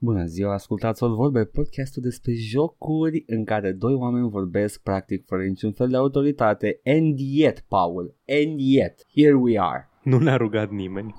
Bună 0.00 0.24
ziua, 0.24 0.52
ascultați 0.52 1.02
o 1.02 1.14
vorbe, 1.14 1.44
podcastul 1.44 2.02
despre 2.02 2.32
jocuri 2.34 3.24
în 3.26 3.44
care 3.44 3.72
doi 3.72 3.94
oameni 3.94 4.30
vorbesc 4.30 4.82
practic 4.82 5.26
fără 5.26 5.42
niciun 5.42 5.72
fel 5.72 5.88
de 5.88 5.96
autoritate. 5.96 6.80
And 6.84 7.18
yet, 7.18 7.60
Paul, 7.68 8.14
and 8.28 8.60
yet, 8.60 9.06
here 9.14 9.34
we 9.34 9.60
are. 9.60 9.88
Nu 10.02 10.18
ne-a 10.18 10.36
rugat 10.36 10.70
nimeni. 10.70 11.14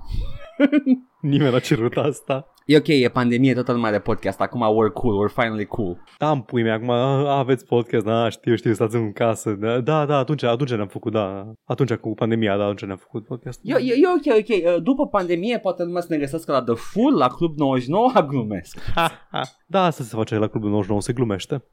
nimeni 1.21 1.55
a 1.55 1.59
cerut 1.59 1.97
asta. 1.97 2.53
E 2.69 2.77
ok, 2.77 2.87
e 2.87 3.09
pandemie, 3.09 3.53
toată 3.53 3.71
lumea 3.71 3.89
are 3.89 3.99
podcast, 3.99 4.41
acum 4.41 4.61
we're 4.61 4.93
cool, 4.93 5.27
we're 5.27 5.33
finally 5.33 5.65
cool. 5.65 6.03
Da, 6.17 6.31
în 6.31 6.41
pui 6.41 6.63
mea, 6.63 6.73
acum 6.73 6.89
a, 6.89 7.37
aveți 7.37 7.65
podcast, 7.65 8.05
da, 8.05 8.29
știu, 8.29 8.55
știu, 8.55 8.73
stați 8.73 8.95
în 8.95 9.11
casă. 9.11 9.51
Da, 9.51 9.81
da, 9.81 10.05
da 10.05 10.17
atunci, 10.17 10.43
atunci 10.43 10.73
ne-am 10.73 10.87
făcut, 10.87 11.11
da. 11.11 11.51
Atunci 11.63 11.93
cu 11.93 12.13
pandemia, 12.13 12.57
da, 12.57 12.63
atunci 12.63 12.85
ne-am 12.85 12.97
făcut 12.97 13.25
podcast. 13.25 13.59
E, 13.63 13.73
e, 13.73 13.75
e 13.75 14.07
ok, 14.17 14.37
ok, 14.39 14.75
uh, 14.75 14.83
după 14.83 15.07
pandemie 15.07 15.59
poate 15.59 15.83
lumea 15.83 16.01
să 16.01 16.07
ne 16.09 16.17
găsească 16.17 16.51
la 16.51 16.61
The 16.61 16.73
Full, 16.73 17.17
la 17.17 17.27
Club 17.27 17.57
99, 17.57 18.11
glumesc. 18.29 18.79
Ha, 18.95 19.11
ha. 19.31 19.41
Da, 19.65 19.83
asta 19.83 20.03
se 20.03 20.15
face 20.15 20.35
la 20.35 20.47
Clubul 20.47 20.69
99, 20.69 21.01
se 21.01 21.13
glumește. 21.13 21.63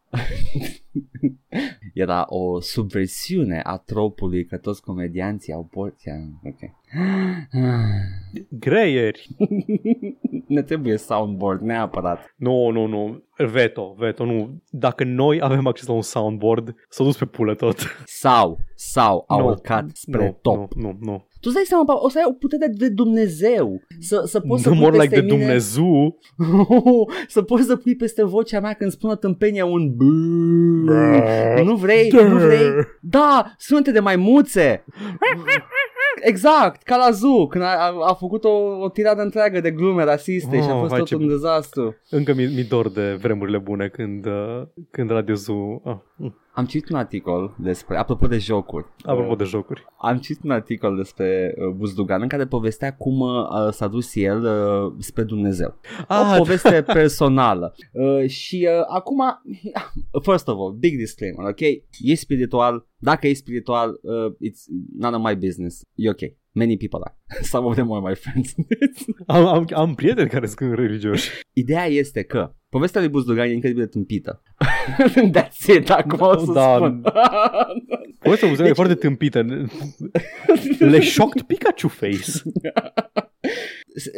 Era 1.95 2.25
o 2.29 2.61
subversiune 2.61 3.61
a 3.65 3.77
tropului 3.77 4.45
că 4.45 4.57
toți 4.57 4.83
comedianții 4.83 5.53
au 5.53 5.69
porția. 5.71 6.15
Ok. 6.45 6.59
Greieri. 8.49 9.29
ne 10.47 10.63
trebuie 10.63 10.97
soundboard 10.97 11.61
neapărat. 11.61 12.35
Nu, 12.37 12.71
nu, 12.71 12.87
nu. 12.87 13.25
Veto, 13.37 13.95
veto, 13.99 14.25
nu. 14.25 14.63
Dacă 14.71 15.05
noi 15.05 15.39
avem 15.43 15.67
acces 15.67 15.87
la 15.87 15.95
un 15.95 16.03
soundboard, 16.03 16.75
s-a 16.89 17.05
dus 17.05 17.17
pe 17.17 17.25
pulă 17.25 17.55
tot. 17.55 17.77
Sau, 18.05 18.59
sau 18.75 19.25
au 19.29 19.41
Nu, 19.41 19.47
urcat 19.47 19.85
spre 19.93 20.25
nu, 20.25 20.39
top. 20.43 20.73
Nu, 20.75 20.83
nu, 20.83 20.97
nu. 21.01 21.27
Tu 21.41 21.53
îți 21.53 21.55
dai 21.55 21.65
seama, 21.67 21.85
Paul, 21.85 21.99
o 22.03 22.09
să 22.09 22.19
ai 22.19 22.25
o 22.29 22.33
putere 22.33 22.67
de 22.75 22.89
Dumnezeu. 22.89 23.83
Să, 24.01 24.23
să 24.27 24.41
poți 24.41 24.63
să 24.63 24.69
Nu 24.69 24.75
pui 24.75 24.85
more 24.85 24.97
like 24.97 25.09
peste 25.09 25.27
de 25.27 25.33
mine... 25.33 25.45
Dumnezeu. 25.45 26.19
să 27.35 27.43
poți 27.43 27.67
să 27.67 27.77
pui 27.77 27.97
peste 27.97 28.25
vocea 28.25 28.61
mea 28.61 28.73
când 28.73 28.91
spun 28.91 29.11
o 29.11 29.15
tâmpenie 29.15 29.63
un 29.63 29.97
bă. 29.97 30.05
Brrr. 30.85 31.63
Nu 31.65 31.77
vrei? 31.77 32.11
Nu 32.11 32.37
vrei? 32.37 32.69
Da, 33.01 33.55
sunete 33.59 33.91
de 33.91 34.01
maimuțe. 34.01 34.85
Exact, 36.29 36.83
ca 36.83 36.97
la 36.97 37.11
Zoo, 37.11 37.47
când 37.47 37.65
a, 37.65 37.67
a, 37.67 37.95
a 38.07 38.15
făcut 38.15 38.45
o, 38.45 38.49
o 38.81 38.89
tiradă 38.89 39.23
întreagă 39.23 39.61
de 39.61 39.71
glume 39.71 40.05
rasiste 40.05 40.57
Oh, 40.57 40.63
și 40.63 40.69
a 40.71 40.75
fost 40.79 40.89
vai, 40.91 40.99
tot 40.99 41.09
ce- 41.09 41.15
un 41.15 41.29
dezastru. 41.29 41.95
Încă 42.11 42.35
mi, 42.35 42.45
mi 42.45 42.63
dor 42.63 42.91
de 42.91 43.13
vremurile 43.21 43.59
bune 43.59 43.89
când, 43.89 44.27
uh, 44.27 44.63
când 44.91 45.11
Radio 45.11 45.35
Zoo... 45.35 45.81
Ah, 45.85 45.97
mm. 46.17 46.35
Am 46.57 46.67
citit 46.67 46.91
un 46.91 46.97
articol 46.97 47.55
despre, 47.59 47.97
apropo 47.97 48.27
de 48.27 48.39
jocuri, 48.39 48.87
apropo 49.03 49.35
de 49.35 49.45
jocuri. 49.45 49.85
am 49.99 50.19
citit 50.19 50.45
un 50.45 50.51
articol 50.51 50.97
despre 50.97 51.55
uh, 51.57 51.75
Buzdugan 51.75 52.23
în 52.23 52.29
care 52.29 52.47
povestea 52.47 52.95
cum 52.95 53.21
uh, 53.21 53.71
s-a 53.71 53.89
dus 53.89 54.15
el 54.15 54.43
uh, 54.45 54.93
spre 54.99 55.23
Dumnezeu. 55.23 55.75
Ah, 56.09 56.35
o 56.35 56.37
poveste 56.39 56.83
personală. 56.99 57.75
Uh, 57.93 58.29
și 58.29 58.69
uh, 58.71 58.85
acum, 58.89 59.23
first 60.29 60.49
of 60.49 60.59
all, 60.59 60.73
big 60.73 60.97
disclaimer, 60.97 61.47
ok? 61.49 61.61
E 62.01 62.15
spiritual, 62.15 62.87
dacă 62.99 63.27
e 63.27 63.33
spiritual, 63.33 64.01
uh, 64.03 64.33
it's 64.33 64.65
none 64.99 65.17
of 65.17 65.23
my 65.25 65.35
business. 65.35 65.81
E 65.95 66.09
ok. 66.09 66.21
Many 66.57 66.77
people 66.77 67.01
are. 67.05 67.15
Some 67.53 67.67
of 67.67 67.75
them 67.75 67.93
are 67.93 68.01
my 68.09 68.15
friends. 68.15 68.55
am, 69.27 69.47
am, 69.47 69.67
am 69.75 69.95
prieteni 69.95 70.29
care 70.29 70.47
sunt 70.47 70.75
religioși. 70.75 71.31
Ideea 71.53 71.87
este 71.87 72.23
că 72.23 72.55
povestea 72.69 73.01
lui 73.01 73.11
Buzdugan 73.11 73.47
e 73.49 73.53
incredibil 73.53 73.83
de 73.85 73.89
tâmpită. 73.91 74.43
That's 75.37 75.77
it, 75.77 75.91
acum 75.91 76.19
o 76.21 76.37
să 76.39 76.53
Da. 76.53 76.75
spun. 76.75 77.03
Povestea 78.19 78.49
deci... 78.49 78.59
e 78.59 78.63
Deci- 78.63 78.75
foarte 78.75 78.95
tâmpită. 78.95 79.45
Le 80.79 81.01
shocked 81.01 81.43
Pikachu 81.43 81.89
face. 81.89 82.31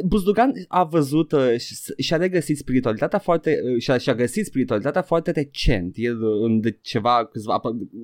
Buzdugan 0.05 0.53
a 0.69 0.84
văzut 0.84 1.33
uh, 1.33 1.57
și, 1.59 1.75
și-a 1.97 2.17
regăsit 2.17 2.57
spiritualitatea 2.57 3.19
foarte 3.19 3.61
uh, 3.65 3.81
și-a, 3.81 3.98
și-a 3.98 4.15
găsit 4.15 4.47
spiritualitatea 4.47 5.03
foarte 5.03 5.31
recent. 5.31 5.93
El 5.97 6.23
uh, 6.23 6.45
în 6.45 6.61
de 6.61 6.79
ceva, 6.83 7.29
câțiva, 7.33 7.61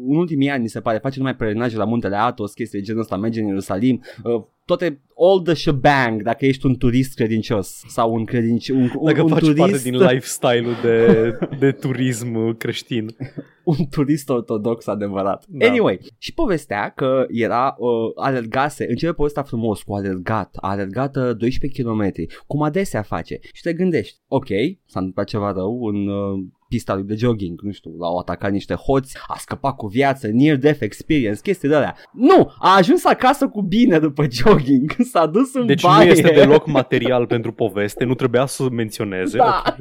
în 0.08 0.17
ultimii 0.17 0.50
ani 0.50 0.62
mi 0.62 0.69
se 0.69 0.80
pare, 0.80 0.98
face 0.98 1.19
numai 1.19 1.36
peregrinaje 1.36 1.77
la 1.77 1.84
muntele 1.84 2.17
Athos, 2.17 2.52
chestii 2.52 2.78
de 2.78 2.84
genul 2.84 3.01
ăsta, 3.01 3.17
merge 3.17 3.40
în 3.40 3.46
Ierusalim, 3.46 4.02
uh, 4.24 4.45
toate, 4.64 5.01
all 5.17 5.42
the 5.42 5.55
shebang, 5.55 6.23
dacă 6.23 6.47
ești 6.47 6.67
un 6.67 6.77
turist 6.77 7.14
credincios 7.14 7.83
sau 7.86 8.14
un 8.14 8.25
credincios, 8.25 8.77
un, 8.77 8.91
un, 8.95 9.05
Dacă 9.05 9.23
un 9.23 9.29
faci 9.29 9.39
turist, 9.39 9.58
parte 9.58 9.79
din 9.79 9.97
lifestyle-ul 9.97 10.77
de, 10.83 11.39
de 11.58 11.73
turism 11.73 12.57
creștin. 12.57 13.07
un 13.64 13.77
turist 13.91 14.29
ortodox 14.29 14.86
adevărat. 14.86 15.45
Da. 15.48 15.67
Anyway, 15.67 16.01
și 16.19 16.35
povestea 16.35 16.89
că 16.89 17.25
era, 17.29 17.75
uh, 17.79 18.13
alergase, 18.14 18.86
începe 18.89 19.13
povestea 19.13 19.42
frumos 19.42 19.83
cu 19.83 19.95
alergat, 19.95 20.57
a 20.61 20.70
alergat 20.70 21.17
uh, 21.17 21.36
12 21.36 21.83
km, 21.83 22.13
cum 22.46 22.63
adesea 22.63 23.02
face. 23.02 23.39
Și 23.52 23.63
te 23.63 23.73
gândești, 23.73 24.19
ok, 24.29 24.48
s-a 24.86 24.98
întâmplat 24.98 25.27
ceva 25.27 25.52
rău 25.52 25.85
în 25.85 26.07
uh, 26.08 26.45
pista 26.69 26.95
lui 26.95 27.02
de 27.05 27.14
jogging, 27.14 27.61
nu 27.61 27.73
știu, 27.73 27.91
l-au 27.98 28.17
atacat 28.19 28.51
niște 28.51 28.75
hoți, 28.75 29.17
a 29.27 29.35
scăpat 29.39 29.77
cu 29.77 29.86
viață, 29.86 30.29
near 30.33 30.57
death 30.57 30.80
experience, 30.80 31.41
chestii 31.42 31.69
de 31.69 31.75
alea. 31.75 31.97
Nu, 32.13 32.52
a 32.58 32.77
ajuns 32.77 33.05
acasă 33.05 33.48
cu 33.48 33.63
bine 33.63 33.98
după 33.98 34.27
jogging, 34.42 34.95
s-a 34.98 35.27
dus 35.27 35.55
în 35.55 35.67
Deci 35.67 35.83
baie. 35.83 36.05
nu 36.07 36.11
este 36.13 36.30
deloc 36.35 36.67
material 36.67 37.27
pentru 37.27 37.52
poveste, 37.52 38.05
nu 38.05 38.14
trebuia 38.14 38.47
să 38.47 38.69
menționeze, 38.70 39.36
Da. 39.36 39.63
ok? 39.67 39.77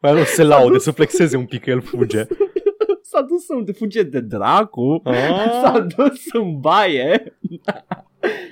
Mai 0.00 0.10
ales 0.10 0.28
să 0.28 0.44
laude, 0.44 0.78
să 0.78 0.90
flexeze 0.90 1.36
un 1.36 1.44
pic 1.44 1.62
că 1.62 1.70
el 1.70 1.80
fuge. 1.80 2.22
S-a 3.10 3.20
dus 3.20 3.44
să 3.44 3.72
fuge 3.72 4.02
de 4.02 4.20
dracu. 4.20 5.00
Ah. 5.04 5.14
S-a 5.62 5.80
dus 5.96 6.20
în 6.32 6.60
baie 6.60 7.36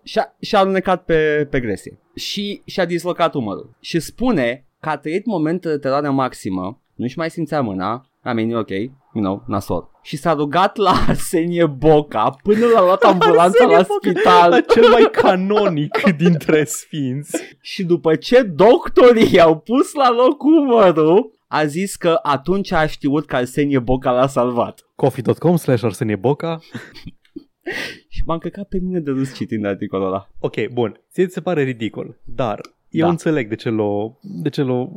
și-a, 0.05 0.37
și-a 0.41 0.59
alunecat 0.59 1.05
pe, 1.05 1.47
pe 1.51 1.61
gresie 1.61 1.99
și 2.15 2.63
și-a 2.65 2.85
dislocat 2.85 3.35
umărul. 3.35 3.77
Și 3.81 4.01
spune 4.01 4.67
că 4.81 4.89
a 4.89 4.97
trăit 4.97 5.27
momente 5.27 5.69
de 5.69 5.79
teroare 5.79 6.09
maximă, 6.09 6.83
nu-și 7.03 7.19
mai 7.19 7.31
simțea 7.31 7.61
mâna, 7.61 8.07
I 8.25 8.33
mean, 8.33 8.51
e 8.51 8.57
ok, 8.57 8.69
you 8.69 8.93
know, 9.13 9.43
nasol. 9.47 9.91
Și 10.03 10.17
s-a 10.17 10.33
rugat 10.33 10.77
la 10.77 10.91
Arsenie 11.09 11.67
Boca 11.67 12.31
până 12.43 12.67
l-a 12.67 12.83
luat 12.83 13.03
ambulanța 13.03 13.65
la 13.67 13.75
Arsenie 13.77 13.87
Boca, 13.87 14.11
spital. 14.11 14.51
La 14.51 14.61
cel 14.61 14.91
mai 14.91 15.09
canonic 15.13 16.03
dintre 16.23 16.65
sfinți. 16.65 17.57
Și 17.61 17.85
după 17.85 18.15
ce 18.15 18.43
doctorii 18.43 19.35
i-au 19.35 19.59
pus 19.59 19.93
la 19.93 20.11
loc 20.11 20.43
umărul, 20.43 21.39
a 21.49 21.65
zis 21.65 21.97
că 21.97 22.19
atunci 22.23 22.73
a 22.73 22.87
știut 22.87 23.27
că 23.27 23.37
Arsenie 23.37 23.79
Boca 23.79 24.11
l-a 24.11 24.27
salvat. 24.27 24.87
coffee.com 24.95 25.57
slash 25.57 25.85
Arsenie 25.85 26.17
Boca 26.17 26.59
Și 28.09 28.23
m-am 28.27 28.39
căcat 28.39 28.69
pe 28.69 28.79
mine 28.79 29.01
de 29.01 29.11
râs 29.11 29.35
citind 29.35 29.65
articolul 29.65 30.07
ăla. 30.07 30.29
Ok, 30.39 30.69
bun. 30.73 31.01
Ție 31.13 31.27
ți 31.27 31.33
se 31.33 31.41
pare 31.41 31.63
ridicol, 31.63 32.19
dar 32.25 32.61
eu 32.93 33.05
Da. 33.05 33.11
înțeleg 33.11 33.49
de 33.49 33.55
ce 33.55 33.69
l-o, 33.71 34.13
de 34.21 34.49
ce 34.49 34.63
l-o 34.63 34.89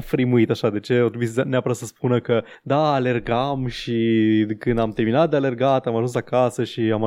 frimuit 0.00 0.50
așa, 0.50 0.70
de 0.70 0.80
ce 0.80 1.00
o 1.00 1.06
trebuie 1.08 1.28
să- 1.28 1.44
neapărat 1.46 1.76
să 1.76 1.84
spună 1.84 2.20
că 2.20 2.42
da, 2.62 2.92
alergam 2.92 3.66
și 3.66 3.96
când 4.58 4.78
am 4.78 4.90
terminat 4.92 5.30
de 5.30 5.36
alergat 5.36 5.86
am 5.86 5.94
ajuns 5.94 6.14
acasă 6.14 6.64
și 6.64 6.80
am... 6.80 7.00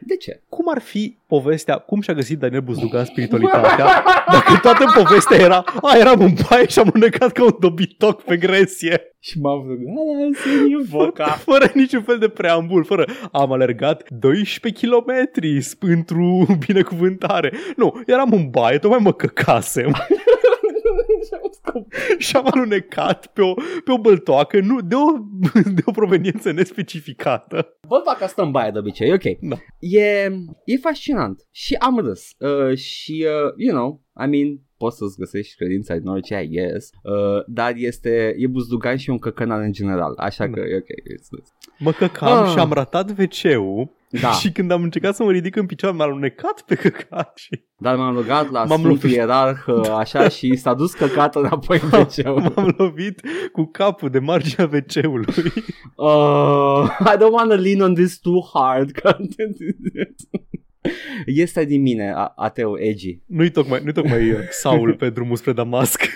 De 0.00 0.16
ce? 0.16 0.40
Cum 0.48 0.64
ar 0.74 0.80
fi 0.80 1.16
povestea, 1.26 1.76
cum 1.78 2.00
și-a 2.00 2.14
găsit 2.14 2.38
Daniel 2.38 2.60
Buzdugan 2.60 3.04
spiritualitatea 3.04 3.86
dacă 4.32 4.58
toată 4.62 4.84
povestea 5.02 5.36
era, 5.36 5.64
a, 5.82 5.96
eram 5.98 6.20
în 6.20 6.32
baie 6.50 6.66
și 6.66 6.78
am 6.78 6.90
înecat 6.92 7.32
ca 7.32 7.44
un 7.44 7.56
dobitoc 7.60 8.22
pe 8.22 8.36
gresie, 8.36 9.00
Și 9.20 9.40
m-am 9.40 9.66
rugat 9.68 9.94
la 9.94 10.26
Arsenie 10.26 10.86
Boca. 10.90 11.26
fără 11.26 11.70
niciun 11.74 12.02
fel 12.02 12.18
de 12.18 12.28
preambul, 12.28 12.84
fără 12.84 13.04
am 13.32 13.52
alergat 13.52 14.10
12 14.10 14.86
km 14.86 15.12
pentru 15.78 16.46
binecuvântare. 16.66 17.52
Nu, 17.76 18.02
eram 18.06 18.32
în 18.32 18.50
baie, 18.50 18.78
tocmai 18.78 18.98
mă 19.02 19.12
căcasem 19.12 19.94
și 22.18 22.36
am 22.36 22.46
alunecat 22.50 23.26
pe 23.26 23.42
o, 23.42 23.54
pe 23.84 23.92
o 23.92 23.98
băltoacă 23.98 24.60
nu, 24.60 24.80
de, 24.80 24.94
o, 24.94 25.18
de 25.76 25.82
o 25.84 25.90
proveniență 25.90 26.50
nespecificată. 26.50 27.78
Văd 27.88 28.02
fac 28.04 28.22
asta 28.22 28.42
în 28.42 28.50
baie 28.50 28.70
de 28.70 28.78
obicei, 28.78 29.12
ok. 29.12 29.22
Da. 29.40 29.56
E, 29.78 30.30
e 30.64 30.76
fascinant 30.80 31.46
și 31.50 31.74
am 31.74 31.98
râs. 31.98 32.28
Uh, 32.38 32.76
și, 32.76 33.26
uh, 33.26 33.52
you 33.56 33.76
know, 33.76 34.02
I 34.24 34.26
mean, 34.26 34.60
poți 34.78 34.96
să-ți 34.96 35.18
găsești 35.18 35.56
credința 35.56 35.94
din 35.96 36.08
orice 36.08 36.34
ai, 36.34 36.48
yes. 36.50 36.90
Uh, 37.02 37.44
dar 37.46 37.72
este, 37.76 38.34
e 38.38 38.46
buzdugan 38.46 38.96
și 38.96 39.10
un 39.10 39.18
căcănar 39.18 39.60
în 39.60 39.72
general, 39.72 40.14
așa 40.16 40.46
Da. 40.46 40.52
că 40.52 40.60
e 40.60 40.76
ok. 40.76 40.84
It's, 40.84 41.40
it's. 41.42 41.72
Mă 41.78 41.92
căcam 41.92 42.42
Ah. 42.42 42.50
și 42.50 42.58
am 42.58 42.72
ratat 42.72 43.10
WC-ul 43.10 43.96
Da, 44.20 44.30
și 44.40 44.52
când 44.52 44.70
am 44.70 44.82
încercat 44.82 45.14
să 45.14 45.22
mă 45.22 45.30
ridic 45.30 45.56
în 45.56 45.66
picioare 45.66 45.96
m-am 45.96 46.06
alunecat 46.08 46.62
pe 46.66 46.74
căcat 46.74 47.36
și 47.36 47.62
dar 47.80 47.96
m-am 47.96 48.14
rugat 48.14 48.50
la 48.50 48.58
M-am 48.64 48.66
Sfântul 48.78 48.88
lovit. 48.90 49.10
Ierarh, 49.16 49.58
uh, 49.66 49.88
așa, 50.02 50.28
și 50.28 50.56
s-a 50.56 50.74
dus 50.74 50.92
căcat 50.94 51.34
înapoi 51.36 51.78
pe 51.78 52.06
ceu. 52.22 52.34
m-am 52.38 52.74
lovit 52.76 53.20
cu 53.52 53.64
capul 53.72 54.10
de 54.10 54.18
marginea 54.18 54.70
WC-ului. 54.72 55.34
Uh, 55.96 56.84
I 57.00 57.16
don't 57.16 57.32
want 57.32 57.48
to 57.50 57.54
lean 57.56 57.80
on 57.80 57.94
this 57.94 58.18
too 58.18 58.40
hard. 58.52 58.90
Că- 60.88 60.94
este 61.42 61.64
din 61.64 61.82
mine, 61.82 62.12
a- 62.16 62.32
ateu, 62.36 62.76
edgy. 62.78 63.18
Nu-i 63.26 63.50
tocmai, 63.50 63.80
nu-i 63.84 63.92
tocmai 63.92 64.30
uh, 64.30 64.38
Saul 64.50 64.94
pe 64.94 65.10
drumul 65.10 65.36
spre 65.36 65.52
Damasc. 65.52 66.02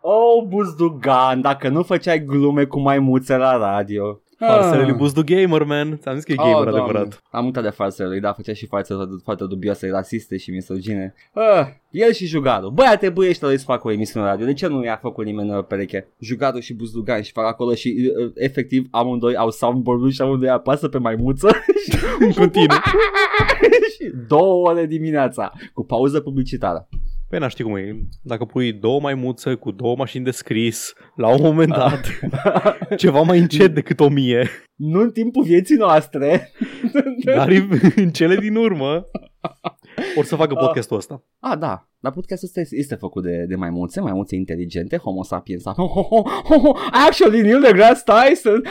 oh, 0.00 0.44
Buzdugan, 0.48 1.40
dacă 1.40 1.68
nu 1.68 1.82
făceai 1.82 2.24
glume 2.24 2.64
cu 2.64 2.80
maimuțe 2.80 3.36
la 3.36 3.56
radio. 3.56 4.20
Farsele 4.38 4.82
lui 4.84 4.92
Buzdu 4.92 5.22
Gamer, 5.24 5.62
man. 5.64 5.98
Ți-am 6.00 6.14
zis 6.14 6.24
că 6.24 6.32
e 6.32 6.34
gamer 6.34 6.54
Ah. 6.54 6.62
Doamne. 6.62 6.80
adevărat. 6.80 7.22
Am 7.30 7.44
uitat 7.44 7.62
de 7.62 7.68
farsele 7.68 8.08
lui, 8.08 8.20
da, 8.20 8.32
făcea 8.32 8.52
și 8.52 8.66
fațe 8.66 8.94
foarte, 8.94 9.14
foarte 9.24 9.44
dubioase, 9.44 9.88
rasiste 9.90 10.36
și 10.36 10.50
misogine. 10.50 11.14
Ah, 11.32 11.66
el 11.90 12.12
și 12.12 12.26
Jugaru. 12.26 12.70
Băi, 12.70 12.86
ar 12.88 12.96
trebui 12.96 13.28
ăștia 13.28 13.48
să 13.48 13.64
facă 13.64 13.88
o 13.88 13.90
emisiune 13.90 14.26
radio. 14.26 14.46
De 14.46 14.52
ce 14.52 14.66
nu 14.66 14.84
i-a 14.84 14.98
făcut 15.02 15.24
nimeni 15.24 15.56
uh, 15.56 15.64
pereche? 15.68 16.08
Jugaru 16.18 16.58
și 16.58 16.74
Buzdugan 16.74 17.22
și 17.22 17.32
fac 17.32 17.46
acolo 17.46 17.74
și 17.74 18.12
uh, 18.24 18.30
efectiv 18.34 18.86
amândoi 18.90 19.36
au 19.36 19.50
soundboard 19.50 20.10
și 20.12 20.20
amândoi 20.22 20.48
apasă 20.48 20.88
pe 20.88 20.98
maimuță 20.98 21.48
În 22.20 22.32
continuu. 22.32 22.76
și 23.98 24.12
două 24.28 24.68
ore 24.68 24.86
dimineața 24.86 25.52
cu 25.74 25.84
pauză 25.84 26.20
publicitară. 26.20 26.88
Păi 27.28 27.38
n 27.38 27.48
știi 27.48 27.64
cum 27.64 27.76
e. 27.76 27.96
Dacă 28.22 28.44
pui 28.44 28.72
două 28.72 29.00
maimuțe 29.00 29.54
cu 29.54 29.70
două 29.70 29.96
mașini 29.96 30.24
de 30.24 30.30
scris, 30.30 30.92
la 31.16 31.28
un 31.28 31.42
moment 31.42 31.68
dat, 31.70 32.00
ceva 32.96 33.20
mai 33.20 33.38
încet 33.38 33.74
decât 33.74 34.00
o 34.00 34.08
mie, 34.08 34.48
Nu 34.74 35.00
în 35.00 35.10
timpul 35.10 35.42
vieții 35.42 35.76
noastre. 35.76 36.52
dar 37.24 37.48
în 37.96 38.10
cele 38.10 38.36
din 38.36 38.56
urmă, 38.56 39.06
or 40.16 40.24
să 40.24 40.36
facă 40.36 40.54
podcastul 40.54 40.96
ăsta. 40.96 41.24
Ah, 41.40 41.58
da. 41.58 41.87
Dar 42.00 42.12
podcastul 42.12 42.48
ăsta 42.48 42.60
este, 42.60 42.76
este 42.76 42.94
făcut 42.94 43.22
de, 43.22 43.44
de 43.48 43.54
maimuțe, 43.54 44.00
maimuțe 44.00 44.34
inteligente, 44.36 44.96
homo 44.96 45.22
sapiens. 45.22 45.62
Actually, 47.06 47.40
Neil 47.40 47.60
deGrasse 47.60 48.02
Tyson. 48.04 48.62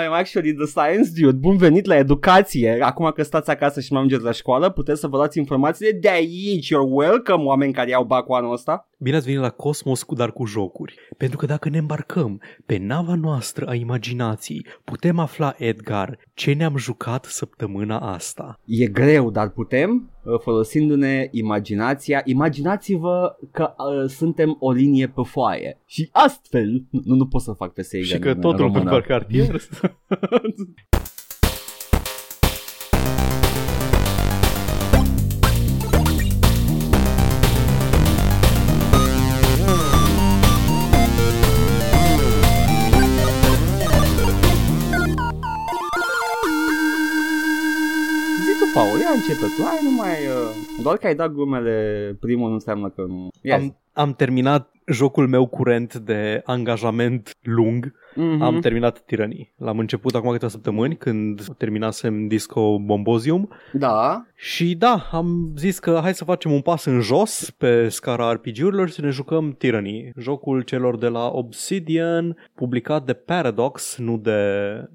I'm 0.00 0.12
actually 0.12 0.54
the 0.54 0.66
science 0.66 1.10
dude. 1.20 1.36
Bun 1.36 1.56
venit 1.56 1.84
la 1.84 1.96
educație. 1.96 2.78
Acum 2.80 3.10
că 3.14 3.22
stați 3.22 3.50
acasă 3.50 3.80
și 3.80 3.92
nu 3.92 3.98
mergeți 3.98 4.22
la 4.22 4.30
școală, 4.30 4.70
puteți 4.70 5.00
să 5.00 5.06
vă 5.06 5.16
luați 5.16 5.38
informațiile 5.38 5.98
de 6.00 6.10
aici. 6.10 6.66
You're 6.66 6.90
welcome, 6.90 7.44
oameni 7.44 7.72
care 7.72 7.90
iau 7.90 8.04
bacul 8.04 8.34
anul 8.34 8.52
ăsta. 8.52 8.88
Bine 8.98 9.16
ați 9.16 9.26
venit 9.26 9.40
la 9.40 9.50
Cosmos, 9.50 10.02
cu 10.02 10.14
dar 10.14 10.32
cu 10.32 10.44
jocuri. 10.44 10.94
Pentru 11.16 11.38
că 11.38 11.46
dacă 11.46 11.68
ne 11.68 11.78
îmbarcăm 11.78 12.40
pe 12.66 12.78
nava 12.78 13.14
noastră 13.14 13.66
a 13.66 13.74
imaginației, 13.74 14.66
putem 14.84 15.18
afla, 15.18 15.54
Edgar, 15.58 16.18
ce 16.34 16.52
ne-am 16.52 16.76
jucat 16.76 17.24
săptămâna 17.24 17.98
asta. 17.98 18.60
E 18.64 18.86
greu, 18.86 19.30
dar 19.30 19.48
putem, 19.50 20.10
uh, 20.24 20.40
folosindu-ne 20.40 21.28
imaginația. 21.30 22.22
Imaginați-vă 22.36 23.36
că 23.50 23.74
uh, 23.76 24.08
suntem 24.08 24.56
o 24.60 24.72
linie 24.72 25.08
pe 25.08 25.22
foaie. 25.24 25.80
Și 25.84 26.08
astfel, 26.12 26.84
nu, 26.90 27.14
nu 27.14 27.26
pot 27.26 27.40
să 27.40 27.52
fac 27.52 27.72
pe 27.72 27.82
Sega 27.82 28.04
Și 28.04 28.18
că 28.18 28.28
în 28.28 28.40
totul 28.40 28.70
pe 28.70 28.72
română. 28.78 28.90
tu, 49.40 49.62
hai 49.64 49.78
nu 49.82 49.90
mai... 49.90 50.10
Uh, 50.10 50.82
doar 50.82 50.96
că 50.96 51.06
ai 51.06 51.14
dat 51.14 51.32
glumele 51.32 52.16
primul 52.20 52.48
nu 52.48 52.54
înseamnă 52.54 52.88
că 52.88 53.02
nu... 53.08 53.28
Yes. 53.42 53.54
am, 53.54 53.76
am 53.92 54.14
terminat 54.14 54.70
jocul 54.86 55.28
meu 55.28 55.46
curent 55.46 55.94
de 55.94 56.42
angajament 56.44 57.30
lung. 57.42 57.92
Mhm. 58.16 58.42
Am 58.42 58.58
terminat 58.60 59.04
Tiranii. 59.04 59.52
L-am 59.56 59.78
început 59.78 60.14
acum 60.14 60.30
câteva 60.30 60.50
săptămâni 60.50 60.96
când 60.96 61.56
terminasem 61.56 62.26
Disco 62.26 62.78
Bombozium 62.78 63.48
Da, 63.72 64.26
și 64.38 64.74
da, 64.74 65.08
am 65.12 65.52
zis 65.56 65.78
că 65.78 65.98
hai 66.02 66.14
să 66.14 66.24
facem 66.24 66.52
un 66.52 66.60
pas 66.60 66.84
în 66.84 67.00
jos 67.00 67.50
pe 67.50 67.88
scara 67.88 68.32
RPG-urilor 68.32 68.88
și 68.88 68.94
să 68.94 69.00
ne 69.00 69.10
jucăm 69.10 69.54
Tyranny, 69.58 70.12
jocul 70.18 70.60
celor 70.60 70.98
de 70.98 71.06
la 71.08 71.30
Obsidian, 71.32 72.36
publicat 72.54 73.04
de 73.04 73.12
Paradox, 73.12 73.96
nu 73.98 74.18
de, 74.18 74.40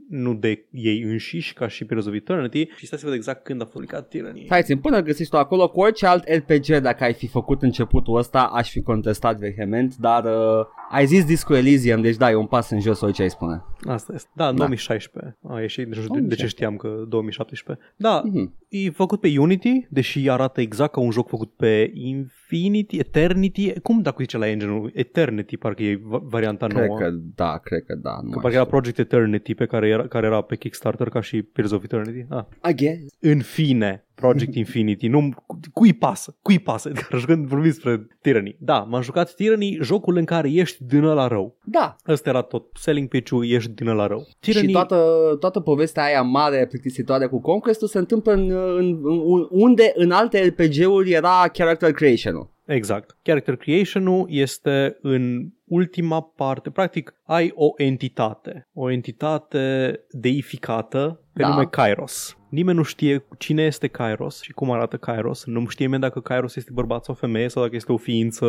nu 0.09 0.33
de 0.33 0.65
ei 0.71 1.01
înșiși, 1.01 1.53
ca 1.53 1.67
și 1.67 1.85
Pillars 1.85 2.05
of 2.07 2.13
Eternity. 2.13 2.67
Și 2.75 2.85
stai 2.85 2.99
să 2.99 3.05
văd 3.05 3.15
exact 3.15 3.43
când 3.43 3.61
a 3.61 3.65
publicat 3.65 4.07
Tyranny. 4.07 4.45
Hai 4.49 4.63
țin, 4.63 4.77
până 4.77 5.01
găsești 5.01 5.31
tu 5.31 5.37
acolo 5.37 5.69
cu 5.69 5.79
orice 5.79 6.05
alt 6.05 6.23
RPG 6.27 6.77
dacă 6.77 7.03
ai 7.03 7.13
fi 7.13 7.27
făcut 7.27 7.61
începutul 7.61 8.17
ăsta, 8.17 8.43
aș 8.43 8.71
fi 8.71 8.81
contestat 8.81 9.37
vehement, 9.37 9.95
dar 9.95 10.23
uh, 10.23 10.65
ai 10.91 11.05
zis 11.05 11.25
Disco 11.25 11.55
Elysium, 11.55 12.01
deci 12.01 12.15
da, 12.15 12.31
e 12.31 12.35
un 12.35 12.45
pas 12.45 12.69
în 12.69 12.79
jos 12.79 13.01
orice 13.11 13.21
ai 13.21 13.29
spune. 13.29 13.63
Asta 13.87 14.13
este. 14.15 14.29
Da, 14.35 14.45
în 14.47 14.51
Da. 14.51 14.57
2016 14.57 15.37
a 15.49 15.59
ieșit, 15.59 15.87
nu 15.87 15.93
știu 15.93 16.13
de, 16.13 16.19
de 16.19 16.35
ce 16.35 16.47
2016. 16.47 16.47
știam 16.47 16.75
că 16.75 17.03
2017. 17.07 17.85
Da, 17.95 18.21
Mhm. 18.25 18.53
e 18.69 18.89
făcut 18.89 19.19
pe 19.19 19.33
Unity, 19.39 19.87
deși 19.89 20.29
arată 20.29 20.61
exact 20.61 20.91
ca 20.91 20.99
un 20.99 21.11
joc 21.11 21.27
făcut 21.29 21.51
pe 21.55 21.91
Infinity, 21.93 22.97
Eternity, 22.97 23.79
cum 23.79 24.01
dacă 24.01 24.15
zice 24.19 24.37
la 24.37 24.47
engine 24.47 24.81
Eternity, 24.93 25.57
parcă 25.57 25.83
e 25.83 25.99
va- 26.03 26.21
varianta 26.23 26.67
Cred 26.67 26.85
nouă. 26.85 26.97
că 26.97 27.09
da, 27.35 27.57
cred 27.57 27.83
că 27.83 27.95
da. 27.95 28.11
Nu 28.15 28.21
Că 28.21 28.25
mai 28.29 28.41
parcă 28.41 28.55
era 28.55 28.59
știu. 28.65 28.71
Project 28.77 28.97
Eternity 28.99 29.53
pe 29.55 29.65
care 29.65 29.87
era, 29.87 30.07
care 30.07 30.25
era 30.25 30.41
pe 30.41 30.55
Kickstarter 30.55 31.09
ca 31.09 31.21
și 31.21 31.41
Pillars 31.41 31.71
of 31.73 31.83
Eternity. 31.83 32.25
Ah. 32.29 32.43
I 32.69 32.73
guess. 32.75 32.99
În 33.19 33.39
fine, 33.41 34.05
Project 34.21 34.55
Infinity. 34.63 35.07
Nu, 35.07 35.29
cu- 35.45 35.59
cui 35.73 35.93
pasă? 35.93 36.37
Cui 36.41 36.59
pasă? 36.59 36.89
Edgar, 36.93 37.19
jucând 37.19 37.45
vorbim 37.47 37.69
despre 37.69 38.07
Tyranny. 38.21 38.55
Da, 38.59 38.79
m-am 38.79 39.01
jucat 39.01 39.33
Tyranny, 39.33 39.77
jocul 39.81 40.17
în 40.17 40.25
care 40.25 40.51
ești 40.51 40.83
din 40.83 41.03
ăla 41.03 41.27
rău. 41.27 41.57
Da, 41.63 41.95
Ăsta 42.07 42.29
era 42.29 42.41
tot. 42.41 42.65
Selling 42.73 43.07
pitch-ul, 43.07 43.45
ești 43.45 43.71
din 43.71 43.87
ăla 43.87 44.07
rău. 44.07 44.27
Tyranny, 44.39 44.67
Și 44.67 44.73
toată, 44.73 45.05
toată 45.39 45.59
povestea 45.59 46.03
aia 46.03 46.21
mare, 46.21 46.65
plictisitoare 46.69 47.27
cu 47.27 47.41
Conquest-ul 47.41 47.87
se 47.87 47.97
întâmplă 47.97 48.31
în, 48.33 48.51
în, 48.51 48.99
în, 49.03 49.47
unde 49.49 49.91
în 49.95 50.11
alte 50.11 50.39
RPG-uri 50.47 51.11
era 51.11 51.49
character 51.53 51.91
creation-ul. 51.91 52.49
Exact. 52.65 53.17
Character 53.21 53.55
creation-ul 53.55 54.25
este 54.29 54.97
în 55.01 55.47
ultima 55.65 56.21
parte. 56.21 56.69
Practic, 56.69 57.13
ai 57.23 57.51
o 57.55 57.67
entitate. 57.77 58.67
O 58.73 58.91
entitate 58.91 59.99
deificată 60.11 61.21
pe 61.33 61.41
Da. 61.41 61.47
nume 61.47 61.65
Kairos. 61.65 62.35
Nimeni 62.51 62.77
nu 62.77 62.83
știe 62.83 63.23
cine 63.37 63.63
este 63.63 63.87
Kairos 63.87 64.41
și 64.41 64.51
cum 64.51 64.71
arată 64.71 64.97
Kairos. 64.97 65.45
Nu 65.45 65.67
știe 65.67 65.85
nimeni 65.85 66.01
dacă 66.01 66.19
Kairos 66.19 66.55
este 66.55 66.71
bărbat 66.73 67.03
sau 67.03 67.13
femeie 67.15 67.47
sau 67.47 67.63
dacă 67.63 67.75
este 67.75 67.91
o 67.91 67.97
ființă 67.97 68.47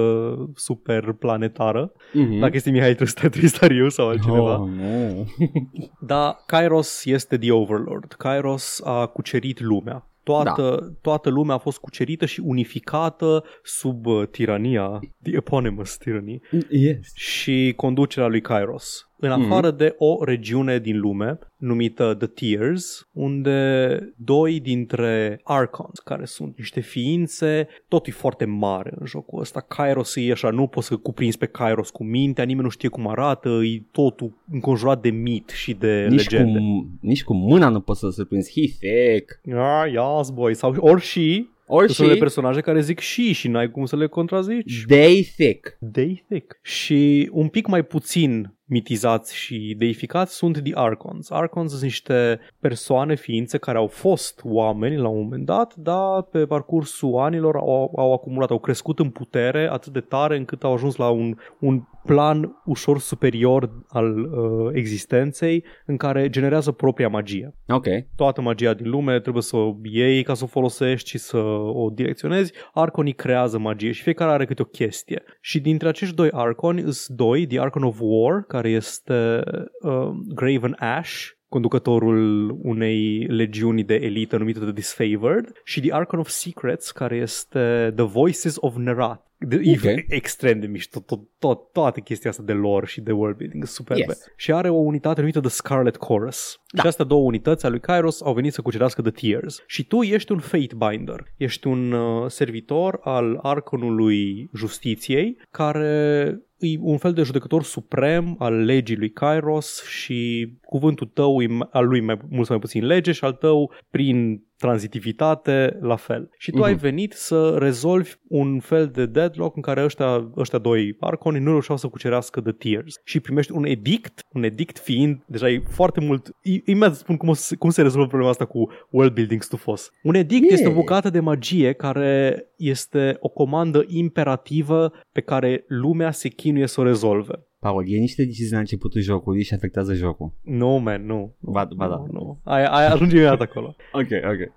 super 0.54 1.12
planetară. 1.12 1.92
Mm-hmm. 1.92 2.38
Dacă 2.40 2.52
este 2.56 2.70
Mihai 2.70 2.94
Trist- 2.94 3.30
Tristariu 3.30 3.88
sau 3.88 4.08
altcineva. 4.08 4.60
Oh, 4.60 4.68
nu. 4.68 5.26
Dar 6.06 6.36
Kairos 6.46 7.04
este 7.04 7.38
The 7.38 7.52
Overlord. 7.52 8.12
Kairos 8.12 8.80
a 8.84 9.06
cucerit 9.06 9.60
lumea. 9.60 10.06
Toată, 10.22 10.78
da. 10.80 10.92
toată 11.00 11.30
lumea 11.30 11.54
a 11.54 11.58
fost 11.58 11.78
cucerită 11.78 12.26
și 12.26 12.40
unificată 12.44 13.44
sub 13.62 14.06
uh, 14.06 14.26
tirania, 14.30 15.00
the 15.22 15.34
eponymous 15.36 15.96
tyranny, 15.96 16.40
Yes. 16.70 17.14
și 17.14 17.72
conducerea 17.76 18.28
lui 18.28 18.40
Kairos. 18.40 19.10
În 19.24 19.30
Mhm. 19.40 19.42
afară 19.52 19.70
de 19.70 19.94
o 19.98 20.24
regiune 20.24 20.78
din 20.78 21.00
lume 21.00 21.38
numită 21.56 22.14
The 22.18 22.26
Tears, 22.26 23.08
unde 23.12 24.12
doi 24.16 24.60
dintre 24.60 25.40
Archons, 25.44 25.98
care 25.98 26.24
sunt 26.24 26.54
niște 26.58 26.80
ființe, 26.80 27.68
tot 27.88 28.06
e 28.06 28.10
foarte 28.10 28.44
mare 28.44 28.92
în 28.98 29.06
jocul 29.06 29.40
ăsta. 29.40 29.60
Kairos 29.60 30.16
e 30.16 30.30
așa, 30.30 30.50
nu 30.50 30.66
poți 30.66 30.86
să 30.86 30.96
cuprinzi 30.96 31.38
pe 31.38 31.46
Kairos 31.46 31.90
cu 31.90 32.04
mintea, 32.04 32.44
nimeni 32.44 32.64
nu 32.64 32.70
știe 32.70 32.88
cum 32.88 33.08
arată, 33.08 33.48
e 33.48 33.82
totul 33.90 34.42
înconjurat 34.52 35.00
de 35.02 35.10
mit 35.10 35.48
și 35.48 35.74
de 35.74 36.06
Nici 36.10 36.28
legende. 36.28 36.58
cu, 36.58 36.90
nici 37.00 37.24
cu 37.24 37.34
mâna 37.34 37.68
nu 37.68 37.80
poți 37.80 38.00
să 38.00 38.08
surprinzi. 38.10 38.52
He 38.60 38.66
thick. 38.88 39.40
Ah, 39.56 39.92
yes, 39.92 40.30
boy. 40.30 40.54
Sau, 40.54 40.74
ori 40.78 41.00
și, 41.02 41.50
Ori 41.66 41.92
sunt 41.92 42.08
de 42.08 42.12
și 42.14 42.20
personaje 42.20 42.60
care 42.60 42.80
zic 42.80 42.98
și 42.98 43.32
și 43.32 43.48
n-ai 43.48 43.70
cum 43.70 43.84
să 43.84 43.96
le 43.96 44.06
contrazici. 44.06 44.84
they 44.86 45.26
thick. 45.36 45.78
They 45.92 46.24
thick. 46.28 46.58
Și 46.62 47.28
un 47.32 47.48
pic 47.48 47.66
mai 47.66 47.82
puțin 47.84 48.54
mitizați 48.72 49.36
și 49.36 49.74
deificați 49.78 50.34
sunt 50.34 50.62
The 50.62 50.72
Archons. 50.74 51.30
Archons 51.30 51.70
sunt 51.70 51.82
niște 51.82 52.40
persoane, 52.60 53.14
ființe 53.14 53.58
care 53.58 53.78
au 53.78 53.86
fost 53.86 54.40
oameni 54.44 54.96
la 54.96 55.08
un 55.08 55.22
moment 55.22 55.44
dat, 55.44 55.74
dar 55.74 56.22
pe 56.22 56.46
parcursul 56.46 57.18
anilor 57.18 57.56
au, 57.56 57.92
au 57.96 58.12
acumulat, 58.12 58.50
au 58.50 58.58
crescut 58.58 58.98
în 58.98 59.10
putere 59.10 59.68
atât 59.70 59.92
de 59.92 60.00
tare 60.00 60.36
încât 60.36 60.64
au 60.64 60.72
ajuns 60.72 60.96
la 60.96 61.08
un, 61.08 61.36
un 61.58 61.82
plan 62.04 62.62
ușor 62.64 62.98
superior 62.98 63.70
al 63.88 64.18
uh, 64.18 64.70
existenței 64.72 65.64
în 65.86 65.96
care 65.96 66.28
generează 66.28 66.70
propria 66.70 67.08
magie 67.08 67.54
Ok. 67.68 67.86
toată 68.16 68.40
magia 68.40 68.74
din 68.74 68.90
lume, 68.90 69.20
trebuie 69.20 69.42
să 69.42 69.56
o 69.56 69.76
iei 69.82 70.22
ca 70.22 70.34
să 70.34 70.44
o 70.44 70.46
folosești 70.46 71.08
și 71.08 71.18
să 71.18 71.38
o 71.72 71.90
direcționezi. 71.90 72.52
Arconii 72.72 73.12
creează 73.12 73.58
magie 73.58 73.92
și 73.92 74.02
fiecare 74.02 74.30
are 74.30 74.44
câte 74.44 74.62
o 74.62 74.64
chestie. 74.64 75.22
Și 75.40 75.60
dintre 75.60 75.88
acești 75.88 76.14
doi 76.14 76.30
arconi 76.32 76.80
sunt 76.80 77.16
doi, 77.16 77.46
The 77.46 77.60
Archon 77.60 77.82
of 77.82 77.98
War, 78.00 78.44
care 78.48 78.61
este 78.68 79.42
uh, 79.80 80.10
Graven 80.34 80.76
Ash, 80.78 81.28
conducătorul 81.48 82.50
unei 82.62 83.26
legiuni 83.28 83.84
de 83.84 83.94
elită 83.94 84.36
numită 84.36 84.60
The 84.60 84.72
Disfavored 84.72 85.52
și 85.64 85.80
The 85.80 85.92
Archon 85.92 86.18
of 86.18 86.28
Secrets, 86.28 86.90
care 86.90 87.16
este 87.16 87.92
The 87.96 88.04
Voices 88.04 88.56
of 88.60 88.76
Nerat. 88.76 89.26
De, 89.38 89.60
Ok. 89.66 89.82
E 89.82 90.04
extrem 90.08 90.60
de 90.60 90.66
mișto, 90.66 91.00
tot, 91.00 91.20
tot, 91.38 91.72
toată 91.72 92.00
chestia 92.00 92.30
asta 92.30 92.42
de 92.42 92.52
lore 92.52 92.86
și 92.86 93.00
de 93.00 93.12
worldbuilding, 93.12 93.64
superbe. 93.64 94.04
Yes. 94.06 94.24
Și 94.36 94.52
are 94.52 94.68
o 94.68 94.76
unitate 94.76 95.20
numită 95.20 95.40
The 95.40 95.48
Scarlet 95.48 95.96
Chorus. 95.96 96.60
Da. 96.72 96.80
Și 96.80 96.86
astea 96.86 97.04
două 97.04 97.22
unități 97.22 97.64
ale 97.64 97.74
lui 97.74 97.82
Kairos 97.82 98.22
au 98.22 98.34
venit 98.34 98.52
să 98.52 98.62
cucerească 98.62 99.02
The 99.02 99.10
Tears. 99.10 99.62
Și 99.66 99.86
tu 99.86 100.02
ești 100.02 100.32
un 100.32 100.38
Fatebinder. 100.38 101.24
Ești 101.36 101.66
un 101.66 101.92
uh, 101.92 102.30
servitor 102.30 103.00
al 103.02 103.38
Arconului 103.42 104.50
Justiției 104.54 105.38
care 105.50 106.40
e 106.62 106.78
un 106.80 106.98
fel 106.98 107.12
de 107.12 107.22
judecător 107.22 107.62
suprem 107.62 108.36
al 108.38 108.54
legii 108.54 108.96
lui 108.96 109.10
Kairos 109.10 109.84
și 109.84 110.48
cuvântul 110.64 111.06
tău 111.06 111.42
e 111.42 111.46
al 111.70 111.86
lui 111.86 112.00
mai 112.00 112.18
mult 112.28 112.46
sau 112.46 112.56
mai 112.56 112.64
puțin 112.64 112.86
lege 112.86 113.12
și 113.12 113.24
al 113.24 113.32
tău 113.32 113.72
prin 113.90 114.44
tranzitivitate, 114.62 115.78
la 115.80 115.96
fel. 115.96 116.30
Și 116.38 116.50
tu 116.50 116.58
uh-huh. 116.58 116.66
ai 116.66 116.74
venit 116.74 117.12
să 117.12 117.56
rezolvi 117.58 118.12
un 118.28 118.60
fel 118.60 118.86
de 118.86 119.06
deadlock 119.06 119.56
în 119.56 119.62
care 119.62 119.84
ăștia, 119.84 120.30
ăștia 120.36 120.58
doi 120.58 120.96
arconi 121.00 121.38
nu 121.38 121.50
reușeau 121.50 121.76
să 121.76 121.88
cucerească 121.88 122.40
The 122.40 122.52
Tears 122.52 123.00
și 123.04 123.20
primești 123.20 123.52
un 123.52 123.64
edict, 123.64 124.24
un 124.32 124.42
edict 124.42 124.78
fiind, 124.78 125.22
deja 125.26 125.48
e 125.48 125.62
foarte 125.68 126.00
mult, 126.00 126.36
imediat 126.64 126.94
spun 126.94 127.16
cum, 127.16 127.28
o, 127.28 127.32
cum 127.58 127.70
se 127.70 127.82
rezolvă 127.82 128.06
problema 128.06 128.30
asta 128.30 128.44
cu 128.44 128.70
world 128.90 129.12
building 129.12 129.42
stufos. 129.42 129.90
Un 130.02 130.14
edict 130.14 130.42
yeah. 130.42 130.58
este 130.58 130.68
o 130.68 130.72
bucată 130.72 131.10
de 131.10 131.20
magie 131.20 131.72
care 131.72 132.46
este 132.56 133.16
o 133.20 133.28
comandă 133.28 133.84
imperativă 133.86 134.92
pe 135.12 135.20
care 135.20 135.64
lumea 135.68 136.10
se 136.10 136.28
chinuie 136.28 136.66
să 136.66 136.80
o 136.80 136.84
rezolve. 136.84 137.46
Paul, 137.62 137.84
e 137.86 137.98
niște 137.98 138.24
decizii 138.24 138.52
la 138.52 138.58
începutul 138.58 139.00
jocului 139.00 139.42
și 139.42 139.54
afectează 139.54 139.94
jocul. 139.94 140.32
Nu, 140.42 140.56
no, 140.56 140.76
man, 140.76 141.06
nu. 141.06 141.34
Ba, 141.40 141.68
ba 141.76 141.88
da. 141.88 141.96
Nu, 141.96 142.06
nu. 142.12 142.40
Ai, 142.44 142.64
ai 142.64 142.86
ajunge 142.86 143.16
imediat 143.16 143.40
acolo. 143.40 143.74
ok, 144.00 144.08
ok. 144.32 144.52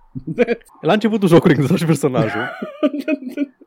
la 0.82 0.94
începutul 0.94 1.28
jocului, 1.28 1.56
când 1.56 1.70
îți 1.70 1.86
personajul, 1.86 2.42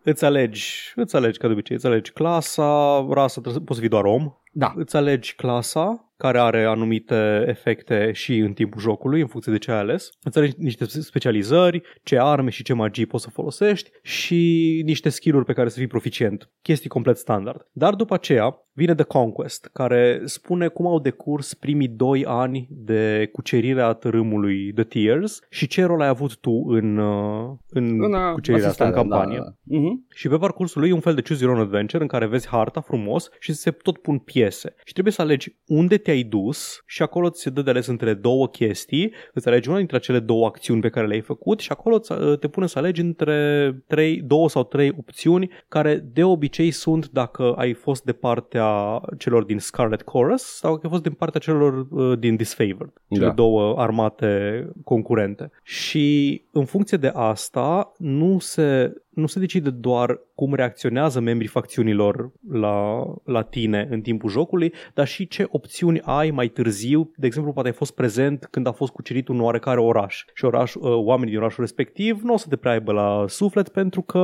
îți 0.02 0.24
alegi, 0.24 0.92
îți 0.94 1.16
alegi 1.16 1.38
ca 1.38 1.46
de 1.46 1.52
obicei, 1.52 1.76
îți 1.76 1.86
alegi 1.86 2.12
clasa, 2.12 3.06
rasa, 3.10 3.40
poți 3.40 3.74
să 3.74 3.80
fii 3.80 3.88
doar 3.88 4.04
om. 4.04 4.32
Da. 4.58 4.72
Îți 4.76 4.96
alegi 4.96 5.34
clasa, 5.34 6.12
care 6.16 6.38
are 6.38 6.64
anumite 6.64 7.44
efecte 7.46 8.12
și 8.12 8.38
în 8.38 8.52
timpul 8.52 8.80
jocului, 8.80 9.20
în 9.20 9.26
funcție 9.26 9.52
de 9.52 9.58
ce 9.58 9.70
ai 9.70 9.78
ales. 9.78 10.10
Îți 10.22 10.38
alegi 10.38 10.54
niște 10.58 10.84
specializări, 10.84 11.82
ce 12.02 12.18
arme 12.20 12.50
și 12.50 12.62
ce 12.62 12.72
magii 12.72 13.06
poți 13.06 13.24
să 13.24 13.30
folosești 13.30 13.90
și 14.02 14.82
niște 14.84 15.08
skill-uri 15.08 15.44
pe 15.44 15.52
care 15.52 15.68
să 15.68 15.78
fii 15.78 15.86
proficient. 15.86 16.50
Chestii 16.62 16.88
complet 16.88 17.16
standard. 17.16 17.66
Dar 17.72 17.94
după 17.94 18.14
aceea 18.14 18.56
vine 18.72 18.94
The 18.94 19.04
Conquest, 19.04 19.70
care 19.72 20.20
spune 20.24 20.68
cum 20.68 20.86
au 20.86 21.00
decurs 21.00 21.54
primii 21.54 21.88
doi 21.88 22.24
ani 22.24 22.68
de 22.70 23.28
cucerire 23.32 23.82
a 23.82 23.92
tărâmului 23.92 24.72
The 24.72 24.84
Tears 24.84 25.40
și 25.50 25.66
ce 25.66 25.84
rol 25.84 26.00
ai 26.00 26.08
avut 26.08 26.36
tu 26.36 26.64
în, 26.66 26.96
uh, 26.96 27.50
în, 27.68 28.02
în 28.02 28.12
uh, 28.12 28.32
cucerirea 28.32 28.68
asta, 28.68 28.86
în 28.86 28.92
campanie. 28.92 29.38
Da, 29.38 29.44
da. 29.44 29.78
Uh-huh. 29.78 30.14
Și 30.14 30.28
pe 30.28 30.36
parcursul 30.36 30.80
lui 30.80 30.90
e 30.90 30.92
un 30.92 31.00
fel 31.00 31.14
de 31.14 31.22
choose 31.22 31.44
your 31.44 31.56
own 31.56 31.64
adventure 31.64 32.02
în 32.02 32.08
care 32.08 32.26
vezi 32.26 32.48
harta 32.48 32.80
frumos 32.80 33.30
și 33.40 33.52
se 33.52 33.70
tot 33.70 33.98
pun 33.98 34.18
piese. 34.18 34.47
Și 34.84 34.92
trebuie 34.92 35.12
să 35.12 35.22
alegi 35.22 35.56
unde 35.66 35.96
te-ai 35.96 36.22
dus 36.22 36.82
și 36.86 37.02
acolo 37.02 37.30
ți 37.30 37.40
se 37.40 37.50
dă 37.50 37.62
de 37.62 37.70
ales 37.70 37.86
între 37.86 38.14
două 38.14 38.48
chestii, 38.48 39.12
îți 39.34 39.48
alegi 39.48 39.68
una 39.68 39.78
dintre 39.78 39.98
cele 39.98 40.18
două 40.18 40.46
acțiuni 40.46 40.80
pe 40.80 40.88
care 40.88 41.06
le-ai 41.06 41.20
făcut 41.20 41.60
și 41.60 41.72
acolo 41.72 42.00
uh, 42.08 42.38
te 42.38 42.48
pune 42.48 42.66
să 42.66 42.78
alegi 42.78 43.00
între 43.00 43.72
trei, 43.86 44.20
două 44.20 44.48
sau 44.48 44.64
trei 44.64 44.94
opțiuni 44.98 45.50
care 45.68 45.96
de 46.12 46.24
obicei 46.24 46.70
sunt 46.70 47.08
dacă 47.08 47.54
ai 47.56 47.72
fost 47.72 48.04
de 48.04 48.12
partea 48.12 49.00
celor 49.18 49.44
din 49.44 49.58
Scarlet 49.58 50.02
Chorus 50.02 50.42
sau 50.42 50.78
că 50.78 50.86
a 50.86 50.90
fost 50.90 51.02
din 51.02 51.12
partea 51.12 51.40
celor 51.40 51.86
uh, 51.90 52.18
din 52.18 52.36
Disfavored, 52.36 52.92
cele 53.08 53.26
da. 53.26 53.32
două 53.32 53.80
armate 53.80 54.64
concurente. 54.84 55.50
Și 55.62 56.42
în 56.52 56.64
funcție 56.64 56.96
de 56.96 57.10
asta 57.14 57.92
nu 57.96 58.38
se 58.38 58.92
nu 59.08 59.26
se 59.26 59.38
decide 59.38 59.70
doar 59.70 60.20
cum 60.38 60.54
reacționează 60.54 61.20
membrii 61.20 61.48
facțiunilor 61.48 62.32
la, 62.50 63.04
la 63.24 63.42
tine 63.42 63.88
în 63.90 64.00
timpul 64.00 64.30
jocului, 64.30 64.72
dar 64.94 65.06
și 65.06 65.28
ce 65.28 65.46
opțiuni 65.48 66.00
ai 66.00 66.30
mai 66.30 66.48
târziu. 66.48 67.10
De 67.16 67.26
exemplu, 67.26 67.52
poate 67.52 67.68
ai 67.68 67.74
fost 67.74 67.94
prezent 67.94 68.48
când 68.50 68.66
a 68.66 68.72
fost 68.72 68.92
cucerit 68.92 69.28
un 69.28 69.40
oarecare 69.40 69.80
oraș 69.80 70.24
și 70.34 70.44
oraș, 70.44 70.74
uh, 70.74 70.82
oamenii 70.82 71.32
din 71.32 71.40
orașul 71.40 71.64
respectiv 71.64 72.20
nu 72.22 72.32
o 72.32 72.36
să 72.36 72.48
te 72.48 72.56
prea 72.56 72.72
aibă 72.72 72.92
la 72.92 73.24
suflet 73.28 73.68
pentru 73.68 74.02
că 74.02 74.22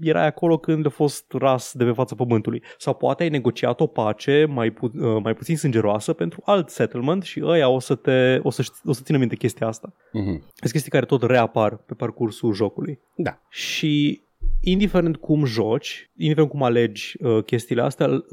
erai 0.00 0.26
acolo 0.26 0.58
când 0.58 0.86
a 0.86 0.88
fost 0.88 1.32
ras 1.32 1.72
de 1.74 1.84
pe 1.84 1.92
fața 1.92 2.14
pământului. 2.14 2.62
Sau 2.78 2.94
poate 2.94 3.22
ai 3.22 3.28
negociat 3.28 3.80
o 3.80 3.86
pace 3.86 4.46
mai, 4.48 4.70
pu- 4.70 4.92
uh, 4.94 5.22
mai 5.22 5.34
puțin 5.34 5.56
sângeroasă 5.56 6.12
pentru 6.12 6.42
alt 6.44 6.68
settlement 6.68 7.22
și 7.22 7.42
ăia 7.44 7.68
o 7.68 7.78
să, 7.78 7.94
te, 7.94 8.40
o 8.42 8.50
să, 8.50 8.64
o 8.84 8.92
să 8.92 9.00
țină 9.04 9.18
minte 9.18 9.36
chestia 9.36 9.66
asta. 9.66 9.92
Mm-hmm. 9.92 10.38
Sunt 10.54 10.72
chestii 10.72 10.90
care 10.90 11.04
tot 11.04 11.22
reapar 11.22 11.76
pe 11.76 11.94
parcursul 11.94 12.52
jocului. 12.52 13.00
Da. 13.14 13.38
Și 13.48 14.22
indiferent 14.62 15.16
cum 15.16 15.44
joci, 15.44 16.10
indiferent 16.16 16.50
cum 16.50 16.62
alegi 16.62 17.14
uh, 17.20 17.44
chestiile 17.44 17.82
astea, 17.82 18.24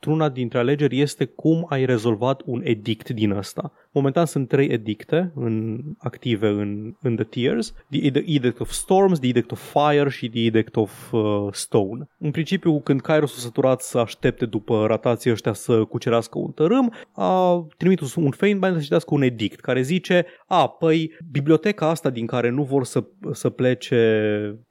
într-una 0.00 0.28
dintre 0.28 0.58
alegeri 0.58 1.00
este 1.00 1.24
cum 1.24 1.66
ai 1.68 1.84
rezolvat 1.84 2.42
un 2.44 2.60
edict 2.64 3.08
din 3.08 3.30
ăsta. 3.30 3.72
Momentan 3.92 4.26
sunt 4.26 4.48
trei 4.48 4.68
edicte 4.68 5.32
în, 5.34 5.80
active 5.98 6.48
în, 6.48 6.94
în 7.00 7.16
The 7.16 7.24
Tears. 7.24 7.74
The, 7.90 8.10
the 8.10 8.22
Edict 8.26 8.60
of 8.60 8.70
Storms, 8.70 9.18
The 9.18 9.28
Edict 9.28 9.50
of 9.50 9.72
Fire 9.72 10.08
și 10.08 10.28
The 10.28 10.44
Edict 10.44 10.76
of 10.76 11.12
uh, 11.12 11.46
Stone. 11.50 12.08
În 12.18 12.30
principiu, 12.30 12.80
când 12.80 13.00
Kairos 13.00 13.36
a 13.36 13.40
săturat 13.40 13.80
să 13.80 13.98
aștepte 13.98 14.46
după 14.46 14.86
ratații 14.86 15.30
ăștia 15.30 15.52
să 15.52 15.84
cucerească 15.84 16.38
un 16.38 16.50
tărâm, 16.50 16.92
a 17.12 17.66
trimis 17.76 18.14
un 18.14 18.30
Feynman 18.30 18.74
să 18.74 18.80
citească 18.80 19.14
un 19.14 19.22
edict 19.22 19.60
care 19.60 19.82
zice 19.82 20.26
a, 20.46 20.68
păi, 20.68 21.12
biblioteca 21.30 21.88
asta 21.88 22.10
din 22.10 22.26
care 22.26 22.50
nu 22.50 22.62
vor 22.62 22.84
să, 22.84 23.04
să 23.32 23.50
plece 23.50 23.96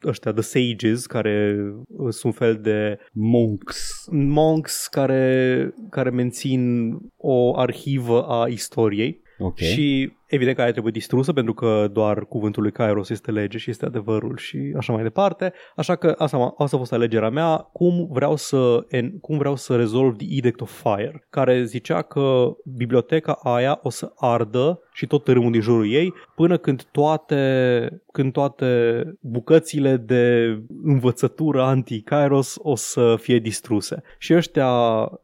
ăștia, 0.05 0.32
The 0.32 0.41
Sages, 0.41 1.05
care 1.05 1.58
sunt 2.10 2.36
fel 2.36 2.55
de 2.55 2.98
monks, 3.12 4.08
monks 4.12 4.88
care, 4.88 5.25
care 5.89 6.10
mențin 6.10 6.91
o 7.17 7.58
arhivă 7.58 8.24
a 8.24 8.48
istoriei 8.48 9.24
Okay. 9.38 9.67
Și 9.67 10.12
evident 10.27 10.55
că 10.55 10.62
aia 10.62 10.72
trebuie 10.72 10.91
distrusă 10.91 11.34
pentru 11.34 11.53
că 11.53 11.88
doar 11.91 12.25
cuvântul 12.25 12.62
lui 12.62 12.72
Kairos 12.72 13.10
este 13.10 13.32
lege 13.32 13.58
și 13.58 13.70
este 13.70 13.86
adevărul 13.86 14.38
și 14.38 14.74
așa 14.77 14.94
mai 14.94 15.03
departe. 15.03 15.53
Așa 15.75 15.96
că 15.96 16.15
asta, 16.17 16.53
asta 16.58 16.75
a 16.75 16.79
fost 16.79 16.94
alegerea 16.94 17.29
mea, 17.29 17.55
cum 17.58 18.08
vreau 18.12 18.36
să, 18.36 18.86
cum 19.22 19.38
vreau 19.38 19.55
să 19.55 19.75
rezolv 19.75 20.15
The 20.15 20.27
Edict 20.29 20.62
of 20.62 20.84
Fire, 20.84 21.25
care 21.29 21.63
zicea 21.63 22.01
că 22.01 22.55
biblioteca 22.75 23.39
aia 23.44 23.79
o 23.84 23.89
să 23.89 24.12
ardă 24.15 24.79
și 24.94 25.08
tot 25.08 25.24
tărâmul 25.24 25.51
din 25.51 25.62
jurul 25.62 25.91
ei 25.91 26.13
până 26.36 26.58
când 26.58 26.84
toate, 26.84 28.03
când 28.12 28.32
toate 28.32 29.01
bucățile 29.20 29.98
de 29.98 30.55
învățătură 30.84 31.62
anti-Kairos 31.62 32.55
o 32.62 32.75
să 32.75 33.15
fie 33.20 33.39
distruse. 33.39 34.01
Și 34.17 34.34
ăștia, 34.34 34.70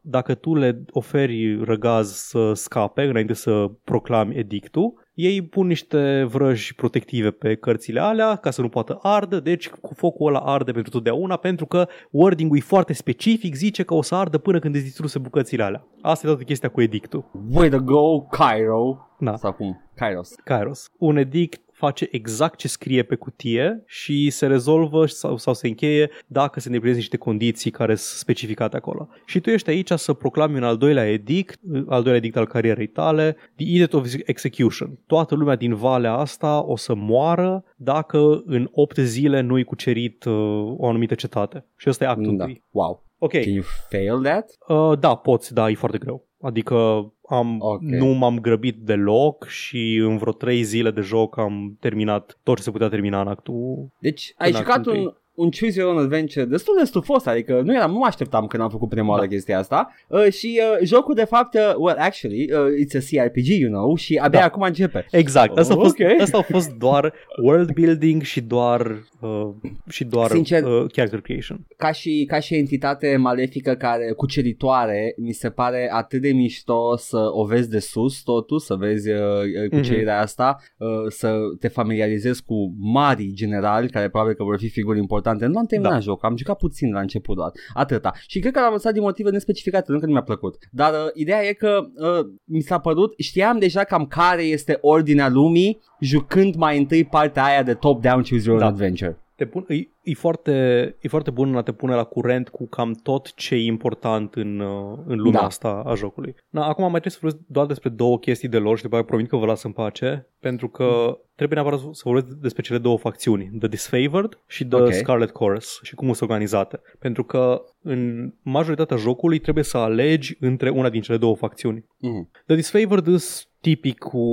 dacă 0.00 0.34
tu 0.34 0.54
le 0.54 0.84
oferi 0.90 1.64
răgaz 1.64 2.12
să 2.12 2.52
scape 2.54 3.02
înainte 3.02 3.32
să 3.32 3.70
proclami 3.84 4.36
edictul, 4.36 4.91
ei 5.14 5.42
pun 5.42 5.66
niște 5.66 6.24
vrăji 6.24 6.74
protective 6.74 7.30
pe 7.30 7.54
cărțile 7.54 8.00
alea 8.00 8.36
ca 8.36 8.50
să 8.50 8.60
nu 8.60 8.68
poată 8.68 8.98
ardă, 9.02 9.40
deci 9.40 9.68
cu 9.68 9.94
focul 9.94 10.26
ăla 10.26 10.38
arde 10.38 10.72
pentru 10.72 10.90
totdeauna 10.90 11.36
pentru 11.36 11.66
că 11.66 11.88
wording-ul 12.10 12.56
e 12.56 12.60
foarte 12.60 12.92
specific, 12.92 13.54
zice 13.54 13.82
că 13.82 13.94
o 13.94 14.02
să 14.02 14.14
ardă 14.14 14.38
până 14.38 14.58
când 14.58 14.74
îți 14.74 14.84
distruse 14.84 15.18
bucățile 15.18 15.62
alea. 15.62 15.86
Asta 16.00 16.26
e 16.26 16.28
toată 16.28 16.44
chestia 16.44 16.68
cu 16.68 16.80
edictul. 16.80 17.30
Way 17.52 17.68
to 17.68 17.78
go, 17.78 18.20
Cairo! 18.20 19.06
Da. 19.18 19.36
Sau 19.36 19.52
cum? 19.52 19.90
Kairos. 19.94 20.34
Kairos. 20.44 20.90
Un 20.98 21.16
edict 21.16 21.60
face 21.86 22.08
exact 22.10 22.58
ce 22.58 22.68
scrie 22.68 23.02
pe 23.02 23.14
cutie 23.14 23.82
și 23.86 24.30
se 24.30 24.46
rezolvă 24.46 25.06
sau, 25.06 25.36
sau 25.36 25.54
se 25.54 25.66
încheie 25.66 26.10
dacă 26.26 26.60
se 26.60 26.66
îndeplinesc 26.66 27.00
niște 27.00 27.16
condiții 27.16 27.70
care 27.70 27.94
sunt 27.94 28.18
specificate 28.18 28.76
acolo. 28.76 29.08
Și 29.26 29.40
tu 29.40 29.50
ești 29.50 29.70
aici 29.70 29.90
să 29.90 30.12
proclami 30.12 30.56
un 30.56 30.62
al 30.62 30.76
doilea 30.76 31.10
edict, 31.10 31.60
al 31.86 32.02
doilea 32.02 32.16
edict 32.16 32.36
al 32.36 32.46
carierei 32.46 32.86
tale, 32.86 33.36
The 33.56 33.66
Edict 33.66 33.92
of 33.92 34.14
Execution. 34.24 34.98
Toată 35.06 35.34
lumea 35.34 35.56
din 35.56 35.74
valea 35.74 36.12
asta 36.12 36.64
o 36.64 36.76
să 36.76 36.94
moară 36.94 37.64
dacă 37.76 38.42
în 38.46 38.68
8 38.72 38.96
zile 38.96 39.40
nu-i 39.40 39.64
cucerit 39.64 40.24
uh, 40.24 40.32
o 40.76 40.86
anumită 40.86 41.14
cetate. 41.14 41.66
Și 41.76 41.88
ăsta 41.88 42.04
e 42.04 42.08
actul 42.08 42.36
da. 42.36 42.46
Wow. 42.70 43.04
Ok. 43.18 43.32
Can 43.32 43.52
you 43.52 43.64
fail 43.88 44.22
that? 44.22 44.50
Uh, 44.68 44.98
da, 44.98 45.14
poți, 45.14 45.54
da, 45.54 45.70
e 45.70 45.74
foarte 45.74 45.98
greu. 45.98 46.26
Adică 46.42 47.12
am, 47.28 47.56
okay. 47.60 47.98
nu 47.98 48.06
m-am 48.06 48.40
grăbit 48.40 48.76
deloc 48.76 49.46
și 49.46 49.96
în 49.96 50.16
vreo 50.16 50.32
trei 50.32 50.62
zile 50.62 50.90
de 50.90 51.00
joc 51.00 51.38
am 51.38 51.76
terminat 51.80 52.38
tot 52.42 52.56
ce 52.56 52.62
se 52.62 52.70
putea 52.70 52.88
termina 52.88 53.20
în 53.20 53.28
actul. 53.28 53.88
Deci 53.98 54.34
ai 54.36 54.52
jucat 54.52 54.86
un, 54.86 55.14
un 55.34 55.50
Choose 55.50 55.80
Your 55.80 55.94
Own 55.94 56.02
Adventure 56.02 56.44
destul 56.44 56.74
de 56.78 56.84
stufos, 56.84 57.26
adică 57.26 57.60
nu 57.64 57.74
eram, 57.74 57.90
nu 57.90 57.98
mă 57.98 58.06
așteptam 58.06 58.46
când 58.46 58.62
am 58.62 58.68
făcut 58.68 58.88
prima 58.88 59.08
oară 59.08 59.22
da. 59.22 59.28
chestia 59.28 59.58
asta 59.58 59.94
uh, 60.08 60.32
și 60.32 60.60
uh, 60.60 60.86
jocul 60.86 61.14
de 61.14 61.24
fapt, 61.24 61.54
uh, 61.54 61.74
well 61.76 61.96
actually, 61.98 62.50
uh, 62.52 62.58
it's 62.84 62.96
a 62.96 63.22
CRPG, 63.22 63.46
you 63.46 63.70
know, 63.70 63.94
și 63.94 64.16
abia 64.16 64.38
da. 64.38 64.44
acum 64.44 64.62
începe. 64.62 65.06
Exact, 65.10 65.58
asta, 65.58 65.74
oh, 65.74 65.80
a 65.80 65.82
fost, 65.82 66.00
okay. 66.00 66.16
asta 66.20 66.38
a 66.38 66.42
fost 66.42 66.70
doar 66.70 67.12
world 67.42 67.72
building 67.72 68.22
și 68.22 68.40
doar 68.40 69.02
uh, 69.20 69.48
și 69.88 70.04
doar 70.04 70.30
Sincer, 70.30 70.62
uh, 70.62 70.90
character 70.92 71.20
creation. 71.20 71.66
Ca 71.76 71.92
și, 71.92 72.24
ca 72.28 72.38
și 72.38 72.54
entitate 72.54 73.16
malefică 73.16 73.74
care 73.74 74.12
cuceritoare, 74.16 75.14
mi 75.16 75.32
se 75.32 75.50
pare 75.50 75.90
atât 75.92 76.20
de 76.20 76.32
mișto 76.32 76.96
să 76.96 77.28
o 77.32 77.44
vezi 77.44 77.70
de 77.70 77.78
sus 77.78 78.22
totul, 78.22 78.58
să 78.58 78.74
vezi 78.74 79.10
uh, 79.10 79.18
uh 79.18 79.70
cucerirea 79.70 80.18
mm-hmm. 80.18 80.22
asta, 80.22 80.56
uh, 80.76 80.88
să 81.08 81.36
te 81.60 81.68
familiarizezi 81.68 82.44
cu 82.44 82.74
mari 82.78 83.32
generali 83.32 83.90
care 83.90 84.08
probabil 84.08 84.34
că 84.34 84.42
vor 84.42 84.58
fi 84.58 84.68
figuri 84.68 84.98
importante 84.98 85.20
importante. 85.22 85.46
Nu 85.46 85.58
am 85.58 85.66
terminat 85.66 85.92
da. 85.92 85.98
jocul, 85.98 86.28
am 86.28 86.36
jucat 86.36 86.56
puțin 86.56 86.92
la 86.92 87.00
început 87.00 87.36
doar, 87.36 87.50
atâta. 87.74 88.12
Și 88.26 88.38
cred 88.38 88.52
că 88.52 88.60
l-am 88.60 88.72
lăsat 88.72 88.92
din 88.92 89.02
motive 89.02 89.30
nespecificate, 89.30 89.92
nu 89.92 89.98
că 89.98 90.06
nu 90.06 90.12
mi-a 90.12 90.22
plăcut. 90.22 90.56
Dar 90.70 90.92
uh, 90.92 91.10
ideea 91.14 91.44
e 91.44 91.52
că 91.52 91.80
uh, 91.96 92.26
mi 92.44 92.60
s-a 92.60 92.78
părut, 92.78 93.14
știam 93.18 93.58
deja 93.58 93.84
cam 93.84 94.06
care 94.06 94.42
este 94.42 94.78
ordinea 94.80 95.28
lumii, 95.28 95.80
jucând 96.00 96.54
mai 96.54 96.78
întâi 96.78 97.04
partea 97.04 97.44
aia 97.44 97.62
de 97.62 97.74
top-down 97.74 98.22
choose 98.22 98.48
your 98.48 98.60
da. 98.60 98.66
adventure. 98.66 99.21
Te 99.34 99.46
pun, 99.46 99.64
e, 99.68 99.74
e, 100.02 100.14
foarte, 100.14 100.52
e 101.00 101.08
foarte 101.08 101.30
bun 101.30 101.48
în 101.48 101.56
a 101.56 101.62
te 101.62 101.72
pune 101.72 101.94
la 101.94 102.04
curent 102.04 102.48
cu 102.48 102.68
cam 102.68 102.92
tot 102.92 103.34
ce 103.34 103.54
e 103.54 103.64
important 103.64 104.34
în, 104.34 104.60
uh, 104.60 104.98
în 105.06 105.18
lumea 105.18 105.40
Da. 105.40 105.46
asta 105.46 105.82
a 105.86 105.94
jocului. 105.94 106.34
Na, 106.48 106.66
acum 106.66 106.90
mai 106.90 107.00
trebuie 107.00 107.12
să 107.12 107.18
vorbesc 107.20 107.44
doar 107.48 107.66
despre 107.66 107.88
două 107.88 108.18
chestii 108.18 108.48
de 108.48 108.58
lor 108.58 108.76
și 108.76 108.82
după 108.82 108.94
aceea 108.94 109.08
promit 109.08 109.28
că 109.28 109.36
vă 109.36 109.46
las 109.46 109.62
în 109.62 109.72
pace, 109.72 110.28
pentru 110.40 110.68
că 110.68 111.18
trebuie 111.34 111.60
neapărat 111.62 111.94
să 111.94 112.02
vorbesc 112.04 112.26
despre 112.26 112.62
cele 112.62 112.78
două 112.78 112.98
facțiuni, 112.98 113.50
The 113.58 113.68
Disfavored 113.68 114.38
și 114.46 114.66
The 114.66 114.80
Ok. 114.80 114.92
Scarlet 114.92 115.30
Chorus 115.30 115.80
și 115.82 115.94
cum 115.94 116.12
sunt 116.12 116.30
organizate. 116.30 116.80
Pentru 116.98 117.24
că 117.24 117.62
în 117.82 118.32
majoritatea 118.42 118.96
jocului 118.96 119.38
trebuie 119.38 119.64
să 119.64 119.76
alegi 119.76 120.36
între 120.40 120.70
una 120.70 120.90
din 120.90 121.00
cele 121.00 121.16
două 121.18 121.36
facțiuni. 121.36 121.84
Mhm. 121.98 122.30
The 122.46 122.54
Disfavored 122.54 123.06
is 123.06 123.51
tipic 123.62 123.98
cu 123.98 124.26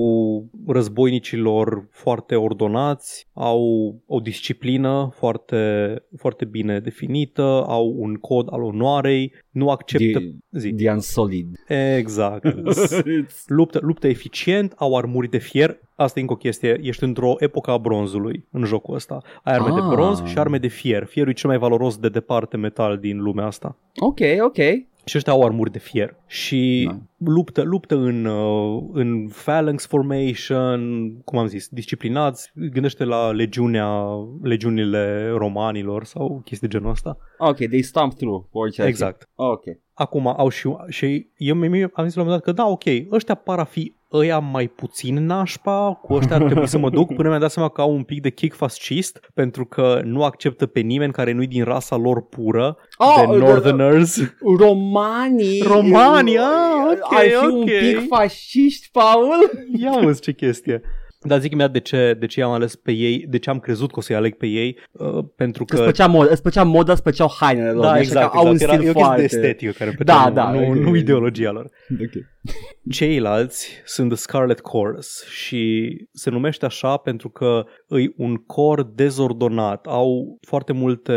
războinicilor 0.67 1.87
foarte 1.91 2.35
ordonați, 2.35 3.27
au 3.33 3.95
o 4.07 4.19
disciplină 4.19 5.09
foarte, 5.17 5.93
foarte 6.17 6.45
bine 6.45 6.79
definită, 6.79 7.63
au 7.67 7.93
un 7.97 8.13
cod 8.13 8.47
al 8.51 8.63
onoarei, 8.63 9.33
nu 9.49 9.69
acceptă... 9.69 10.19
The, 10.19 10.59
Zi. 10.59 10.73
the 10.73 10.91
Unsolid. 10.91 11.47
Exact. 11.97 12.43
luptă, 13.45 13.79
luptă 13.81 14.07
eficient, 14.07 14.73
au 14.77 14.95
armuri 14.97 15.29
de 15.29 15.37
fier. 15.37 15.79
Asta 15.95 16.19
e 16.19 16.21
încă 16.21 16.33
o 16.33 16.37
chestie, 16.37 16.79
ești 16.83 17.03
într-o 17.03 17.35
epocă 17.37 17.71
a 17.71 17.77
bronzului 17.77 18.45
în 18.51 18.63
jocul 18.63 18.95
ăsta. 18.95 19.21
Ai 19.43 19.53
arme 19.53 19.69
de 19.73 19.79
Ah. 19.79 19.87
bronz 19.89 20.23
și 20.23 20.37
arme 20.37 20.57
de 20.57 20.67
fier. 20.67 21.05
Fierul 21.05 21.31
e 21.31 21.35
cel 21.35 21.49
mai 21.49 21.59
valoros 21.59 21.97
de 21.97 22.09
departe 22.09 22.57
metal 22.57 22.97
din 22.97 23.17
lumea 23.21 23.45
asta. 23.45 23.77
ok, 23.99 24.19
ok. 24.43 24.57
Și 25.09 25.17
ăștia 25.17 25.33
au 25.33 25.43
armuri 25.43 25.71
de 25.71 25.79
fier. 25.79 26.15
Și 26.27 26.83
Da. 26.89 26.97
luptă, 27.31 27.61
luptă 27.61 27.95
în, 27.95 28.25
uh, 28.25 28.83
în 28.91 29.27
phalanx 29.27 29.87
formation, 29.87 31.13
cum 31.21 31.37
am 31.37 31.47
zis, 31.47 31.67
disciplinați. 31.67 32.51
Gândește 32.53 33.03
la 33.03 33.31
legiunea, 33.31 33.89
legiunile 34.41 35.29
romanilor 35.29 36.03
sau 36.03 36.41
chestii 36.45 36.67
de 36.67 36.77
genul 36.77 36.91
ăsta. 36.91 37.17
Ok, 37.37 37.55
they 37.55 37.81
stomp 37.81 38.13
through. 38.13 38.43
Orice 38.51 38.81
ar 38.81 38.87
fi. 38.87 38.93
Exact. 38.93 39.29
Ok. 39.35 39.63
Acum 39.99 40.27
au 40.37 40.49
și, 40.49 40.69
și 40.87 41.27
eu 41.37 41.55
mi- 41.55 41.89
am 41.93 42.05
zis 42.05 42.15
la 42.15 42.21
un 42.21 42.27
moment 42.27 42.29
dat 42.29 42.41
că 42.43 42.51
da, 42.51 42.67
ok, 42.67 42.83
ăștia 43.11 43.35
par 43.35 43.59
a 43.59 43.63
fi 43.63 43.93
ăia 44.13 44.39
mai 44.39 44.67
puțin 44.67 45.25
nașpa, 45.25 45.99
cu 46.01 46.13
ăștia 46.13 46.35
ar 46.35 46.43
trebui 46.43 46.67
să 46.67 46.77
mă 46.77 46.89
duc 46.89 47.13
până 47.15 47.27
mi-am 47.27 47.39
dat 47.39 47.51
seama 47.51 47.69
că 47.69 47.81
au 47.81 47.93
un 47.95 48.03
pic 48.03 48.21
de 48.21 48.29
kick 48.29 48.55
fascist, 48.55 49.19
pentru 49.33 49.65
că 49.65 50.01
nu 50.03 50.23
acceptă 50.23 50.65
pe 50.65 50.79
nimeni 50.79 51.11
care 51.13 51.31
nu-i 51.31 51.47
din 51.47 51.63
rasa 51.63 51.95
lor 51.95 52.27
pură, 52.27 52.77
Oh, 52.97 53.15
de 53.19 53.25
da, 53.25 53.45
da. 53.45 53.45
Northerners. 53.47 54.19
Romanii 54.57 55.61
Romanii, 55.67 56.37
ah, 56.37 56.91
ok, 56.91 57.13
Ar 57.13 57.25
fi 57.25 57.35
ok. 57.45 57.53
un 57.53 57.63
pic 57.63 58.07
fasciști, 58.07 58.89
Paul 58.91 59.49
Ia 59.81 60.05
uzi 60.05 60.21
ce 60.21 60.31
chestie. 60.33 60.81
Dar 61.27 61.39
zic 61.39 61.51
imediat 61.51 61.71
de 61.73 61.79
ce, 61.79 62.15
de 62.19 62.25
ce 62.25 62.41
am 62.41 62.51
ales 62.51 62.75
pe 62.75 62.91
ei, 62.91 63.25
de 63.29 63.37
ce 63.39 63.49
am 63.49 63.59
crezut 63.59 63.91
că 63.91 63.99
o 63.99 64.01
să-i 64.01 64.15
aleg 64.15 64.35
pe 64.37 64.45
ei, 64.47 64.77
uh, 64.91 65.23
pentru 65.35 65.65
Că 65.65 65.73
îți 65.73 65.83
că... 65.83 65.89
plăcea, 65.89 66.07
mod, 66.07 66.29
îți 66.31 66.41
plăcea 66.41 66.63
moda, 66.63 66.91
îți 66.91 67.01
plăceau 67.01 67.31
hainele 67.39 67.71
lor 67.71 67.83
Da, 67.83 67.89
așa 67.89 67.99
exact, 67.99 68.31
că 68.31 68.37
au 68.37 68.51
exact. 68.51 68.61
un 68.61 68.67
Era, 68.69 68.73
stil 68.73 68.87
e 68.87 68.89
o 68.89 68.93
chestie 68.93 69.03
foarte 69.03 69.19
de 69.19 69.47
estetică 69.47 69.71
care 69.71 69.89
îmi 69.89 69.99
Da, 70.05 70.13
plăcea, 70.13 70.29
da, 70.29 70.51
nu, 70.51 70.67
ok. 70.69 70.75
nu 70.75 70.95
ideologia 70.95 71.51
lor. 71.51 71.69
Ok. 71.91 72.11
Ceilalți 72.91 73.81
sunt 73.85 74.07
The 74.09 74.17
Scarlet 74.17 74.59
Chorus 74.59 75.23
și 75.29 75.93
se 76.11 76.29
numește 76.29 76.65
așa 76.65 76.97
pentru 76.97 77.29
că 77.29 77.63
îi 77.87 78.13
un 78.17 78.35
cor 78.35 78.83
dezordonat. 78.83 79.85
Au 79.87 80.37
foarte 80.47 80.73
multe 80.73 81.13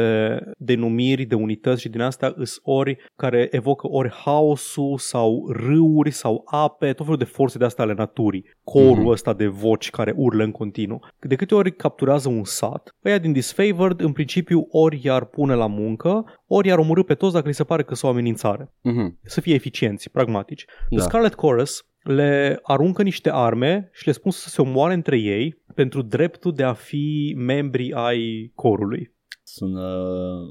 denumiri 0.58 1.24
de 1.24 1.34
unități 1.34 1.80
și 1.80 1.88
din 1.88 2.00
astea 2.00 2.32
îs 2.36 2.58
ori 2.62 2.96
care 3.16 3.48
evocă 3.50 3.86
ori 3.90 4.10
haosul 4.24 4.98
sau 4.98 5.48
râuri 5.52 6.10
sau 6.10 6.42
ape, 6.44 6.86
tot 6.92 7.04
felul 7.04 7.18
de 7.18 7.24
forțe 7.24 7.58
de 7.58 7.64
astea 7.64 7.84
ale 7.84 7.94
naturii. 7.96 8.44
Corul 8.64 8.96
Mhm. 9.02 9.06
ăsta 9.08 9.32
de 9.32 9.46
voci 9.46 9.90
care 9.92 10.12
urlă 10.16 10.44
în 10.44 10.50
continuu. 10.50 11.00
De 11.20 11.34
câte 11.34 11.54
ori 11.54 11.72
capturează 11.76 12.28
un 12.28 12.44
sat, 12.44 12.96
ăia 13.04 13.18
din 13.18 13.32
Disfavored 13.32 14.00
în 14.00 14.12
principiu 14.12 14.66
ori 14.70 15.00
i-ar 15.02 15.24
pune 15.24 15.54
la 15.54 15.66
muncă, 15.66 16.24
ori 16.46 16.68
i-ar 16.68 16.78
omorâ 16.78 17.02
pe 17.02 17.14
toți 17.14 17.32
dacă 17.34 17.48
li 17.48 17.54
se 17.54 17.64
pare 17.64 17.82
că 17.82 17.94
sunt 17.94 18.10
o 18.10 18.14
amenințare 18.14 18.72
Mhm. 18.82 19.18
să 19.22 19.40
fie 19.40 19.54
eficienți, 19.54 20.10
pragmatici. 20.10 20.64
The 20.88 20.96
Da. 20.96 21.02
Scarlet 21.02 21.34
Chorus 21.34 21.86
le 22.02 22.58
aruncă 22.62 23.02
niște 23.02 23.30
arme 23.32 23.88
și 23.92 24.06
le 24.06 24.12
spun 24.12 24.30
să 24.30 24.48
se 24.48 24.60
omoare 24.62 24.94
între 24.94 25.18
ei 25.18 25.62
pentru 25.74 26.02
dreptul 26.02 26.52
de 26.54 26.62
a 26.62 26.72
fi 26.72 27.34
membri 27.38 27.92
ai 27.92 28.52
corului. 28.54 29.14
Sună 29.44 29.86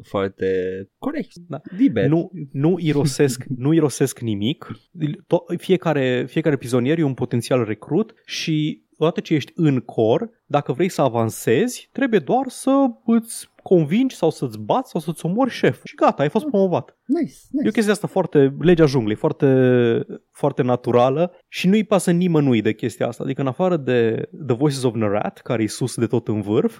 foarte 0.04 0.46
corect. 0.98 1.32
Da. 1.48 1.62
Liber. 1.78 2.08
Nu, 2.08 2.32
nu, 2.52 2.76
irosesc, 2.80 3.44
nu 3.58 3.74
irosesc 3.74 4.20
nimic. 4.20 4.68
To- 5.12 5.58
fiecare, 5.58 6.26
fiecare 6.28 6.56
prizonier 6.58 6.98
e 6.98 7.04
un 7.04 7.14
potențial 7.14 7.64
recrut 7.64 8.14
și 8.26 8.84
odată 9.04 9.20
ce 9.20 9.34
ești 9.34 9.52
în 9.56 9.80
cor, 9.80 10.30
dacă 10.46 10.72
vrei 10.72 10.90
să 10.90 11.02
avansezi, 11.02 11.90
trebuie 11.92 12.20
doar 12.20 12.48
să 12.48 12.72
îți 13.06 13.50
convingi 13.64 14.16
sau 14.16 14.30
să-ți 14.30 14.60
bați 14.60 14.90
sau 14.90 15.02
să-ți 15.02 15.26
omori 15.26 15.50
șeful. 15.50 15.82
Și 15.84 15.96
gata, 15.96 16.22
ai 16.22 16.30
fost 16.30 16.46
promovat. 16.46 16.98
Nice, 17.06 17.34
E 17.52 17.58
o 17.58 17.60
nice. 17.60 17.72
chestie 17.72 17.92
asta 17.92 18.08
foarte, 18.08 18.56
legea 18.60 18.86
junglei, 18.86 19.16
foarte, 19.16 19.48
foarte 20.32 20.62
naturală 20.62 21.32
și 21.48 21.68
nu-i 21.68 21.84
pasă 21.84 22.12
nimănui 22.12 22.62
de 22.62 22.74
chestia 22.74 23.08
asta. 23.08 23.24
Adică 23.24 23.42
în 23.42 23.48
afară 23.48 23.78
de 23.78 24.30
The 24.48 24.56
Voices 24.56 24.84
of 24.84 24.96
Nerat, 24.96 25.38
care 25.44 25.64
e 25.64 25.68
sus 25.68 25.96
de 25.96 26.06
tot 26.06 26.28
în 26.28 26.42
vârf, 26.42 26.80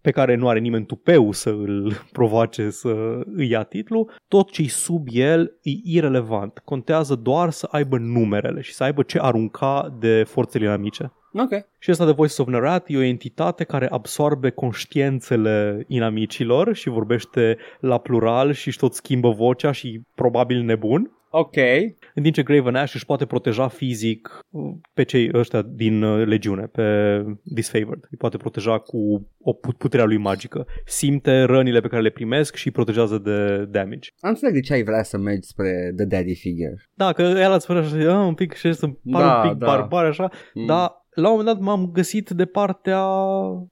pe 0.00 0.10
care 0.10 0.34
nu 0.34 0.48
are 0.48 0.58
nimeni 0.58 0.86
tupeu 0.86 1.32
să 1.32 1.48
îl 1.50 1.92
provoace 2.12 2.70
să 2.70 3.20
îi 3.34 3.48
ia 3.48 3.62
titlu, 3.62 4.08
tot 4.28 4.50
ce-i 4.50 4.68
sub 4.68 5.06
el 5.10 5.58
e 5.62 5.70
irelevant. 5.84 6.58
Contează 6.64 7.14
doar 7.14 7.50
să 7.50 7.68
aibă 7.70 7.98
numerele 7.98 8.60
și 8.60 8.74
să 8.74 8.84
aibă 8.84 9.02
ce 9.02 9.18
arunca 9.20 9.96
de 9.98 10.22
forțele 10.22 10.64
inamice. 10.64 11.12
Ok. 11.36 11.50
Și 11.78 11.90
ăsta 11.90 12.04
de 12.06 12.12
Voices 12.12 12.38
of 12.38 12.48
Nerat 12.48 12.84
e 12.88 12.96
o 12.96 13.02
entitate 13.02 13.64
care 13.64 13.88
absorbe 13.90 14.50
conștiințele 14.50 15.84
inamicilor 15.88 16.74
și 16.74 16.88
vorbește 16.88 17.56
la 17.80 17.98
plural 17.98 18.52
și 18.52 18.68
își 18.68 18.78
tot 18.78 18.94
schimbă 18.94 19.30
vocea 19.30 19.72
și 19.72 20.00
probabil 20.14 20.62
nebun. 20.62 21.10
Ok. 21.36 21.56
În 22.14 22.22
timp 22.22 22.34
ce 22.34 22.42
Graven 22.42 22.74
Ash 22.74 22.94
își 22.94 23.04
poate 23.06 23.26
proteja 23.26 23.68
fizic 23.68 24.38
uh, 24.50 24.72
pe 24.92 25.02
cei 25.02 25.30
ăștia 25.34 25.62
din 25.62 26.02
uh, 26.02 26.26
legiune, 26.26 26.62
pe 26.62 26.82
Disfavored. 27.42 28.06
Îi 28.10 28.16
poate 28.18 28.36
proteja 28.36 28.78
cu 28.78 29.28
o 29.40 29.52
put- 29.52 29.76
puterea 29.76 30.04
lui 30.06 30.16
magică. 30.16 30.66
Simte 30.84 31.42
rănile 31.42 31.80
pe 31.80 31.88
care 31.88 32.02
le 32.02 32.10
primesc 32.10 32.54
și 32.54 32.66
îi 32.66 32.72
protejează 32.72 33.18
de 33.18 33.64
damage. 33.70 34.08
Am 34.20 34.28
înțeleg 34.30 34.54
de 34.54 34.60
ce 34.60 34.72
ai 34.72 34.82
vrea 34.82 35.02
să 35.02 35.18
mergi 35.18 35.46
spre 35.48 35.92
The 35.96 36.04
Daddy 36.04 36.34
Figure. 36.34 36.74
Da, 36.94 37.12
că 37.12 37.22
el 37.22 37.52
ați 37.52 37.64
spune 37.64 37.78
așa, 37.78 37.96
"Ah, 38.20 38.26
un 38.26 38.34
pic 38.34 38.52
și 38.52 38.72
să 38.72 38.86
par 38.86 39.22
Da, 39.22 39.40
un 39.42 39.48
pic 39.48 39.58
da. 39.58 39.66
barbar 39.66 40.04
așa, 40.04 40.30
Mm. 40.54 40.66
dar 40.66 41.03
la 41.14 41.28
un 41.28 41.36
moment 41.36 41.56
dat 41.56 41.66
m-am 41.66 41.90
găsit 41.92 42.30
de 42.30 42.44
partea 42.44 43.06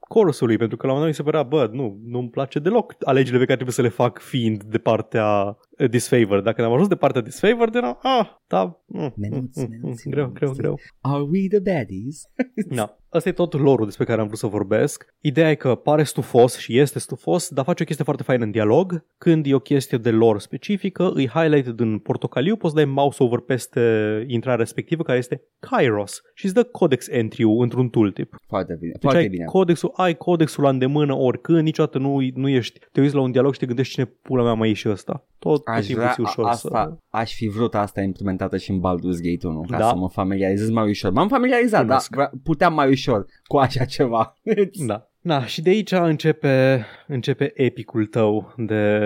chorusului, 0.09 0.57
pentru 0.57 0.77
că 0.77 0.87
la 0.87 0.93
un 0.93 0.99
moment 0.99 1.17
dat 1.17 1.27
mi 1.27 1.33
se 1.33 1.39
părea, 1.39 1.49
bă, 1.49 1.71
nu, 1.73 2.01
nu-mi 2.05 2.31
place 2.31 2.59
deloc 2.59 2.95
alegerile 3.05 3.39
pe 3.39 3.45
care 3.45 3.65
trebuie 3.65 3.75
să 3.75 3.83
le 3.83 3.89
fac 3.89 4.21
fiind 4.21 4.63
de 4.63 4.79
partea 4.79 5.47
uh, 5.47 5.72
disfavored. 5.91 6.45
Dacă 6.45 6.65
am 6.65 6.73
ajuns 6.73 6.89
de 6.89 6.95
partea 6.97 7.21
disfavored, 7.21 7.75
era, 7.75 7.99
ah, 8.03 8.27
da, 8.47 8.81
mm, 8.87 9.13
Menuț, 9.17 9.57
mm, 9.57 9.69
menuț, 9.71 10.05
mm, 10.05 10.11
greu, 10.13 10.25
menuț. 10.25 10.39
greu, 10.39 10.53
greu. 10.57 10.79
Are 11.01 11.23
we 11.23 11.47
the 11.49 11.61
baddies? 11.61 12.29
Da. 12.77 12.97
Asta 13.09 13.29
e 13.29 13.33
tot 13.33 13.53
lorul 13.61 13.85
despre 13.85 14.05
care 14.05 14.21
am 14.21 14.27
vrut 14.27 14.39
să 14.39 14.47
vorbesc. 14.47 15.15
Ideea 15.21 15.51
e 15.51 15.55
că 15.55 15.75
pare 15.75 16.03
stufos 16.03 16.59
și 16.59 16.79
este 16.79 16.99
stufos, 16.99 17.49
dar 17.49 17.65
face 17.65 17.83
o 17.83 17.87
chestie 17.87 18.05
foarte 18.05 18.23
faină 18.23 18.45
în 18.45 18.51
dialog. 18.51 19.05
Când 19.19 19.47
e 19.47 19.55
o 19.55 19.59
chestie 19.59 19.99
de 19.99 20.11
lore 20.11 20.39
specifică, 20.39 21.11
îi 21.15 21.29
highlighted 21.29 21.81
în 21.81 21.99
portocaliu, 21.99 22.57
poți 22.57 22.75
dai 22.75 22.85
mouse 22.85 23.23
over 23.23 23.39
peste 23.39 23.81
intrarea 24.29 24.59
respectivă, 24.59 25.03
care 25.03 25.19
este 25.19 25.43
Kairos, 25.59 26.23
și 26.35 26.45
îți 26.45 26.55
dă 26.55 26.63
codex 26.63 27.09
entry 27.09 27.45
într-un 27.59 27.89
tooltip. 27.89 28.37
Foarte 28.47 28.77
bine. 28.81 28.93
Deci 28.93 29.03
Foarte 29.03 29.19
ai 29.21 29.29
bine. 29.29 29.45
codexul, 29.45 29.93
ai 29.97 30.17
codexul 30.17 30.63
la 30.63 30.69
îndemână 30.69 31.15
oricând, 31.15 31.63
niciodată 31.63 31.99
nu, 31.99 32.19
nu 32.35 32.49
ești, 32.49 32.81
te 32.93 33.01
uiți 33.01 33.15
la 33.15 33.21
un 33.21 33.31
dialog 33.31 33.53
și 33.53 33.59
te 33.59 33.67
gândești 33.67 33.93
cine 33.93 34.05
pula 34.23 34.43
mea 34.43 34.53
mai 34.55 34.71
e 34.71 34.73
și 34.73 34.89
ăsta. 34.89 35.27
Tot, 35.39 35.65
tot 35.65 35.72
Aș 35.77 35.85
timpul 35.87 36.03
vrea 36.03 36.15
ți 36.15 36.21
ușor 36.21 36.45
asta, 36.45 36.69
să... 36.89 37.17
aș 37.17 37.35
fi 37.35 37.49
vrut 37.49 37.75
asta 37.75 38.01
implementată 38.01 38.57
și 38.57 38.71
în 38.71 38.79
Baldur's 38.81 39.21
Gate 39.23 39.47
1 39.47 39.61
ca 39.71 39.79
Da. 39.79 39.89
să 39.89 39.95
mă 39.95 40.09
familiarizez 40.09 40.71
mai 40.71 40.89
ușor. 40.89 41.13
M-am 41.13 41.29
familiarizat, 41.29 41.87
dar 41.87 41.97
Mulțumesc. 42.01 42.31
vre- 42.31 42.41
puteam 42.43 42.75
mai 42.75 42.89
ușor 42.91 43.27
cu 43.45 43.57
așa 43.57 43.85
ceva. 43.85 44.35
Da. 44.87 45.07
Da, 45.25 45.45
și 45.47 45.63
de 45.63 45.71
aici 45.71 45.91
începe, 45.93 46.85
începe 47.07 47.53
epicul 47.55 48.07
tău 48.07 48.55
de, 48.57 48.99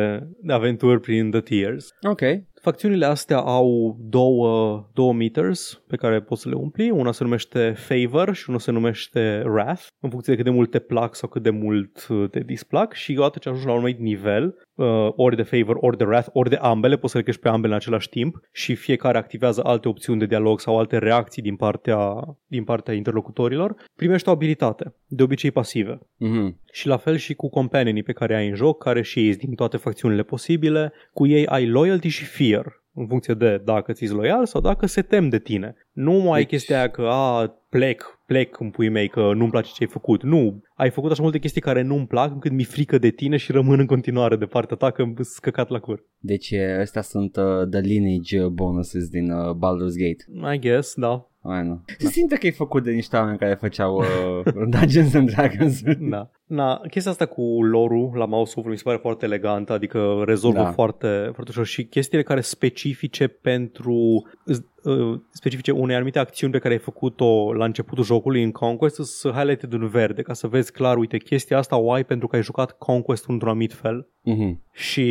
de 0.42 0.52
aventuri 0.52 1.00
prin 1.00 1.30
The 1.30 1.40
Tears. 1.40 1.88
ok. 2.02 2.20
Facțiunile 2.62 3.04
astea 3.06 3.36
au 3.38 3.96
două, 4.00 4.86
două 4.92 5.12
meters 5.12 5.82
pe 5.86 5.96
care 5.96 6.20
poți 6.20 6.42
să 6.42 6.48
le 6.48 6.54
umpli. 6.54 6.90
Una 6.90 7.12
se 7.12 7.24
numește 7.24 7.74
Favor 7.76 8.34
și 8.34 8.50
una 8.50 8.58
se 8.58 8.70
numește 8.70 9.42
Wrath, 9.46 9.86
în 10.00 10.10
funcție 10.10 10.34
de 10.34 10.42
cât 10.42 10.50
de 10.50 10.56
mult 10.56 10.70
te 10.70 10.78
plac 10.78 11.14
sau 11.14 11.28
cât 11.28 11.42
de 11.42 11.50
mult 11.50 12.06
uh, 12.10 12.28
te 12.30 12.40
displac 12.40 12.92
și 12.92 13.14
odată 13.18 13.38
ce 13.38 13.48
ajungi 13.48 13.66
la 13.66 13.72
un 13.72 13.78
anumit 13.78 13.98
nivel, 13.98 14.54
uh, 14.76 15.08
ori 15.16 15.36
de 15.36 15.42
Favor, 15.42 15.76
ori 15.80 15.96
de 15.96 16.04
Wrath, 16.04 16.28
ori 16.32 16.50
de 16.50 16.56
ambele, 16.56 16.96
poți 16.96 17.12
să 17.12 17.18
le 17.18 17.24
crești 17.24 17.40
pe 17.40 17.48
ambele 17.48 17.72
în 17.72 17.78
același 17.78 18.08
timp 18.08 18.40
și 18.52 18.74
fiecare 18.74 19.18
activează 19.18 19.64
alte 19.64 19.88
opțiuni 19.88 20.18
de 20.18 20.26
dialog 20.26 20.60
sau 20.60 20.78
alte 20.78 20.98
reacții 20.98 21.42
din 21.42 21.56
partea, 21.56 21.98
din 22.46 22.64
partea 22.64 22.94
interlocutorilor, 22.94 23.74
primești 23.96 24.28
o 24.28 24.32
abilitate, 24.32 24.94
de 25.06 25.22
obicei 25.22 25.50
pasive. 25.50 25.98
Mhm. 26.16 26.60
Și 26.72 26.86
la 26.86 26.96
fel 26.96 27.16
și 27.16 27.34
cu 27.34 27.48
companionii 27.48 28.02
pe 28.02 28.12
care 28.12 28.36
ai 28.36 28.48
în 28.48 28.54
joc, 28.54 28.82
care 28.82 29.02
și 29.02 29.18
ei 29.18 29.30
sunt 29.30 29.44
din 29.44 29.54
toate 29.54 29.76
facțiunile 29.76 30.22
posibile. 30.22 30.92
Cu 31.12 31.26
ei 31.26 31.46
ai 31.46 31.66
loyalty 31.66 32.08
și 32.08 32.24
fear 32.24 32.84
în 32.96 33.06
funcție 33.06 33.34
de 33.34 33.62
dacă 33.64 33.92
ți-s 33.92 34.10
loial 34.10 34.46
sau 34.46 34.60
dacă 34.60 34.86
se 34.86 35.02
tem 35.02 35.28
de 35.28 35.38
tine. 35.38 35.76
Nu 35.92 36.12
mai 36.12 36.22
deci... 36.22 36.32
ai 36.32 36.44
chestia 36.44 36.76
aia 36.78 36.88
că 36.88 37.02
a, 37.02 37.56
plec, 37.68 38.20
plec 38.26 38.60
în 38.60 38.70
pui 38.70 38.88
mei 38.88 39.08
că 39.08 39.32
nu-mi 39.34 39.50
place 39.50 39.70
ce 39.74 39.82
ai 39.82 39.90
făcut. 39.90 40.22
Nu, 40.22 40.62
ai 40.74 40.90
făcut 40.90 41.10
așa 41.10 41.22
multe 41.22 41.38
chestii 41.38 41.60
care 41.60 41.82
nu-mi 41.82 42.06
plac 42.06 42.32
încât 42.32 42.52
mi-e 42.52 42.64
frică 42.64 42.98
de 42.98 43.10
tine 43.10 43.36
și 43.36 43.52
rămân 43.52 43.78
în 43.78 43.86
continuare 43.86 44.36
de 44.36 44.44
partea 44.44 44.76
ta 44.76 44.90
că 44.90 45.02
îmi 45.02 45.14
scăcat 45.20 45.68
la 45.68 45.78
cur. 45.78 46.04
Deci 46.18 46.52
astea 46.80 47.02
sunt 47.02 47.36
uh, 47.36 47.68
the 47.70 47.80
lineage 47.80 48.48
bonuses 48.48 49.08
din 49.08 49.30
uh, 49.30 49.54
Baldur's 49.54 49.96
Gate. 49.96 50.54
I 50.54 50.58
guess, 50.58 50.94
da. 50.94 51.30
Ai, 51.42 51.66
nu. 51.66 51.82
Se 51.86 51.96
da. 52.04 52.08
simte 52.08 52.36
că 52.36 52.46
e 52.46 52.50
făcut 52.50 52.82
de 52.82 52.90
niște 52.90 53.16
oameni 53.16 53.38
care 53.38 53.54
făceau 53.54 53.96
uh, 53.96 54.66
Dungeons 54.78 55.14
and 55.14 55.30
Dragons. 55.30 55.82
da. 55.98 56.30
Na, 56.46 56.80
chestia 56.90 57.10
asta 57.10 57.26
cu 57.26 57.62
lorul 57.62 58.10
la 58.14 58.24
mouse 58.24 58.62
mi 58.64 58.76
se 58.76 58.82
pare 58.82 58.96
foarte 58.96 59.24
elegantă, 59.24 59.72
adică 59.72 60.22
rezolvă 60.24 60.62
da. 60.62 60.72
foarte, 60.72 61.30
foarte 61.32 61.50
ușor 61.50 61.66
și 61.66 61.84
chestiile 61.84 62.22
care 62.22 62.40
specifice 62.40 63.26
pentru 63.26 64.26
uh, 64.44 65.20
specifice 65.30 65.70
unei 65.70 65.94
anumite 65.94 66.18
acțiuni 66.18 66.52
pe 66.52 66.58
care 66.58 66.74
ai 66.74 66.80
făcut-o 66.80 67.52
la 67.52 67.64
începutul 67.64 68.04
jocului 68.04 68.42
în 68.42 68.50
Conquest 68.50 68.96
să 68.96 69.30
highlighted 69.30 69.72
în 69.72 69.88
verde 69.88 70.22
ca 70.22 70.32
să 70.32 70.46
vezi 70.46 70.72
clar, 70.72 70.96
uite, 70.96 71.18
chestia 71.18 71.58
asta 71.58 71.76
o 71.76 71.92
ai 71.92 72.04
pentru 72.04 72.26
că 72.26 72.36
ai 72.36 72.42
jucat 72.42 72.78
Conquest 72.78 73.28
într-un 73.28 73.50
anumit 73.50 73.72
fel 73.72 74.08
mm-hmm. 74.30 74.72
și 74.72 75.02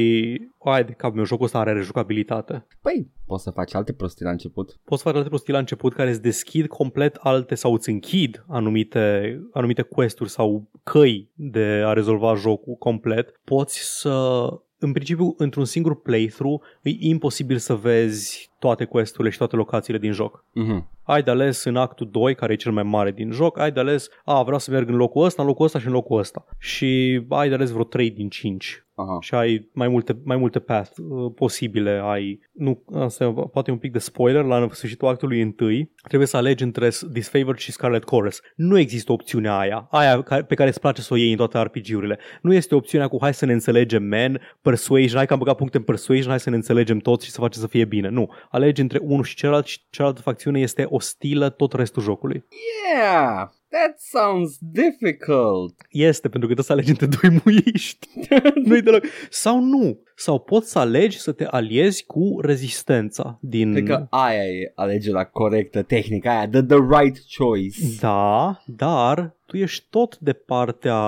ai 0.64 0.84
de 0.84 0.92
cap 0.92 1.14
meu, 1.14 1.26
jocul 1.26 1.46
ăsta 1.46 1.60
are 1.60 1.74
rejucabilitate. 1.74 2.66
Păi, 2.82 3.12
poți 3.26 3.44
să 3.44 3.52
faci 3.52 3.76
alte 3.76 3.94
prostii 3.94 4.26
la 4.26 4.32
început. 4.32 4.80
Poți 4.84 5.02
să 5.02 5.08
faci 5.08 5.18
alte 5.18 5.30
prostii 5.30 5.54
la 5.54 5.60
început 5.60 5.94
care 5.94 6.10
îți 6.10 6.22
deschid 6.22 6.68
complet 6.68 7.16
alte 7.16 7.56
sau 7.56 7.74
îți 7.74 7.90
închid 7.90 8.46
anumite, 8.48 9.40
anumite 9.54 9.82
questuri 9.82 10.30
sau 10.30 10.70
căi 10.84 11.25
de 11.36 11.84
a 11.86 11.94
rezolva 11.94 12.36
jocul 12.36 12.76
complet. 12.76 13.40
Poți 13.44 14.00
să 14.00 14.48
în 14.80 14.92
principiu, 14.92 15.34
într-un 15.38 15.66
singur 15.66 16.02
playthrough, 16.02 16.64
e 16.82 16.90
imposibil 17.00 17.58
să 17.58 17.76
vezi 17.76 18.52
toate 18.60 18.86
questurile 18.86 19.30
și 19.30 19.38
toate 19.38 19.56
locațiile 19.56 20.00
din 20.00 20.12
joc. 20.12 20.44
Uh-huh. 20.44 20.84
Ai 21.04 21.24
de 21.24 21.32
ales 21.32 21.64
în 21.64 21.76
actul 21.76 22.10
2, 22.12 22.36
care 22.36 22.54
e 22.54 22.56
cel 22.56 22.72
mai 22.72 22.84
mare 22.84 23.12
din 23.12 23.32
joc, 23.32 23.60
ai 23.60 23.72
de 23.72 23.80
ales, 23.80 24.10
a, 24.24 24.44
vreau 24.44 24.60
să 24.60 24.72
merg 24.72 24.90
în 24.90 24.96
locul 24.96 25.24
ăsta, 25.24 25.42
în 25.42 25.48
locul 25.48 25.66
ăsta 25.66 25.80
și 25.80 25.88
în 25.88 25.94
locul 25.94 26.20
ăsta. 26.20 26.46
Și 26.60 27.22
ai 27.30 27.48
de 27.48 27.54
ales 27.54 27.70
vreo 27.70 27.84
3 27.84 28.12
din 28.12 28.30
5. 28.30 28.86
Aha. 28.96 29.18
și 29.22 29.36
ai 29.36 29.70
mai 29.74 29.88
multe, 29.88 30.18
mai 30.24 30.38
multe 30.38 30.60
path 30.60 30.92
uh, 30.98 31.32
posibile. 31.36 32.02
Ai, 32.04 32.40
nu, 32.52 32.84
asta 32.94 33.32
poate 33.32 33.72
un 33.72 33.78
pic 33.78 33.92
de 33.92 34.00
spoiler, 34.00 34.44
la 34.44 34.68
sfârșitul 34.72 35.08
actului 35.08 35.42
întâi 35.42 35.92
trebuie 36.08 36.28
să 36.28 36.38
alegi 36.38 36.64
între 36.64 36.90
Disfavored 37.12 37.60
și 37.60 37.72
Scarlet 37.72 38.04
Chorus. 38.04 38.42
Nu 38.56 38.78
există 38.78 39.12
opțiunea 39.12 39.58
aia, 39.58 39.88
aia 39.92 40.22
pe 40.48 40.56
care 40.56 40.70
îți 40.70 40.80
place 40.80 41.02
să 41.02 41.14
o 41.14 41.18
iei 41.18 41.32
în 41.32 41.38
toate 41.38 41.62
RPG-urile. 41.62 42.20
Nu 42.42 42.54
este 42.54 42.76
opțiunea 42.76 43.08
cu 43.08 43.18
hai 43.22 43.34
să 43.34 43.46
ne 43.46 43.54
înțelegem, 43.54 44.04
man, 44.04 44.40
persuasion, 44.62 45.18
hai 45.18 45.26
că 45.26 45.34
am 45.34 45.40
băgat 45.40 45.56
puncte 45.56 45.78
în 45.78 45.84
persuasion, 45.84 46.30
hai 46.30 46.40
să 46.40 46.50
ne 46.50 46.56
înțelegem 46.56 46.98
toți 46.98 47.26
și 47.26 47.32
să 47.32 47.40
facem 47.40 47.62
să 47.62 47.68
fie 47.68 47.86
bine. 47.86 48.10
Nu, 48.10 48.30
alegi 48.50 48.82
între 48.82 49.00
unul 49.02 49.24
și 49.24 49.36
celălalt 49.36 49.66
și 49.66 49.82
cealaltă 49.90 50.22
facțiune 50.22 50.60
este 50.60 50.86
ostilă 50.90 51.50
tot 51.50 51.74
restul 51.74 52.02
jocului. 52.04 52.46
Yeah! 52.94 53.48
That 53.70 54.00
sounds 54.00 54.58
difficult. 54.60 55.76
Este, 55.90 56.30
pentru 56.30 56.48
că 56.48 56.54
trebuie 56.54 56.66
să 56.66 56.72
alegi 56.72 56.90
între 56.90 57.06
doi 57.06 57.42
muiști. 57.44 58.08
Nu-i 58.68 58.82
deloc. 58.82 59.04
Sau 59.30 59.60
nu. 59.60 60.00
Sau 60.16 60.40
poți 60.40 60.72
să 60.72 60.80
alegi 60.80 61.20
să 61.20 61.32
te 61.32 61.46
aliezi 61.46 62.06
cu 62.06 62.40
rezistența 62.42 63.38
din... 63.42 63.72
Cred 63.72 63.86
că 63.86 64.08
aia 64.10 64.46
e 64.46 64.72
alegerea 64.76 65.26
corectă, 65.26 65.82
tehnica 65.82 66.38
aia, 66.38 66.50
the, 66.50 66.62
the 66.62 66.78
right 67.00 67.18
choice. 67.38 67.80
Da, 68.00 68.62
dar 68.66 69.36
tu 69.46 69.58
ești 69.58 69.86
tot 69.90 70.18
de 70.18 70.34
partea 70.34 71.00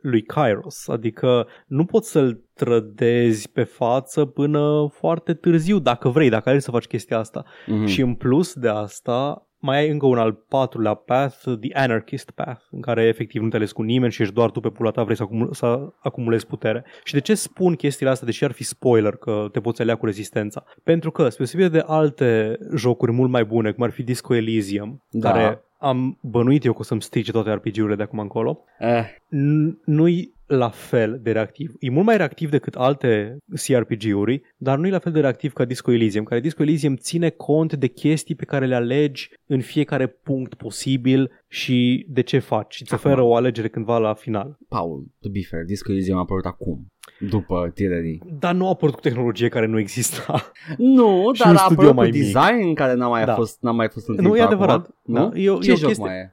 lui 0.00 0.22
Kairos, 0.22 0.88
adică 0.88 1.46
nu 1.66 1.84
poți 1.84 2.10
să-l 2.10 2.44
trădezi 2.54 3.50
pe 3.50 3.62
față 3.62 4.24
până 4.24 4.88
foarte 4.92 5.34
târziu, 5.34 5.78
dacă 5.78 6.08
vrei, 6.08 6.28
dacă 6.28 6.48
alegi 6.48 6.64
să 6.64 6.70
faci 6.70 6.86
chestia 6.86 7.18
asta. 7.18 7.44
Mm-hmm. 7.44 7.86
Și 7.86 8.00
în 8.00 8.14
plus 8.14 8.54
de 8.54 8.68
asta, 8.68 9.46
mai 9.64 9.78
ai 9.78 9.88
încă 9.88 10.06
un 10.06 10.18
al 10.18 10.32
patrulea 10.32 10.94
path, 10.94 11.36
The 11.60 11.70
Anarchist 11.72 12.30
Path, 12.30 12.60
în 12.70 12.80
care 12.80 13.02
efectiv 13.02 13.42
nu 13.42 13.48
te 13.48 13.56
ales 13.56 13.72
cu 13.72 13.82
nimeni 13.82 14.12
și 14.12 14.22
ești 14.22 14.34
doar 14.34 14.50
tu 14.50 14.60
pe 14.60 14.68
pula 14.68 14.90
ta, 14.90 15.02
vrei 15.02 15.16
să, 15.16 15.22
acumul- 15.22 15.52
să 15.52 15.92
acumulezi 15.98 16.46
putere. 16.46 16.84
Și 17.04 17.12
de 17.12 17.20
ce 17.20 17.34
spun 17.34 17.74
chestiile 17.74 18.10
astea, 18.10 18.26
deși 18.26 18.44
ar 18.44 18.52
fi 18.52 18.64
spoiler 18.64 19.16
că 19.16 19.48
te 19.52 19.60
poți 19.60 19.82
alea 19.82 19.94
cu 19.94 20.06
rezistența? 20.06 20.64
Pentru 20.82 21.10
că, 21.10 21.28
spre 21.28 21.68
de 21.68 21.84
alte 21.86 22.58
jocuri 22.74 23.12
mult 23.12 23.30
mai 23.30 23.44
bune, 23.44 23.72
cum 23.72 23.84
ar 23.84 23.90
fi 23.90 24.02
Disco 24.02 24.34
Elysium, 24.34 25.02
da. 25.10 25.30
care 25.30 25.64
am 25.78 26.18
bănuit 26.22 26.64
eu 26.64 26.72
că 26.72 26.78
o 26.80 26.82
să-mi 26.82 27.02
strice 27.02 27.32
toate 27.32 27.52
RPG-urile 27.52 27.96
de 27.96 28.02
acum 28.02 28.18
încolo, 28.18 28.64
eh. 28.78 29.04
nu-i 29.84 30.34
la 30.46 30.68
fel 30.68 31.18
de 31.22 31.32
reactiv. 31.32 31.72
E 31.78 31.90
mult 31.90 32.06
mai 32.06 32.16
reactiv 32.16 32.50
decât 32.50 32.74
alte 32.74 33.36
CRPG-uri, 33.66 34.42
dar 34.56 34.78
nu 34.78 34.86
e 34.86 34.90
la 34.90 34.98
fel 34.98 35.12
de 35.12 35.20
reactiv 35.20 35.52
ca 35.52 35.64
Disco 35.64 35.92
Elysium, 35.92 36.24
care 36.24 36.40
Disco 36.40 36.62
Elysium 36.62 36.96
ține 36.96 37.30
cont 37.30 37.72
de 37.72 37.86
chestii 37.86 38.34
pe 38.34 38.44
care 38.44 38.66
le 38.66 38.74
alegi 38.74 39.30
în 39.46 39.60
fiecare 39.60 40.06
punct 40.06 40.54
posibil 40.54 41.30
și 41.48 42.06
de 42.08 42.20
ce 42.20 42.38
faci 42.38 42.74
și 42.74 42.82
îți 42.82 42.94
oferă 42.94 43.22
o 43.22 43.34
alegere 43.34 43.68
cândva 43.68 43.98
la 43.98 44.14
final. 44.14 44.58
Paul, 44.68 45.06
to 45.20 45.28
be 45.28 45.40
fair, 45.50 45.64
Disco 45.64 45.92
Elysium 45.92 46.16
a 46.16 46.20
apărut 46.20 46.44
acum 46.44 46.86
după 47.18 47.70
tinerii. 47.74 48.22
Dar 48.38 48.54
nu 48.54 48.66
a 48.66 48.68
apărut 48.68 48.94
cu 48.94 49.00
tehnologie 49.00 49.48
care 49.48 49.66
nu 49.66 49.78
exista. 49.78 50.42
Nu, 50.78 51.30
dar 51.38 51.56
a 51.56 51.66
apărut 51.70 51.94
mai 51.94 52.10
cu 52.10 52.16
design 52.16 52.66
mic. 52.66 52.76
care 52.76 52.94
n-a 52.94 53.08
mai, 53.08 53.24
da. 53.24 53.34
fost, 53.34 53.58
n-a 53.60 53.70
mai 53.70 53.88
fost 53.88 54.08
în 54.08 54.14
Nu, 54.14 54.36
e 54.36 54.42
adevărat. 54.42 54.90
Nu? 55.02 55.14
Da? 55.14 55.38
E, 55.38 55.58
Ce 55.60 55.70
e 55.70 55.74
joc 55.74 55.86
chestie... 55.86 56.04
mai 56.04 56.16
e? 56.16 56.32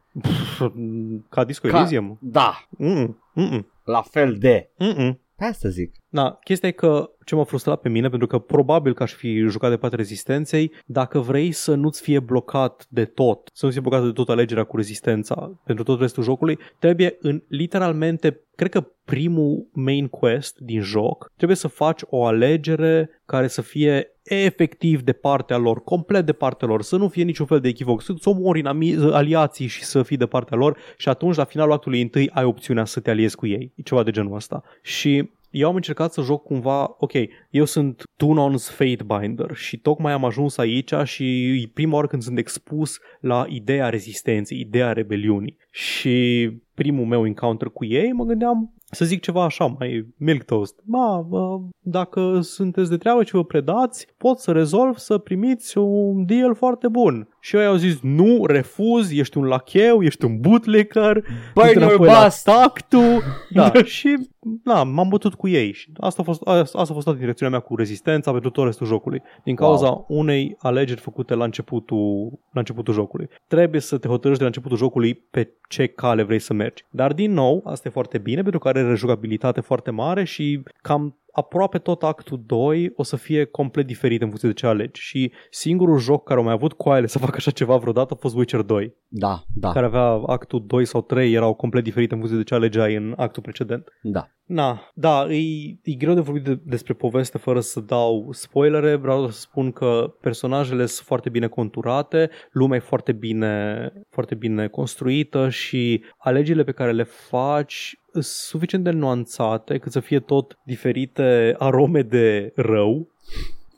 Ca 1.30 1.44
Disco 1.44 1.68
Ca... 1.68 1.78
Elysium? 1.78 2.18
Da. 2.22 2.68
Mm-mm. 2.78 3.18
Mm-mm. 3.36 3.66
La 3.92 4.02
fel 4.02 4.38
de. 4.38 4.72
Mm-mm. 4.80 5.20
Pe 5.36 5.46
asta 5.46 5.70
zic. 5.70 5.96
Da, 6.14 6.40
chestia 6.44 6.68
e 6.68 6.72
că 6.72 7.10
ce 7.26 7.36
m-a 7.36 7.44
frustrat 7.44 7.82
pe 7.82 7.90
mine, 7.90 8.10
pentru 8.10 8.28
că 8.28 8.40
probabil 8.40 8.94
că 8.94 9.04
aș 9.04 9.14
fi 9.14 9.38
jucat 9.38 9.70
de 9.70 9.78
partea 9.78 9.98
rezistenței, 9.98 10.72
dacă 10.86 11.20
vrei 11.20 11.52
să 11.52 11.76
nu-ți 11.76 12.02
fie 12.02 12.20
blocat 12.20 12.86
de 12.90 13.06
tot, 13.06 13.50
să 13.54 13.66
nu 13.66 13.72
fie 13.72 13.82
blocat 13.82 14.04
de 14.04 14.12
tot 14.12 14.30
alegerea 14.30 14.64
cu 14.64 14.76
rezistența 14.76 15.62
pentru 15.64 15.84
tot 15.84 16.00
restul 16.00 16.24
jocului, 16.24 16.58
trebuie 16.80 17.18
în 17.20 17.44
literalmente, 17.48 18.40
cred 18.56 18.72
că 18.72 18.88
primul 19.06 19.68
main 19.72 20.08
quest 20.08 20.58
din 20.58 20.82
joc, 20.82 21.32
trebuie 21.36 21.58
să 21.58 21.68
faci 21.68 22.02
o 22.06 22.26
alegere 22.26 23.22
care 23.26 23.48
să 23.48 23.62
fie 23.62 24.08
efectiv 24.24 25.02
de 25.02 25.12
partea 25.12 25.58
lor, 25.58 25.84
complet 25.84 26.26
de 26.26 26.34
partea 26.34 26.68
lor, 26.68 26.82
să 26.82 26.98
nu 26.98 27.08
fie 27.08 27.24
niciun 27.24 27.46
fel 27.46 27.60
de 27.60 27.68
echivoc, 27.68 28.02
să 28.02 28.14
omori 28.24 28.60
în 28.60 28.66
aliații 29.12 29.68
și 29.68 29.84
să 29.84 30.04
fii 30.04 30.18
de 30.18 30.26
partea 30.26 30.58
lor 30.58 30.78
și 30.98 31.10
atunci 31.10 31.36
la 31.36 31.44
finalul 31.44 31.74
actului 31.74 32.02
întâi 32.02 32.30
ai 32.30 32.44
opțiunea 32.44 32.86
să 32.86 33.00
te 33.00 33.10
aliezi 33.10 33.36
cu 33.36 33.48
ei, 33.48 33.74
e 33.76 33.82
ceva 33.82 34.04
de 34.04 34.12
genul 34.12 34.36
ăsta. 34.36 34.64
Și 34.82 35.30
eu 35.52 35.68
am 35.68 35.76
încercat 35.76 36.14
să 36.14 36.22
joc 36.22 36.44
cumva, 36.44 36.96
ok, 36.98 37.12
eu 37.50 37.66
sunt 37.66 38.04
Tunon's 38.04 38.76
Fatebinder 38.76 39.56
și 39.56 39.78
tocmai 39.78 40.14
am 40.14 40.26
ajuns 40.26 40.58
aici 40.58 40.94
și 41.04 41.48
e 41.64 41.70
prima 41.74 41.96
oară 41.96 42.08
când 42.08 42.22
sunt 42.22 42.38
expus 42.38 43.00
la 43.20 43.46
ideea 43.50 43.90
rezistenței, 43.90 44.60
ideea 44.60 44.94
rebeliunii. 44.94 45.58
Și 45.72 46.48
primul 46.82 47.06
meu 47.06 47.26
encounter 47.26 47.68
cu 47.68 47.86
ei 47.86 48.12
mă 48.12 48.24
gândeam, 48.24 48.74
să 48.92 49.06
zic 49.06 49.22
ceva 49.22 49.44
așa, 49.44 49.76
mai 49.80 50.08
milk 50.18 50.44
toast. 50.44 50.76
Ma, 50.86 51.28
dacă 51.80 52.40
sunteți 52.42 52.90
de 52.90 52.98
treabă 52.98 53.24
ce 53.24 53.38
vă 53.38 53.44
predați, 53.44 54.08
pot 54.18 54.40
să 54.40 54.52
rezolv 54.52 54.98
să 54.98 55.18
primiți 55.18 55.78
un 55.78 56.26
deal 56.26 56.56
foarte 56.56 56.88
bun. 56.88 57.28
Și 57.40 57.56
eu 57.56 57.70
au 57.70 57.76
zis, 57.76 58.00
nu, 58.02 58.46
refuz, 58.46 59.12
ești 59.12 59.38
un 59.38 59.44
lacheu, 59.44 60.04
ești 60.04 60.26
un 60.26 60.40
bootlicker, 60.40 61.24
Băi, 61.54 61.74
nu 61.74 61.98
bast! 61.98 62.44
tactul. 62.44 63.22
Da, 63.50 63.72
și 63.84 64.18
na, 64.64 64.84
m-am 64.84 65.08
bătut 65.10 65.34
cu 65.34 65.48
ei. 65.48 65.74
Și 65.74 65.92
asta 66.00 66.22
a 66.22 66.26
fost, 66.26 66.48
asta 66.48 66.80
a 66.80 66.94
fost 66.94 67.04
toată 67.04 67.20
direcțiunea 67.20 67.58
mea 67.58 67.68
cu 67.68 67.76
rezistența 67.76 68.32
pentru 68.32 68.50
tot 68.50 68.66
restul 68.66 68.88
jocului. 68.88 69.22
Din 69.44 69.56
cauza 69.56 69.88
wow. 69.88 70.06
unei 70.08 70.56
alegeri 70.60 71.00
făcute 71.00 71.34
la 71.34 71.44
începutul, 71.44 72.40
la 72.52 72.60
începutul 72.60 72.94
jocului. 72.94 73.28
Trebuie 73.48 73.82
să 73.82 73.98
te 73.98 74.08
hotărăști 74.08 74.38
de 74.38 74.44
la 74.44 74.50
începutul 74.56 74.78
jocului 74.78 75.14
pe 75.14 75.54
ce 75.70 75.88
cale 75.88 76.24
vrei 76.24 76.40
să 76.40 76.54
mergi. 76.54 76.71
Dar 76.90 77.14
din 77.14 77.32
nou, 77.34 77.62
asta 77.66 77.88
e 77.88 77.92
foarte 77.92 78.18
bine 78.18 78.42
pentru 78.42 78.60
că 78.60 78.68
are 78.68 78.88
rejugabilitate 78.88 79.62
foarte 79.62 79.92
mare 79.92 80.24
și 80.24 80.64
cam 80.82 81.18
aproape 81.32 81.78
tot 81.78 82.04
actul 82.04 82.44
2 82.46 82.92
o 82.96 83.04
să 83.04 83.16
fie 83.16 83.46
complet 83.46 83.86
diferit 83.86 84.22
în 84.22 84.28
funcție 84.28 84.50
de 84.50 84.54
ce 84.54 84.68
alegi 84.68 85.02
și 85.02 85.32
singurul 85.50 85.98
joc 85.98 86.24
care 86.24 86.40
a 86.40 86.44
mai 86.44 86.54
avut 86.54 86.74
coaile 86.74 87.08
să 87.08 87.20
facă 87.20 87.34
așa 87.36 87.52
ceva 87.52 87.78
vreodată 87.78 88.14
a 88.14 88.20
fost 88.20 88.36
Witcher 88.36 88.62
2. 88.62 88.96
Da, 89.08 89.44
da. 89.54 89.72
Care 89.72 89.86
avea 89.86 90.22
actul 90.26 90.64
2 90.68 90.86
sau 90.86 91.02
3 91.02 91.34
erau 91.34 91.54
complet 91.54 91.84
diferite 91.84 92.14
în 92.14 92.20
funcție 92.20 92.40
de 92.40 92.48
ce 92.48 92.54
alegeai 92.54 92.96
în 92.96 93.14
actul 93.18 93.42
precedent. 93.42 93.88
Da. 94.02 94.28
Na, 94.46 94.92
da, 94.94 95.28
e, 95.30 95.40
e 95.84 95.94
greu 95.94 96.14
de 96.14 96.20
vorbit 96.20 96.44
de, 96.44 96.60
despre 96.64 96.94
poveste 96.94 97.38
fără 97.38 97.60
să 97.60 97.80
dau 97.80 98.28
spoilere. 98.32 98.96
Vreau 98.96 99.30
să 99.30 99.40
spun 99.40 99.72
că 99.72 100.14
personajele 100.22 100.86
sunt 100.86 101.08
foarte 101.08 101.30
bine 101.30 101.48
conturate, 101.48 102.30
lumea 102.52 102.78
e 102.78 102.82
foarte 102.82 103.12
bine, 103.12 103.94
foarte 104.10 104.36
bine 104.36 104.68
construită 104.68 105.50
și 105.50 106.04
alegerile 106.18 106.64
pe 106.64 106.72
care 106.72 106.92
le 106.92 107.04
faci 107.04 108.01
suficient 108.20 108.84
de 108.84 108.90
nuanțate 108.90 109.78
cât 109.78 109.92
să 109.92 110.00
fie 110.00 110.20
tot 110.20 110.58
diferite 110.64 111.56
arome 111.58 112.02
de 112.02 112.52
rău 112.56 113.08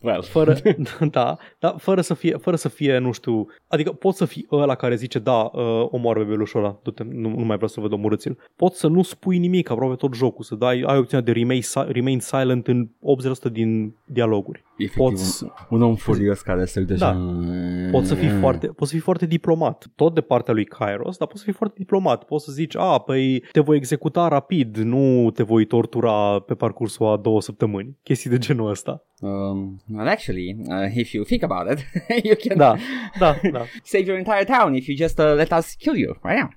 well. 0.04 0.24
fără, 0.24 0.56
da, 1.12 1.38
da, 1.60 1.76
fără, 1.78 2.02
să 2.02 2.14
fie, 2.14 2.38
fără 2.38 2.56
să 2.56 2.70
fie, 2.70 2.98
nu 2.98 3.12
știu, 3.12 3.48
adică 3.68 3.92
poți 3.92 4.18
să 4.18 4.26
fii 4.26 4.48
ăla 4.52 4.76
care 4.76 4.96
zice, 4.96 5.20
da, 5.20 5.50
uh, 5.54 5.88
omoară 5.90 6.20
bebelușul 6.20 6.60
ăla, 6.60 6.80
du-te, 6.84 7.04
nu, 7.04 7.30
nu 7.30 7.44
mai 7.46 7.56
vreau 7.56 7.68
să 7.68 7.80
văd 7.80 7.92
omorâți-l. 7.92 8.38
Poți 8.56 8.80
să 8.80 8.88
nu 8.88 9.02
spui 9.02 9.38
nimic 9.38 9.70
aproape 9.70 9.96
tot 9.96 10.14
jocul, 10.14 10.44
să 10.44 10.56
dai, 10.56 10.84
ai 10.86 10.98
opțiunea 10.98 11.26
de 11.26 11.32
remain, 11.32 11.62
remain 11.88 12.20
silent 12.20 12.68
în 12.68 12.88
80% 13.50 13.52
din 13.52 13.96
dialoguri. 14.06 14.64
Efectiv, 14.78 15.04
Poți, 15.04 15.44
un, 15.44 15.50
un 15.70 15.82
om 15.82 15.96
furios 15.96 16.42
care 16.42 16.66
se 16.66 16.80
uită 16.80 16.94
Da. 16.94 17.08
așa... 17.08 17.20
poți, 17.92 18.08
să 18.08 18.16
fii 18.16 18.30
foarte, 18.30 18.68
poți 18.68 18.90
să 18.90 18.96
fii 18.96 19.04
foarte 19.06 19.26
diplomat, 19.26 19.86
tot 19.96 20.14
de 20.14 20.22
partea 20.22 20.54
lui 20.54 20.66
Kairos, 20.66 21.18
dar 21.18 21.28
poți 21.28 21.40
să 21.40 21.46
fii 21.46 21.54
foarte 21.54 21.76
diplomat. 21.78 22.24
Poți 22.24 22.46
să 22.46 22.52
zici, 22.52 22.76
a, 22.78 23.00
păi 23.00 23.44
te 23.52 23.60
voi 23.60 23.76
executa 23.78 24.28
rapid, 24.28 24.78
nu 24.78 25.32
te 25.32 25.44
voi 25.44 25.66
tortura 25.66 26.40
pe 26.40 26.54
parcursul 26.54 27.06
a 27.06 27.18
două 27.18 27.42
săptămâni. 27.42 27.98
Chestii 28.04 28.30
de 28.30 28.38
genul 28.38 28.70
ăsta. 28.70 29.04
Um, 29.22 29.82
well, 29.94 30.08
actually, 30.08 30.58
uh, 30.68 30.96
if 30.96 31.12
you 31.12 31.24
think 31.24 31.44
about 31.44 31.72
it, 31.72 31.86
you 32.28 32.36
can 32.48 32.58
Da, 32.58 32.76
da, 33.20 33.36
da. 33.52 33.62
save 33.84 34.04
your 34.04 34.18
entire 34.18 34.44
town 34.44 34.74
if 34.74 34.88
you 34.88 34.98
just 34.98 35.20
uh, 35.20 35.34
let 35.36 35.52
us 35.52 35.74
kill 35.74 35.96
you 35.98 36.18
right 36.24 36.40
now. 36.40 36.50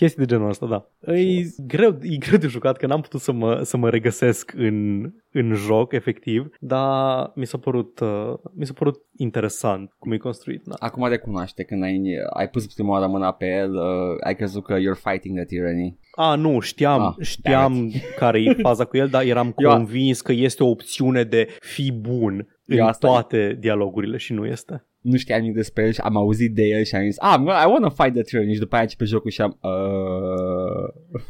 Chestii 0.00 0.26
de 0.26 0.34
genul 0.34 0.48
ăsta, 0.48 0.66
da. 0.66 0.88
E 1.12 1.42
greu, 1.66 1.98
e 2.02 2.16
greu 2.16 2.38
de 2.38 2.46
jucat, 2.46 2.76
că 2.76 2.86
n-am 2.86 3.00
putut 3.00 3.20
să 3.20 3.32
mă, 3.32 3.60
să 3.62 3.76
mă 3.76 3.90
regăsesc 3.90 4.52
în, 4.56 5.02
în 5.32 5.54
joc, 5.54 5.92
efectiv, 5.92 6.48
dar 6.60 7.32
mi 7.34 7.46
s-a 7.46 7.58
părut, 7.58 8.00
uh, 8.00 8.32
mi 8.54 8.66
s-a 8.66 8.72
părut 8.72 9.00
interesant 9.16 9.92
cum 9.98 10.12
e 10.12 10.16
construit. 10.16 10.62
Da. 10.64 10.74
Acum 10.78 11.08
recunoaște 11.08 11.62
când 11.62 11.82
ai, 11.82 12.02
ai 12.32 12.48
pus 12.48 12.74
prima 12.74 12.90
oară 12.90 13.06
mâna 13.06 13.32
pe 13.32 13.46
el, 13.46 13.74
uh, 13.74 14.16
ai 14.24 14.34
crezut 14.36 14.64
că 14.64 14.74
you're 14.78 15.02
fighting 15.10 15.36
the 15.36 15.44
tyranny. 15.44 15.98
A, 16.14 16.34
nu, 16.34 16.60
știam, 16.60 17.02
Ah, 17.18 17.24
știam 17.26 17.90
care 18.16 18.42
e 18.42 18.52
faza 18.68 18.84
cu 18.84 18.96
el, 18.96 19.08
dar 19.08 19.22
eram 19.24 19.54
Eu- 19.56 19.70
convins 19.70 20.20
că 20.20 20.32
este 20.32 20.62
o 20.62 20.68
opțiune 20.68 21.22
de 21.24 21.48
fi 21.58 21.92
bun 21.92 22.46
în 22.66 22.76
Eu 22.78 22.86
asta- 22.86 23.06
toate 23.08 23.56
dialogurile 23.60 24.16
și 24.16 24.32
nu 24.32 24.46
este. 24.46 24.84
Nu 25.00 25.16
știam 25.16 25.40
nimic 25.40 25.56
despre 25.56 25.84
el 25.84 25.92
și 25.92 26.00
am 26.00 26.16
auzit 26.16 26.54
de 26.54 26.62
el 26.62 26.84
și 26.84 26.94
am 26.94 27.04
zis, 27.04 27.18
ah, 27.18 27.40
I 27.40 27.70
wanna 27.70 27.88
fight 27.88 28.12
the 28.12 28.22
tyranny 28.22 28.52
și 28.52 28.60
după 28.60 28.76
aia 28.76 28.86
pe 28.96 29.04
jocul 29.04 29.30
și 29.30 29.40
am, 29.40 29.58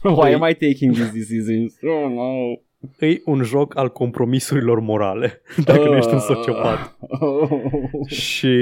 uh, 0.03 0.13
why 0.17 0.33
am 0.33 0.49
I 0.49 0.55
taking 0.55 0.95
these 0.95 1.13
decisions? 1.13 1.75
Oh, 1.83 2.11
no. 2.11 3.07
E 3.07 3.21
un 3.25 3.43
joc 3.43 3.77
al 3.77 3.89
compromisurilor 3.93 4.81
morale, 4.81 5.41
dacă 5.65 5.89
nu 5.89 5.97
ești 5.97 6.13
un 6.13 6.19
sociopat. 6.19 6.97
Uh. 7.21 7.51
Și 8.07 8.57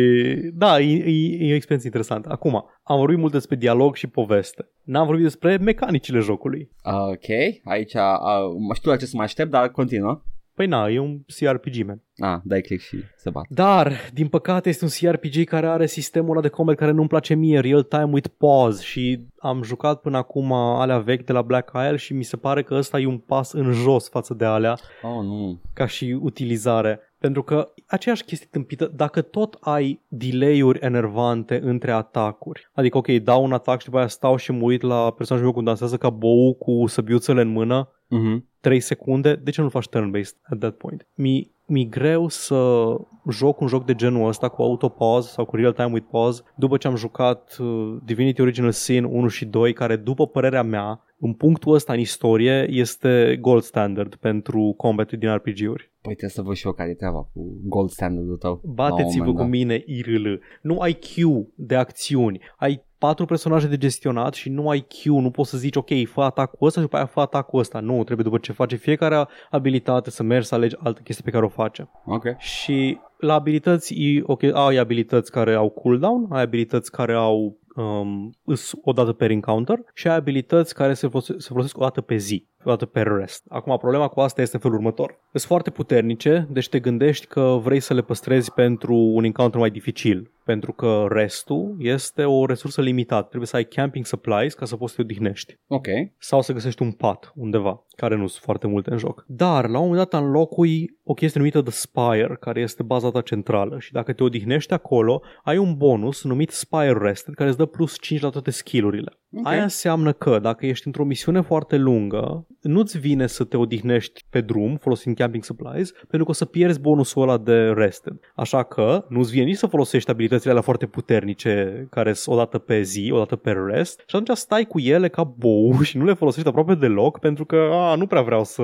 da, 0.54 0.80
e, 0.80 0.94
e, 0.94 1.48
e 1.48 1.52
o 1.52 1.54
experiență 1.54 1.86
interesantă. 1.86 2.28
Acum, 2.32 2.64
am 2.82 2.98
vorbit 2.98 3.18
mult 3.18 3.32
despre 3.32 3.56
dialog 3.56 3.94
și 3.94 4.06
poveste. 4.06 4.68
N-am 4.84 5.06
vorbit 5.06 5.24
despre 5.24 5.56
mecanicile 5.56 6.18
jocului. 6.18 6.70
ok, 6.84 7.28
aici 7.64 7.94
uh, 7.94 8.74
știu 8.74 8.90
la 8.90 8.96
ce 8.96 9.06
să 9.06 9.16
mă 9.16 9.22
aștept, 9.22 9.50
dar 9.50 9.70
continuă. 9.70 10.22
Păi 10.58 10.66
na, 10.66 10.88
e 10.88 10.98
un 10.98 11.18
CRPG, 11.38 11.86
man. 11.86 12.02
Ah, 12.18 12.40
dai 12.44 12.60
click 12.60 12.82
și 12.82 12.96
se 13.16 13.30
bat. 13.30 13.44
Dar, 13.48 13.92
din 14.12 14.28
păcate, 14.28 14.68
este 14.68 14.84
un 14.84 14.90
CRPG 14.90 15.44
care 15.44 15.66
are 15.66 15.86
sistemul 15.86 16.30
ăla 16.30 16.40
de 16.40 16.48
combat 16.48 16.76
care 16.76 16.90
nu-mi 16.90 17.08
place 17.08 17.34
mie, 17.34 17.60
real 17.60 17.82
time 17.82 18.08
with 18.12 18.28
pause 18.38 18.82
și 18.82 19.26
am 19.38 19.62
jucat 19.62 20.00
până 20.00 20.16
acum 20.16 20.52
alea 20.52 20.98
vechi 20.98 21.24
de 21.24 21.32
la 21.32 21.42
Black 21.42 21.70
Isle 21.74 21.96
și 21.96 22.12
mi 22.12 22.22
se 22.22 22.36
pare 22.36 22.62
că 22.62 22.74
ăsta 22.74 22.98
e 23.00 23.06
un 23.06 23.18
pas 23.18 23.52
în 23.52 23.72
jos 23.72 24.08
față 24.08 24.34
de 24.34 24.44
alea 24.44 24.78
Oh, 25.02 25.24
nu. 25.24 25.60
ca 25.74 25.86
și 25.86 26.18
utilizare. 26.20 27.00
Pentru 27.18 27.42
că 27.42 27.68
aceeași 27.86 28.24
chestie 28.24 28.48
tâmpită, 28.50 28.92
dacă 28.96 29.20
tot 29.22 29.56
ai 29.60 30.00
delay-uri 30.08 30.78
enervante 30.82 31.60
între 31.62 31.90
atacuri, 31.90 32.70
adică 32.72 32.96
ok, 32.96 33.06
dau 33.08 33.44
un 33.44 33.52
atac 33.52 33.78
și 33.78 33.84
după 33.84 33.98
aia 33.98 34.06
stau 34.06 34.36
și 34.36 34.52
mă 34.52 34.62
uit 34.62 34.82
la 34.82 35.10
personajul 35.10 35.44
meu 35.48 35.54
cum 35.54 35.64
dansează 35.64 35.96
ca 35.96 36.10
bou 36.10 36.54
cu 36.54 36.86
săbiuțele 36.86 37.40
în 37.40 37.48
mână, 37.48 37.88
Mhm. 38.08 38.44
3 38.60 38.80
secunde, 38.80 39.34
de 39.34 39.50
ce 39.50 39.60
nu 39.60 39.68
faci 39.68 39.88
turn-based 39.88 40.36
at 40.42 40.58
that 40.58 40.76
point? 40.76 41.06
Mi, 41.14 41.50
mi 41.66 41.88
greu 41.88 42.28
să 42.28 42.86
joc 43.30 43.60
un 43.60 43.66
joc 43.66 43.84
de 43.84 43.94
genul 43.94 44.28
ăsta 44.28 44.48
cu 44.48 44.62
autopause 44.62 45.30
sau 45.30 45.44
cu 45.44 45.56
real-time 45.56 45.90
with 45.92 46.06
pause 46.10 46.42
după 46.56 46.76
ce 46.76 46.86
am 46.86 46.96
jucat 46.96 47.56
uh, 47.60 47.96
Divinity 48.04 48.40
Original 48.40 48.70
Sin 48.70 49.04
1 49.04 49.28
și 49.28 49.44
2, 49.44 49.72
care 49.72 49.96
după 49.96 50.26
părerea 50.26 50.62
mea, 50.62 51.04
în 51.20 51.32
punctul 51.32 51.74
ăsta 51.74 51.92
în 51.92 51.98
istorie, 51.98 52.66
este 52.70 53.38
gold 53.40 53.62
standard 53.62 54.14
pentru 54.14 54.74
combat 54.76 55.12
din 55.12 55.34
RPG-uri. 55.34 55.90
Păi 56.00 56.16
trebuie 56.16 56.30
să 56.30 56.42
văd 56.42 56.54
și 56.54 56.66
eu 56.66 56.72
care 56.72 56.90
e 56.90 56.94
treaba 56.94 57.18
cu 57.32 57.60
gold 57.62 57.90
standard-ul 57.90 58.36
tău. 58.36 58.60
la 58.62 58.68
un 58.68 58.74
Bateți-vă 58.74 59.18
moment 59.18 59.36
cu 59.36 59.42
dat. 59.42 59.50
mine, 59.50 59.82
IRL. 59.86 60.26
Nu 60.62 60.78
ai 60.78 60.92
Q 60.98 61.14
de 61.54 61.74
acțiuni. 61.74 62.40
Ai 62.56 62.86
patru 62.98 63.24
personaje 63.24 63.66
de 63.66 63.76
gestionat 63.76 64.34
și 64.34 64.48
nu 64.48 64.68
ai 64.68 64.80
Q, 64.86 65.04
nu 65.04 65.30
poți 65.30 65.50
să 65.50 65.56
zici 65.56 65.76
ok, 65.76 65.88
fă 66.06 66.20
atacul 66.20 66.66
ăsta 66.66 66.80
și 66.80 66.86
după 66.86 66.96
aia 66.96 67.06
fă 67.06 67.20
atacul 67.20 67.58
ăsta. 67.58 67.80
Nu, 67.80 68.04
trebuie 68.04 68.24
după 68.24 68.38
ce 68.38 68.52
face 68.52 68.76
fiecare 68.76 69.26
abilitate 69.50 70.10
să 70.10 70.22
mergi 70.22 70.46
să 70.46 70.54
alegi 70.54 70.76
altă 70.78 71.00
chestie 71.04 71.24
pe 71.24 71.30
care 71.30 71.44
o 71.44 71.48
face. 71.48 71.90
Ok. 72.04 72.24
Și 72.38 72.98
la 73.18 73.34
abilități, 73.34 73.94
e, 73.94 74.22
ok, 74.22 74.42
ai 74.42 74.76
abilități 74.76 75.30
care 75.30 75.54
au 75.54 75.68
cooldown, 75.68 76.26
ai 76.30 76.42
abilități 76.42 76.90
care 76.90 77.12
au 77.12 77.56
um, 77.78 78.34
îs 78.44 78.72
o 78.84 78.92
dată 78.92 79.12
per 79.12 79.30
encounter 79.30 79.78
și 79.94 80.08
ai 80.08 80.16
abilități 80.16 80.74
care 80.74 80.94
se, 80.94 81.08
folose- 81.08 81.38
se 81.38 81.48
folosesc 81.50 81.78
o 81.78 81.82
dată 81.82 82.00
pe 82.00 82.16
zi, 82.16 82.46
o 82.64 82.70
dată 82.70 82.86
per 82.86 83.06
rest. 83.06 83.44
Acum, 83.48 83.76
problema 83.76 84.08
cu 84.08 84.20
asta 84.20 84.42
este 84.42 84.54
în 84.56 84.62
felul 84.62 84.76
următor. 84.76 85.18
Sunt 85.32 85.42
foarte 85.42 85.70
puternice, 85.70 86.48
deci 86.50 86.68
te 86.68 86.80
gândești 86.80 87.26
că 87.26 87.58
vrei 87.62 87.80
să 87.80 87.94
le 87.94 88.02
păstrezi 88.02 88.52
pentru 88.52 88.94
un 88.94 89.24
encounter 89.24 89.60
mai 89.60 89.70
dificil, 89.70 90.30
pentru 90.44 90.72
că 90.72 91.06
restul 91.10 91.76
este 91.78 92.24
o 92.24 92.46
resursă 92.46 92.80
limitată. 92.80 93.26
Trebuie 93.26 93.48
să 93.48 93.56
ai 93.56 93.64
camping 93.64 94.06
supplies 94.06 94.54
ca 94.54 94.64
să 94.64 94.76
poți 94.76 94.94
să 94.94 94.96
te 94.96 95.02
odihnești 95.02 95.58
Ok. 95.66 95.86
sau 96.18 96.42
să 96.42 96.52
găsești 96.52 96.82
un 96.82 96.92
pat 96.92 97.32
undeva, 97.34 97.86
care 97.96 98.16
nu 98.16 98.26
sunt 98.26 98.42
foarte 98.42 98.66
multe 98.66 98.90
în 98.90 98.98
joc. 98.98 99.24
Dar, 99.26 99.68
la 99.68 99.78
un 99.78 99.88
moment 99.88 100.08
dat, 100.10 100.20
înlocui 100.20 100.96
o 101.04 101.14
chestie 101.14 101.40
numită 101.40 101.62
The 101.62 101.72
Spire, 101.72 102.36
care 102.40 102.60
este 102.60 102.82
baza 102.82 103.10
ta 103.10 103.20
centrală 103.20 103.78
și 103.78 103.92
dacă 103.92 104.12
te 104.12 104.22
odihnești 104.22 104.72
acolo, 104.72 105.22
ai 105.42 105.58
un 105.58 105.74
bonus 105.76 106.24
numit 106.24 106.50
Spire 106.50 106.98
Rested, 107.00 107.34
care 107.34 107.48
îți 107.48 107.58
dă 107.58 107.66
plus 107.68 107.98
5 108.00 108.20
la 108.20 108.28
toate 108.28 108.50
skillurile. 108.50 109.18
Ok. 109.36 109.46
Aia 109.46 109.62
înseamnă 109.62 110.12
că 110.12 110.38
dacă 110.38 110.66
ești 110.66 110.86
într-o 110.86 111.04
misiune 111.04 111.40
foarte 111.40 111.76
lungă, 111.76 112.46
nu-ți 112.60 112.98
vine 112.98 113.26
să 113.26 113.44
te 113.44 113.56
odihnești 113.56 114.24
pe 114.30 114.40
drum 114.40 114.76
folosind 114.76 115.16
camping 115.16 115.44
supplies, 115.44 115.90
pentru 115.90 116.24
că 116.24 116.30
o 116.30 116.32
să 116.32 116.44
pierzi 116.44 116.80
bonusul 116.80 117.22
ăla 117.22 117.38
de 117.38 117.52
rested. 117.52 118.12
Așa 118.34 118.62
că 118.62 119.04
nu-ți 119.08 119.30
vine 119.30 119.44
nici 119.44 119.56
să 119.56 119.66
folosești 119.66 120.10
abilitățile 120.10 120.50
alea 120.50 120.62
foarte 120.62 120.86
puternice, 120.86 121.86
care 121.90 122.12
sunt 122.12 122.36
o 122.36 122.38
dată 122.38 122.58
pe 122.58 122.82
zi, 122.82 123.10
o 123.12 123.18
dată 123.18 123.36
pe 123.36 123.54
rest, 123.66 124.02
și 124.06 124.16
atunci 124.16 124.36
stai 124.36 124.64
cu 124.64 124.78
ele 124.78 125.08
ca 125.08 125.24
bou 125.24 125.80
și 125.88 125.96
nu 125.96 126.04
le 126.04 126.14
folosești 126.14 126.48
aproape 126.48 126.74
deloc, 126.74 127.18
pentru 127.18 127.44
că 127.44 127.68
a, 127.72 127.94
nu 127.94 128.06
prea 128.06 128.22
vreau 128.22 128.44
să, 128.44 128.62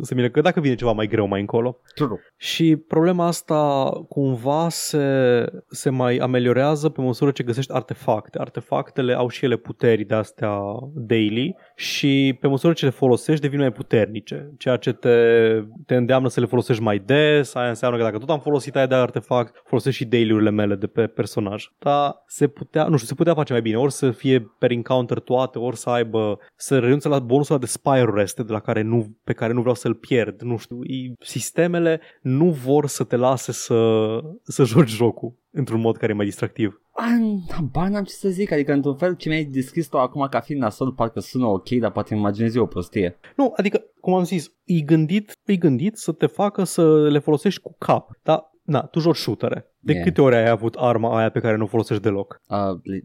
să 0.00 0.14
vină, 0.14 0.28
că 0.28 0.40
dacă 0.40 0.60
vine 0.60 0.74
ceva 0.74 0.92
mai 0.92 1.06
greu 1.06 1.26
mai 1.26 1.40
încolo. 1.40 1.80
True. 1.94 2.20
Și 2.36 2.76
problema 2.76 3.26
asta 3.26 3.90
cumva 4.08 4.66
se, 4.68 5.44
se 5.68 5.90
mai 5.90 6.16
ameliorează 6.16 6.88
pe 6.88 7.00
măsură 7.00 7.30
ce 7.30 7.42
găsești 7.42 7.72
artefacte. 7.72 8.25
Artefactele 8.34 9.14
au 9.14 9.28
și 9.28 9.44
ele 9.44 9.56
puteri 9.56 10.04
de 10.04 10.14
astea 10.14 10.58
daily 10.94 11.56
și 11.74 12.36
pe 12.40 12.46
măsură 12.46 12.72
ce 12.72 12.84
le 12.84 12.90
folosești 12.90 13.42
devin 13.42 13.58
mai 13.58 13.72
puternice, 13.72 14.52
ceea 14.58 14.76
ce 14.76 14.92
te, 14.92 15.16
te 15.86 15.94
îndeamnă 15.94 16.28
să 16.28 16.40
le 16.40 16.46
folosești 16.46 16.82
mai 16.82 16.98
des, 16.98 17.54
aia 17.54 17.68
înseamnă 17.68 17.98
că 17.98 18.04
dacă 18.04 18.18
tot 18.18 18.30
am 18.30 18.40
folosit 18.40 18.76
aia 18.76 18.86
de 18.86 18.94
artefact, 18.94 19.62
folosesc 19.64 19.96
și 19.96 20.04
daily-urile 20.04 20.50
mele 20.50 20.74
de 20.74 20.86
pe 20.86 21.06
personaj. 21.06 21.64
Dar 21.78 22.22
se 22.26 22.46
putea, 22.46 22.86
nu 22.86 22.96
știu, 22.96 23.08
se 23.08 23.14
putea 23.14 23.34
face 23.34 23.52
mai 23.52 23.62
bine, 23.62 23.76
ori 23.76 23.92
să 23.92 24.10
fie 24.10 24.40
per 24.58 24.70
encounter 24.70 25.18
toate, 25.18 25.58
ori 25.58 25.76
să 25.76 25.90
aibă, 25.90 26.38
să 26.56 26.78
renunțe 26.78 27.08
la 27.08 27.18
bonusul 27.18 27.54
ăla 27.54 27.64
de 27.64 27.70
Spire 27.70 28.10
Rest, 28.14 28.36
de 28.36 28.52
la 28.52 28.60
care 28.60 28.82
nu, 28.82 29.16
pe 29.24 29.32
care 29.32 29.52
nu 29.52 29.60
vreau 29.60 29.74
să-l 29.74 29.94
pierd, 29.94 30.42
nu 30.42 30.56
știu, 30.56 30.84
e, 30.84 31.12
sistemele 31.20 32.00
nu 32.22 32.50
vor 32.50 32.86
să 32.86 33.04
te 33.04 33.16
lase 33.16 33.52
să, 33.52 34.20
să 34.42 34.64
joci 34.64 34.88
jocul 34.88 35.34
într-un 35.50 35.80
mod 35.80 35.96
care 35.96 36.12
e 36.12 36.14
mai 36.14 36.24
distractiv. 36.24 36.80
Ba, 37.72 37.88
n-am 37.88 38.04
ce 38.04 38.12
să 38.12 38.28
zic, 38.28 38.52
adică 38.52 38.72
într-un 38.72 38.96
fel 38.96 39.14
ce 39.14 39.28
mi-ai 39.28 39.44
descris 39.44 39.86
tu 39.86 39.98
acum 39.98 40.26
ca 40.30 40.40
fiind 40.40 40.60
nasol 40.60 40.92
parcă 40.92 41.20
sună 41.20 41.46
ok, 41.46 41.68
dar 41.68 41.90
poate 41.90 42.12
îmi 42.12 42.22
imaginez 42.22 42.54
eu 42.54 42.62
o 42.62 42.66
prostie. 42.66 43.18
Nu, 43.36 43.52
adică, 43.56 43.82
cum 44.00 44.14
am 44.14 44.24
zis, 44.24 44.52
e 44.64 44.80
gândit, 44.80 45.32
e 45.44 45.56
gândit 45.56 45.96
să 45.96 46.12
te 46.12 46.26
facă 46.26 46.64
să 46.64 47.08
le 47.08 47.18
folosești 47.18 47.60
cu 47.60 47.74
cap, 47.78 48.10
dar 48.22 48.54
Na, 48.66 48.80
tu 48.80 48.98
joci 48.98 49.16
shootere. 49.16 49.70
De 49.86 49.92
Yeah. 49.92 50.04
câte 50.04 50.20
ori 50.22 50.34
ai 50.36 50.48
avut 50.48 50.74
arma 50.78 51.18
aia 51.18 51.28
pe 51.30 51.40
care 51.40 51.56
nu 51.56 51.64
o 51.64 51.66
folosești 51.66 52.02
deloc? 52.02 52.40
Uh, 52.48 52.56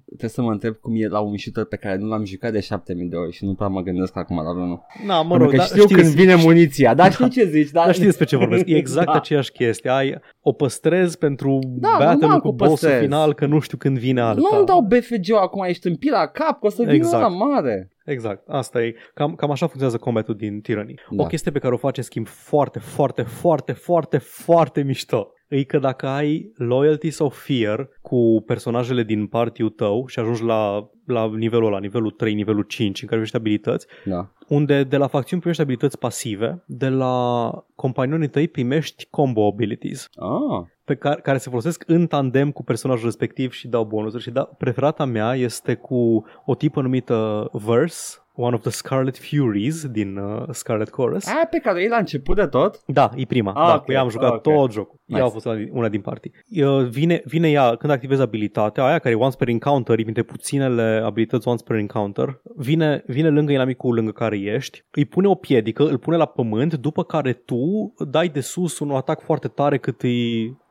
trebuie 0.06 0.30
să 0.30 0.42
mă 0.42 0.52
întreb 0.52 0.76
cum 0.76 0.94
e 0.96 1.08
la 1.08 1.20
un 1.20 1.38
shooter 1.38 1.66
pe 1.66 1.76
care 1.76 1.98
nu 1.98 2.08
l-am 2.08 2.26
jucat 2.26 2.52
de 2.52 2.60
7000 2.60 3.08
de 3.08 3.16
ori 3.16 3.32
și 3.32 3.46
nu 3.46 3.54
prea 3.54 3.68
mă 3.68 3.82
gândesc 3.82 4.18
acum 4.18 4.36
la 4.36 4.50
unul. 4.52 4.82
Na, 5.06 5.22
mă 5.22 5.28
Pentru 5.30 5.38
rog, 5.44 5.50
că 5.52 5.56
dar 5.58 5.66
știu 5.66 5.82
știi, 5.82 5.96
când 5.96 6.08
vine 6.08 6.36
muniția, 6.36 6.94
dar 6.94 7.12
știu 7.12 7.28
ce 7.28 7.46
zici. 7.46 7.70
Dar, 7.70 7.84
dar 7.84 7.94
știți 7.94 8.08
despre 8.08 8.26
ce 8.26 8.36
vorbesc. 8.38 8.68
E 8.68 8.76
exact 8.76 9.06
Da. 9.12 9.14
aceeași 9.14 9.52
chestie. 9.52 9.90
Ai, 9.90 10.20
o 10.42 10.52
păstrezi 10.52 11.18
pentru 11.18 11.60
Da, 11.64 11.90
battle 12.00 12.16
normal 12.20 12.40
cu 12.40 12.50
că 12.50 12.56
bossul 12.56 12.74
păstrez. 12.88 13.02
final, 13.02 13.34
că 13.34 13.46
nu 13.46 13.60
știu 13.60 13.78
când 13.78 13.98
vine 13.98 14.22
alta. 14.22 14.42
Nu 14.52 14.58
îmi 14.58 14.66
dau 14.66 14.82
BFG-ul 14.82 15.38
acum, 15.42 15.64
ești 15.64 15.88
în 15.88 15.96
pila 15.96 16.28
cap, 16.28 16.60
că 16.60 16.66
o 16.66 16.70
să 16.70 16.82
vină 16.82 16.94
Exact. 16.94 17.22
la 17.24 17.28
mare. 17.30 17.92
Exact, 18.06 18.44
asta 18.48 18.84
e. 18.84 18.96
Cam, 19.14 19.36
cam 19.36 19.52
așa 19.52 19.66
funcționează 19.66 19.98
combatul 19.98 20.36
din 20.36 20.62
Tyranny. 20.62 20.96
Da. 21.10 21.24
O 21.24 21.26
chestie 21.28 21.52
pe 21.52 21.60
care 21.60 21.74
o 21.74 21.78
faci 21.78 21.98
în 21.98 22.04
schimb 22.04 22.28
foarte, 22.28 22.80
foarte, 22.80 23.22
foarte, 23.22 23.72
foarte, 23.72 24.18
foarte 24.18 24.82
mișto 24.84 25.32
e 25.56 25.64
că 25.64 25.80
dacă 25.80 26.08
ai 26.08 26.52
loyalty 26.56 27.10
sau 27.10 27.30
fear 27.30 27.90
cu 28.02 28.44
personajele 28.46 29.04
din 29.04 29.28
party 29.28 29.70
tău 29.70 30.08
și 30.08 30.20
ajungi 30.20 30.44
la, 30.44 30.90
la 31.06 31.32
nivelul 31.36 31.68
ăla, 31.68 31.80
nivelul 31.80 32.12
3, 32.12 32.34
nivelul 32.34 32.64
5, 32.64 33.02
în 33.02 33.08
care 33.08 33.22
primești 33.22 33.36
abilități, 33.36 33.88
Da. 34.06 34.32
unde 34.48 34.84
de 34.84 34.98
la 34.98 35.08
facțiuni 35.08 35.40
primești 35.40 35.64
abilități 35.64 36.00
pasive, 36.00 36.64
de 36.66 36.90
la 36.90 37.52
companionii 37.76 38.28
tăi 38.28 38.48
primești 38.48 39.08
combo 39.10 39.48
abilities 39.48 40.10
Ah, 40.16 40.68
pe 40.84 40.96
care, 40.96 41.22
care 41.22 41.38
se 41.38 41.50
folosesc 41.50 41.84
în 41.88 42.08
tandem 42.08 42.52
cu 42.52 42.64
personajul 42.64 43.06
respectiv 43.06 43.52
și 43.52 43.68
dau 43.68 43.84
bonusuri. 43.84 44.24
Și 44.24 44.30
da, 44.32 44.44
preferata 44.44 45.06
mea 45.06 45.36
este 45.36 45.76
cu 45.76 46.26
o 46.46 46.56
tipă 46.56 46.82
numită 46.82 47.50
Verse, 47.52 48.18
one 48.42 48.56
of 48.56 48.62
the 48.62 48.70
Scarlet 48.70 49.18
Furies 49.18 49.86
din 49.88 50.18
uh, 50.18 50.44
Scarlet 50.52 50.90
Chorus. 50.90 51.28
Aia 51.28 51.48
pe 51.50 51.58
care 51.58 51.84
e 51.84 51.88
la 51.88 51.98
început 51.98 52.36
de 52.36 52.46
tot? 52.46 52.80
Da, 52.86 53.10
e 53.16 53.26
prima. 53.26 53.52
Ah, 53.52 53.68
da, 53.68 53.76
ok, 53.76 53.84
cu 53.84 53.92
ea 53.92 54.00
am 54.02 54.10
jucat 54.10 54.32
ok. 54.32 54.42
tot 54.42 54.72
jocul. 54.72 55.00
Nice. 55.06 55.22
Ea 55.22 55.28
a 55.28 55.30
fost 55.30 55.46
una 55.46 55.56
din, 55.56 55.70
una 55.72 55.90
din 55.90 56.02
partii. 56.02 56.32
Uh, 56.62 56.88
Vine, 56.90 57.22
vine 57.26 57.50
ea, 57.50 57.76
când 57.76 57.92
activezi 57.92 58.22
abilitatea 58.22 58.84
aia, 58.86 59.00
care 59.00 59.14
e 59.14 59.18
once 59.18 59.38
per 59.38 59.48
encounter, 59.48 60.00
e 60.00 60.04
dintre 60.04 60.24
puținele 60.24 61.02
abilități 61.06 61.48
once 61.48 61.64
per 61.64 61.76
encounter, 61.76 62.42
vine, 62.56 63.04
vine 63.08 63.30
lângă 63.30 63.52
inamicul 63.52 63.94
lângă 63.96 64.12
care 64.12 64.38
ești, 64.38 64.86
îi 64.92 65.06
pune 65.06 65.28
o 65.28 65.36
piedică, 65.36 65.84
îl 65.84 65.98
pune 65.98 66.18
la 66.18 66.26
pământ, 66.26 66.74
după 66.74 67.04
care 67.04 67.34
tu 67.34 67.94
dai 68.08 68.28
de 68.30 68.40
sus 68.40 68.80
un 68.80 68.92
atac 68.92 69.22
foarte 69.22 69.48
tare 69.48 69.78
cât 69.78 70.02
e 70.04 70.08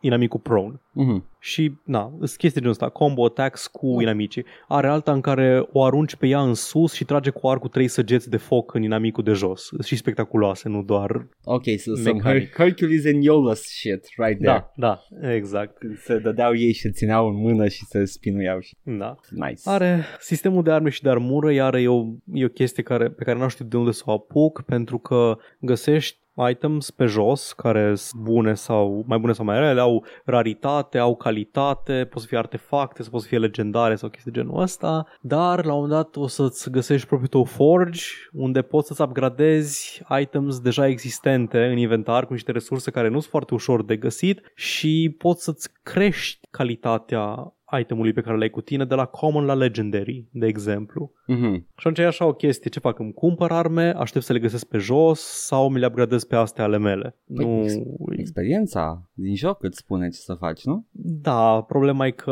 inamicul 0.00 0.40
prone. 0.40 0.80
Mhm. 0.92 1.24
Și, 1.42 1.72
na, 1.84 2.12
sunt 2.18 2.30
chestii 2.30 2.60
genul 2.60 2.70
ăsta, 2.70 2.88
combo 2.88 3.24
attacks 3.24 3.66
cu 3.66 4.00
inamicii. 4.00 4.44
Are 4.68 4.88
alta 4.88 5.12
în 5.12 5.20
care 5.20 5.68
o 5.72 5.84
arunci 5.84 6.16
pe 6.16 6.26
ea 6.26 6.40
în 6.40 6.54
sus 6.54 6.92
și 6.92 7.04
trage 7.04 7.30
cu 7.30 7.48
arcul 7.48 7.68
trei 7.68 7.88
săgeți 7.88 8.30
de 8.30 8.36
foc 8.36 8.74
în 8.74 8.82
inamicul 8.82 9.24
de 9.24 9.32
jos. 9.32 9.62
Sunt 9.62 9.84
și 9.84 9.96
spectaculoase, 9.96 10.68
nu 10.68 10.82
doar... 10.82 11.28
Ok, 11.44 11.62
so 11.78 11.94
some 11.94 12.12
Mecanic. 12.12 12.48
Her- 12.48 12.54
Hercules 12.54 13.06
and 13.06 13.22
Iolus 13.22 13.60
shit 13.60 14.06
right 14.16 14.38
there. 14.42 14.70
Da, 14.76 14.98
da, 15.20 15.28
exact. 15.32 15.78
Când 15.78 15.98
se 15.98 16.18
dădeau 16.18 16.54
ei 16.54 16.72
și 16.72 16.80
se 16.80 16.90
țineau 16.90 17.28
în 17.28 17.36
mână 17.36 17.68
și 17.68 17.84
se 17.84 18.04
spinuiau 18.04 18.60
și... 18.60 18.76
Da. 18.82 19.14
Nice. 19.30 19.60
Are 19.64 20.04
sistemul 20.18 20.62
de 20.62 20.70
arme 20.70 20.90
și 20.90 21.02
de 21.02 21.08
armură, 21.08 21.52
iar 21.52 21.74
e 21.74 21.88
o, 21.88 22.04
e 22.32 22.44
o 22.44 22.48
chestie 22.48 22.82
care, 22.82 23.10
pe 23.10 23.24
care 23.24 23.38
nu 23.38 23.48
știu 23.48 23.64
de 23.64 23.76
unde 23.76 23.90
să 23.90 24.02
o 24.06 24.12
apuc, 24.12 24.62
pentru 24.62 24.98
că 24.98 25.36
găsești 25.60 26.18
items 26.50 26.90
pe 26.90 27.04
jos 27.04 27.52
care 27.52 27.94
sunt 27.94 28.22
bune 28.22 28.54
sau 28.54 29.04
mai 29.06 29.18
bune 29.18 29.32
sau 29.32 29.44
mai 29.44 29.58
rele, 29.58 29.80
au 29.80 30.04
raritate, 30.24 30.98
au 30.98 31.16
calitate, 31.16 32.06
pot 32.10 32.22
să 32.22 32.28
fie 32.28 32.38
artefacte, 32.38 33.02
sau 33.02 33.10
pot 33.10 33.20
să 33.20 33.26
fie 33.26 33.38
legendare 33.38 33.94
sau 33.94 34.08
chestii 34.08 34.32
de 34.32 34.40
genul 34.40 34.60
ăsta, 34.60 35.06
dar 35.20 35.64
la 35.64 35.72
un 35.72 35.80
moment 35.80 36.02
dat 36.02 36.16
o 36.16 36.26
să-ți 36.26 36.70
găsești 36.70 37.06
propriul 37.06 37.30
tău 37.30 37.44
forge 37.44 38.02
unde 38.32 38.62
poți 38.62 38.86
să-ți 38.86 39.02
upgradezi 39.02 40.02
items 40.20 40.60
deja 40.60 40.86
existente 40.86 41.64
în 41.64 41.76
inventar 41.76 42.26
cu 42.26 42.32
niște 42.32 42.52
resurse 42.52 42.90
care 42.90 43.08
nu 43.08 43.18
sunt 43.18 43.30
foarte 43.30 43.54
ușor 43.54 43.84
de 43.84 43.96
găsit 43.96 44.52
și 44.54 45.14
poți 45.18 45.44
să-ți 45.44 45.68
crești 45.82 46.46
calitatea 46.50 47.54
itemului 47.78 48.12
pe 48.12 48.20
care 48.20 48.36
l-ai 48.36 48.50
cu 48.50 48.60
tine 48.60 48.84
de 48.84 48.94
la 48.94 49.04
common 49.04 49.44
la 49.44 49.54
legendary, 49.54 50.28
de 50.32 50.46
exemplu. 50.46 51.12
Mhm. 51.26 51.54
Și 51.54 51.66
atunci 51.76 51.98
e 51.98 52.06
așa 52.06 52.26
o 52.26 52.32
chestie, 52.32 52.70
ce 52.70 52.80
fac? 52.80 52.98
Îmi 52.98 53.12
cumpăr 53.12 53.50
arme, 53.50 53.94
aștept 53.96 54.24
să 54.24 54.32
le 54.32 54.38
găsesc 54.38 54.66
pe 54.66 54.78
jos 54.78 55.20
sau 55.20 55.68
mi 55.68 55.78
le 55.78 55.86
upgradez 55.86 56.24
pe 56.24 56.36
astea 56.36 56.64
ale 56.64 56.78
mele. 56.78 57.16
Păi, 57.34 57.44
nu... 57.44 57.62
ex- 57.62 57.74
Experiența 58.16 59.10
din 59.12 59.36
joc 59.36 59.62
îți 59.62 59.78
spune 59.78 60.08
ce 60.08 60.18
să 60.18 60.34
faci, 60.34 60.64
nu? 60.64 60.86
Da, 61.22 61.64
problema 61.68 62.06
e 62.06 62.10
că 62.10 62.30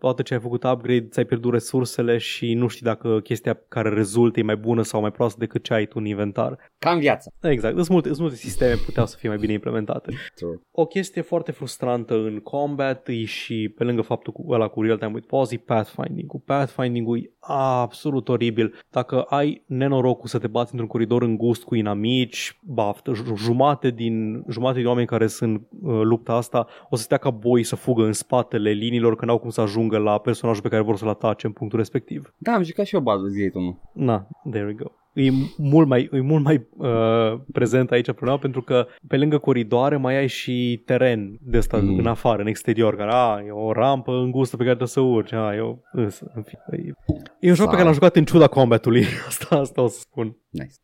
odată 0.00 0.22
ce 0.22 0.34
ai 0.34 0.40
făcut 0.40 0.64
upgrade, 0.64 1.06
ți-ai 1.08 1.24
pierdut 1.24 1.52
resursele 1.52 2.18
și 2.18 2.54
nu 2.54 2.66
știi 2.66 2.86
dacă 2.86 3.20
chestia 3.22 3.60
care 3.68 3.88
rezultă 3.88 4.40
e 4.40 4.42
mai 4.42 4.56
bună 4.56 4.82
sau 4.82 5.00
mai 5.00 5.10
proastă 5.10 5.38
decât 5.38 5.62
ce 5.62 5.74
ai 5.74 5.86
tu 5.86 5.94
în 5.98 6.04
inventar. 6.04 6.58
Ca 6.78 6.90
în 6.90 6.98
viață. 6.98 7.32
Exact, 7.42 7.74
sunt 7.74 7.88
multe, 7.88 8.08
sunt 8.08 8.20
multe 8.20 8.36
sisteme 8.36 8.74
puteau 8.84 9.06
să 9.06 9.16
fie 9.16 9.28
mai 9.28 9.38
bine 9.38 9.52
implementate. 9.52 10.12
True. 10.34 10.60
O 10.70 10.86
chestie 10.86 11.22
foarte 11.22 11.52
frustrantă 11.52 12.14
în 12.14 12.40
combat 12.40 13.08
e 13.08 13.24
și 13.24 13.74
pe 13.76 13.84
lângă 13.84 14.02
faptul 14.02 14.32
cu 14.32 14.44
ăla 14.48 14.68
cu 14.68 14.82
real-time 14.82 15.10
with 15.14 15.26
pause 15.26 15.54
e 15.54 15.58
pathfinding-ul. 15.58 16.42
Pathfinding-ul 16.44 17.18
e 17.18 17.30
absolut 17.40 18.28
oribil. 18.28 18.74
Dacă 18.90 19.22
ai 19.22 19.62
nenorocul 19.66 20.28
să 20.28 20.38
te 20.38 20.46
bați 20.46 20.70
într-un 20.70 20.88
coridor 20.88 21.22
îngust 21.22 21.64
cu 21.64 21.74
inamici, 21.74 22.58
baftă, 22.62 23.12
J- 23.12 23.36
jumate 23.36 23.90
din, 23.90 24.44
jumate 24.48 24.78
din 24.78 24.86
oameni 24.86 25.06
care 25.06 25.26
sunt 25.26 25.68
uh, 25.82 26.00
lupta 26.02 26.32
asta 26.32 26.66
o 26.90 26.96
să 26.96 27.02
stea 27.02 27.16
ca 27.16 27.30
boi 27.30 27.62
să 27.62 27.76
fugă 27.76 28.04
în 28.04 28.12
spatele 28.12 28.70
liniilor 28.70 29.16
că 29.16 29.24
n-au 29.24 29.38
cum 29.38 29.50
să 29.50 29.60
ajungă 29.60 29.98
la 29.98 30.18
personajul 30.18 30.62
pe 30.62 30.68
care 30.68 30.82
vor 30.82 30.96
să-l 30.96 31.08
atace 31.08 31.46
în 31.46 31.52
punctul 31.52 31.78
respectiv. 31.78 32.34
Da, 32.36 32.52
am 32.52 32.62
jucat 32.62 32.86
și 32.86 32.94
eu 32.94 33.00
Baldur's 33.00 33.42
Gate 33.42 33.58
1. 33.58 33.80
Na, 33.92 34.28
there 34.50 34.66
we 34.66 34.72
go. 34.72 34.90
E 35.18 35.30
mult 35.56 35.88
mai, 35.88 36.08
e 36.12 36.20
mult 36.20 36.44
mai 36.44 36.66
uh, 36.76 37.40
prezent 37.52 37.90
aici 37.90 38.12
problema 38.12 38.38
pentru 38.38 38.62
că 38.62 38.86
pe 39.08 39.16
lângă 39.16 39.38
coridoare 39.38 39.96
mai 39.96 40.16
ai 40.16 40.28
și 40.28 40.82
teren 40.84 41.38
de 41.40 41.56
ăsta 41.56 41.76
Mm. 41.82 41.88
mm. 41.92 41.98
în 41.98 42.06
afară, 42.06 42.42
în 42.42 42.46
exterior, 42.46 42.96
care 42.96 43.10
a, 43.12 43.42
e 43.46 43.50
o 43.50 43.72
rampă 43.72 44.12
îngustă 44.12 44.56
pe 44.56 44.62
care 44.64 44.76
trebuie 44.76 44.88
să 44.88 45.00
urci. 45.00 45.32
A, 45.32 45.54
e, 45.54 45.60
o, 45.60 45.76
însă, 45.92 46.32
în 46.34 46.42
fine, 46.42 46.62
e, 46.70 46.92
e 47.40 47.48
un 47.48 47.54
joc 47.54 47.66
pe 47.66 47.72
care 47.72 47.84
l-am 47.84 47.92
jucat 47.92 48.16
în 48.16 48.24
ciuda 48.24 48.46
combatului. 48.46 49.04
Asta, 49.28 49.56
asta 49.56 49.82
o 49.82 49.86
să 49.86 49.98
spun. 50.00 50.36
Nice. 50.50 50.74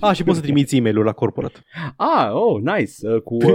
A, 0.00 0.12
și 0.12 0.24
poți 0.24 0.36
să 0.36 0.42
trimiți 0.42 0.76
e 0.76 0.80
mail 0.80 0.98
la 0.98 1.12
corporate. 1.12 1.58
Ah, 1.96 2.30
oh, 2.32 2.60
nice. 2.62 2.92
Uh, 3.02 3.20
cu 3.22 3.34
uh, 3.34 3.52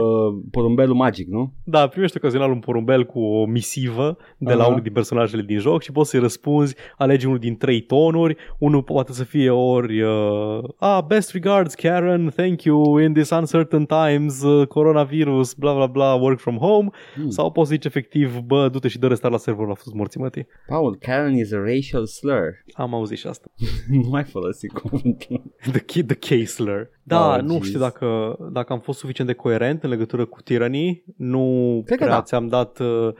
porumbelul 0.51 0.95
magic, 0.95 1.27
nu? 1.27 1.53
Da, 1.63 1.87
primești 1.87 2.17
ocazional 2.17 2.51
un 2.51 2.59
porumbel 2.59 3.05
cu 3.05 3.19
o 3.19 3.45
misivă 3.45 4.17
de 4.37 4.53
la 4.53 4.61
Aha. 4.61 4.69
unul 4.69 4.81
din 4.81 4.91
personajele 4.91 5.41
din 5.41 5.59
joc 5.59 5.81
și 5.81 5.91
poți 5.91 6.09
să-i 6.09 6.19
răspunzi, 6.19 6.75
alegi 6.97 7.25
unul 7.25 7.37
din 7.37 7.57
trei 7.57 7.81
tonuri, 7.81 8.35
unul 8.59 8.83
poate 8.83 9.11
să 9.11 9.23
fie 9.23 9.49
ori 9.49 10.01
uh, 10.01 10.24
ah, 10.77 11.03
best 11.07 11.31
regards 11.33 11.75
Karen, 11.75 12.29
thank 12.35 12.63
you 12.63 12.97
in 12.99 13.13
this 13.13 13.29
uncertain 13.29 13.85
times, 13.85 14.41
uh, 14.43 14.67
coronavirus, 14.67 15.53
bla 15.53 15.73
bla 15.73 15.87
bla, 15.87 16.13
work 16.13 16.39
from 16.39 16.57
home, 16.57 16.89
Hmm. 17.15 17.29
sau 17.29 17.51
poți 17.51 17.67
să 17.69 17.73
zici 17.73 17.85
efectiv, 17.85 18.39
bă, 18.39 18.69
du-te 18.69 18.87
și 18.87 18.99
dă 18.99 19.07
restart 19.07 19.33
la 19.33 19.39
serverul, 19.39 19.71
a 19.71 19.73
fost 19.73 19.95
morții 19.95 20.19
mătii. 20.21 20.47
Paul, 20.67 20.97
Karen 20.99 21.35
is 21.35 21.51
a 21.53 21.57
racial 21.57 22.05
slur. 22.05 22.63
Am 22.73 22.93
auzit 22.93 23.17
și 23.17 23.27
asta. 23.27 23.47
nu 24.01 24.07
mai 24.09 24.23
folosi 24.23 24.67
cuvântul. 24.67 25.41
The, 25.71 25.79
ki- 25.85 26.03
the 26.03 26.15
K-slur. 26.43 26.89
Da, 27.03 27.35
Oh, 27.35 27.41
nu 27.41 27.51
jeez. 27.51 27.63
știu 27.63 27.79
dacă, 27.79 28.37
dacă 28.51 28.73
am 28.73 28.79
fost 28.79 28.99
suficient 28.99 29.29
de 29.29 29.35
coerent 29.35 29.83
în 29.83 29.89
legătură 29.89 30.25
cu 30.25 30.41
tiranii. 30.41 31.03
Nu 31.17 31.81
Cred 31.85 31.97
că 31.97 32.03
prea 32.03 32.15
da. 32.15 32.21
ți-am 32.23 32.47
dat 32.47 32.79
uh, 32.79 33.13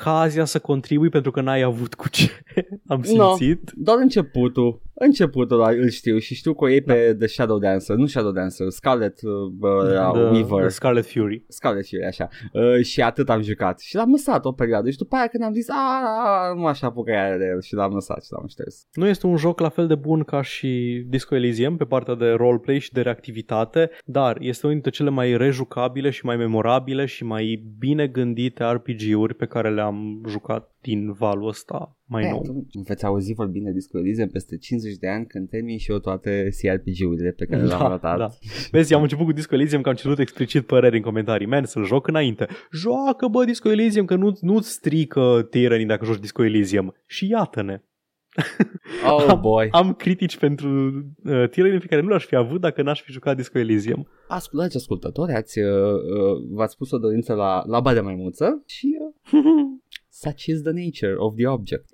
ocazia 0.00 0.44
să 0.44 0.58
contribui 0.58 1.08
pentru 1.08 1.30
că 1.30 1.40
n-ai 1.40 1.60
avut 1.62 1.94
cu 1.94 2.08
ce. 2.08 2.30
am 2.86 3.02
No. 3.14 3.34
simțit. 3.36 3.70
Doar 3.74 3.98
începutul. 4.00 4.82
Începutul 4.94 5.60
ăla 5.60 5.70
îl 5.70 5.88
știu 5.88 6.18
și 6.18 6.34
știu 6.34 6.54
că 6.54 6.64
o 6.64 6.68
iei 6.68 6.80
pe 6.82 7.14
The 7.18 7.26
Shadow 7.26 7.58
Dancer, 7.58 7.96
nu 7.96 8.06
Shadow 8.06 8.30
Dancer, 8.30 8.68
Scarlet 8.68 9.18
uh, 9.22 9.30
uh, 9.60 10.12
The- 10.12 10.20
Weaver. 10.20 10.60
the 10.60 10.68
Scarlet 10.68 11.06
Fury. 11.06 11.44
Scarlet 11.48 11.86
Fury, 11.88 12.04
așa. 12.04 12.28
Uh, 12.52 12.84
și 12.84 13.00
atât 13.02 13.30
am 13.30 13.42
jucat. 13.42 13.80
Și 13.80 13.94
l-am 13.96 14.10
lăsat 14.10 14.44
o 14.44 14.52
perioadă. 14.52 14.90
Și 14.90 14.96
după 14.96 15.16
aia 15.16 15.26
când 15.26 15.44
am 15.44 15.52
zis, 15.52 15.68
a, 15.68 16.54
nu 16.56 16.66
așa 16.66 16.86
apucă 16.86 17.12
de 17.38 17.44
el 17.54 17.60
și 17.60 17.74
l-am 17.74 17.92
lăsat 17.92 18.22
și 18.24 18.28
l-am 18.32 18.46
șters. 18.48 18.86
Nu 18.92 19.06
este 19.06 19.26
un 19.26 19.36
joc 19.36 19.60
la 19.60 19.68
fel 19.68 19.86
de 19.86 19.94
bun 19.94 20.22
ca 20.22 20.42
și 20.42 21.02
Disco 21.08 21.34
Elysium 21.34 21.76
pe 21.76 21.84
partea 21.84 22.14
de 22.14 22.30
roleplay 22.30 22.78
și 22.78 22.92
de 22.92 23.00
reactivitate, 23.00 23.90
dar 24.04 24.36
este 24.40 24.60
unul 24.66 24.80
dintre 24.80 24.96
cele 24.96 25.10
mai 25.10 25.36
rejucabile 25.36 26.10
și 26.10 26.24
mai 26.24 26.36
memorabile 26.36 27.04
și 27.06 27.24
mai 27.24 27.62
bine 27.78 28.06
gândite 28.06 28.64
RPG-uri 28.64 29.34
pe 29.34 29.46
care 29.46 29.70
le-am 29.70 29.89
jucat 30.28 30.74
din 30.80 31.12
valul 31.12 31.48
ăsta 31.48 31.96
mai 32.04 32.22
Eh, 32.24 32.30
nou. 32.30 32.42
tu 32.42 32.80
veți 32.86 33.04
auzi 33.04 33.32
vorbind 33.34 33.64
de 33.64 33.72
Disco 33.72 33.98
Elysium 33.98 34.28
peste 34.28 34.56
50 34.56 34.96
de 34.96 35.08
ani 35.08 35.26
când 35.26 35.48
termin 35.48 35.78
și 35.78 35.90
eu 35.90 35.98
toate 35.98 36.48
CRPG-urile 36.62 37.30
pe 37.30 37.44
care 37.46 37.62
le-am 37.62 37.78
Da, 37.78 37.84
arătat. 37.86 38.18
da. 38.18 38.28
Vezi, 38.70 38.94
am 38.94 39.02
început 39.02 39.24
cu 39.24 39.32
Disco 39.32 39.54
Elysium 39.54 39.82
că 39.82 39.88
am 39.88 39.94
cerut 39.94 40.18
explicit 40.18 40.66
păreri 40.66 40.96
în 40.96 41.02
comentarii. 41.02 41.46
Man, 41.46 41.64
să-l 41.64 41.84
joc 41.84 42.06
înainte. 42.06 42.46
Joacă, 42.72 43.26
bă, 43.28 43.44
Disco 43.44 43.70
Elysium, 43.70 44.04
că 44.04 44.14
nu, 44.14 44.36
nu-ți 44.40 44.70
strică 44.70 45.46
Tyranny 45.50 45.84
dacă 45.86 46.04
joci 46.04 46.18
Disco 46.20 46.44
Elysium. 46.44 46.94
Și 47.06 47.28
iată-ne. 47.28 47.82
Oh 49.10 49.38
boy. 49.40 49.68
Am 49.70 49.92
critici 49.94 50.38
pentru 50.38 50.68
uh, 51.24 51.48
Tyranny 51.50 51.78
pe 51.78 51.86
care 51.86 52.00
nu 52.00 52.08
l-aș 52.08 52.24
fi 52.24 52.36
avut 52.36 52.60
dacă 52.60 52.82
n-aș 52.82 53.02
fi 53.02 53.12
jucat 53.12 53.36
Disco 53.36 53.58
Elysium. 53.58 54.08
Ascultați 54.28 54.76
ascultători, 54.76 55.32
ați, 55.32 55.58
uh, 55.58 55.66
uh, 55.92 56.48
v-ați 56.50 56.76
pus 56.76 56.90
o 56.90 56.98
dorință 56.98 57.32
la 57.34 57.62
laba 57.66 57.92
de 57.94 58.00
maimuță 58.00 58.62
și 58.66 58.96
uh, 59.32 59.40
such 60.10 60.46
is 60.46 60.62
the 60.62 60.72
nature 60.72 61.14
of 61.18 61.34
the 61.34 61.46
object. 61.46 61.88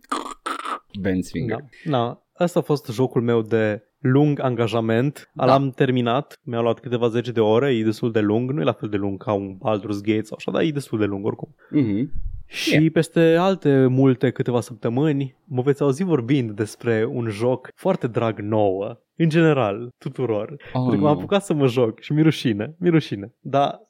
Ben's 1.00 1.30
finger. 1.30 1.64
Da. 1.84 1.90
da. 1.90 2.20
Asta 2.32 2.58
a 2.58 2.62
fost 2.62 2.86
jocul 2.92 3.22
meu 3.22 3.42
de 3.42 3.82
lung 3.98 4.40
angajament. 4.40 5.30
Da. 5.34 5.44
L-am 5.44 5.70
terminat, 5.70 6.40
mi-a 6.44 6.60
luat 6.60 6.80
câteva 6.80 7.08
zece 7.08 7.32
de 7.32 7.40
ore, 7.40 7.74
e 7.76 7.82
destul 7.82 8.12
de 8.12 8.20
lung, 8.20 8.50
nu 8.50 8.60
e 8.60 8.64
la 8.64 8.72
fel 8.72 8.88
de 8.88 8.96
lung 8.96 9.22
ca 9.22 9.32
un 9.32 9.56
Baldur's 9.56 10.00
Gate 10.00 10.22
sau 10.22 10.36
așa, 10.36 10.50
dar 10.50 10.62
e 10.62 10.70
destul 10.70 10.98
de 10.98 11.04
lung 11.04 11.24
oricum. 11.24 11.54
Mhm. 11.70 12.10
Și 12.46 12.70
Yeah. 12.72 12.90
peste 12.92 13.36
alte 13.38 13.86
multe 13.86 14.30
câteva 14.30 14.60
săptămâni 14.60 15.36
mă 15.44 15.62
veți 15.62 15.82
auzi 15.82 16.04
vorbind 16.04 16.50
despre 16.50 17.04
un 17.12 17.28
joc 17.28 17.68
foarte 17.74 18.06
drag 18.06 18.38
nouă, 18.40 19.00
în 19.16 19.28
general, 19.28 19.88
tuturor. 19.98 20.50
Oh, 20.50 20.58
Pentru 20.72 20.90
că 20.90 20.96
nu. 20.96 21.02
m-am 21.02 21.16
apucat 21.16 21.44
să 21.44 21.54
mă 21.54 21.66
joc 21.66 22.00
și 22.00 22.12
mi 22.12 22.22
rușine, 22.22 22.74
mi 22.78 22.88
rușine. 22.88 23.34
Dar 23.40 23.80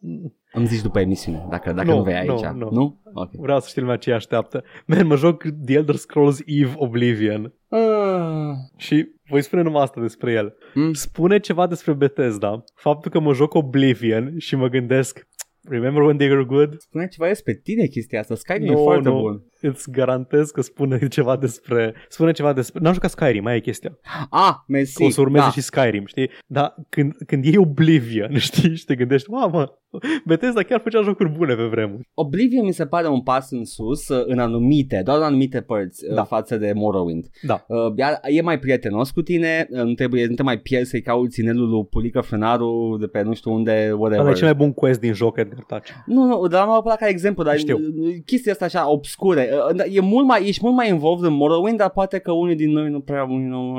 Îmi 0.52 0.66
zici 0.66 0.82
după 0.82 1.00
emisiune, 1.00 1.46
dacă, 1.50 1.72
dacă 1.72 1.88
Nu, 1.90 1.96
nu, 1.96 2.02
vei 2.02 2.22
nu, 2.26 2.32
aici. 2.32 2.44
nu. 2.54 2.68
nu? 2.70 3.00
Ok. 3.14 3.30
vreau 3.32 3.60
să 3.60 3.68
știu 3.68 3.82
lumea 3.82 3.96
ce 3.96 4.12
așteaptă. 4.12 4.64
Man, 4.86 5.06
mă 5.06 5.16
joc 5.16 5.42
The 5.64 5.74
Elder 5.74 5.94
Scrolls 5.94 6.40
Eve 6.46 6.72
Oblivion 6.76 7.52
Ah. 7.68 8.54
și 8.76 9.08
voi 9.28 9.42
spune 9.42 9.62
numai 9.62 9.82
asta 9.82 10.00
despre 10.00 10.32
el. 10.32 10.54
Mm. 10.74 10.92
Spune 10.92 11.38
ceva 11.38 11.66
despre 11.66 11.92
Bethesda. 11.92 12.64
Faptul 12.74 13.10
că 13.10 13.20
mă 13.20 13.32
joc 13.32 13.54
Oblivion 13.54 14.34
și 14.38 14.56
mă 14.56 14.68
gândesc 14.68 15.26
Remember 15.68 16.02
when 16.02 16.16
they 16.16 16.28
were 16.28 16.44
good? 16.44 16.80
Spune 16.80 17.06
ceva 17.08 17.26
despre 17.28 17.54
tine 17.54 17.86
chestia 17.86 18.20
asta. 18.20 18.34
Skyrim 18.34 18.64
Nu, 18.66 18.72
e 18.80 18.82
foarte 18.82 19.08
nu. 19.08 19.20
bun. 19.20 19.44
Îți 19.66 19.90
garantez 19.90 20.50
că 20.50 20.60
spune 20.60 21.08
ceva 21.08 21.36
despre... 21.36 21.94
Spune 22.08 22.32
ceva 22.32 22.52
despre... 22.52 22.80
N-am 22.82 22.92
jucat 22.92 23.10
Skyrim, 23.10 23.42
mai 23.42 23.56
e 23.56 23.60
chestia. 23.60 23.98
Ah, 24.30 24.54
mersi. 24.66 25.02
o 25.02 25.10
să 25.10 25.20
urmeze 25.20 25.44
da. 25.44 25.50
și 25.50 25.60
Skyrim, 25.60 26.06
știi? 26.06 26.30
Dar 26.46 26.74
când, 26.88 27.12
când 27.26 27.44
iei 27.44 27.56
Oblivion, 27.56 28.38
știi? 28.48 28.76
Și 28.76 28.84
te 28.84 28.94
gândești, 28.94 29.30
mamă, 29.30 29.78
Bethesda 30.24 30.62
chiar 30.62 30.80
făcea 30.80 31.02
jocuri 31.02 31.30
bune 31.30 31.54
pe 31.54 31.62
vremuri. 31.62 32.08
Oblivion 32.14 32.64
mi 32.64 32.72
se 32.72 32.86
pare 32.86 33.08
un 33.08 33.22
pas 33.22 33.50
în 33.50 33.64
sus 33.64 34.08
uh, 34.08 34.22
în 34.26 34.38
anumite, 34.38 35.00
doar 35.04 35.18
în 35.18 35.22
anumite 35.24 35.60
părți 35.60 36.06
Da. 36.08 36.14
da. 36.14 36.24
față 36.24 36.56
de 36.56 36.72
Morrowind. 36.74 37.26
Da. 37.42 37.64
Uh, 37.68 37.92
iar 37.96 38.20
e 38.22 38.42
mai 38.42 38.58
prietenos 38.58 39.10
cu 39.10 39.22
tine, 39.22 39.68
uh, 39.70 39.82
nu 39.82 39.92
trebuie, 39.92 40.26
nu 40.26 40.34
te 40.34 40.42
mai 40.42 40.58
pierzi 40.58 40.90
să-i 40.90 41.02
cauți 41.02 41.40
inelul 41.40 41.68
lui 41.68 41.86
Pulică 41.90 42.20
Frânaru 42.20 42.96
de 43.00 43.06
pe 43.06 43.22
nu 43.22 43.34
știu 43.34 43.52
unde, 43.52 43.92
whatever. 43.96 44.24
Ăla 44.24 44.30
e 44.30 44.34
cel 44.34 44.44
mai 44.44 44.54
bun 44.54 44.72
quest 44.72 45.00
din 45.00 45.12
joc, 45.12 45.38
Edgar 45.38 45.64
Taci. 45.66 45.88
Nu, 46.06 46.24
nu, 46.24 46.46
dar 46.46 46.62
am 46.62 46.80
luat 46.84 46.98
ca 46.98 47.06
exemplu, 47.06 47.42
dar 47.44 47.58
Știu. 47.58 47.78
chestia 48.24 48.52
asta 48.52 48.64
așa 48.64 48.90
obscure. 48.90 49.50
Uh, 49.74 49.84
E 49.94 50.00
mult 50.00 50.26
mai, 50.26 50.46
ești 50.48 50.60
mult 50.64 50.74
mai 50.76 50.88
involved 50.88 51.24
în 51.30 51.36
Morrowind, 51.36 51.78
dar 51.78 51.90
poate 51.90 52.18
că 52.18 52.32
unii 52.32 52.54
din 52.56 52.70
noi 52.70 52.90
nu 52.90 53.00
prea... 53.00 53.26
Nu, 53.28 53.74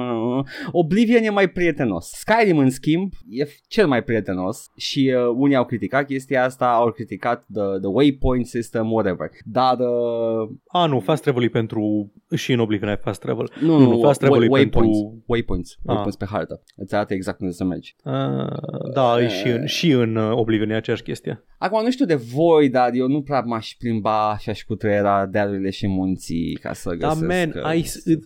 Oblivion 0.72 1.24
e 1.24 1.30
mai 1.30 1.48
prietenos. 1.50 2.10
Skyrim, 2.10 2.58
în 2.58 2.70
schimb, 2.70 3.12
e 3.30 3.48
cel 3.68 3.88
mai 3.88 4.04
prietenos 4.04 4.72
și 4.78 5.14
uh, 5.16 5.34
unii 5.36 5.56
au 5.56 5.66
criticat 5.66 6.06
chestia 6.06 6.44
asta, 6.44 6.66
au 6.70 6.92
criticat 6.92 7.46
the, 7.54 7.62
the 7.82 7.88
waypoint 7.88 8.46
system, 8.46 8.92
whatever. 8.92 9.30
Dar 9.46 9.78
uh, 9.80 10.50
A, 10.68 10.86
nu, 10.86 11.00
fast 11.00 11.22
travel 11.24 11.44
e 11.44 11.48
pentru... 11.48 12.12
Și 12.36 12.52
în 12.52 12.60
Oblivion 12.60 12.90
ai 12.90 12.98
fast 12.98 13.22
travel. 13.22 13.50
nu, 13.62 13.68
Nu, 13.78 13.84
nu, 13.84 13.90
nu, 13.90 14.00
fast 14.00 14.20
travel 14.20 14.44
e 14.44 14.48
waypoints, 14.48 14.98
pentru- 14.98 15.24
waypoints, 15.26 15.72
Ah. 15.78 15.84
waypoints 15.86 16.16
pe 16.18 16.26
hartă. 16.30 16.62
Îți 16.76 16.96
arată 16.96 17.14
exact 17.14 17.40
unde 17.42 17.54
să 17.54 17.64
mergi. 17.64 17.96
A, 18.04 18.48
da, 18.94 19.22
e 19.22 19.28
și 19.28 19.48
în, 19.48 19.66
și 19.66 19.92
în 19.92 20.16
uh, 20.16 20.32
Oblivion 20.36 20.70
e 20.70 20.76
aceeași 20.76 21.04
chestie. 21.04 21.44
Acum 21.58 21.84
nu 21.84 21.92
știu 21.92 22.06
de 22.06 22.16
voi, 22.16 22.70
dar 22.70 22.90
eu 22.94 23.08
nu 23.08 23.22
prea 23.22 23.42
m-aș 23.42 23.76
plimba 23.80 24.38
și 24.40 24.50
aș 24.50 24.64
cutreiera 24.64 25.26
dealurile 25.58 25.70
și 25.70 25.88
munții 25.88 26.58
ca 26.62 26.74
să 26.74 26.96
Da, 26.96 27.08
găsesc. 27.08 27.26
man, 27.28 27.54
uh, 27.56 27.64
ai, 27.64 27.86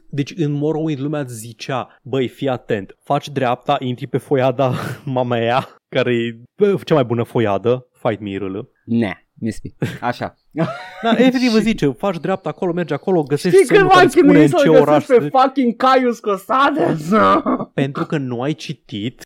deci 0.09 0.33
în 0.35 0.51
Morrowind 0.51 0.99
lumea 0.99 1.19
îți 1.19 1.35
zicea, 1.35 1.99
băi, 2.03 2.27
fii 2.27 2.49
atent, 2.49 2.97
faci 3.03 3.29
dreapta, 3.29 3.75
intri 3.79 4.07
pe 4.07 4.17
foiada 4.17 4.73
mamea, 5.05 5.67
care 5.89 6.13
e 6.13 6.41
bă, 6.57 6.79
cea 6.85 6.93
mai 6.93 7.03
bună 7.03 7.23
foiadă, 7.23 7.87
fight 7.91 8.19
me 8.21 8.37
râlă. 8.37 8.69
Ne, 8.85 9.13
mispi. 9.41 9.73
Așa. 10.01 10.35
Da, 10.51 10.65
efectiv 11.17 11.53
îți 11.53 11.63
zice, 11.63 11.87
faci 11.97 12.17
dreapta 12.19 12.49
acolo, 12.49 12.71
mergi 12.73 12.93
acolo, 12.93 13.23
găsești 13.23 13.57
Știi 13.57 13.67
când 13.67 13.79
semnul 13.79 13.87
care 13.93 13.99
m-am 13.99 14.05
îți 14.05 14.17
spune 14.17 14.31
chinuit 14.31 14.51
în 14.53 14.57
să 14.57 14.63
ce 14.63 14.69
oraș. 14.81 15.07
găsesc 15.07 15.19
pe 15.31 15.37
fucking 15.37 15.75
Caius 15.75 16.19
Costades? 16.19 17.09
Pentru 17.81 18.05
că 18.05 18.17
nu 18.17 18.41
ai 18.41 18.53
citit 18.53 19.21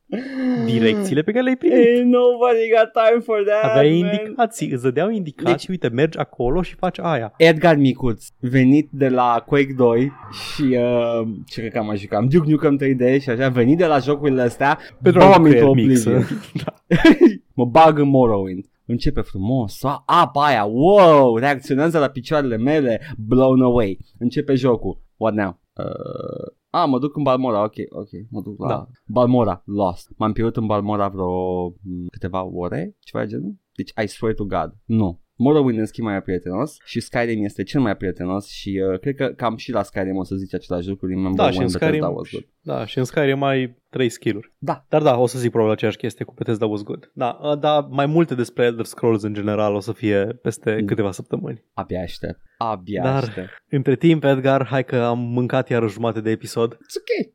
direcțiile 0.66 1.22
pe 1.22 1.32
care 1.32 1.44
le-ai 1.44 1.56
primit. 1.56 1.78
Ain't 1.78 2.04
nobody 2.04 2.66
got 2.76 2.92
time 3.06 3.20
for 3.24 3.44
that, 3.46 3.72
Aveai 3.72 4.02
man. 4.02 4.14
indicații, 4.14 4.70
îți 4.72 4.84
dădeau 4.84 5.10
indicații, 5.10 5.68
uite, 5.70 5.88
mergi 5.88 6.18
acolo 6.18 6.62
și 6.62 6.76
faci 6.76 7.00
aia. 7.00 7.34
Edgar 7.38 7.76
Micuț, 7.76 8.26
venit 8.40 8.88
de 8.92 9.10
la 9.10 9.44
Quake 9.48 9.74
2 9.78 10.12
și 10.32 10.62
uh, 10.62 11.28
ce 11.48 11.60
cred 11.60 11.72
că 11.72 11.78
am 11.78 11.86
mai 11.86 11.98
jucat, 11.98 12.24
Duke 12.24 12.50
Nukem 12.52 12.80
3D 12.84 13.22
și 13.22 13.30
așa, 13.30 13.50
venit 13.50 13.78
de 13.78 13.86
la 13.86 13.98
jocurile 14.00 14.42
astea, 14.42 14.80
Pentru 15.02 15.22
bam 15.22 15.44
un 15.44 15.50
creier 15.50 15.62
into 15.68 15.74
mic 15.74 15.98
să- 15.98 16.10
Oblivion. 16.10 16.42
da. 16.66 16.74
mă 17.54 17.66
bag 17.66 18.00
în 18.00 18.10
Morrowind. 18.10 18.66
Începe 18.86 19.22
frumos, 19.22 19.84
a, 19.84 20.04
apa 20.06 20.46
aia, 20.46 20.64
wow, 20.66 21.38
reacționează 21.38 22.00
la 22.00 22.08
picioarele 22.08 22.58
mele, 22.58 23.02
blown 23.18 23.62
away. 23.62 24.00
Începe 24.18 24.56
jocul. 24.56 25.02
What 25.18 25.34
now? 25.34 25.60
Uh, 25.74 26.54
a, 26.70 26.86
mă 26.86 27.00
duc 27.00 27.16
în 27.16 27.24
Balmora, 27.24 27.64
ok, 27.64 27.74
ok, 27.90 28.10
mă 28.30 28.42
duc 28.42 28.60
la 28.60 28.68
Da. 28.68 28.88
Balmora, 29.06 29.62
lost. 29.66 30.10
M-am 30.18 30.32
pierdut 30.32 30.56
în 30.56 30.66
Balmora 30.66 31.08
vreo 31.08 31.68
m, 31.68 32.08
câteva 32.12 32.44
ore, 32.44 32.96
ceva 33.00 33.24
de 33.24 33.30
genul. 33.30 33.56
Deci 33.76 33.92
I 34.04 34.08
swear 34.08 34.34
to 34.34 34.46
God, 34.46 34.78
nu. 34.86 35.22
Morrowind 35.38 35.80
în 35.80 35.86
schimb 35.86 36.08
mai 36.08 36.16
e 36.16 36.20
prietenos 36.22 36.78
și 36.86 37.00
Skyrim 37.00 37.44
este 37.44 37.64
cel 37.64 37.82
mai 37.82 37.96
prietenos 37.98 38.48
și 38.50 38.82
uh, 38.92 39.00
cred 39.00 39.16
că 39.16 39.28
cam 39.28 39.56
și 39.58 39.72
la 39.72 39.84
Skyrim 39.84 40.16
o 40.18 40.24
să 40.24 40.36
zici 40.36 40.54
același 40.54 40.88
lucru. 40.88 41.08
Remember 41.08 41.46
Da, 41.46 41.52
și 41.52 41.58
when 41.58 41.68
în 41.68 41.72
Bethesda 41.80 41.96
Skyrim, 42.06 42.16
was 42.18 42.30
good. 42.32 42.46
da, 42.62 42.86
și 42.86 42.98
în 42.98 43.04
Skyrim 43.04 43.44
ai 43.44 43.76
trei 43.90 44.10
skill-uri. 44.10 44.54
Da. 44.58 44.86
Dar 44.90 45.02
da, 45.02 45.18
o 45.18 45.26
să 45.26 45.40
zic 45.40 45.50
probabil 45.50 45.74
aceeași 45.76 45.98
chestie 45.98 46.26
cu 46.26 46.34
Bethesda 46.38 46.66
was 46.66 46.84
good. 46.84 47.12
Da, 47.14 47.40
uh, 47.42 47.60
da, 47.60 47.80
mai 47.80 48.06
multe 48.06 48.36
despre 48.36 48.66
Elder 48.66 48.86
Scrolls 48.86 49.22
în 49.24 49.34
general 49.34 49.74
o 49.74 49.80
să 49.80 49.92
fie 49.92 50.26
peste 50.42 50.78
Mm. 50.80 50.86
câteva 50.86 51.12
săptămâni. 51.12 51.64
Abia 51.74 52.02
aștept. 52.02 52.40
Abia 52.58 53.04
Dar- 53.04 53.24
aștept. 53.24 53.50
Între 53.70 53.96
timp, 53.96 54.24
Edgar, 54.24 54.66
hai 54.66 54.84
că 54.86 54.96
am 54.96 55.20
mâncat 55.20 55.70
iar 55.70 55.82
o 55.84 55.88
jumătate 55.88 56.22
de 56.22 56.30
episod. 56.30 56.74
It's 56.74 56.96
ok. 56.98 57.34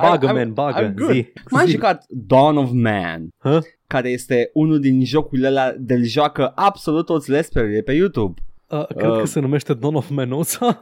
Bagă, 0.00 0.26
I'm- 0.30 0.32
man, 0.34 0.52
bagă, 0.52 0.90
I'm 0.90 0.94
good. 0.94 1.12
zi. 1.12 1.32
M-am 1.50 1.64
zi. 1.66 1.70
jucat 1.72 2.04
Dawn 2.08 2.56
of 2.56 2.70
Man, 2.72 3.28
Hă? 3.38 3.60
Care 3.90 4.08
este 4.08 4.50
unul 4.52 4.80
din 4.80 5.04
jocurile 5.04 5.46
alea 5.46 5.74
de 5.78 5.96
joacă 6.02 6.52
absolut 6.54 7.06
toți 7.06 7.30
lesperii 7.30 7.82
pe 7.82 7.92
YouTube. 7.92 8.40
Uh, 8.68 8.86
cred 8.86 9.10
Uh. 9.10 9.18
că 9.18 9.26
se 9.26 9.40
numește 9.40 9.74
Dawn 9.74 9.94
of 9.94 10.08
Menusa. 10.10 10.80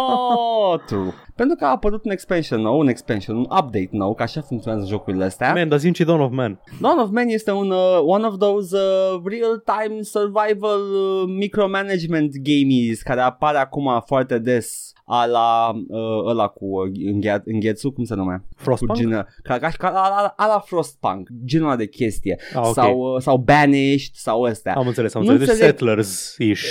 True. 0.86 1.12
Pentru 1.36 1.56
că 1.56 1.64
a 1.64 1.68
apărut 1.70 2.04
un 2.04 2.10
expansion 2.10 2.60
nou, 2.60 2.78
un 2.78 2.88
expansion, 2.88 3.36
un 3.36 3.42
update 3.42 3.88
nou, 3.90 4.14
că 4.14 4.22
așa 4.22 4.40
funcționează 4.40 4.86
jocurile 4.88 5.24
astea. 5.24 5.52
Man, 5.52 5.68
dar 5.68 5.78
zi 5.78 5.90
ce 5.90 6.04
Dawn 6.04 6.20
of 6.20 6.30
Man. 6.32 6.60
Dawn 6.80 6.98
of 6.98 7.10
Man 7.10 7.28
este 7.28 7.50
un 7.50 7.70
uh, 7.70 7.98
one 8.04 8.26
of 8.26 8.36
those 8.38 8.76
uh, 8.76 9.20
real-time 9.24 10.02
survival 10.02 10.80
uh, 10.80 11.22
micromanagement 11.38 12.32
games 12.42 13.02
care 13.02 13.20
apare 13.20 13.58
acum 13.58 14.02
foarte 14.06 14.38
des 14.38 14.92
a 15.12 15.26
la 15.26 15.70
uh, 15.88 16.28
ăla 16.28 16.46
cu 16.46 16.64
uh, 16.64 16.90
înghe- 17.12 17.42
înghețul, 17.44 17.92
cum 17.92 18.04
se 18.04 18.14
numea? 18.14 18.44
Frostpunk? 18.56 18.90
Cu 18.90 18.96
genul, 18.98 19.26
ca, 19.42 19.58
ca, 19.58 19.68
ca, 19.78 19.88
a, 19.88 20.22
a, 20.22 20.34
a 20.36 20.46
la 20.46 20.58
Frostpunk, 20.66 21.28
genul 21.44 21.66
ăla 21.66 21.76
de 21.76 21.86
chestie. 21.88 22.38
Ah, 22.54 22.60
ok. 22.66 22.72
sau, 22.74 22.98
uh, 22.98 23.20
sau 23.22 23.36
Banished 23.36 24.14
sau 24.14 24.40
ăstea. 24.42 24.74
Am 24.74 24.86
înțeles, 24.86 25.14
am 25.14 25.22
Nu 25.22 25.30
înțeles. 25.30 25.58
Deci 25.58 25.68
înțeleg- 25.70 25.96
Settlers-ish. 25.98 26.62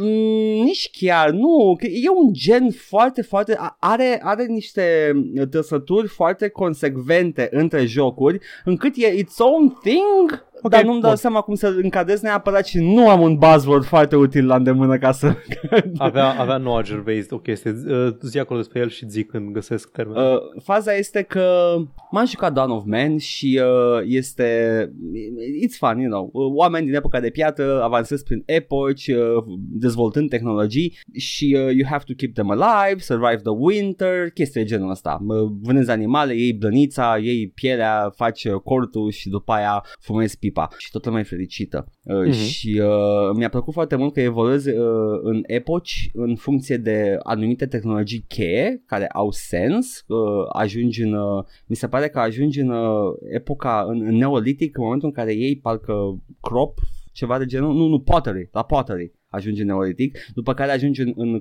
Mm, 0.00 0.62
nici 0.64 0.90
chiar, 0.98 1.30
nu, 1.30 1.76
că 1.78 1.86
e 1.86 2.08
un 2.24 2.32
gen 2.32 2.70
foarte, 2.70 3.22
foarte, 3.22 3.56
a- 3.58 3.76
are, 4.04 4.20
are 4.22 4.44
niște 4.44 5.12
trăsături 5.50 6.08
foarte 6.08 6.48
consecvente 6.48 7.48
între 7.50 7.84
jocuri, 7.84 8.38
încât 8.64 8.92
e 8.96 9.06
its 9.06 9.38
own 9.38 9.78
thing, 9.82 10.44
Ok, 10.66 10.70
dar 10.70 10.84
nu-mi 10.84 11.00
dau 11.00 11.10
bun. 11.10 11.18
seama 11.18 11.40
cum 11.40 11.54
să 11.54 11.74
încadrez 11.82 12.20
neapărat 12.20 12.66
și 12.66 12.78
nu 12.78 13.08
am 13.08 13.20
un 13.20 13.36
buzzword 13.36 13.84
foarte 13.84 14.16
util 14.16 14.46
la 14.46 14.56
îndemână 14.56 14.98
ca 14.98 15.12
să... 15.12 15.34
Avea, 15.96 16.40
avea 16.40 16.56
Noah 16.56 16.84
Gervais 16.84 17.30
o 17.30 17.38
chestie. 17.38 17.70
Uh, 17.86 18.08
zi 18.22 18.38
acolo 18.38 18.58
despre 18.58 18.80
el 18.80 18.88
și 18.88 19.08
zic 19.08 19.30
când 19.30 19.52
găsesc 19.52 19.90
termenul. 19.90 20.52
Uh, 20.54 20.62
faza 20.62 20.94
este 20.94 21.22
că 21.22 21.74
m-am 22.10 22.26
jucat 22.26 22.52
Dawn 22.52 22.70
of 22.70 22.84
Man 22.84 23.18
și 23.18 23.60
uh, 23.62 24.02
este 24.04 24.44
it's 25.66 25.76
fun, 25.78 25.98
you 25.98 26.10
know. 26.10 26.30
Uh, 26.32 26.52
oameni 26.54 26.86
din 26.86 26.94
epoca 26.94 27.20
de 27.20 27.30
piatră 27.30 27.82
avansez 27.82 28.22
prin 28.22 28.42
epoci, 28.46 29.06
uh, 29.06 29.44
dezvoltând 29.56 30.28
tehnologii 30.28 30.98
și 31.12 31.56
uh, 31.58 31.74
you 31.74 31.86
have 31.88 32.02
to 32.06 32.12
keep 32.16 32.34
them 32.34 32.50
alive, 32.50 33.00
survive 33.00 33.40
the 33.42 33.54
winter, 33.56 34.30
chestii 34.30 34.60
de 34.60 34.66
genul 34.66 34.90
ăsta. 34.90 35.18
Uh, 35.26 35.50
vânezi 35.62 35.90
animale, 35.90 36.34
iei 36.34 36.52
blănița, 36.52 37.18
iei 37.22 37.48
pielea, 37.48 38.12
faci 38.16 38.44
uh, 38.44 38.54
cortul 38.54 39.10
și 39.10 39.28
după 39.28 39.52
aia 39.52 39.84
fumezi 40.00 40.38
pipa 40.54 40.68
și 40.78 40.90
toată 40.90 41.08
lumea 41.08 41.22
e 41.22 41.28
fericită. 41.28 41.86
Uh, 42.02 42.22
Mhm. 42.24 42.32
Și 42.32 42.80
uh, 42.82 43.36
mi-a 43.36 43.48
plăcut 43.48 43.72
foarte 43.72 43.96
mult 43.96 44.12
că 44.12 44.20
evoluezi 44.20 44.68
uh, 44.68 45.20
în 45.22 45.42
epoci 45.46 46.10
în 46.12 46.36
funcție 46.36 46.76
de 46.76 47.18
anumite 47.22 47.66
tehnologii 47.66 48.24
cheie 48.28 48.82
care 48.86 49.06
au 49.06 49.30
sens. 49.30 50.04
Uh, 50.06 50.18
ajungi 50.52 51.02
în, 51.02 51.12
uh, 51.12 51.44
mi 51.66 51.76
se 51.76 51.88
pare 51.88 52.08
că 52.08 52.18
ajungi 52.18 52.60
în 52.60 52.68
uh, 52.68 53.14
epoca, 53.32 53.84
în, 53.88 54.00
în 54.06 54.16
neolitic, 54.16 54.76
în 54.76 54.84
momentul 54.84 55.08
în 55.08 55.14
care 55.14 55.32
iei 55.32 55.56
parcă 55.56 55.94
crop, 56.40 56.78
ceva 57.12 57.38
de 57.38 57.44
genul, 57.44 57.74
nu, 57.74 57.86
nu, 57.86 58.00
pottery, 58.00 58.48
la 58.52 58.62
pottery 58.62 59.12
ajungi 59.34 59.60
în 59.60 59.66
neolitic, 59.66 60.18
după 60.34 60.54
care 60.54 60.72
ajungi 60.72 61.00
în, 61.00 61.12
în 61.16 61.32
uh, 61.34 61.40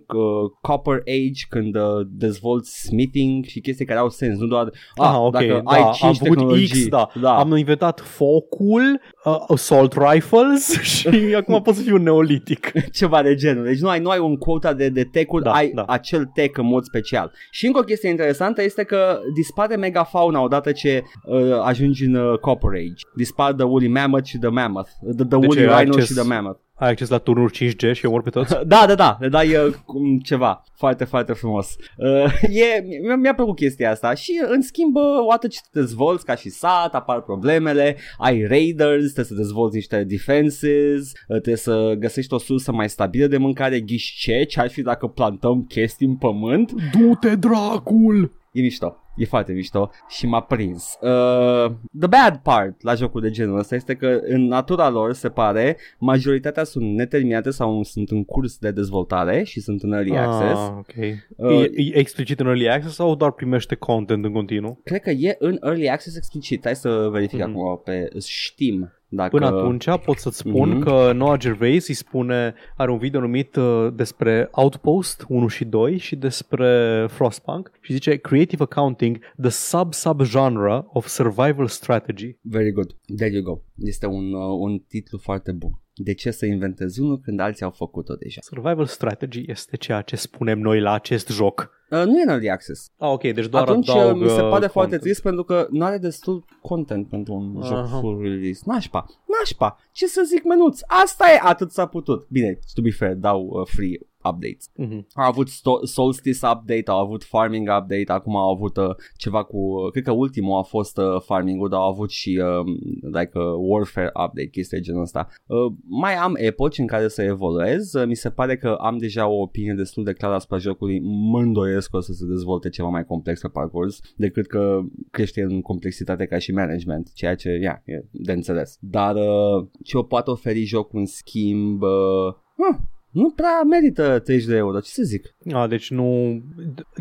copper 0.62 0.96
age 0.96 1.44
când 1.50 1.76
uh, 1.76 1.82
dezvolți 2.10 2.82
smithing 2.82 3.46
și 3.46 3.60
chestii 3.60 3.86
care 3.86 4.00
au 4.00 4.10
sens, 4.10 4.40
nu 4.40 4.48
doar 4.48 4.66
ah, 4.96 5.08
Ah, 5.14 5.16
ok, 5.18 5.32
dacă 5.32 5.62
da, 5.64 5.72
ai 5.72 5.80
am 5.80 5.92
5 5.92 6.18
făcut 6.18 6.36
tehnologii, 6.38 6.68
X, 6.68 6.88
da. 6.88 7.08
da. 7.22 7.38
Am 7.38 7.56
inventat 7.56 8.00
focul, 8.00 9.00
uh, 9.26 9.36
assault 9.48 9.94
rifles 10.10 10.82
și 10.94 11.08
acum 11.40 11.62
pot 11.62 11.76
să 11.76 11.82
fiu 11.82 11.96
un 11.96 12.04
neolitic. 12.04 12.72
ceva 13.00 13.22
de 13.22 13.36
genul. 13.36 13.64
Deci 13.66 13.80
nu 13.80 13.90
ai, 13.90 14.00
nu 14.00 14.10
ai 14.10 14.20
un 14.20 14.36
quota 14.38 14.74
de, 14.74 14.90
de 14.90 15.04
tech-uri, 15.04 15.44
Da, 15.44 15.52
ai 15.52 15.72
da. 15.76 15.84
acel 15.88 16.26
tech 16.34 16.58
în 16.58 16.66
mod 16.66 16.84
special. 16.84 17.32
Și 17.52 17.66
încă 17.66 17.80
o 17.80 17.84
chestie 17.84 18.10
interesantă 18.10 18.64
este 18.64 18.84
că 18.84 19.20
dispare 19.36 19.76
megafauna 19.76 20.42
odată 20.42 20.72
ce 20.72 21.04
uh, 21.26 21.60
ajungi 21.64 22.06
în 22.06 22.16
uh, 22.16 22.38
Copper 22.40 22.70
Age. 22.70 23.04
Dispar 23.16 23.54
the 23.54 23.66
Woolly 23.66 23.88
Mammoth 23.88 24.26
și 24.26 24.38
the 24.38 24.50
Mammoth. 24.50 24.90
The, 25.02 25.12
the 25.14 25.24
Deci 25.24 25.40
Woolly 25.40 25.68
ai 25.68 25.80
Rhino 25.80 25.94
acces- 25.96 26.08
și 26.08 26.14
the 26.14 26.28
Mammoth. 26.28 26.60
Ai 26.84 26.90
acces 26.90 27.10
la 27.10 27.18
turnuri 27.18 27.54
5G 27.54 27.92
și 27.94 28.06
omor 28.06 28.22
pe 28.22 28.30
toți? 28.30 28.56
Da, 28.74 28.86
da, 28.88 28.96
da, 28.96 29.18
le 29.20 29.28
dai 29.28 29.56
uh, 29.56 29.74
cum 29.86 30.20
ceva 30.20 30.64
foarte, 30.76 31.04
foarte 31.04 31.34
frumos. 31.34 31.76
Uh, 31.98 32.34
e, 32.64 33.00
mi-a, 33.02 33.16
mi-a 33.16 33.34
plăcut 33.34 33.56
chestia 33.56 33.92
asta 33.92 34.14
și 34.14 34.42
în 34.48 34.62
schimb, 34.62 34.96
uh, 34.96 35.04
odată 35.26 35.48
ce 35.48 35.60
te 35.72 35.80
dezvolți 35.80 36.26
ca 36.26 36.36
și 36.36 36.50
sat, 36.50 36.96
apar 36.96 37.22
problemele, 37.22 37.98
ai 38.18 38.46
raiders, 38.46 39.04
trebuie 39.04 39.26
să 39.26 39.34
dezvolți 39.34 39.76
niște 39.76 40.04
defenses, 40.04 41.02
uh, 41.02 41.12
trebuie 41.28 41.56
să 41.56 41.96
găsești 42.00 42.34
o 42.34 42.38
sursă 42.38 42.72
mai 42.72 42.90
stabilă 42.90 43.28
de 43.28 43.38
mâncare, 43.38 43.80
ghiși 43.80 44.18
ce, 44.20 44.44
ce 44.44 44.60
ar 44.60 44.70
fi 44.70 44.82
dacă 44.82 45.08
plantăm 45.08 45.66
chestii 45.68 46.08
în 46.08 46.16
pământ, 46.16 46.72
Du-te, 46.72 47.36
dracul! 47.36 48.42
e 48.52 48.62
mișto. 48.62 49.03
E 49.16 49.26
foarte 49.26 49.52
mișto 49.52 49.90
și 50.08 50.26
m-a 50.28 50.42
prins. 50.42 50.98
Uh, 51.02 51.72
the 52.00 52.08
bad 52.08 52.40
part 52.44 52.82
la 52.82 52.94
jocul 52.96 53.22
de 53.22 53.30
genul 53.30 53.58
ăsta 53.60 53.76
este 53.76 53.96
că 53.96 54.20
în 54.24 54.48
natura 54.48 54.90
lor 54.90 55.14
se 55.14 55.30
pare 55.30 55.78
majoritatea 55.98 56.64
sunt 56.64 56.96
neterminate 56.96 57.50
sau 57.50 57.84
sunt 57.84 58.10
în 58.10 58.24
curs 58.24 58.58
de 58.58 58.72
dezvoltare 58.72 59.44
și 59.44 59.60
sunt 59.62 59.82
în 59.84 59.92
early 59.94 60.18
access. 60.18 60.60
Ah, 60.60 60.72
ok. 60.78 60.94
Uh, 61.36 61.62
e, 61.64 61.72
e 61.76 61.98
explicit 61.98 62.40
în 62.40 62.46
early 62.46 62.70
access 62.70 62.96
sau 62.96 63.16
doar 63.16 63.32
primește 63.32 63.76
content 63.76 64.26
în 64.26 64.32
continuu? 64.32 64.80
Cred 64.84 65.02
că 65.02 65.10
e 65.10 65.36
în 65.40 65.58
early 65.64 65.90
access 65.90 66.16
explicit. 66.16 66.62
Hai 66.64 66.76
să 66.76 67.08
verific 67.12 67.40
Mhm. 67.40 67.50
acum 67.50 67.82
pe 67.84 68.08
Steam. 68.18 68.94
Dacă... 69.16 69.30
Până 69.30 69.46
atunci 69.46 69.86
pot 70.06 70.18
să-ți 70.18 70.38
spun 70.38 70.70
Mhm. 70.70 70.80
că 70.84 71.12
Noah 71.16 71.40
Gervais 71.40 71.88
îi 71.88 71.94
spune, 71.94 72.54
are 72.78 72.92
un 72.92 72.98
video 72.98 73.20
numit 73.20 73.56
uh, 73.56 73.88
despre 73.94 74.48
Outpost 74.52 75.26
1 75.28 75.48
și 75.48 75.66
2 75.66 75.98
și 75.98 76.16
despre 76.16 77.06
Frostpunk 77.10 77.72
și 77.82 77.94
zice 77.94 78.16
Creative 78.16 78.64
Accounting, 78.64 79.18
the 79.42 79.50
sub-sub-genre 79.50 80.86
of 80.88 81.08
survival 81.08 81.68
strategy. 81.68 82.38
Very 82.42 82.72
good. 82.72 82.96
There 83.16 83.32
you 83.34 83.44
go. 83.44 83.60
Este 83.78 84.06
un, 84.06 84.34
uh, 84.34 84.58
un 84.60 84.80
titlu 84.88 85.18
foarte 85.18 85.52
bun. 85.52 85.72
De 85.96 86.14
ce 86.14 86.32
să 86.32 86.46
inventezi 86.46 87.00
unul 87.00 87.20
când 87.20 87.40
alții 87.40 87.66
au 87.66 87.72
făcut-o 87.72 88.16
deja? 88.16 88.42
Survival 88.42 88.86
strategy 88.86 89.44
este 89.48 89.78
ceea 89.78 90.02
ce 90.02 90.16
spunem 90.16 90.60
noi 90.60 90.80
la 90.80 90.92
acest 90.92 91.30
joc. 91.30 91.70
Uh, 91.90 92.04
nu 92.06 92.20
e 92.20 92.24
în 92.24 92.30
early 92.30 92.50
access. 92.50 92.92
Ah, 92.98 93.10
ok, 93.10 93.22
deci 93.22 93.48
doar 93.48 93.68
Atunci 93.68 93.88
uh, 93.88 93.96
adaugă 93.96 94.24
mi 94.24 94.30
se 94.30 94.36
pare 94.36 94.50
content. 94.50 94.72
foarte 94.72 94.98
trist 94.98 95.22
pentru 95.22 95.44
că 95.44 95.68
nu 95.70 95.86
are 95.86 95.98
destul 95.98 96.46
content 96.62 97.10
pentru 97.10 97.34
un 97.34 97.62
Aha. 97.62 97.68
joc 97.68 98.00
full 98.00 98.22
release. 98.22 98.62
Nașpa, 98.66 99.06
nașpa. 99.40 99.80
Ce 99.92 100.08
să 100.08 100.24
zic 100.26 100.44
menuț? 100.44 100.80
Asta 100.88 101.26
e, 101.36 101.40
atât 101.44 101.72
s-a 101.72 101.86
putut. 101.86 102.28
Bine, 102.30 102.60
to 102.74 102.82
be 102.82 102.92
fair, 102.92 103.14
dau 103.16 103.46
uh, 103.46 103.68
free 103.68 104.00
updates. 104.24 104.70
Mhm. 104.76 105.08
Au 105.14 105.28
avut 105.28 105.50
sto- 105.50 105.84
Solstice 105.84 106.46
update, 106.46 106.92
au 106.92 107.00
avut 107.00 107.24
Farming 107.24 107.68
update, 107.68 108.12
acum 108.12 108.36
au 108.36 108.52
avut 108.52 108.78
uh, 108.78 108.96
ceva 109.18 109.44
cu, 109.44 109.58
uh, 109.58 109.92
cred 109.92 110.04
că 110.04 110.12
ultimul 110.12 110.58
a 110.58 110.62
fost 110.62 110.98
uh, 110.98 111.22
Farming-ul, 111.22 111.70
dar 111.70 111.80
au 111.80 111.90
avut 111.90 112.10
și 112.10 112.42
um, 112.44 112.66
like 113.12 113.32
uh, 113.34 113.44
Warfare 113.58 114.08
update, 114.08 114.48
chestii 114.48 114.78
de 114.78 114.84
genul 114.84 115.02
ăsta. 115.02 115.28
Uh, 115.46 115.74
mai 115.84 116.16
am 116.16 116.34
epoci 116.38 116.78
în 116.78 116.88
care 116.88 117.08
să 117.08 117.22
evoluez, 117.22 117.94
uh, 117.94 118.06
mi 118.08 118.16
se 118.16 118.30
pare 118.30 118.58
că 118.58 118.78
am 118.82 118.98
deja 118.98 119.28
o 119.28 119.42
opinie 119.42 119.74
destul 119.74 120.04
de 120.04 120.14
clară 120.14 120.36
asupra 120.36 120.58
jocului, 120.58 121.00
mă 121.04 121.40
îndoiesc 121.40 121.90
că 121.90 121.98
o 121.98 122.00
să 122.00 122.14
se 122.14 122.26
dezvolte 122.26 122.70
ceva 122.70 122.88
mai 122.88 123.06
complex 123.06 123.42
pe 123.42 123.48
parcurs 123.48 124.00
decât 124.16 124.48
că 124.48 124.80
crește 125.12 125.42
în 125.42 125.62
complexitate 125.62 126.26
ca 126.26 126.38
și 126.38 126.52
management, 126.52 127.14
ceea 127.14 127.36
ce, 127.36 127.50
yeah, 127.50 127.78
e 127.86 128.06
de 128.12 128.32
înțeles. 128.32 128.78
Dar 128.80 129.16
uh, 129.16 129.68
ce 129.84 129.98
o 129.98 130.04
poate 130.04 130.30
oferi 130.30 130.64
jocul 130.64 131.00
în 131.00 131.06
schimb... 131.06 131.82
Uh, 131.82 132.34
huh, 132.56 132.78
nu 133.14 133.30
prea 133.32 133.62
merită 133.70 134.20
30 134.20 134.48
de 134.48 134.56
euro, 134.56 134.80
ce 134.80 134.90
să 134.90 135.04
zic? 135.04 135.36
Ah, 135.54 135.70
deci 135.70 135.90
nu... 135.90 136.38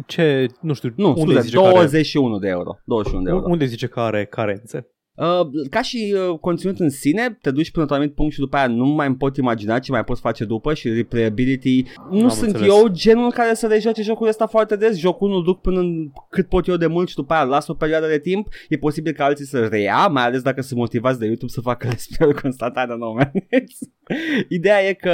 Ce... 0.07 0.47
Nu 0.61 0.73
știu, 0.73 0.93
Nu, 0.97 1.09
unde 1.09 1.21
scuze, 1.21 1.41
zice 1.41 1.57
că 1.57 1.63
are, 1.63 1.73
21 1.73 2.39
de 2.39 2.49
euro. 2.49 2.79
21 2.85 3.23
de 3.23 3.31
euro. 3.31 3.45
unde 3.49 3.65
zice 3.65 3.87
că 3.87 4.01
are 4.01 4.25
carențe? 4.25 4.87
Uh, 5.17 5.47
ca 5.71 5.83
și 5.83 6.15
uh, 6.31 6.39
conținut 6.39 6.81
în 6.81 6.91
sine, 6.91 7.39
te 7.41 7.51
duci 7.51 7.71
până 7.71 7.85
la 7.89 7.95
un 7.95 7.97
anumit 7.99 8.17
punct 8.17 8.33
și 8.33 8.39
după 8.39 8.57
aia 8.57 8.67
nu 8.67 8.85
mai 8.87 9.07
îmi 9.07 9.17
pot 9.17 9.37
imagina 9.37 9.79
ce 9.79 9.93
mai 9.93 10.05
poți 10.05 10.21
face 10.21 10.45
după 10.45 10.75
și 10.75 10.89
replayability. 10.89 11.83
Nu 12.11 12.23
Am 12.23 12.29
sunt 12.29 12.51
înțeles. 12.51 12.69
eu 12.69 12.89
genul 12.89 13.31
care 13.31 13.55
să 13.55 13.67
rejoace 13.67 14.03
jocul 14.03 14.29
ăsta 14.29 14.47
foarte 14.47 14.77
des. 14.77 14.99
Jocul 14.99 15.29
nu 15.29 15.41
duc 15.41 15.61
până 15.61 15.81
în 15.81 16.11
cât 16.31 16.49
pot 16.49 16.67
eu 16.67 16.77
de 16.77 16.87
mult 16.87 17.09
și 17.09 17.15
după 17.15 17.33
aia 17.33 17.43
las 17.43 17.69
o 17.69 17.75
perioadă 17.75 18.07
de 18.07 18.19
timp. 18.19 18.49
E 18.69 18.77
posibil 18.77 19.13
ca 19.13 19.25
alții 19.25 19.45
să 19.45 19.67
reia, 19.67 20.07
mai 20.07 20.25
ales 20.25 20.43
dacă 20.43 20.63
sunt 20.63 20.79
motivați 20.79 21.19
de 21.19 21.27
YouTube 21.27 21.53
să 21.53 21.61
facă 21.61 21.89
despre 21.91 22.33
constant, 22.43 22.77
I 22.77 22.93
don't 22.93 22.97
know, 22.97 23.13
man. 23.15 23.33
Ideea 24.49 24.83
e 24.89 24.93
că, 24.93 25.13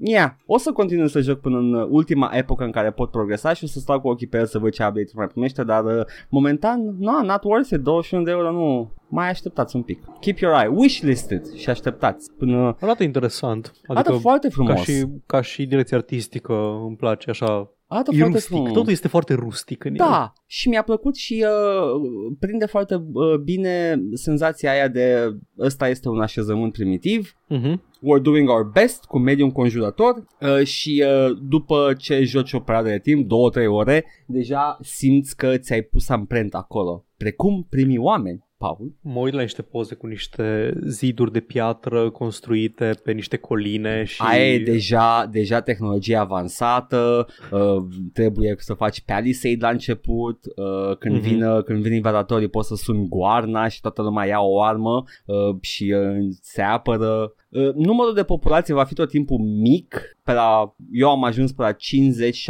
yeah, 0.00 0.30
o 0.46 0.58
să 0.58 0.72
continui 0.72 1.08
să 1.08 1.20
joc 1.20 1.40
până 1.40 1.58
în 1.58 1.86
ultima 1.90 2.30
epocă 2.32 2.64
în 2.64 2.70
care 2.70 2.90
pot 2.90 3.10
progresa 3.10 3.52
și 3.52 3.64
o 3.64 3.66
să 3.66 3.78
stau 3.78 4.00
cu 4.00 4.08
ochii 4.08 4.26
pe 4.26 4.38
el 4.38 4.46
să 4.46 4.58
văd 4.58 4.72
ce 4.72 4.84
update 4.84 5.10
mai 5.14 5.26
primește, 5.26 5.64
dar 5.64 5.84
uh, 5.84 6.04
momentan, 6.28 6.96
no, 6.98 7.22
not 7.22 7.44
worth 7.44 7.70
it, 7.70 7.80
21 7.80 8.22
de 8.24 8.30
euro 8.30 8.52
nu, 8.52 8.92
mai 9.08 9.28
așteptați 9.28 9.76
un 9.76 9.82
pic. 9.82 10.04
Keep 10.20 10.38
your 10.38 10.54
eye, 10.54 10.66
wishlisted 10.74 11.52
și 11.54 11.70
așteptați 11.70 12.32
până... 12.38 12.76
Arată 12.80 13.02
interesant. 13.02 13.72
Arată 13.86 14.12
foarte 14.12 14.48
frumos. 14.48 14.72
Ca 14.74 14.80
și, 14.82 15.04
ca 15.26 15.40
și 15.40 15.66
direcție 15.66 15.96
artistică 15.96 16.52
îmi 16.86 16.96
place 16.96 17.30
așa. 17.30 17.70
Arată 17.88 18.10
E 18.14 18.16
foarte 18.16 18.32
rustic. 18.34 18.52
frumos. 18.54 18.72
Totul 18.72 18.90
este 18.92 19.08
foarte 19.08 19.34
rustic 19.34 19.84
în 19.84 19.90
el. 19.90 19.96
Da, 19.96 20.32
și 20.46 20.68
mi-a 20.68 20.82
plăcut 20.82 21.16
și 21.16 21.44
uh, 21.46 22.36
prinde 22.38 22.66
foarte 22.66 22.94
uh, 22.94 23.36
bine 23.44 24.00
senzația 24.12 24.70
aia 24.70 24.88
de 24.88 25.36
ăsta 25.58 25.88
este 25.88 26.08
un 26.08 26.20
așezământ 26.20 26.72
primitiv, 26.72 27.32
Mhm. 27.48 27.82
we're 27.82 28.22
doing 28.22 28.48
our 28.48 28.70
best 28.72 29.04
cu 29.04 29.18
mediul 29.18 29.46
înconjurător 29.46 30.24
uh, 30.40 30.64
și 30.66 31.04
uh, 31.06 31.36
după 31.48 31.94
ce 31.98 32.22
joci 32.22 32.52
o 32.52 32.60
perioadă 32.60 32.88
de 32.88 32.98
timp, 32.98 33.26
2-3 33.26 33.28
ore, 33.68 34.04
deja 34.26 34.78
simți 34.80 35.36
că 35.36 35.56
ți-ai 35.56 35.82
pus 35.82 36.08
amprenta 36.08 36.58
acolo, 36.58 37.04
precum 37.16 37.66
primii 37.70 37.98
oameni. 37.98 38.44
Paul. 38.66 38.92
Mă 39.00 39.20
uit 39.20 39.34
la 39.34 39.40
niște 39.40 39.62
poze 39.62 39.94
cu 39.94 40.06
niște 40.06 40.74
ziduri 40.86 41.32
de 41.32 41.40
piatră 41.40 42.10
construite 42.10 42.90
pe 43.04 43.12
niște 43.12 43.36
coline 43.36 44.04
și... 44.04 44.22
Aia 44.24 44.52
e 44.52 44.58
deja, 44.58 45.26
deja 45.30 45.60
tehnologie 45.60 46.16
avansată, 46.16 47.26
uh, 47.52 47.76
trebuie 48.12 48.54
să 48.58 48.74
faci 48.74 49.00
palisade 49.00 49.56
la 49.60 49.68
început, 49.68 50.38
uh, 50.56 50.96
când, 50.98 51.14
Mhm. 51.14 51.24
mm-hmm. 51.24 51.28
vin, 51.28 51.62
când 51.64 51.82
vin 51.82 51.92
invadatorii 51.92 52.48
poți 52.48 52.68
să 52.68 52.74
suni 52.74 53.08
goarna 53.08 53.68
și 53.68 53.80
toată 53.80 54.02
lumea 54.02 54.26
ia 54.26 54.40
o 54.40 54.62
armă 54.62 55.04
uh, 55.24 55.56
și 55.60 55.94
uh, 55.96 56.26
se 56.40 56.62
apără. 56.62 57.32
Uh, 57.48 57.74
numărul 57.74 58.14
de 58.14 58.22
populație 58.22 58.74
va 58.74 58.84
fi 58.84 58.94
tot 58.94 59.08
timpul 59.08 59.38
mic, 59.38 60.16
pe 60.24 60.32
la, 60.32 60.74
eu 60.92 61.10
am 61.10 61.24
ajuns 61.24 61.52
pe 61.52 61.62
la 61.62 61.72
50-60. 61.72 61.76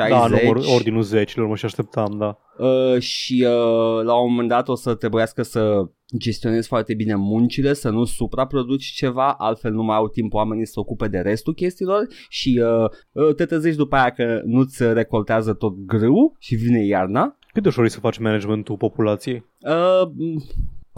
Da, 0.08 0.26
număr, 0.26 0.56
ordinul 0.74 1.02
zecilor, 1.02 1.48
mă 1.48 1.56
și 1.56 1.64
așteptam, 1.64 2.16
da. 2.18 2.38
Uh, 2.58 2.98
și 2.98 3.46
uh, 3.48 4.04
la 4.04 4.20
un 4.20 4.30
moment 4.30 4.48
dat 4.48 4.68
o 4.68 4.74
să 4.74 4.94
trebuiască 4.94 5.42
să 5.42 5.88
gestionezi 6.18 6.68
foarte 6.68 6.94
bine 6.94 7.14
muncile, 7.14 7.72
să 7.72 7.90
nu 7.90 8.04
supraproduci 8.04 8.84
ceva, 8.84 9.32
altfel 9.32 9.72
nu 9.72 9.82
mai 9.82 9.96
au 9.96 10.09
timp 10.09 10.32
oamenii 10.32 10.66
să 10.66 10.72
se 10.72 10.80
ocupe 10.80 11.09
de 11.09 11.18
restul 11.18 11.54
chestiilor 11.54 12.07
și 12.28 12.62
uh, 12.62 12.90
uh, 13.12 13.34
te 13.34 13.44
trezești 13.44 13.78
după 13.78 13.96
aia 13.96 14.11
că 14.11 14.40
nu-ți 14.44 14.92
recoltează 14.92 15.52
tot 15.52 15.74
grâu 15.86 16.36
și 16.38 16.54
vine 16.54 16.84
iarna. 16.84 17.38
Cât 17.52 17.62
de 17.62 17.68
ușor 17.68 17.84
e 17.84 17.88
să 17.88 18.00
faci 18.00 18.18
managementul 18.18 18.76
populației? 18.76 19.44
Uh, 19.61 20.11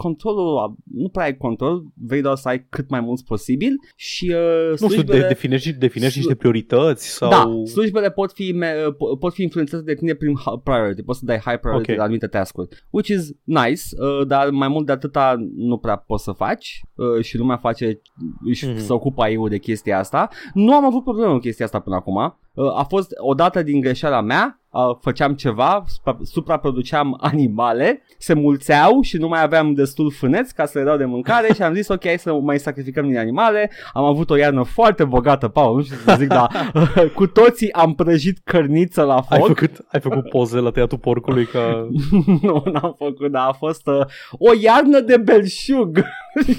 controlul, 0.03 0.75
nu 0.93 1.07
prea 1.09 1.23
ai 1.25 1.37
control, 1.37 1.83
vrei 2.07 2.21
doar 2.21 2.35
să 2.35 2.47
ai 2.47 2.65
cât 2.69 2.89
mai 2.89 2.99
mulți 2.99 3.23
posibil 3.23 3.73
și 3.95 4.33
uh, 4.35 4.69
Nu 4.69 4.75
știu, 4.75 4.87
slujbele- 4.87 5.19
de, 5.21 5.27
definești, 5.27 5.71
definești 5.71 6.11
Slu- 6.13 6.21
niște 6.21 6.35
priorități 6.39 7.07
sau... 7.09 7.29
Da, 7.29 7.51
slujbele 7.71 8.11
pot 8.11 8.31
fi, 8.31 8.51
me- 8.51 8.73
po- 8.73 9.19
pot 9.19 9.33
fi 9.33 9.41
influențate 9.43 9.83
de 9.83 9.93
tine 9.93 10.13
prin 10.13 10.33
hi- 10.35 10.63
priority, 10.63 11.01
poți 11.03 11.19
să 11.19 11.25
dai 11.25 11.37
high 11.45 11.59
priority 11.59 11.91
Ok. 11.91 11.97
la 11.97 12.03
anumite 12.03 12.27
task-uri, 12.27 12.67
which 12.89 13.09
is 13.09 13.31
nice, 13.43 13.81
uh, 13.99 14.27
dar 14.27 14.49
mai 14.49 14.67
mult 14.67 14.85
de 14.85 14.91
atâta 14.91 15.35
nu 15.55 15.77
prea 15.77 15.95
poți 15.95 16.23
să 16.23 16.31
faci 16.31 16.81
uh, 16.95 17.23
și 17.23 17.37
lumea 17.37 17.57
face, 17.57 18.01
își 18.45 18.67
Mhm. 18.67 18.77
se 18.77 18.93
ocupă 18.93 19.21
AI-ul 19.21 19.49
de 19.49 19.57
chestia 19.57 19.99
asta. 19.99 20.29
Nu 20.53 20.73
am 20.73 20.85
avut 20.85 21.03
probleme 21.03 21.31
cu 21.31 21.37
chestia 21.39 21.65
asta 21.65 21.79
până 21.79 21.95
acum. 21.95 22.37
Uh, 22.53 22.77
a 22.77 22.83
fost 22.83 23.11
o 23.17 23.33
dată 23.33 23.63
din 23.63 23.79
greșeala 23.79 24.21
mea, 24.21 24.59
uh, 24.69 24.81
făceam 25.01 25.33
ceva, 25.33 25.83
supra- 25.87 26.17
supraproduceam 26.23 27.17
animale, 27.21 28.01
se 28.17 28.33
mulțeau 28.33 29.01
și 29.01 29.17
nu 29.17 29.27
mai 29.27 29.41
aveam 29.43 29.73
destul 29.73 30.11
fâneți 30.11 30.55
ca 30.55 30.65
să 30.65 30.77
le 30.77 30.83
dau 30.83 30.97
de 30.97 31.05
mâncare 31.05 31.53
și 31.53 31.61
am 31.61 31.73
zis 31.73 31.87
ok, 31.87 32.03
hai 32.05 32.19
să 32.19 32.33
mai 32.33 32.59
sacrificăm 32.59 33.07
din 33.07 33.17
animale. 33.17 33.71
Am 33.93 34.03
avut 34.03 34.29
o 34.29 34.35
iarnă 34.35 34.63
foarte 34.63 35.03
bogată, 35.05 35.47
Paul, 35.47 35.75
nu 35.75 35.83
știu 35.83 35.95
să 36.05 36.15
zic, 36.19 36.27
dar 36.27 36.71
cu 37.15 37.27
toții 37.27 37.73
am 37.73 37.93
prăjit 37.95 38.37
cărniță 38.43 39.03
la 39.03 39.23
Ai 39.29 39.39
foc. 39.39 39.47
făcut, 39.47 39.85
ai 39.91 39.99
făcut 39.99 40.29
poze 40.29 40.59
la 40.59 40.71
tăiatul 40.71 40.97
porcului 40.97 41.45
ca... 41.45 41.87
nu, 42.41 42.63
n-am 42.71 42.95
făcut, 42.97 43.31
dar 43.31 43.47
a 43.47 43.51
fost 43.51 43.87
uh, 43.87 44.05
o 44.31 44.51
iarnă 44.61 44.99
de 44.99 45.17
belșug. 45.17 46.03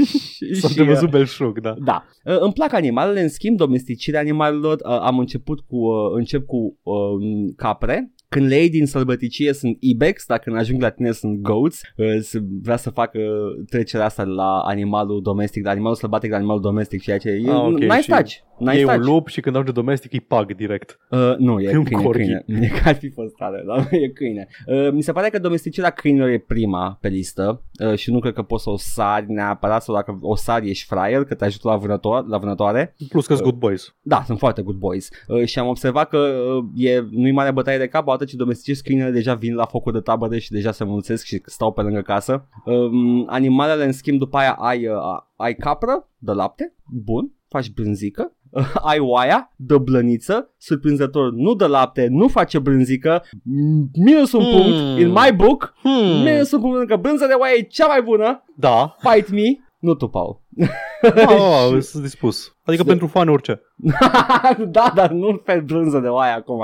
și, 0.05 0.55
S-a 0.61 0.69
și, 0.69 0.81
uh, 0.81 0.87
văzut 0.87 1.11
belșug, 1.11 1.61
da. 1.61 1.75
da. 1.79 2.05
Uh, 2.25 2.37
Îmi 2.41 2.53
plac 2.53 2.73
animalele, 2.73 3.21
în 3.23 3.29
schimb, 3.29 3.57
domesticirea 3.57 4.21
animalelor. 4.21 4.77
Uh, 4.85 5.01
Am 5.01 5.19
început 5.19 5.61
cu, 5.69 5.80
uh, 5.85 6.13
încep 6.15 6.47
cu 6.47 6.79
uh, 6.83 7.53
capre. 7.57 8.13
Când 8.31 8.47
le 8.47 8.55
iei 8.57 8.71
din 8.71 8.87
sălbăticie 8.87 9.53
sunt 9.53 9.77
ibex, 9.81 10.27
dar 10.27 10.39
când 10.39 10.57
ajung 10.57 10.83
la 10.83 10.91
tine 10.91 11.13
sunt 11.13 11.41
goats. 11.41 11.81
Uh, 11.97 12.07
se- 12.21 12.43
Vrea 12.63 12.77
să 12.77 12.91
facă 12.91 13.19
trecerea 13.71 14.07
asta 14.07 14.25
de 14.25 14.31
la 14.31 14.59
animalul 14.59 15.23
domestic, 15.23 15.61
de 15.63 15.67
la 15.69 15.73
animalul 15.75 15.97
sălbatic 15.97 16.31
la 16.31 16.37
animalul 16.37 16.61
domestic, 16.63 17.03
ceea 17.03 17.19
ce 17.19 17.29
e 17.29 17.51
Ah, 17.51 17.57
ok, 17.61 17.79
nice 17.79 18.01
și 18.01 18.09
touch. 18.09 18.33
Nice 18.59 18.79
e 18.79 18.83
touch. 18.85 18.97
un 18.99 19.05
lup 19.05 19.29
și 19.29 19.41
când 19.41 19.55
ajunge 19.55 19.73
domestic 19.81 20.13
îi 20.13 20.21
pag 20.21 20.55
direct. 20.55 20.99
Uh, 21.11 21.35
nu, 21.39 21.61
e 21.61 21.71
E 21.71 21.77
un 21.77 21.85
câine, 21.85 22.03
corgi. 22.03 22.23
câine. 22.23 22.45
E 22.61 22.67
că 22.81 22.89
ar 22.89 22.95
fi 22.95 23.09
fost 23.11 23.35
tare, 23.35 23.63
dar 23.67 23.77
nu 23.91 23.99
e 24.05 24.09
câine. 24.09 24.49
Uh, 24.67 24.91
mi 24.93 25.03
se 25.03 25.13
pare 25.13 25.29
că 25.29 25.39
domesticirea 25.39 25.91
câinilor 25.91 26.29
e 26.29 26.39
prima 26.39 26.99
pe 27.01 27.09
listă 27.09 27.63
uh, 27.87 27.95
și 27.95 28.11
nu 28.11 28.19
cred 28.19 28.33
că 28.33 28.43
poți 28.43 28.63
să 28.63 28.71
o 28.71 28.77
sari 28.77 29.25
neapărat 29.29 29.83
sau 29.83 29.95
dacă 29.95 30.19
o 30.21 30.37
sari 30.37 30.69
ești 30.71 30.87
fraier, 30.87 31.25
că 31.25 31.35
te 31.35 31.45
ajută 31.45 31.69
la, 31.69 31.77
vânătoare, 31.77 32.27
la 32.29 32.39
vânătoare. 32.39 32.95
Plus 33.09 33.27
că 33.27 33.35
good 33.35 33.55
boys. 33.55 33.95
Da, 34.03 34.23
sunt 34.27 34.39
foarte 34.39 34.63
good 34.63 34.77
boys. 34.77 35.09
Uh, 35.29 35.45
și 35.45 35.59
am 35.59 35.67
observat 35.69 36.09
că 36.09 36.19
uh, 36.19 36.85
e, 36.85 37.05
nu-i 37.11 37.33
mare 37.33 37.51
bătaie 37.51 37.79
de 37.79 37.87
cap, 37.87 38.09
odată 38.21 38.37
ce 38.37 38.37
domesticezi 38.45 38.83
câinele 38.83 39.11
deja 39.11 39.35
vin 39.35 39.55
la 39.55 39.65
focul 39.67 39.93
de 39.93 40.01
tabără 40.01 40.39
și 40.39 40.51
deja 40.51 40.73
se 40.73 40.85
mulțesc 40.85 41.25
și 41.25 41.43
stau 41.45 41.73
pe 41.73 41.81
lângă 41.83 42.01
casă. 42.01 42.49
Um, 42.65 43.27
animalele, 43.29 43.85
în 43.85 43.93
schimb, 43.93 44.19
după 44.19 44.37
aia 44.37 44.53
ai, 44.53 44.87
uh, 44.87 44.95
ai 45.37 45.55
capră 45.55 46.09
de 46.19 46.33
lapte, 46.33 46.75
bun. 47.05 47.33
faci 47.49 47.71
brânzică, 47.71 48.37
ai 48.91 48.99
oaia, 48.99 49.53
dă 49.57 49.79
blăniță, 49.79 50.55
surprinzător 50.59 51.33
nu 51.33 51.55
dă 51.55 51.67
lapte, 51.67 52.07
nu 52.11 52.29
face 52.29 52.59
brânzică, 52.59 53.23
minus 54.05 54.33
un 54.33 54.43
Hmm. 54.45 54.53
punct, 54.61 55.01
in 55.01 55.09
my 55.09 55.33
book, 55.37 55.73
Hmm. 55.83 56.23
minus 56.23 56.53
un 56.53 56.61
punct, 56.61 56.77
pentru 56.77 56.97
că 56.97 57.03
brânza 57.03 57.27
de 57.27 57.33
oaie 57.33 57.57
e 57.59 57.63
cea 57.63 57.87
mai 57.87 58.03
bună, 58.03 58.45
Da. 58.57 58.97
fight 58.99 59.31
me, 59.31 59.65
nu 59.79 59.95
tu, 59.95 60.09
Paul. 60.09 60.41
Ah, 61.03 61.27
ah, 61.73 61.81
sunt 61.81 62.03
dispus. 62.03 62.57
Adică 62.65 62.83
pentru 62.83 63.07
fan 63.07 63.29
orice. 63.29 63.61
da, 64.69 64.93
dar 64.95 65.11
nu 65.11 65.35
pe 65.37 65.63
brânză 65.67 65.99
de 65.99 66.09
oaie 66.09 66.33
acum. 66.33 66.59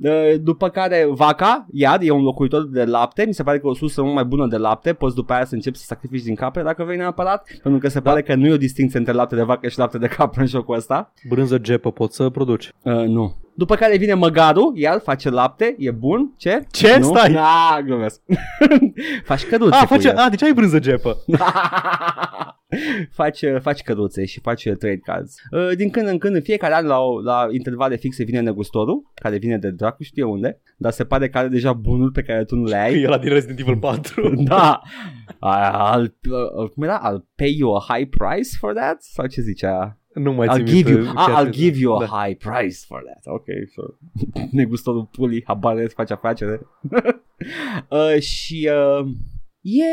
Uh, 0.00 0.34
După 0.40 0.68
care 0.68 1.06
vaca, 1.10 1.66
iar, 1.72 1.98
e 2.02 2.10
un 2.10 2.22
locuitor 2.22 2.68
de 2.68 2.84
lapte, 2.84 3.24
mi 3.26 3.34
se 3.34 3.42
pare 3.42 3.58
că 3.58 3.66
o 3.66 3.74
sursă 3.74 4.02
mult 4.02 4.14
mai 4.14 4.24
bună 4.24 4.46
de 4.46 4.56
lapte, 4.56 4.92
poți 4.92 5.14
după 5.14 5.32
aia 5.32 5.44
să 5.44 5.54
începi 5.54 5.76
să 5.76 5.84
sacrifici 5.86 6.22
din 6.22 6.34
capre 6.34 6.62
dacă 6.62 6.82
vrei 6.84 6.96
neapărat, 6.96 7.48
pentru 7.62 7.80
că 7.80 7.88
se 7.88 8.00
Da. 8.00 8.10
pare 8.10 8.22
că 8.22 8.34
nu 8.34 8.46
e 8.46 8.52
o 8.52 8.56
distinție 8.56 8.98
între 8.98 9.12
lapte 9.14 9.34
de 9.34 9.42
vacă 9.42 9.68
și 9.68 9.78
lapte 9.78 9.98
de 9.98 10.06
capră 10.06 10.40
în 10.40 10.46
jocul 10.46 10.76
ăsta. 10.76 11.12
Brânză 11.28 11.58
gepă 11.58 11.90
poți 11.90 12.16
să 12.16 12.30
produci. 12.30 12.72
Uh, 12.82 12.92
nu. 12.92 13.34
După 13.54 13.74
care 13.74 13.96
vine 13.96 14.14
măgarul, 14.14 14.72
iar 14.74 15.00
face 15.02 15.30
lapte, 15.30 15.74
e 15.78 15.90
bun, 15.90 16.34
ce? 16.36 16.66
Ce? 16.70 16.96
Nu? 16.98 17.04
Stai. 17.04 17.32
Da, 17.32 17.78
glumesc. 17.84 18.20
faci 19.24 19.44
căduțe 19.46 19.74
Ah, 19.74 19.80
cu 19.80 19.86
face, 19.86 20.08
el. 20.08 20.16
ah, 20.16 20.26
deci 20.30 20.42
ai 20.42 20.52
brânză 20.52 20.78
gepă. 20.78 21.16
Faci, 23.10 23.44
faci 23.60 23.82
căduțe 23.82 24.24
și 24.24 24.40
faci 24.40 24.62
trade 24.62 25.00
cards. 25.04 25.34
Uh, 25.50 25.76
Din 25.76 25.90
când 25.90 26.08
în 26.08 26.18
când, 26.18 26.34
în 26.34 26.42
fiecare 26.42 26.74
an, 26.74 26.86
la, 26.86 26.98
o- 26.98 27.20
la 27.20 27.46
intervale 27.50 27.96
fixe, 27.96 28.24
vine 28.24 28.40
negustorul, 28.40 29.10
care 29.14 29.36
vine 29.38 29.58
de 29.58 29.70
dracu 29.70 30.02
știe 30.02 30.22
unde, 30.22 30.60
dar 30.76 30.92
se 30.92 31.04
pare 31.04 31.28
că 31.28 31.38
are 31.38 31.48
deja 31.48 31.72
bunuri 31.72 32.12
pe 32.12 32.22
care 32.22 32.44
tu 32.44 32.56
nu 32.56 32.64
le 32.64 32.76
ai. 32.76 33.00
E 33.02 33.06
la 33.06 33.18
din 33.18 33.32
Resident 33.32 33.58
Evil 33.58 33.76
4. 33.76 34.34
da. 34.48 34.80
I'll, 35.40 36.12
uh, 36.30 36.68
cum 36.74 36.82
era? 36.82 37.00
I'll 37.12 37.24
pay 37.36 37.56
you 37.58 37.74
a 37.76 37.84
high 37.88 38.08
price 38.08 38.56
for 38.58 38.72
that? 38.74 39.02
Sau 39.02 39.26
ce 39.26 39.40
zicea? 39.40 39.98
nu 40.14 40.32
mai 40.32 40.46
I'll 40.46 40.54
țin 40.56 40.64
give 40.64 40.90
you, 40.90 40.98
minte 41.00 41.12
ah, 41.16 41.24
chestia 41.26 41.44
I'll 41.44 41.50
give 41.50 41.78
you 41.78 41.94
a 41.96 41.98
Da. 41.98 42.06
high 42.24 42.36
price 42.36 42.84
for 42.86 43.02
that. 43.04 43.34
Ok, 43.34 43.44
sure. 43.72 43.92
Negustorul 44.60 45.04
pulii, 45.12 45.42
habar 45.46 45.76
nu 45.76 45.94
face 45.94 46.12
afacere. 46.12 46.60
uh, 47.90 48.20
și 48.20 48.70
uh, 49.00 49.06
e, 49.60 49.84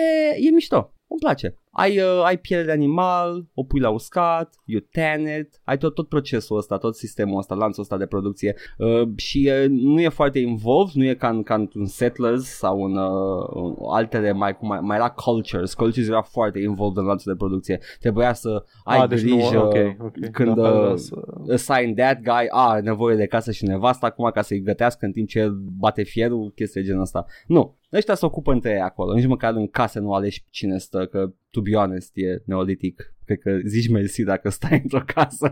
e 0.48 0.50
mișto. 0.54 0.94
Îmi 1.08 1.20
place. 1.20 1.56
Ai, 1.76 1.98
uh, 2.00 2.22
ai 2.24 2.38
piele 2.38 2.64
de 2.64 2.72
animal, 2.72 3.46
o 3.54 3.64
pui 3.64 3.80
la 3.80 3.90
uscat, 3.90 4.54
you 4.66 4.82
tan 4.92 5.22
it, 5.22 5.62
ai 5.64 5.78
tot, 5.78 5.94
tot 5.94 6.10
procesul 6.10 6.58
ăsta, 6.58 6.78
tot 6.78 6.96
sistemul 6.96 7.38
ăsta, 7.38 7.56
lanțul 7.56 7.82
ăsta 7.82 7.98
de 7.98 8.06
producție. 8.06 8.56
Uh, 8.78 9.10
și 9.16 9.52
uh, 9.64 9.66
nu 9.70 10.02
e 10.02 10.10
foarte 10.10 10.40
involved, 10.40 10.94
nu 10.96 11.04
e 11.06 11.14
ca, 11.14 11.30
în, 11.30 11.44
ca 11.44 11.56
într-un 11.56 11.86
Settlers 11.86 12.44
sau 12.44 12.84
în 12.84 12.96
uh, 12.98 13.50
în 13.54 13.76
altele 13.92 14.32
mai, 14.32 14.58
cum 14.58 14.68
mai, 14.68 14.80
mai 14.80 14.98
era 14.98 15.10
Cultures, 15.10 15.74
Cultures 15.74 16.08
era 16.08 16.22
foarte 16.22 16.60
involved 16.60 16.98
în 16.98 17.06
lanțul 17.06 17.32
de 17.32 17.38
producție, 17.38 17.80
trebuia 18.00 18.34
să 18.34 18.64
ai 18.84 19.00
Ah, 19.00 19.08
deci 19.10 19.22
nu, 19.22 19.36
grijă 19.36 19.60
ok, 19.60 19.76
ok. 20.00 20.30
când 20.32 20.56
Da, 20.56 20.70
uh, 20.70 20.88
da, 20.90 20.96
să- 20.96 21.22
assign 21.54 21.96
that 21.96 22.22
guy, 22.22 22.48
a, 22.50 22.70
are 22.70 22.82
nevoie 22.82 23.16
de 23.16 23.26
casă 23.26 23.52
și 23.52 23.64
nevastă 23.66 24.06
acum 24.06 24.30
ca 24.34 24.42
să-i 24.42 24.62
gătească 24.62 25.06
în 25.06 25.12
timp 25.12 25.28
ce 25.28 25.40
el 25.40 25.52
bate 25.80 26.04
fierul, 26.04 26.52
chestii 26.56 26.82
de 26.82 26.88
genul 26.88 27.02
ăsta. 27.02 27.26
Nu, 27.48 27.78
ăștia 27.94 28.16
se 28.16 28.26
ocupă 28.26 28.52
între 28.52 28.72
ei 28.72 28.80
acolo, 28.82 29.14
nici 29.14 29.26
măcar 29.26 29.54
în 29.54 29.68
case 29.68 30.00
nu 30.00 30.14
alegi 30.14 30.46
cine 30.50 30.78
stă, 30.78 31.06
că 31.06 31.34
to 31.54 31.62
be 31.62 31.74
honest 31.76 32.12
e 32.14 32.42
neolitic. 32.46 33.16
Cred 33.26 33.40
că 33.40 33.60
zici 33.66 33.90
mersi 33.90 34.24
dacă 34.24 34.50
stai 34.50 34.80
într-o 34.84 35.04
casă. 35.06 35.50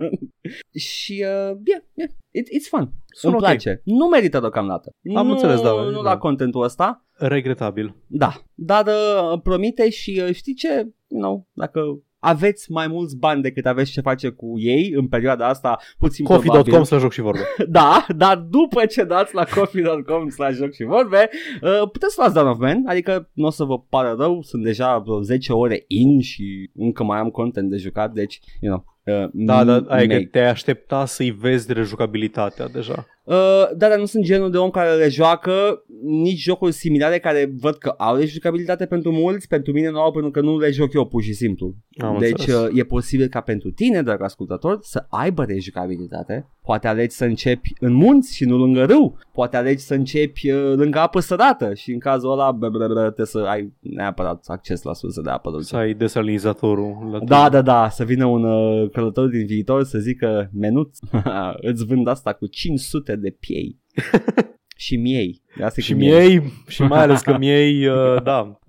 și, 0.74 1.12
uh, 1.12 1.58
yeah, 1.66 1.84
yeah, 1.94 2.10
it, 2.32 2.48
it's 2.48 2.68
fun. 2.70 2.94
Sună 3.06 3.34
Îmi 3.34 3.42
ok. 3.42 3.48
place. 3.50 3.82
Nu 3.84 4.08
merită 4.08 4.40
deocamdată. 4.40 4.92
Am 5.16 5.26
nu, 5.26 5.32
înțeles, 5.32 5.62
da, 5.62 5.72
Nu 5.72 5.92
da. 5.92 6.10
la 6.10 6.18
contentul 6.18 6.64
ăsta. 6.64 7.06
Regretabil. 7.12 7.96
Da, 8.08 8.44
dar 8.54 8.86
uh, 8.88 9.40
promite 9.44 9.90
și 9.90 10.22
uh, 10.28 10.34
știi 10.34 10.54
ce, 10.54 10.70
you 11.08 11.22
know, 11.22 11.48
dacă 11.54 12.04
aveți 12.24 12.72
mai 12.72 12.88
mulți 12.88 13.18
bani 13.18 13.42
decât 13.42 13.66
aveți 13.66 13.92
ce 13.92 14.02
face 14.02 14.30
cu 14.30 14.60
ei 14.60 14.94
în 14.96 15.08
perioada 15.08 15.48
asta, 15.48 15.80
puțin 15.98 16.26
probabil. 16.26 16.50
Coffee.com 16.50 16.84
să 16.84 16.98
joc 16.98 17.12
și 17.12 17.22
vorbe. 17.22 17.40
Da, 17.68 18.06
dar 18.16 18.38
după 18.38 18.86
ce 18.86 19.04
dați 19.04 19.36
la 19.36 19.44
coffee.com 19.56 20.30
slash 20.30 20.56
joc 20.58 20.72
și 20.74 20.84
vorbe, 20.84 21.30
uh, 21.62 21.90
puteți 21.92 22.14
să 22.14 22.16
luați 22.20 22.34
Dawn 22.34 22.48
of 22.48 22.58
Man, 22.60 22.84
adică 22.86 23.30
nu 23.34 23.46
o 23.46 23.50
să 23.50 23.64
vă 23.64 23.80
pară 23.80 24.16
rău, 24.20 24.42
sunt 24.42 24.64
deja 24.64 24.98
vreo 24.98 25.22
10 25.22 25.54
ore 25.54 25.84
in 25.88 26.22
și 26.22 26.70
încă 26.76 27.04
mai 27.04 27.20
am 27.20 27.30
content 27.30 27.70
de 27.70 27.78
jucat, 27.78 28.14
deci, 28.14 28.40
you 28.60 28.74
know, 28.74 28.86
uh, 29.24 29.30
Da, 29.34 29.64
da, 29.64 29.74
ai 29.88 30.08
că 30.08 30.14
make. 30.14 30.26
te 30.26 30.40
aștepta 30.40 31.06
să-i 31.06 31.32
vezi 31.32 31.74
rejucabilitatea 31.74 32.68
deja. 32.68 33.06
Uh, 33.24 33.36
da, 33.76 33.88
dar 33.88 33.98
nu 33.98 34.06
sunt 34.06 34.24
genul 34.24 34.52
de 34.52 34.58
om 34.58 34.70
care 34.70 34.96
le 34.96 35.10
joacă 35.10 35.84
nici 36.04 36.40
jocuri 36.40 36.72
similare 36.72 37.20
care 37.20 37.54
văd 37.60 37.76
că 37.76 37.90
au 37.98 38.16
rejucabilitate 38.16 38.86
pentru 38.86 39.12
mulți, 39.12 39.48
pentru 39.48 39.72
mine 39.72 39.90
nu 39.90 40.00
au 40.00 40.12
pentru 40.12 40.32
că 40.32 40.42
nu 40.42 40.60
le 40.60 40.72
joc 40.72 40.94
eu 40.94 41.06
pur 41.06 41.22
și 41.22 41.34
simplu. 41.34 41.76
Am 41.98 42.18
deci 42.20 42.30
înțeles. 42.30 42.62
uh, 42.62 42.80
e 42.80 42.84
posibil 42.84 43.28
ca 43.28 43.42
pentru 43.42 43.72
tine, 43.72 44.02
drag 44.02 44.22
ascultător, 44.22 44.80
să 44.82 45.06
aibă 45.10 45.44
rejucabilitate. 45.44 46.48
Poate 46.64 46.88
alegi 46.88 47.16
să 47.16 47.26
începi 47.26 47.74
în 47.80 47.94
munți 47.94 48.36
și 48.36 48.46
nu 48.46 48.58
lângă 48.58 48.86
râu. 48.86 49.18
Poate 49.34 49.58
alegi 49.58 49.84
să 49.84 49.94
începi 49.94 50.52
uh, 50.52 50.74
lângă 50.76 51.00
apă 51.00 51.20
sărată 51.20 51.74
și 51.74 51.92
în 51.92 52.00
cazul 52.00 52.32
ăla 52.32 52.52
bă, 52.52 52.70
bă, 52.70 52.88
bă, 52.88 53.00
trebuie 53.02 53.26
să 53.26 53.40
ai 53.40 53.74
neapărat 53.80 54.44
acces 54.48 54.82
la 54.82 54.94
surse 54.94 55.22
de 55.22 55.30
apă 55.30 55.50
dulce. 55.50 55.66
Să 55.66 55.76
ai 55.76 55.94
desalinizatorul 55.94 57.10
la 57.12 57.20
Da, 57.20 57.50
da, 57.50 57.62
da, 57.62 57.90
să 57.90 58.04
vină 58.04 58.26
un 58.26 58.44
uh, 58.44 58.90
călător 58.90 59.28
din 59.28 59.46
viitor 59.46 59.84
să 59.84 59.98
zică 59.98 60.50
menuț, 60.54 60.98
îți 61.70 61.86
vând 61.86 62.08
asta 62.08 62.34
cu 62.34 62.46
500 62.46 63.11
de 63.16 63.30
piei 63.30 63.80
și 64.78 64.96
miei. 64.98 65.42
Asta 65.62 65.80
e 65.80 65.84
Și 65.84 65.92
cu 65.92 65.98
miei, 65.98 66.42
și 66.68 66.82
mai 66.82 67.00
ales 67.00 67.22
că 67.22 67.38
miei, 67.38 67.86
uh, 67.96 68.24
da. 68.24 68.60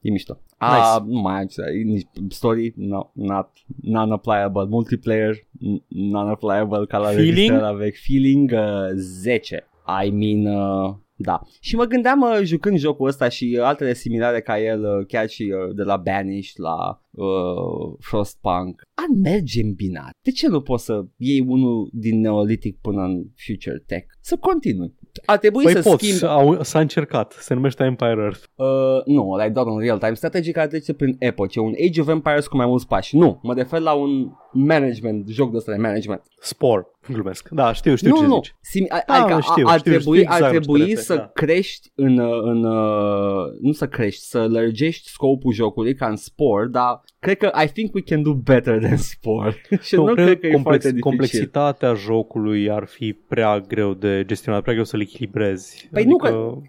E 0.00 0.10
mișto. 0.10 0.40
A, 0.58 1.04
nu 1.06 1.20
mai 1.20 1.40
am 1.40 1.46
ce- 1.46 1.82
nici 1.84 2.06
story, 2.28 2.72
no, 2.76 3.10
not, 3.12 3.48
non-applicable, 3.82 4.64
multiplayer, 4.64 5.34
n- 5.36 5.82
non-applicable 5.88 6.86
ca 6.86 6.98
la 6.98 7.08
Feeling? 7.08 7.28
registrare 7.34 7.66
avec 7.66 7.96
feeling 7.96 8.50
uh, 8.52 8.90
10. 8.96 9.66
I 10.04 10.10
mean, 10.10 10.46
uh, 10.46 10.94
da. 11.16 11.40
Și 11.60 11.76
mă 11.76 11.84
gândeam 11.84 12.20
uh, 12.20 12.40
jucând 12.42 12.78
jocul 12.78 13.08
ăsta 13.08 13.28
și 13.28 13.56
uh, 13.58 13.64
altele 13.64 13.94
similare 13.94 14.40
ca 14.40 14.60
el, 14.60 14.80
uh, 14.84 15.06
chiar 15.06 15.28
și 15.28 15.42
uh, 15.42 15.74
de 15.74 15.82
la 15.82 15.96
Banished 15.96 16.56
la 16.56 17.00
uh, 17.10 17.96
Frostpunk, 17.98 18.82
ar 18.94 19.06
merge 19.22 19.62
îmbinat. 19.62 20.10
De 20.22 20.30
ce 20.30 20.48
nu 20.48 20.60
poți 20.60 20.84
să 20.84 21.04
iei 21.16 21.44
unul 21.46 21.90
din 21.92 22.20
Neolithic 22.20 22.78
până 22.80 23.02
în 23.02 23.24
Future 23.36 23.82
Tech? 23.86 24.06
Să 24.20 24.36
continui. 24.36 24.94
A 25.24 25.36
trebuit 25.36 25.64
Păi 25.64 25.82
să 25.82 25.88
poți, 25.88 26.04
schimbi 26.04 26.24
au, 26.32 26.62
s-a 26.62 26.80
încercat, 26.80 27.32
se 27.32 27.54
numește 27.54 27.84
Empire 27.84 28.22
Earth. 28.22 28.44
Uh, 28.54 28.66
nu, 29.04 29.30
ăla 29.30 29.44
e 29.44 29.48
doar 29.48 29.66
un 29.66 29.78
real-time 29.78 30.14
strategy 30.14 30.52
care 30.52 30.68
trece 30.68 30.92
prin 30.92 31.16
epoci. 31.18 31.56
E 31.56 31.60
un 31.60 31.74
Age 31.88 32.00
of 32.00 32.08
Empires 32.08 32.46
cu 32.46 32.56
mai 32.56 32.66
mulți 32.66 32.86
pași. 32.86 33.16
Nu, 33.16 33.40
mă 33.42 33.54
refer 33.54 33.80
la 33.80 33.92
un 33.92 34.30
management, 34.52 35.28
joc 35.28 35.50
de 35.50 35.56
ăsta 35.56 35.72
de 35.72 35.78
management. 35.78 36.22
Spore, 36.40 36.86
glumesc. 37.12 37.48
Da, 37.48 37.72
știu, 37.72 37.94
știu 37.94 38.08
nu, 38.08 38.16
ce 38.16 38.26
nu, 38.26 38.34
zici. 38.34 38.54
Sim, 38.60 38.86
a, 38.88 39.02
Da, 39.06 39.14
adică 39.14 39.40
știu, 39.40 39.66
a, 39.66 39.72
ar 39.72 39.78
știu, 39.78 39.90
trebui, 39.92 40.18
știu 40.18 40.30
exact 40.32 40.34
ar 40.34 40.40
la 40.40 40.46
ce 40.46 40.52
te 40.54 40.60
trebui 40.60 40.80
referi, 40.80 41.00
să 41.00 41.14
da. 41.14 41.30
crești 41.34 41.90
în, 41.94 42.18
uh, 42.18 42.40
în 42.42 42.64
uh, 42.64 43.44
nu 43.60 43.72
să 43.72 43.86
crești, 43.88 44.22
să 44.24 44.46
lărgești 44.48 45.08
scopul 45.08 45.52
jocului 45.52 45.94
ca 45.94 46.06
în 46.06 46.16
Spore, 46.16 46.66
dar 46.66 47.00
cred 47.18 47.36
că 47.36 47.50
I 47.64 47.68
think 47.68 47.94
we 47.94 48.00
can 48.00 48.22
do 48.22 48.32
better 48.34 48.78
than 48.78 48.96
Spore. 48.96 49.56
și 49.86 49.94
nu, 49.94 50.04
cred 50.04 50.40
că 50.40 50.46
e 50.46 50.58
foarte 50.62 50.78
dificil. 50.78 51.00
complexitatea 51.00 51.94
jocului 51.94 52.70
ar 52.70 52.84
fi 52.84 53.12
prea 53.12 53.60
greu 53.60 53.94
de 53.94 54.22
gestionat, 54.26 54.62
prea 54.62 54.72
greu 54.72 54.84
să-l 54.84 55.00
echilibrezi. 55.00 55.88
Păi 55.92 56.04
nu 56.04 56.16
adică... 56.20 56.62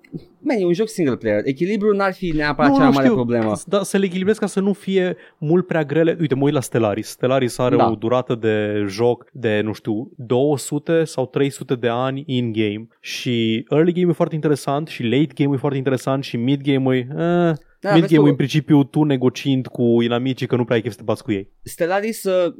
Man, 0.47 0.57
e 0.57 0.65
un 0.65 0.73
joc 0.73 0.87
single 0.87 1.15
player. 1.15 1.41
Echilibrul 1.43 1.95
n-ar 1.95 2.13
fi 2.13 2.31
neapărat 2.35 2.71
Nu, 2.71 2.77
cea 2.77 2.83
nu, 2.83 2.87
mai 2.87 2.95
mare 2.95 3.07
știu, 3.07 3.23
problemă. 3.23 3.53
Da, 3.65 3.83
să 3.83 3.97
le 3.97 4.05
echilibrezi 4.05 4.39
ca 4.39 4.45
să 4.45 4.59
nu 4.59 4.73
fie 4.73 5.15
mult 5.37 5.67
prea 5.67 5.83
grele. 5.83 6.17
Uite, 6.19 6.35
mă 6.35 6.43
uit 6.43 6.53
la 6.53 6.59
Stellaris. 6.59 7.07
Stellaris 7.07 7.57
are 7.57 7.75
Da. 7.75 7.89
o 7.89 7.95
durată 7.95 8.35
de 8.35 8.85
joc 8.87 9.25
de, 9.31 9.61
nu 9.63 9.73
știu, 9.73 10.11
200 10.25 11.03
sau 11.03 11.25
300 11.25 11.75
de 11.75 11.87
ani 11.87 12.23
in-game 12.25 12.87
și 12.99 13.65
early 13.69 13.91
game 13.91 14.09
e 14.09 14.13
foarte 14.13 14.35
interesant 14.35 14.87
și 14.87 15.03
late 15.03 15.33
game 15.35 15.55
e 15.55 15.57
foarte 15.57 15.77
interesant 15.77 16.23
și 16.23 16.37
mid 16.37 16.61
game 16.61 16.95
e... 16.95 17.07
Eh, 17.17 17.53
Da, 17.85 17.91
mid 17.93 18.01
vezi 18.01 18.13
game 18.13 18.23
tu- 18.23 18.27
e 18.27 18.29
în 18.29 18.35
principiu 18.35 18.83
tu 18.83 19.03
negociind 19.03 19.67
cu 19.67 20.01
inamicii 20.01 20.47
că 20.47 20.55
nu 20.55 20.63
prea 20.63 20.75
ai 20.75 20.81
chef 20.81 20.91
să 20.91 20.97
te 20.97 21.03
bați 21.03 21.23
cu 21.23 21.31
ei. 21.31 21.49
Stellaris 21.63 22.23
uh, 22.23 22.53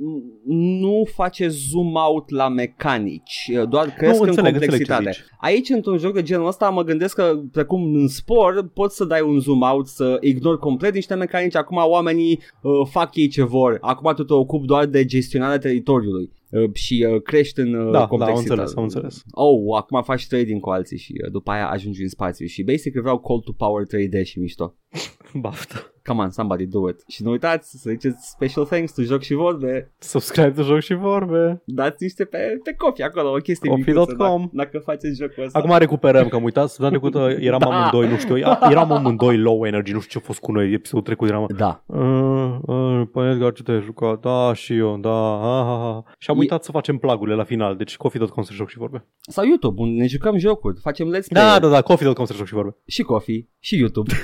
nu 0.80 1.04
face 1.14 1.48
zoom 1.48 1.96
out 1.96 2.30
la 2.30 2.48
mecanici, 2.50 3.52
uh, 3.58 3.70
doar 3.70 3.90
cresc 3.90 4.22
în 4.22 4.28
înțeleg, 4.28 4.54
înțeleg 4.54 4.54
ce 4.54 4.66
complexitate. 4.66 5.10
zici. 5.12 5.24
Aici, 5.40 5.70
într-un 5.70 5.98
joc 5.98 6.14
de 6.14 6.22
genul 6.22 6.48
ăsta, 6.48 6.70
mă 6.70 6.84
gândesc 6.84 7.16
că, 7.16 7.40
precum 7.52 7.94
în 7.96 8.08
spor, 8.08 8.70
poți 8.74 8.96
să 8.96 9.06
dai 9.06 9.22
un 9.22 9.40
zoom 9.40 9.62
out, 9.62 9.88
să 9.88 10.18
ignori 10.22 10.60
complet 10.60 10.94
niște 10.94 11.16
mecanici. 11.16 11.56
Acum 11.56 11.78
oamenii 11.78 12.40
uh, 12.62 12.72
fac 12.90 13.16
ei 13.16 13.28
ce 13.28 13.44
vor. 13.44 13.78
Acum 13.82 14.14
tu 14.14 14.24
te 14.24 14.34
ocupi 14.34 14.66
doar 14.66 14.86
de 14.86 15.06
gestionarea 15.06 15.58
teritoriului 15.58 16.24
uh, 16.24 16.45
și 16.74 17.08
uh, 17.10 17.22
crești 17.22 17.60
în 17.60 17.74
uh, 17.74 17.86
Da, 17.86 17.92
da, 17.92 18.02
am 18.02 18.08
complexitate. 18.08 18.50
înțeles, 18.50 18.76
am 18.76 18.84
înțeles. 18.84 19.24
Oh, 19.32 19.78
acum 19.78 20.04
faci 20.04 20.28
trading 20.28 20.62
cu 20.62 20.70
alții 20.70 20.98
și 20.98 21.14
uh, 21.24 21.32
după 21.32 21.52
aia 21.52 21.70
ajungi 21.70 22.02
în 22.02 22.10
spațiu 22.10 22.46
și 22.46 22.64
basic 22.64 22.94
vreau 22.94 23.20
call 23.20 23.40
to 23.40 23.52
power 23.52 23.86
3D 23.86 24.24
și 24.24 24.40
mișto. 24.40 24.76
Baftă. 25.34 25.95
Come 26.06 26.22
on, 26.22 26.30
somebody 26.30 26.66
do 26.66 26.90
it. 26.90 27.04
Și 27.08 27.24
nu 27.24 27.30
uitați 27.32 27.80
să 27.82 27.90
ziceți 27.90 28.30
special 28.30 28.66
thanks 28.66 28.94
to 28.94 29.02
Joc 29.02 29.22
și 29.22 29.34
Vorbe. 29.34 29.92
Subscribe 30.00 30.50
to 30.52 30.62
Joc 30.62 30.80
și 30.80 30.94
Vorbe. 30.94 31.62
Dați 31.66 32.04
niște 32.04 32.26
pe, 32.26 32.38
pe 32.64 32.74
Coffee 32.78 33.06
acolo, 33.06 33.30
o 33.32 33.38
chestie 33.38 33.70
Coffee.com. 33.70 34.02
micuță, 34.08 34.24
dacă, 34.24 34.50
dacă 34.52 34.80
faceți 34.80 35.18
jocul 35.22 35.44
ăsta. 35.44 35.60
Acum 35.60 35.78
recuperăm, 35.78 36.28
că 36.28 36.36
am 36.36 36.44
uitat, 36.44 36.70
săptămâna 36.70 36.98
trecută 36.98 37.42
eram 37.42 37.60
Da. 37.60 37.66
amândoi, 37.66 38.10
nu 38.10 38.18
știu, 38.18 38.36
a- 38.44 38.60
eram 38.72 38.92
amândoi 38.92 39.38
low 39.38 39.66
energy, 39.66 39.92
nu 39.94 40.00
știu 40.00 40.20
ce 40.20 40.26
a 40.26 40.28
fost 40.28 40.40
cu 40.40 40.52
noi, 40.52 40.72
episodul 40.74 41.04
trecut 41.06 41.28
eram... 41.30 41.46
Da. 41.58 41.84
Uh, 41.86 42.58
uh, 42.62 43.02
păi 43.12 43.32
Edgar, 43.32 43.52
ce 43.52 43.64
te-ai 43.64 43.82
jucat? 43.82 44.20
Da, 44.20 44.54
și 44.54 44.78
eu, 44.78 44.98
da, 44.98 45.10
ha, 45.42 45.64
ha, 45.64 45.78
ha. 45.82 46.04
Și 46.18 46.30
am 46.30 46.36
E- 46.36 46.40
uitat 46.40 46.64
să 46.64 46.72
facem 46.72 46.98
plagurile 46.98 47.36
la 47.36 47.44
final, 47.44 47.76
deci 47.76 47.98
coffee.com 47.98 48.44
să 48.44 48.54
joc 48.54 48.70
și 48.70 48.78
vorbe. 48.78 49.06
Sau 49.22 49.46
YouTube, 49.46 49.82
unde 49.82 50.02
ne 50.02 50.08
jucăm 50.08 50.38
jocuri, 50.38 50.80
facem 50.82 51.08
let's 51.08 51.28
play 51.30 51.44
Da, 51.44 51.60
da, 51.60 51.68
da, 51.68 51.82
coffee.com 51.82 52.26
să 52.26 52.34
joc 52.34 52.46
și 52.46 52.54
vorbe. 52.54 52.76
și 52.88 53.02
Coffee 53.02 53.48
și 53.60 53.78
YouTube. 53.78 54.12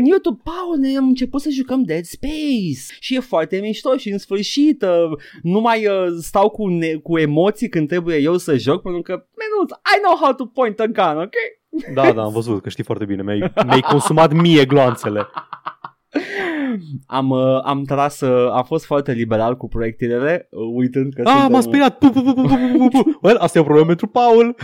în 0.00 0.06
YouTube, 0.06 0.40
Paul, 0.44 0.76
ne 0.78 0.96
am 0.96 1.06
început 1.08 1.40
să 1.40 1.48
jucăm 1.50 1.82
Dead 1.82 2.04
Space 2.04 2.96
și 3.00 3.14
e 3.14 3.20
foarte 3.20 3.58
mișto 3.60 3.96
și 3.96 4.10
în 4.10 4.18
sfârșit 4.18 4.82
uh, 4.82 5.18
nu 5.42 5.60
mai 5.60 5.86
uh, 5.86 6.06
stau 6.20 6.48
cu, 6.50 6.66
ne- 6.68 6.94
cu 6.94 7.18
emoții 7.18 7.68
când 7.68 7.88
trebuie 7.88 8.16
eu 8.16 8.36
să 8.36 8.56
joc 8.56 8.82
pentru 8.82 9.02
că, 9.02 9.12
menuț, 9.12 9.70
I 9.70 10.00
know 10.02 10.16
how 10.20 10.32
to 10.34 10.44
point 10.46 10.80
a 10.80 10.86
gun, 10.86 11.20
ok? 11.22 11.34
Da, 11.94 12.12
da, 12.12 12.22
am 12.22 12.32
văzut 12.32 12.62
că 12.62 12.68
știi 12.68 12.84
foarte 12.84 13.04
bine, 13.04 13.22
mi-ai, 13.22 13.52
mi-ai 13.66 13.80
consumat 13.80 14.32
mie 14.32 14.64
gloanțele. 14.64 15.26
Am, 17.06 17.30
uh, 17.30 17.60
am 17.64 17.84
tras, 17.84 18.20
uh, 18.20 18.50
am 18.52 18.64
fost 18.64 18.84
foarte 18.84 19.12
liberal 19.12 19.56
cu 19.56 19.68
proiectele, 19.68 20.48
uh, 20.50 20.70
uitând 20.74 21.14
că 21.14 21.22
Ah, 21.24 21.30
suntem- 21.32 21.52
m-a 21.52 21.60
speriat! 21.60 21.98
Pu, 21.98 22.08
pu, 22.10 22.22
pu, 22.22 22.32
pu, 22.32 22.42
pu, 22.42 22.78
pu, 22.78 22.88
pu. 23.02 23.18
Well, 23.22 23.36
asta 23.36 23.58
e 23.58 23.60
o 23.60 23.64
problemă 23.64 23.86
pentru 23.86 24.06
Paul. 24.06 24.54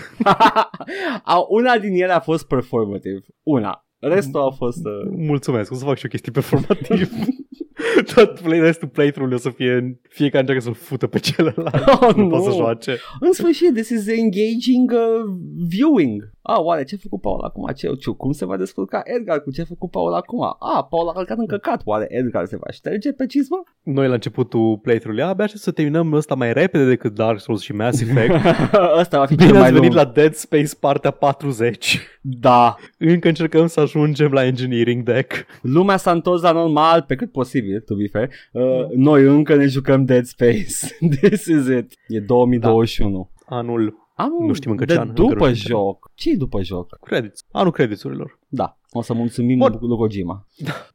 Au- 1.25 1.47
Una 1.51 1.79
din 1.79 2.03
ele 2.03 2.13
a 2.13 2.21
fost 2.21 2.47
performative, 2.47 3.21
una. 3.43 3.86
Restul 3.99 4.41
a 4.41 4.51
fost... 4.51 4.85
Uh... 4.85 5.11
Mulțumesc, 5.17 5.73
o 5.73 5.75
să 5.75 5.85
fac 5.85 5.97
și 5.97 6.07
o 6.07 6.09
chestie 6.09 6.33
performativ. 6.33 7.11
Tot 8.15 8.41
play, 8.41 8.61
restul 8.61 8.89
playthrough-ului 8.89 9.35
o 9.45 9.49
să 9.49 9.51
fie 9.57 10.01
fiecare 10.09 10.41
încearcă 10.41 10.63
să-l 10.63 10.75
fută 10.75 11.07
pe 11.07 11.19
celălalt. 11.19 11.85
Oh, 12.07 12.15
nu 12.15 12.27
poate 12.29 12.45
să 12.45 12.51
nu. 12.51 12.57
joace. 12.57 12.97
În 13.21 13.33
sfârșit, 13.33 13.75
this 13.75 13.89
is 13.89 14.07
engaging 14.07 14.91
uh, 14.93 15.35
viewing. 15.69 16.35
Ah, 16.43 16.59
oare 16.61 16.85
ce 16.85 16.95
a 16.95 16.99
făcut 17.03 17.21
Paul 17.21 17.41
acum? 17.45 17.71
Ce, 17.77 17.89
ce, 18.01 18.11
cum 18.11 18.33
se 18.33 18.45
va 18.47 18.57
descurca 18.57 19.01
Edgar 19.05 19.41
cu 19.43 19.51
ce 19.51 19.61
a 19.61 19.65
făcut 19.65 19.91
Paul 19.91 20.13
acum? 20.15 20.43
Ah, 20.43 20.85
Paul 20.91 21.09
a 21.09 21.13
călcat 21.13 21.39
în 21.39 21.47
căcat. 21.47 21.81
Oare 21.85 22.07
Edgar 22.09 22.45
se 22.47 22.57
va 22.57 22.71
șterge 22.73 23.13
pe 23.13 23.27
cizmă? 23.27 23.63
Noi 23.83 24.07
la 24.09 24.15
începutul 24.15 24.79
playthrough-ului, 24.83 25.31
abia 25.31 25.45
aștept 25.45 25.63
să 25.63 25.71
terminăm 25.71 26.13
ăsta 26.13 26.35
mai 26.35 26.53
repede 26.53 26.85
decât 26.89 27.15
Dark 27.15 27.41
Souls 27.41 27.61
și 27.63 27.73
Mass 27.73 28.01
Effect. 28.01 28.35
Ăsta 29.01 29.19
va 29.19 29.27
fi 29.27 29.37
cel 29.37 29.47
Bine 29.47 29.59
mai 29.59 29.69
ați 29.69 29.77
venit 29.79 29.93
lung. 29.93 30.07
la 30.07 30.13
Dead 30.13 30.35
Space 30.35 30.71
partea 30.81 31.11
40. 31.11 31.99
Da. 32.21 32.75
Încă 32.99 33.29
încercăm 33.29 33.67
să 33.67 33.81
ajungem 33.81 34.33
la 34.33 34.45
engineering 34.45 35.03
deck. 35.03 35.33
Lumea 35.63 35.97
s-a 35.97 36.11
întors 36.11 36.43
la 36.43 36.53
normal 36.53 37.03
pe 37.07 37.15
cât 37.15 37.33
posibil, 37.33 37.81
to 37.87 37.95
be 37.95 38.07
fair. 38.07 38.31
Uh, 38.53 38.89
noi 38.95 39.23
încă 39.27 39.55
ne 39.57 39.67
jucăm 39.67 40.05
Dead 40.05 40.25
Space. 40.25 40.97
This 41.21 41.45
is 41.47 41.67
it. 41.67 41.93
E 42.09 42.21
2021. 42.21 43.31
Anul 43.47 44.05
Am, 44.15 44.33
Nu 44.47 44.53
știm 44.53 44.71
încă 44.71 44.85
de 44.85 44.93
ce 44.93 44.99
an, 44.99 45.09
încă 45.09 45.23
după 45.23 45.49
nu 45.49 45.55
știm. 45.55 45.71
joc. 45.77 46.11
ce 46.15 46.37
după 46.37 46.63
joc? 46.63 46.99
credits. 47.03 47.45
Anul 47.51 47.73
creditsurilor. 47.73 48.39
Da. 48.49 48.79
O 48.97 49.03
să 49.03 49.15
mulțumim 49.15 49.59
Bun. 49.59 49.77
lui 49.81 49.97
Kojima. 49.97 50.47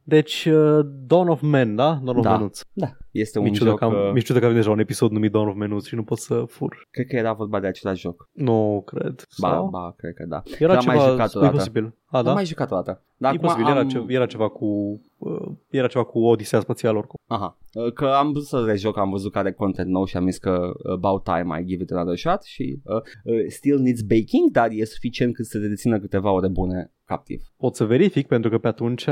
Deci, 0.02 0.44
uh, 0.52 0.86
Dawn 1.06 1.28
of 1.28 1.40
Men, 1.40 1.74
da? 1.76 2.00
Dawn 2.04 2.16
of 2.18 2.24
Da. 2.24 2.36
Menuț. 2.36 2.60
Da. 2.72 2.86
Este 3.10 3.38
un 3.38 3.44
Mi 3.44 3.50
ciudă 3.50 3.68
joc... 3.70 3.78
că, 3.78 3.84
am, 3.84 3.92
uh, 3.92 4.10
mi 4.14 4.22
ciudă 4.22 4.38
că 4.38 4.44
avem 4.44 4.56
deja 4.56 4.70
un 4.70 4.78
episod 4.78 5.10
numit 5.10 5.32
Dawn 5.32 5.48
of 5.48 5.54
Menuț 5.56 5.86
și 5.86 5.94
nu 5.94 6.02
pot 6.02 6.18
să 6.18 6.44
fur. 6.48 6.88
Cred 6.90 7.06
că 7.06 7.16
era 7.16 7.32
vorba 7.32 7.60
de 7.60 7.66
același 7.66 8.00
joc. 8.00 8.28
Nu, 8.32 8.82
cred. 8.86 9.26
Ba, 9.40 9.48
Sau? 9.48 9.68
ba, 9.68 9.94
cred 9.96 10.14
că 10.14 10.24
da. 10.28 10.42
Era 10.58 10.72
L-am 10.72 10.80
ceva, 10.80 10.94
mai 10.94 11.08
jucat 11.10 11.34
e 11.34 11.38
odată. 11.38 11.56
posibil. 11.56 11.84
A, 11.84 12.16
Da? 12.16 12.22
da? 12.22 12.28
Am 12.28 12.34
mai 12.34 12.44
jucat 12.44 12.70
o 12.70 12.74
dată. 12.74 13.02
Dar 13.16 13.32
e 13.32 13.36
acum 13.36 13.48
posibil, 13.48 13.70
am... 13.70 13.76
era, 13.78 13.86
ce, 13.86 14.04
era, 14.08 14.26
ceva 14.26 14.48
cu, 14.48 15.00
uh, 15.18 15.48
era 15.70 15.86
ceva 15.86 16.04
cu 16.04 16.18
Odisea 16.24 16.60
Spațială 16.60 16.98
oricum. 16.98 17.18
Aha. 17.26 17.58
Uh, 17.74 17.92
Că 17.92 18.04
am 18.06 18.30
vrut 18.32 18.44
să 18.44 18.64
rejoc, 18.66 18.98
am 18.98 19.10
văzut 19.10 19.32
că 19.32 19.38
are 19.38 19.52
content 19.52 19.88
nou 19.88 20.04
și 20.04 20.16
am 20.16 20.24
zis 20.26 20.38
că 20.38 20.72
uh, 20.84 20.92
about 20.92 21.22
time 21.24 21.60
I 21.60 21.64
give 21.64 21.82
it 21.82 21.90
another 21.90 22.16
shot 22.16 22.42
și 22.42 22.80
uh, 22.84 22.94
uh, 23.24 23.44
still 23.48 23.78
needs 23.78 24.00
baking, 24.02 24.50
dar 24.52 24.68
e 24.70 24.84
suficient 24.84 25.34
cât 25.34 25.46
să 25.46 25.58
te 25.58 25.68
dețină 25.68 25.98
câteva 25.98 26.30
ore 26.32 26.48
bune 26.48 26.92
captiv. 27.12 27.42
Pot 27.56 27.74
să 27.76 27.84
verific 27.84 28.26
pentru 28.26 28.50
că 28.50 28.58
pe 28.58 28.68
atunci 28.68 29.06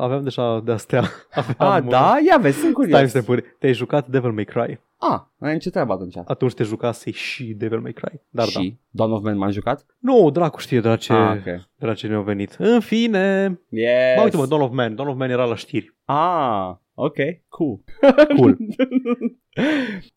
aveam 0.00 0.22
deja 0.22 0.60
de 0.64 0.72
astea. 0.72 1.02
Aveam, 1.56 1.72
Ah, 1.74 1.82
da? 1.90 2.16
Ia 2.26 2.38
vezi, 2.38 2.58
sunt 2.58 2.74
curios. 2.74 2.96
Timestamp-uri. 2.98 3.42
Te-ai 3.58 3.72
jucat 3.72 4.06
Devil 4.08 4.30
May 4.30 4.44
Cry. 4.44 4.80
Ah, 4.98 5.20
ai 5.40 5.58
ce 5.58 5.70
treabă 5.70 5.92
atunci? 5.92 6.14
Atunci 6.24 6.54
te 6.54 6.62
jucase 6.62 7.10
și 7.10 7.44
Devil 7.44 7.78
May 7.80 7.92
Cry. 7.92 8.20
Dar 8.30 8.44
da. 8.54 8.60
și 8.60 8.76
Dawn 8.90 9.12
of 9.12 9.22
Man 9.22 9.36
m-am 9.36 9.50
jucat? 9.50 9.86
Nu, 9.98 10.30
dracu 10.30 10.60
știe 10.60 10.80
de 10.80 10.88
la 10.88 10.96
ce, 10.96 11.12
Ah, 11.12 11.36
ok. 11.36 11.44
de 11.76 11.86
la 11.86 11.94
ce 11.94 12.06
ne-au 12.06 12.22
venit. 12.22 12.54
În 12.58 12.80
fine. 12.80 13.58
Yes. 13.68 14.16
Ba, 14.16 14.22
uite 14.22 14.36
mă, 14.36 14.46
Dawn 14.46 14.62
of 14.62 14.70
Man. 14.72 14.94
Dawn 14.94 15.08
of 15.08 15.16
Man 15.16 15.30
era 15.30 15.44
la 15.44 15.54
știri. 15.54 15.94
Ah, 16.04 16.70
ok, 16.94 17.16
cool. 17.48 17.80
Cool. 18.36 18.56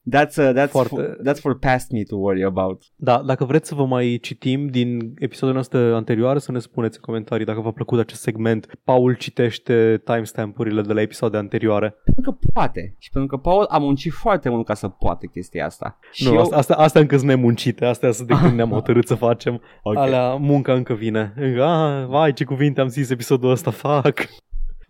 That's, 0.09 0.37
uh, 0.37 0.51
that's, 0.53 0.71
Foarte- 0.71 0.89
for, 0.89 1.17
that's 1.23 1.39
for 1.39 1.59
past 1.59 1.91
me 1.91 2.03
to 2.03 2.15
worry 2.15 2.43
about. 2.43 2.83
Da, 2.95 3.21
dacă 3.25 3.45
vreți 3.45 3.67
să 3.67 3.75
vă 3.75 3.85
mai 3.85 4.17
citim 4.21 4.67
din 4.67 5.13
episodul 5.17 5.53
noastre 5.53 5.79
anterioare, 5.79 6.39
să 6.39 6.51
ne 6.51 6.59
spuneți 6.59 6.95
în 6.97 7.01
comentarii 7.01 7.45
dacă 7.45 7.59
v-a 7.59 7.71
plăcut 7.71 7.99
acest 7.99 8.21
segment. 8.21 8.67
Paul 8.83 9.15
citește 9.15 10.01
timestamp-urile 10.05 10.81
de 10.81 10.93
la 10.93 11.01
episoade 11.01 11.37
anterioare. 11.37 11.95
Pentru 12.03 12.31
că 12.31 12.37
poate. 12.53 12.95
Și 12.97 13.09
pentru 13.09 13.37
că 13.37 13.49
Paul 13.49 13.65
a 13.69 13.77
muncit 13.77 14.11
foarte 14.13 14.49
mult 14.49 14.65
ca 14.65 14.73
să 14.73 14.87
poate 14.87 15.27
chestia 15.27 15.65
asta. 15.65 15.99
Și 16.11 16.27
nu, 16.27 16.33
eu... 16.33 16.39
asta, 16.39 16.55
asta, 16.55 16.73
asta 16.73 16.99
încă 16.99 17.15
sunt 17.17 17.29
nemuncite, 17.29 17.85
astea 17.85 18.11
sunt 18.11 18.27
de 18.27 18.33
când 18.41 18.53
ne-am 18.53 18.71
hotărât 18.79 19.07
să 19.07 19.15
facem. 19.15 19.61
Ok. 19.83 19.95
Alea, 19.95 20.33
munca 20.33 20.73
încă 20.73 20.93
vine. 20.93 21.33
Ah, 21.59 22.05
vai, 22.07 22.33
ce 22.33 22.43
cuvinte 22.43 22.81
am 22.81 22.87
zis 22.87 23.09
episodul 23.09 23.49
ăsta, 23.49 23.71
fac. 23.71 24.27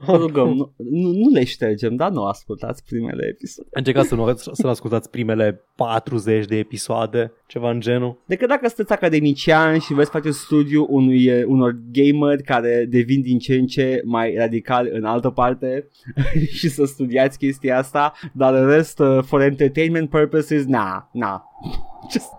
Vă 0.05 0.17
rugăm, 0.17 0.47
nu, 0.53 0.73
nu, 0.77 1.11
nu 1.11 1.29
le 1.29 1.43
ștergem, 1.43 1.95
dar 1.95 2.11
nu 2.11 2.23
ascultați 2.23 2.83
primele 2.83 3.27
episoade. 3.27 3.69
Încercați 3.73 4.07
să 4.07 4.15
nu, 4.15 4.35
să 4.35 4.61
nu 4.63 4.69
ascultați 4.69 5.09
primele 5.09 5.61
40 5.75 6.45
de 6.45 6.55
episoade, 6.57 7.31
ceva 7.47 7.69
în 7.69 7.79
genul. 7.79 8.21
Decât 8.25 8.47
dacă 8.47 8.67
sunteți 8.67 8.91
academician 8.91 9.79
și 9.79 9.93
vreți 9.93 10.09
face 10.09 10.31
studiu 10.31 10.85
unui, 10.89 11.43
unor 11.43 11.77
gameri 11.91 12.43
care 12.43 12.85
devin 12.89 13.21
din 13.21 13.39
ce 13.39 13.55
în 13.55 13.65
ce 13.65 14.01
mai 14.03 14.35
radical 14.35 14.89
în 14.91 15.03
altă 15.03 15.29
parte 15.29 15.87
și 16.57 16.69
să 16.69 16.85
studiați 16.85 17.37
chestia 17.37 17.77
asta, 17.77 18.13
dar 18.33 18.53
în 18.53 18.67
rest, 18.67 18.99
uh, 18.99 19.23
for 19.23 19.41
entertainment 19.41 20.09
purposes, 20.09 20.65
na, 20.65 21.09
na. 21.13 21.43
Just... 22.11 22.29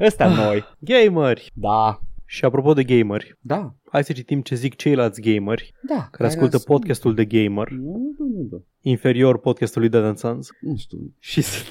Ăsta 0.00 0.28
noi. 0.28 0.64
Gameri! 0.78 1.50
Da, 1.54 2.00
Și 2.26 2.44
apropo 2.44 2.72
de 2.72 2.84
gameri, 2.84 3.38
da, 3.40 3.74
hai 3.90 4.04
să 4.04 4.12
citim 4.12 4.40
ce 4.40 4.54
zic 4.54 4.76
ceilalți 4.76 5.20
gameri 5.20 5.72
da. 5.82 6.08
care 6.10 6.28
ascultă 6.28 6.56
ascult- 6.56 6.78
podcastul 6.78 7.14
de 7.14 7.24
gamer, 7.24 7.68
Nu, 7.68 8.14
nu, 8.18 8.26
nu, 8.26 8.46
nu. 8.50 8.64
inferior 8.80 9.38
podcastului 9.40 9.88
Dead 9.88 10.04
and 10.04 10.16
Sons. 10.16 10.48
Nu 10.60 10.76
știu. 10.76 10.98
Și 11.18 11.40
să, 11.40 11.64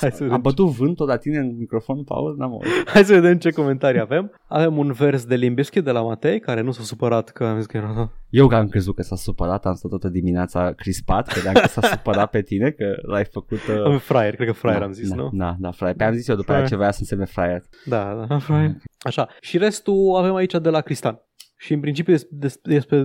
hai, 0.00 0.10
să 0.10 0.22
A 0.22 0.26
vedem, 0.26 0.40
bătut 0.40 0.68
vântul 0.68 1.06
la 1.06 1.16
tine 1.16 1.38
în 1.38 1.56
microfon, 1.58 2.04
Paul? 2.04 2.34
N-am 2.38 2.52
auzit. 2.52 2.88
hai 2.94 3.04
să 3.04 3.12
vedem 3.14 3.38
ce 3.38 3.50
comentarii 3.50 4.00
avem. 4.00 4.32
Avem 4.48 4.78
un 4.78 4.92
vers 4.92 5.24
de 5.24 5.34
Limbiskit 5.36 5.84
de 5.84 5.90
la 5.90 6.02
Matei, 6.02 6.40
care 6.40 6.60
nu 6.60 6.70
s-a 6.70 6.82
supărat 6.82 7.28
că 7.30 7.44
am 7.44 7.56
zis 7.56 7.66
că 7.66 7.76
era... 7.76 8.12
Eu 8.30 8.46
că 8.46 8.54
am 8.54 8.68
crezut 8.68 8.94
că 8.94 9.02
s-a 9.02 9.16
supărat, 9.16 9.66
am 9.66 9.74
stat 9.74 9.90
toată 9.90 10.08
dimineața 10.08 10.72
crispat, 10.72 11.26
credeam 11.28 11.54
că 11.54 11.68
s-a 11.68 11.80
supărat 11.80 12.30
pe 12.30 12.42
tine, 12.42 12.70
că 12.70 12.94
l-ai 13.02 13.24
făcut... 13.24 13.58
Uh... 13.68 13.84
Am 13.84 13.98
fraier, 13.98 14.34
cred 14.34 14.46
că 14.46 14.52
fraier 14.52 14.78
da, 14.80 14.84
am 14.86 14.92
zis, 14.92 15.08
da, 15.08 15.14
nu? 15.14 15.30
Da, 15.32 15.56
da, 15.58 15.70
fraier. 15.70 15.96
Pe 15.96 16.04
am 16.04 16.14
zis 16.14 16.28
eu 16.28 16.34
după 16.34 16.46
Fraier. 16.46 16.62
aia 16.62 16.70
ce 16.70 16.76
voia 16.76 16.90
să 16.90 16.98
însemne 17.00 17.24
fraier. 17.24 17.62
Da, 17.84 18.26
da, 18.28 18.38
fraier. 18.38 18.74
Așa. 18.98 19.28
Și 19.40 19.58
restul 19.58 20.14
avem 20.16 20.34
aici 20.34 20.52
de 20.62 20.68
la 20.70 20.80
Cristan. 20.80 21.20
Și 21.58 21.72
în 21.72 21.80
principiu 21.80 22.12
este 22.12 22.28
despre, 22.30 22.74
este, 22.74 23.02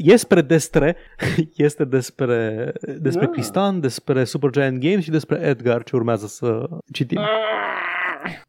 despre 0.00 0.40
destre, 0.42 0.96
este 1.56 1.84
despre, 1.84 2.72
despre 2.98 3.24
Ah. 3.24 3.30
Cristan, 3.32 3.80
despre 3.80 4.24
Supergiant 4.24 4.78
Games 4.78 5.04
și 5.04 5.10
despre 5.10 5.40
Edgar 5.42 5.82
ce 5.82 5.96
urmează 5.96 6.26
să 6.26 6.68
citim. 6.92 7.20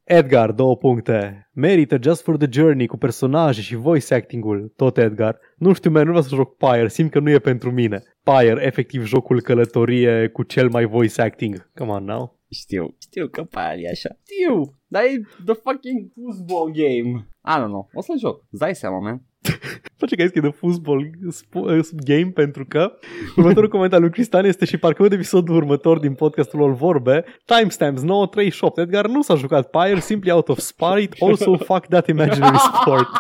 Edgar, 0.03 0.51
două 0.51 0.78
puncte. 0.78 1.49
Merită 1.53 1.97
Just 2.01 2.24
for 2.24 2.38
the 2.38 2.47
Journey 2.51 2.88
cu 2.88 2.97
personaje 2.97 3.61
și 3.61 3.76
voice 3.76 4.13
acting-ul, 4.13 4.74
tot 4.76 4.97
Edgar. 4.97 5.39
Nu 5.57 5.74
știu, 5.74 5.91
man, 5.91 6.03
nu 6.03 6.09
vreau 6.09 6.24
să 6.24 6.36
joc 6.36 6.57
Pyre, 6.57 6.88
simt 6.88 7.11
că 7.11 7.20
nu 7.20 7.30
e 7.30 7.39
pentru 7.39 7.72
mine. 7.72 8.03
Pyre, 8.24 8.65
efectiv 8.65 9.05
jocul 9.05 9.41
călătorie 9.41 10.28
cu 10.28 10.43
cel 10.43 10.70
mai 10.70 10.86
voice 10.86 11.22
acting. 11.22 11.70
Come 11.76 11.91
on 11.91 12.03
now. 12.03 12.38
Știu, 12.51 12.95
știu 13.01 13.28
că 13.28 13.43
pe 13.43 13.59
aia 13.59 13.76
e 13.80 13.89
așa. 13.89 14.09
Știu, 14.24 14.76
dar 14.88 15.03
e 15.03 15.22
the 15.45 15.53
fucking 15.53 16.11
football 16.15 16.72
game. 16.72 17.28
I 17.52 17.58
don't 17.58 17.72
know, 17.76 17.89
o 17.93 18.02
să 18.02 18.14
joc, 18.20 18.43
îți 18.50 18.60
dai 18.60 18.76
seama, 18.76 19.00
man. 19.00 19.22
Face 19.97 20.16
că 20.16 20.22
ai 20.22 20.28
scris 20.28 20.41
de 20.43 20.49
football 20.49 21.10
sp- 21.32 21.78
uh, 21.78 21.88
game 22.05 22.32
pentru 22.34 22.66
că 22.68 22.91
următorul 23.36 23.70
comentariu 23.70 24.03
lui 24.05 24.14
Cristian 24.14 24.45
este 24.45 24.66
și 24.66 24.78
parcă 24.78 25.07
de 25.07 25.16
episodul 25.16 25.55
următor 25.55 25.99
din 25.99 26.14
podcastul 26.14 26.64
All 26.64 26.74
Vorbe. 26.74 27.24
Timestamps 27.45 28.01
938 28.01 28.78
Edgar 28.78 29.07
nu 29.07 29.22
s-a 29.22 29.36
jucat 29.36 29.70
Pyre 29.70 29.99
simply 29.99 30.32
out 30.32 30.49
of 30.49 30.57
spite 30.60 31.10
also 31.20 31.55
fuck 31.57 31.86
that 31.88 32.07
imaginary 32.07 32.57
sport. 32.57 33.07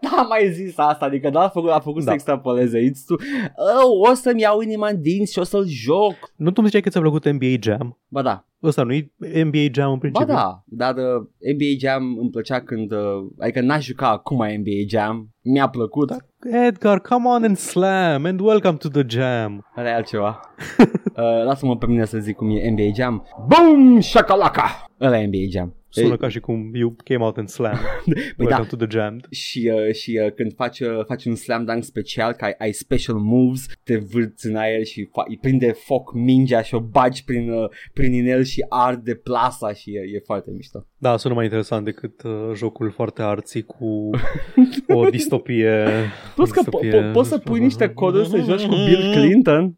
Da, 0.00 0.08
am 0.18 0.26
mai 0.28 0.50
zis 0.52 0.78
asta, 0.78 1.04
adică 1.04 1.30
da, 1.30 1.40
a 1.40 1.48
făcut, 1.48 1.70
a 1.70 1.80
făcut 1.80 1.98
Da. 2.04 2.06
să 2.08 2.12
extrapoleze. 2.12 2.76
Aici 2.76 2.98
tu. 3.06 3.14
Oh, 3.14 4.10
o 4.10 4.14
să-mi 4.14 4.40
iau 4.40 4.60
inima 4.60 4.88
în 4.88 5.00
dinți 5.02 5.32
și 5.32 5.38
o 5.38 5.42
să-l 5.42 5.64
joc. 5.66 6.14
Nu 6.36 6.46
tu 6.46 6.52
îmi 6.56 6.66
ziceai 6.66 6.82
că 6.82 6.88
ți-a 6.88 7.00
plăcut 7.00 7.28
NBA 7.30 7.46
Jam. 7.60 8.00
Ba 8.08 8.22
da, 8.22 8.46
Ăsta 8.62 8.82
nu 8.82 8.92
e 8.92 9.10
NBA 9.44 9.58
Jam 9.72 9.86
în 9.92 9.92
ba 9.94 9.98
principiu? 9.98 10.34
da, 10.34 10.62
dar 10.66 10.94
uh, 10.94 11.26
NBA 11.54 11.64
Jam 11.78 12.18
îmi 12.20 12.30
plăcea 12.30 12.60
când, 12.60 12.92
uh, 12.92 12.98
adică 13.38 13.60
n-aș 13.60 13.84
juca 13.84 14.08
acum 14.10 14.36
NBA 14.36 14.70
Jam, 14.88 15.30
mi-a 15.42 15.68
plăcut 15.72 16.08
Dar, 16.08 16.24
Edgar, 16.66 17.00
come 17.00 17.28
on 17.28 17.44
and 17.44 17.56
slam 17.56 18.24
and 18.24 18.40
welcome 18.40 18.76
to 18.76 18.88
the 18.88 19.02
jam. 19.06 19.66
Are 19.74 19.92
altceva. 19.92 20.40
uh, 20.78 21.44
lasă-mă 21.44 21.76
pe 21.76 21.86
mine 21.86 22.04
să 22.04 22.18
zic 22.18 22.36
cum 22.36 22.50
e 22.50 22.70
NBA 22.70 22.92
Jam. 22.94 23.26
Boom! 23.46 24.00
Shakalaka! 24.00 24.84
Ăla 25.00 25.18
e 25.18 25.26
NBA 25.26 25.48
Jam. 25.50 25.74
Sună 25.94 26.12
E- 26.12 26.16
ca 26.16 26.28
și 26.28 26.40
cum 26.40 26.70
you 26.74 26.96
came 27.04 27.24
out 27.24 27.36
and 27.36 27.48
slam. 27.48 27.78
Păi 28.04 28.14
welcome 28.38 28.66
da, 28.70 28.76
to 28.76 28.86
the 28.86 28.86
jam. 28.98 29.20
și, 29.30 29.70
uh, 29.74 29.94
și 29.94 30.20
uh, 30.24 30.32
când 30.32 30.54
faci, 30.54 30.80
uh, 30.80 31.04
faci 31.06 31.24
un 31.24 31.34
slam 31.34 31.64
dunk 31.64 31.84
special, 31.84 32.32
că 32.32 32.44
ai, 32.44 32.54
ai 32.58 32.72
special 32.72 33.16
moves, 33.16 33.66
te 33.84 33.96
vârți 33.96 34.46
în 34.46 34.56
aer 34.56 34.84
și 34.84 35.04
fa- 35.06 35.28
îi 35.28 35.38
prinde 35.40 35.72
foc 35.72 36.12
mingea 36.14 36.62
și 36.62 36.74
o 36.74 36.80
bagi 36.80 37.24
prin, 37.24 37.50
uh, 37.50 37.68
prin 37.92 38.12
inel 38.12 38.42
și 38.44 38.64
arde 38.68 39.14
plasa 39.14 39.72
și 39.72 39.90
e, 39.90 40.00
e 40.14 40.22
foarte 40.24 40.50
mișto. 40.50 40.86
Da, 40.98 41.16
sună 41.16 41.34
mai 41.34 41.44
interesant 41.44 41.84
decât 41.84 42.22
uh, 42.22 42.30
jocul 42.54 42.90
foarte 42.90 43.22
arții 43.22 43.62
cu 43.62 44.10
o 44.98 45.08
distopie. 45.10 45.86
Plus 46.34 46.50
că 46.50 46.60
po- 46.60 46.64
distopie- 46.64 47.10
po- 47.10 47.12
poți 47.12 47.28
să 47.28 47.38
pui 47.38 47.60
niște 47.60 47.88
coduri 47.88 48.28
să 48.28 48.36
joci 48.36 48.62
cu 48.66 48.74
Bill 48.74 49.12
Clinton. 49.12 49.76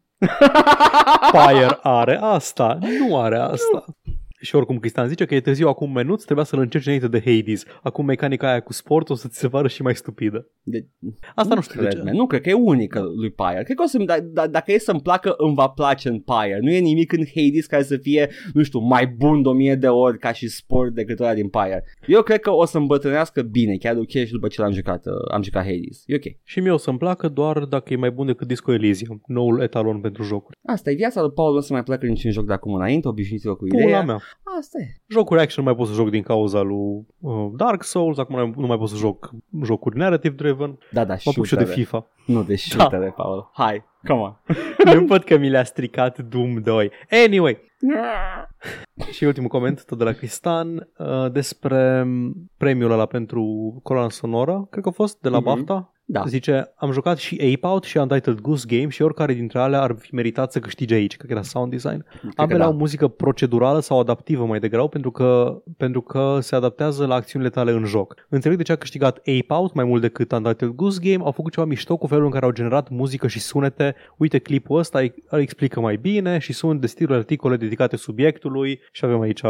Fire 1.31 1.77
are 1.81 2.17
asta, 2.21 2.77
nu 3.07 3.19
are 3.19 3.37
asta. 3.37 3.85
Și 4.41 4.55
oricum 4.55 4.77
Cristian 4.79 5.07
zice 5.07 5.25
că 5.25 5.35
e 5.35 5.39
târziu 5.41 5.67
acum 5.67 5.91
menuț, 5.91 6.23
trebuia 6.23 6.45
să-l 6.45 6.59
încerci 6.59 6.85
înainte 6.85 7.07
de 7.07 7.19
Hades. 7.25 7.63
Acum 7.83 8.05
mecanica 8.05 8.49
aia 8.49 8.59
cu 8.59 8.73
sport 8.73 9.09
o 9.09 9.15
să 9.15 9.27
ți 9.27 9.39
se 9.39 9.47
pară 9.47 9.67
și 9.67 9.81
mai 9.81 9.95
stupidă. 9.95 10.49
De- 10.63 10.87
Asta 11.35 11.55
nu, 11.55 11.61
știu 11.61 11.81
de 11.81 11.85
cred, 11.87 11.97
ce. 11.99 12.03
man. 12.05 12.15
Nu 12.15 12.27
cred 12.27 12.41
că 12.41 12.49
e 12.49 12.53
unică 12.53 12.99
lui 13.15 13.31
Pyre. 13.31 13.63
Cred 13.63 13.75
că 13.75 13.83
o 13.83 13.87
să 13.87 13.97
da, 13.97 14.15
da, 14.21 14.47
dacă 14.47 14.71
e 14.71 14.77
să-mi 14.77 15.01
placă, 15.01 15.33
îmi 15.37 15.53
va 15.55 15.67
place 15.67 16.09
în 16.09 16.19
Pyre. 16.19 16.57
Nu 16.61 16.71
e 16.71 16.79
nimic 16.79 17.11
în 17.11 17.23
Hades 17.35 17.65
care 17.65 17.83
să 17.83 17.97
fie, 17.97 18.29
nu 18.53 18.63
știu, 18.63 18.79
mai 18.79 19.07
bun 19.07 19.41
de 19.41 19.47
o 19.47 19.53
mie 19.53 19.75
de 19.75 19.87
ori 19.87 20.19
ca 20.19 20.31
și 20.31 20.47
sport 20.47 20.93
decât 20.93 21.19
ăla 21.19 21.33
din 21.33 21.49
Pyre. 21.49 21.83
Eu 22.07 22.21
cred 22.21 22.39
că 22.39 22.51
o 22.51 22.65
să 22.65 22.77
îmbătrânească 22.77 23.41
bine, 23.41 23.75
chiar 23.75 23.95
ok 23.97 24.09
și 24.09 24.31
după 24.31 24.47
ce 24.47 24.61
l-am 24.61 24.71
jucat, 24.71 25.05
uh, 25.05 25.13
am 25.33 25.41
jucat 25.43 25.63
Hades. 25.63 26.03
E 26.05 26.15
ok. 26.15 26.23
Și 26.43 26.59
mie 26.59 26.71
o 26.71 26.77
să-mi 26.77 26.97
placă 26.97 27.27
doar 27.27 27.59
dacă 27.59 27.93
e 27.93 27.95
mai 27.95 28.11
bun 28.11 28.25
decât 28.25 28.47
Disco 28.47 28.73
Elysium, 28.73 29.21
noul 29.27 29.61
etalon 29.61 29.99
pentru 30.01 30.23
jocuri. 30.23 30.57
Asta 30.65 30.91
e 30.91 30.93
viața 30.95 31.21
lui 31.21 31.31
Paul, 31.31 31.51
nu 31.51 31.57
o 31.57 31.61
să 31.61 31.73
mai 31.73 31.83
placă 31.83 32.05
niciun 32.05 32.31
joc 32.31 32.45
de 32.45 32.53
acum 32.53 32.73
înainte, 32.73 33.07
obișnuiți-vă 33.07 33.55
cu 33.55 33.65
Pula 33.65 33.81
ideea. 33.83 34.03
mea. 34.03 34.19
Asta 34.59 34.77
e. 34.79 34.85
Jocuri 35.07 35.41
action 35.41 35.63
nu 35.65 35.69
mai 35.71 35.79
pot 35.79 35.87
să 35.89 35.93
joc 36.01 36.09
din 36.09 36.23
cauza 36.23 36.61
lui 36.61 37.05
uh, 37.19 37.51
Dark 37.55 37.83
Souls, 37.83 38.17
acum 38.17 38.35
nu- 38.35 38.53
nu 38.61 38.67
mai 38.67 38.77
pot 38.77 38.89
să 38.89 38.95
joc 38.95 39.29
jocuri 39.63 39.97
narrative 39.97 40.35
driven. 40.35 40.77
Da, 40.91 41.05
da, 41.05 41.13
Mă 41.13 41.31
apuc 41.31 41.45
și 41.45 41.53
eu 41.53 41.59
de 41.59 41.65
shootere. 41.65 41.73
FIFA. 41.73 42.07
Nu 42.25 42.43
de 42.43 42.55
shootere, 42.55 43.13
Paul. 43.15 43.49
Hai, 43.53 43.83
come 44.07 44.19
on. 44.19 44.35
nu 44.99 45.05
pot 45.05 45.23
că 45.23 45.37
mi 45.37 45.49
le-a 45.49 45.63
stricat 45.63 46.17
Doom 46.19 46.61
2. 46.61 46.91
Anyway, 47.25 47.57
Și 49.11 49.23
ultimul 49.23 49.49
coment, 49.49 49.85
tot 49.85 49.97
de 49.97 50.03
la 50.03 50.11
Cristan, 50.11 50.89
uh, 50.97 51.31
despre 51.31 52.05
premiul 52.57 52.91
ăla 52.91 53.05
pentru 53.05 53.43
coloana 53.83 54.09
sonoră, 54.09 54.67
cred 54.69 54.83
că 54.83 54.89
a 54.89 54.93
fost 54.95 55.19
de 55.21 55.29
la 55.29 55.37
Mhm. 55.39 55.45
BAFTA. 55.45 55.93
Da. 56.07 56.23
Zice, 56.27 56.73
am 56.75 56.91
jucat 56.91 57.17
și 57.17 57.41
Ape 57.53 57.67
Out 57.67 57.83
și 57.83 57.97
Untitled 57.97 58.39
Goose 58.39 58.65
Game 58.67 58.89
și 58.89 59.01
oricare 59.01 59.33
dintre 59.33 59.59
alea 59.59 59.81
ar 59.81 59.95
fi 59.97 60.13
meritat 60.13 60.51
să 60.51 60.59
câștige 60.59 60.93
aici, 60.93 61.17
cred 61.17 61.29
că 61.29 61.35
era 61.35 61.45
sound 61.45 61.71
design. 61.71 62.05
Ambele 62.35 62.59
da. 62.59 62.65
au 62.65 62.73
muzică 62.73 63.07
procedurală 63.07 63.79
sau 63.79 63.99
adaptivă 63.99 64.45
mai 64.45 64.59
degrabă 64.59 64.87
pentru 64.87 65.11
că, 65.11 65.61
pentru 65.77 66.01
că 66.01 66.37
se 66.41 66.55
adaptează 66.55 67.05
la 67.05 67.15
acțiunile 67.15 67.49
tale 67.51 67.71
în 67.71 67.85
joc. 67.85 68.15
Înțeleg 68.29 68.57
de 68.57 68.63
ce 68.63 68.71
a 68.71 68.75
câștigat 68.75 69.17
Ape 69.17 69.45
Out 69.53 69.73
mai 69.73 69.85
mult 69.85 70.01
decât 70.01 70.31
Untitled 70.31 70.71
Goose 70.71 70.99
Game, 71.01 71.23
au 71.23 71.31
făcut 71.31 71.51
ceva 71.53 71.65
mișto 71.65 71.97
cu 71.97 72.07
felul 72.07 72.25
în 72.25 72.31
care 72.31 72.45
au 72.45 72.51
generat 72.51 72.89
muzică 72.89 73.27
și 73.27 73.39
sunete. 73.39 73.95
Uite 74.17 74.39
clipul 74.39 74.79
ăsta, 74.79 74.99
îi- 74.99 75.13
îl 75.29 75.39
explică 75.39 75.79
mai 75.79 75.95
bine 75.95 76.37
și 76.37 76.53
sunt 76.53 76.81
de 76.81 76.87
stilul 76.87 77.15
articole 77.15 77.57
dedicate 77.57 77.95
subiectului 77.95 78.79
și 78.91 79.05
avem 79.05 79.19
aici 79.19 79.41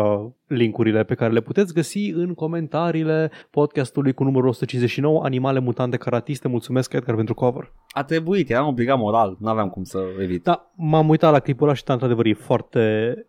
linkurile 0.48 1.04
pe 1.04 1.14
care 1.16 1.34
le 1.34 1.42
puteți 1.42 1.74
găsi 1.74 2.10
în 2.10 2.34
comentariile 2.34 3.32
podcastului 3.50 4.14
cu 4.14 4.24
numărul 4.24 4.48
159 4.50 5.24
Animale 5.24 5.60
mutante 5.60 5.98
caratiste. 6.46 6.48
Mulțumesc 6.48 6.94
Edgar 6.94 7.16
pentru 7.16 7.34
cover. 7.34 7.72
A 7.90 8.04
trebuit, 8.04 8.50
eram 8.50 8.68
obligat 8.68 8.98
moral, 8.98 9.38
nu 9.40 9.50
aveam 9.50 9.70
cum 9.70 9.84
să 9.84 10.00
evit. 10.22 10.44
Da, 10.44 10.72
m-am 10.76 11.10
uitat 11.10 11.32
la 11.32 11.40
clipul 11.40 11.68
ăla 11.68 11.76
și 11.76 11.84
da, 11.84 11.94
într-adevăr 11.94 12.26
e 12.26 12.34
foarte, 12.34 12.80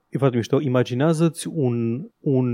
e 0.08 0.18
foarte 0.18 0.36
mișto. 0.36 0.60
Imaginează-ți 0.60 1.48
un, 1.48 2.00
un 2.20 2.46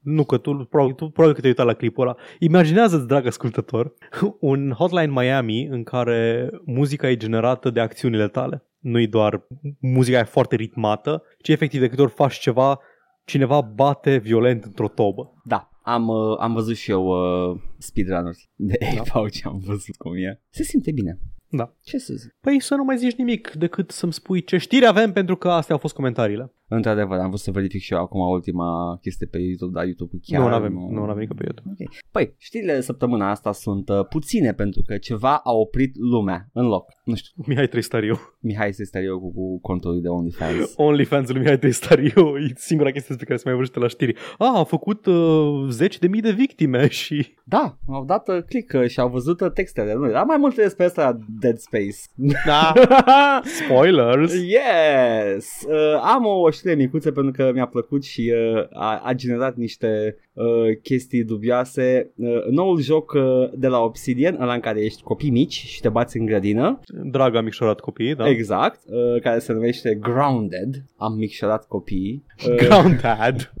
nu 0.00 0.24
că 0.24 0.36
tu 0.36 0.54
probabil, 0.70 0.94
tu 0.94 1.08
probabil 1.08 1.34
că 1.34 1.40
te-ai 1.40 1.52
uitat 1.52 1.66
la 1.66 1.74
clipul 1.74 2.02
ăla. 2.02 2.16
Imaginează-ți, 2.38 3.06
drag 3.06 3.26
ascultător, 3.26 3.92
un 4.40 4.70
Hotline 4.70 5.12
Miami 5.14 5.66
în 5.66 5.82
care 5.82 6.50
muzica 6.64 7.08
e 7.08 7.16
generată 7.16 7.70
de 7.70 7.80
acțiunile 7.80 8.28
tale. 8.28 8.66
Nu-i 8.78 9.06
doar 9.06 9.46
muzica 9.80 10.18
e 10.18 10.22
foarte 10.22 10.56
ritmată, 10.56 11.22
ci 11.42 11.48
efectiv 11.48 11.80
de 11.80 11.88
câte 11.88 12.02
ori 12.02 12.10
faci 12.10 12.38
ceva, 12.38 12.78
cineva 13.24 13.60
bate 13.60 14.16
violent 14.16 14.64
într-o 14.64 14.88
tobă. 14.88 15.32
Da, 15.44 15.71
am, 15.82 16.08
uh, 16.08 16.36
am 16.38 16.52
văzut 16.52 16.76
și 16.76 16.90
eu 16.90 17.06
uh, 17.06 17.60
speedrun-uri 17.78 18.48
de 18.54 18.78
Ape 18.98 19.10
Out 19.14 19.32
și 19.32 19.42
am 19.44 19.58
văzut 19.58 19.96
cum 19.96 20.14
e. 20.14 20.40
Se 20.50 20.62
simte 20.62 20.92
bine. 20.92 21.18
Da. 21.48 21.74
Ce 21.80 21.98
să 21.98 22.14
zic? 22.14 22.36
Păi 22.40 22.60
să 22.60 22.74
nu 22.74 22.84
mai 22.84 22.98
zici 22.98 23.14
nimic 23.14 23.50
decât 23.50 23.90
să-mi 23.90 24.12
spui 24.12 24.44
ce 24.44 24.56
știri 24.56 24.86
avem 24.86 25.12
pentru 25.12 25.36
că 25.36 25.50
astea 25.50 25.74
au 25.74 25.80
fost 25.80 25.94
comentariile. 25.94 26.52
Într-adevăr, 26.74 27.18
am 27.18 27.28
vrut 27.28 27.40
să 27.40 27.50
verific 27.50 27.80
și 27.80 27.92
eu 27.92 28.00
acum 28.00 28.20
ultima 28.20 28.98
chestie 29.00 29.26
pe 29.26 29.38
YouTube, 29.38 29.72
dar 29.72 29.84
YouTube 29.84 30.16
chiar 30.22 30.40
nu, 30.40 30.48
nu 30.48 30.54
avem, 30.54 30.72
nu, 30.72 30.88
nu 30.90 31.02
avem 31.02 31.18
nică 31.18 31.34
pe 31.34 31.42
YouTube. 31.44 31.68
Ok. 31.70 31.90
Păi, 32.10 32.34
știrile 32.38 32.74
de 32.74 32.80
săptămâna 32.80 33.30
asta 33.30 33.52
sunt 33.52 33.88
uh, 33.88 34.06
puține 34.08 34.52
pentru 34.52 34.82
că 34.86 34.96
ceva 34.98 35.36
a 35.36 35.52
oprit 35.52 35.96
lumea 35.96 36.48
în 36.52 36.66
loc. 36.66 36.84
Nu 37.04 37.14
știu, 37.14 37.42
Mihai 37.46 37.66
Tristariu. 37.66 38.18
Mihai 38.40 38.72
Sestariu 38.72 39.20
cu, 39.20 39.32
cu 39.32 39.60
contul 39.60 40.00
de 40.00 40.08
OnlyFans. 40.08 40.72
OnlyFans 40.86 41.28
lui 41.28 41.40
Mihai 41.40 41.58
Tristariu 41.58 42.36
e 42.36 42.52
singura 42.54 42.90
chestie 42.90 43.14
despre 43.14 43.26
care 43.26 43.38
se 43.38 43.42
mai 43.44 43.54
vorbește 43.54 43.78
la 43.78 43.88
știri. 43.88 44.14
A, 44.38 44.58
a 44.58 44.64
făcut 44.64 45.06
uh, 45.06 45.66
zeci 45.68 45.98
de 45.98 46.06
mii 46.06 46.20
de 46.20 46.30
victime 46.30 46.88
și... 46.88 47.26
Da, 47.44 47.78
au 47.88 48.04
dat 48.04 48.28
uh, 48.28 48.42
click 48.42 48.72
uh, 48.72 48.88
și 48.88 49.00
au 49.00 49.08
văzut 49.08 49.40
uh, 49.40 49.50
textele. 49.50 49.94
Nu, 49.94 50.08
era 50.08 50.22
mai 50.22 50.36
multe 50.36 50.62
despre 50.62 50.84
asta 50.84 51.02
la 51.02 51.18
Dead 51.40 51.58
Space. 51.58 51.98
Da, 52.46 52.72
spoilers! 53.64 54.32
Yes! 54.32 55.46
Uh, 55.68 56.00
am 56.02 56.26
o 56.26 56.50
știre 56.50 56.61
micuță 56.64 57.12
pentru 57.12 57.32
că 57.32 57.50
mi-a 57.54 57.66
plăcut 57.66 58.04
și 58.04 58.32
uh, 58.34 58.66
a, 58.70 59.00
a 59.04 59.12
generat 59.12 59.56
niște 59.56 60.16
uh, 60.32 60.76
chestii 60.82 61.24
dubioase. 61.24 62.12
Uh, 62.16 62.44
noul 62.50 62.80
joc 62.80 63.12
uh, 63.12 63.22
de 63.54 63.68
la 63.68 63.78
Obsidian, 63.78 64.40
ăla 64.40 64.54
în 64.54 64.60
care 64.60 64.80
ești 64.80 65.02
copii 65.02 65.30
mici 65.30 65.52
și 65.52 65.80
te 65.80 65.88
bați 65.88 66.16
în 66.16 66.26
grădină. 66.26 66.80
Drag 67.04 67.34
am 67.34 67.44
micșorat 67.44 67.80
copiii, 67.80 68.14
da? 68.14 68.28
Exact, 68.28 68.80
uh, 68.86 69.20
care 69.20 69.38
se 69.38 69.52
numește 69.52 69.94
Grounded. 69.94 70.84
Am 70.96 71.12
micșorat 71.12 71.66
copiii. 71.66 72.24
Uh, 72.48 72.54
Grounded. 72.54 73.52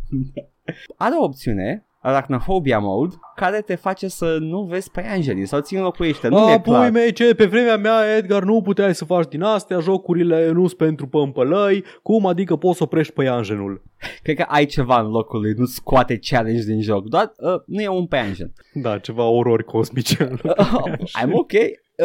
are 0.96 1.14
o 1.20 1.24
opțiune 1.24 1.86
Arachnophobia 2.02 2.78
Mode 2.78 3.14
care 3.34 3.60
te 3.60 3.74
face 3.74 4.08
să 4.08 4.36
nu 4.40 4.62
vezi 4.62 4.90
păianjenii 4.90 5.46
sau 5.46 5.60
ți 5.60 5.74
înlocuiește. 5.74 6.28
Nu 6.28 6.36
A, 6.36 6.46
mi-e 6.46 6.60
pui 6.60 6.72
clar. 6.72 6.90
mei, 6.90 7.12
ce, 7.12 7.34
pe 7.34 7.44
vremea 7.46 7.76
mea, 7.76 8.16
Edgar, 8.16 8.42
nu 8.42 8.62
puteai 8.62 8.94
să 8.94 9.04
faci 9.04 9.28
din 9.28 9.42
astea, 9.42 9.78
jocurile 9.78 10.50
nu 10.50 10.66
sunt 10.66 10.78
pentru 10.78 11.06
pămpălăi, 11.06 11.84
cum 12.02 12.26
adică 12.26 12.56
poți 12.56 12.76
să 12.76 12.82
oprești 12.82 13.12
păianjenul? 13.12 13.82
Cred 14.22 14.36
că 14.36 14.44
ai 14.48 14.66
ceva 14.66 15.00
în 15.00 15.08
locul 15.08 15.40
lui, 15.40 15.52
nu 15.56 15.64
scoate 15.64 16.18
challenge 16.30 16.64
din 16.64 16.80
joc, 16.80 17.08
doar 17.08 17.32
uh, 17.36 17.60
nu 17.66 17.80
e 17.80 17.88
un 17.88 18.06
păianjen. 18.06 18.52
Da, 18.74 18.98
ceva 18.98 19.24
orori 19.24 19.64
cosmice. 19.64 20.28
I'm 21.20 21.32
ok. 21.32 21.52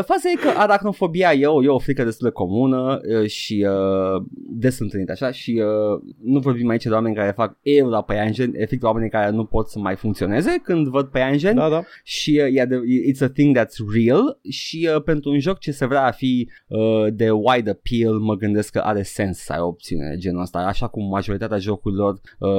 Faza 0.06 0.30
e 0.30 0.36
că 0.36 0.60
aracnofobia 0.60 1.34
e 1.34 1.46
o, 1.46 1.64
e 1.64 1.68
o 1.68 1.80
frică 1.80 2.04
destul 2.04 2.28
de 2.28 2.34
comună 2.34 3.00
uh, 3.22 3.30
și 3.30 3.66
uh, 3.70 4.24
des 4.50 4.80
întâlnită 4.80 5.12
așa 5.12 5.32
și 5.32 5.62
uh, 5.64 6.14
nu 6.24 6.40
vorbim 6.40 6.70
aici 6.70 6.84
de 6.84 6.90
oameni 6.90 7.16
care 7.16 7.32
fac 7.32 7.58
eu 7.62 7.88
la 7.88 8.02
păianjen, 8.02 8.52
efectiv 8.54 8.84
oameni 8.84 9.10
care 9.10 9.32
nu 9.32 9.46
pot 9.46 9.70
să 9.70 9.80
mai 9.80 9.96
funcționeze 9.96 10.60
când 10.64 10.88
văd 10.88 11.08
păianjen 11.08 11.56
da, 11.56 11.70
da. 11.70 11.84
și 12.04 12.42
uh, 12.44 12.62
e 12.62 12.66
de, 12.66 12.80
it's 13.12 13.24
a 13.24 13.28
thing 13.28 13.58
that's 13.58 13.94
real 13.94 14.40
și 14.50 14.90
uh, 14.96 15.02
pentru 15.04 15.30
un 15.30 15.40
joc 15.40 15.60
ce 15.60 15.72
se 15.72 15.86
vrea 15.86 16.06
a 16.06 16.12
fi 16.12 16.50
uh, 16.68 17.14
de 17.14 17.32
wide 17.32 17.70
appeal 17.70 18.14
mă 18.14 18.36
gândesc 18.36 18.72
că 18.72 18.80
are 18.80 19.04
sens 19.04 19.38
să 19.38 19.54
ai 19.54 19.60
o 19.60 19.68
opțiune 19.68 20.10
de 20.10 20.18
genul 20.18 20.42
ăsta, 20.42 20.60
așa 20.60 20.88
cum 20.88 21.08
majoritatea 21.10 21.58
jocurilor 21.58 22.20
uh, 22.40 22.50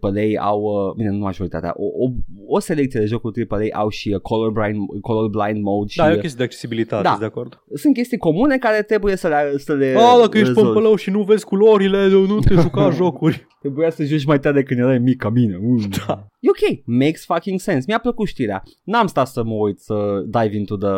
AAA 0.00 0.44
au, 0.46 0.62
uh, 0.62 0.94
bine 0.96 1.10
nu 1.10 1.18
majoritatea, 1.18 1.72
o, 1.76 1.84
o, 2.04 2.10
o 2.46 2.58
selecție 2.58 3.00
de 3.00 3.06
jocuri 3.06 3.46
AAA 3.48 3.66
au 3.72 3.88
și 3.88 4.08
uh, 4.08 4.20
colorblind, 4.20 5.00
colorblind 5.00 5.62
mode 5.62 5.90
și 5.90 5.96
Da, 5.96 6.08
e 6.08 6.10
o 6.10 6.14
uh, 6.14 6.20
chestie 6.20 6.38
de 6.38 6.44
accesibilitate, 6.44 6.81
Da. 6.84 7.08
sunt 7.08 7.18
de 7.18 7.24
acord. 7.24 7.62
sunt 7.74 7.94
chestii 7.94 8.18
comune 8.18 8.58
care 8.58 8.82
trebuie 8.82 9.16
să 9.16 9.28
le, 9.28 9.58
să 9.58 9.74
le 9.74 9.94
A, 9.96 10.18
dacă 10.18 10.38
ești 10.38 10.48
rezolvi. 10.48 10.60
pămpălău 10.60 10.94
și 10.94 11.10
nu 11.10 11.22
vezi 11.22 11.44
culorile, 11.44 12.08
nu 12.08 12.38
te 12.38 12.54
juca 12.60 12.90
jocuri. 12.90 13.46
Trebuia 13.60 13.90
să 13.90 14.04
joci 14.04 14.24
mai 14.24 14.40
tare 14.40 14.62
când 14.62 14.80
erai 14.80 14.98
mic 14.98 15.16
ca 15.20 15.28
mine. 15.28 15.56
Mm. 15.60 15.80
Da. 16.06 16.26
E 16.40 16.48
ok, 16.48 16.78
makes 16.84 17.24
fucking 17.24 17.60
sense. 17.60 17.84
Mi-a 17.88 17.98
plăcut 17.98 18.26
știrea. 18.26 18.62
N-am 18.84 19.06
stat 19.06 19.26
să 19.26 19.42
mă 19.44 19.54
uit 19.54 19.78
să 19.78 20.22
dive 20.26 20.56
into 20.56 20.76
the, 20.76 20.88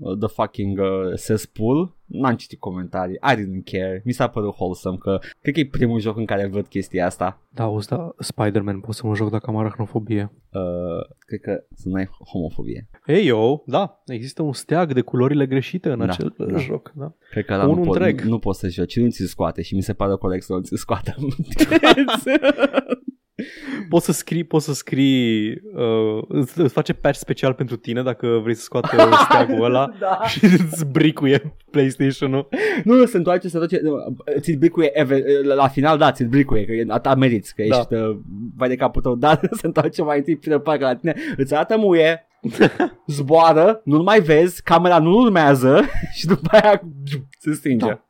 uh, 0.00 0.18
the 0.18 0.28
fucking 0.28 0.78
uh, 0.78 1.20
cesspool. 1.26 1.96
N-am 2.06 2.34
citit 2.36 2.58
comentarii. 2.58 3.14
I 3.14 3.34
didn't 3.36 3.64
care. 3.72 4.02
Mi 4.04 4.12
s-a 4.12 4.28
părut 4.28 4.54
wholesome 4.58 4.96
că 4.96 5.18
cred 5.42 5.54
că 5.54 5.60
e 5.60 5.66
primul 5.66 6.00
joc 6.00 6.16
în 6.16 6.24
care 6.24 6.46
văd 6.46 6.66
chestia 6.66 7.06
asta. 7.06 7.40
Da, 7.48 7.62
auzi, 7.62 7.88
da, 7.88 8.14
Spider-Man 8.18 8.80
pot 8.80 8.94
să 8.94 9.06
mă 9.06 9.14
joc 9.14 9.30
dacă 9.30 9.50
am 9.50 9.56
arachnofobie. 9.56 10.32
Uh, 10.52 10.60
cred 11.18 11.40
că 11.40 11.64
să 11.74 11.88
nu 11.88 11.94
ai 11.94 12.08
homofobie. 12.32 12.88
Ei, 13.06 13.26
eu, 13.26 13.62
da, 13.66 14.02
există 14.06 14.42
un 14.42 14.52
steag 14.52 14.92
de 14.92 15.00
culorile 15.00 15.46
greșite 15.46 15.90
în 15.90 15.98
Da, 15.98 16.04
acel 16.04 16.34
da. 16.38 16.56
joc. 16.56 16.92
Da. 16.94 17.12
Cred 17.30 17.44
că 17.44 17.52
ăla 17.52 17.64
Unul 17.64 17.76
nu, 17.76 17.82
pot, 17.84 17.94
întreg. 17.96 18.20
nu, 18.20 18.28
nu 18.28 18.38
poți 18.38 18.58
să 18.58 18.68
joci, 18.68 18.98
nu 18.98 19.10
ți 19.10 19.24
scoate 19.26 19.62
și 19.62 19.74
mi 19.74 19.82
se 19.82 19.92
pare 19.92 20.14
corect 20.14 20.42
să 20.44 20.52
nu 20.52 20.60
ți 20.60 20.76
scoată. 20.76 21.14
Poți 23.88 24.04
să 24.04 24.12
scrii, 24.12 24.44
poți 24.44 24.64
să 24.64 24.72
scrii, 24.72 25.50
uh, 25.50 26.22
îți, 26.28 26.60
îți 26.60 26.72
face 26.72 26.92
patch 26.92 27.18
special 27.18 27.52
pentru 27.54 27.76
tine 27.76 28.02
dacă 28.02 28.26
vrei 28.42 28.54
să 28.54 28.62
scoată 28.62 28.88
steagul 29.24 29.64
ăla 29.64 29.90
Da. 30.00 30.20
și 30.26 30.44
îți 30.44 30.86
bricuie 30.86 31.56
PlayStation-ul. 31.70 32.48
Nu, 32.84 32.94
nu, 32.94 33.04
se 33.04 33.16
întoarce, 33.16 33.48
se 33.48 33.56
întoarce, 33.58 33.86
nu, 33.88 33.96
ți-l 34.40 34.58
bricuie, 34.58 34.90
eve- 35.00 35.22
la- 35.42 35.54
la 35.54 35.68
final, 35.68 35.98
da, 35.98 36.12
ți-l 36.12 36.26
bricuie, 36.28 36.64
că 36.64 36.72
e- 36.72 36.86
a 37.02 37.14
meriți, 37.14 37.54
că 37.54 37.62
Da. 37.68 37.76
ești, 37.78 37.94
uh, 37.94 38.16
vai 38.56 38.68
de 38.68 38.76
capul 38.76 39.02
tău, 39.02 39.14
dar 39.24 39.40
se 39.50 39.66
întoarce 39.66 40.02
mai 40.02 40.16
întâi 40.18 40.36
prin 40.36 40.58
parcă 40.58 40.84
la 40.84 40.96
tine, 40.96 41.14
îți 41.36 41.54
arată 41.54 41.76
muie, 41.78 42.26
zboară, 43.06 43.80
nu-l 43.84 44.02
mai 44.02 44.20
vezi, 44.20 44.62
camera 44.62 44.98
nu 44.98 45.16
urmează 45.16 45.82
și 46.12 46.26
după 46.26 46.48
aia 46.50 46.80
se 47.38 47.52
stinge. 47.52 47.86
Da. 47.86 48.00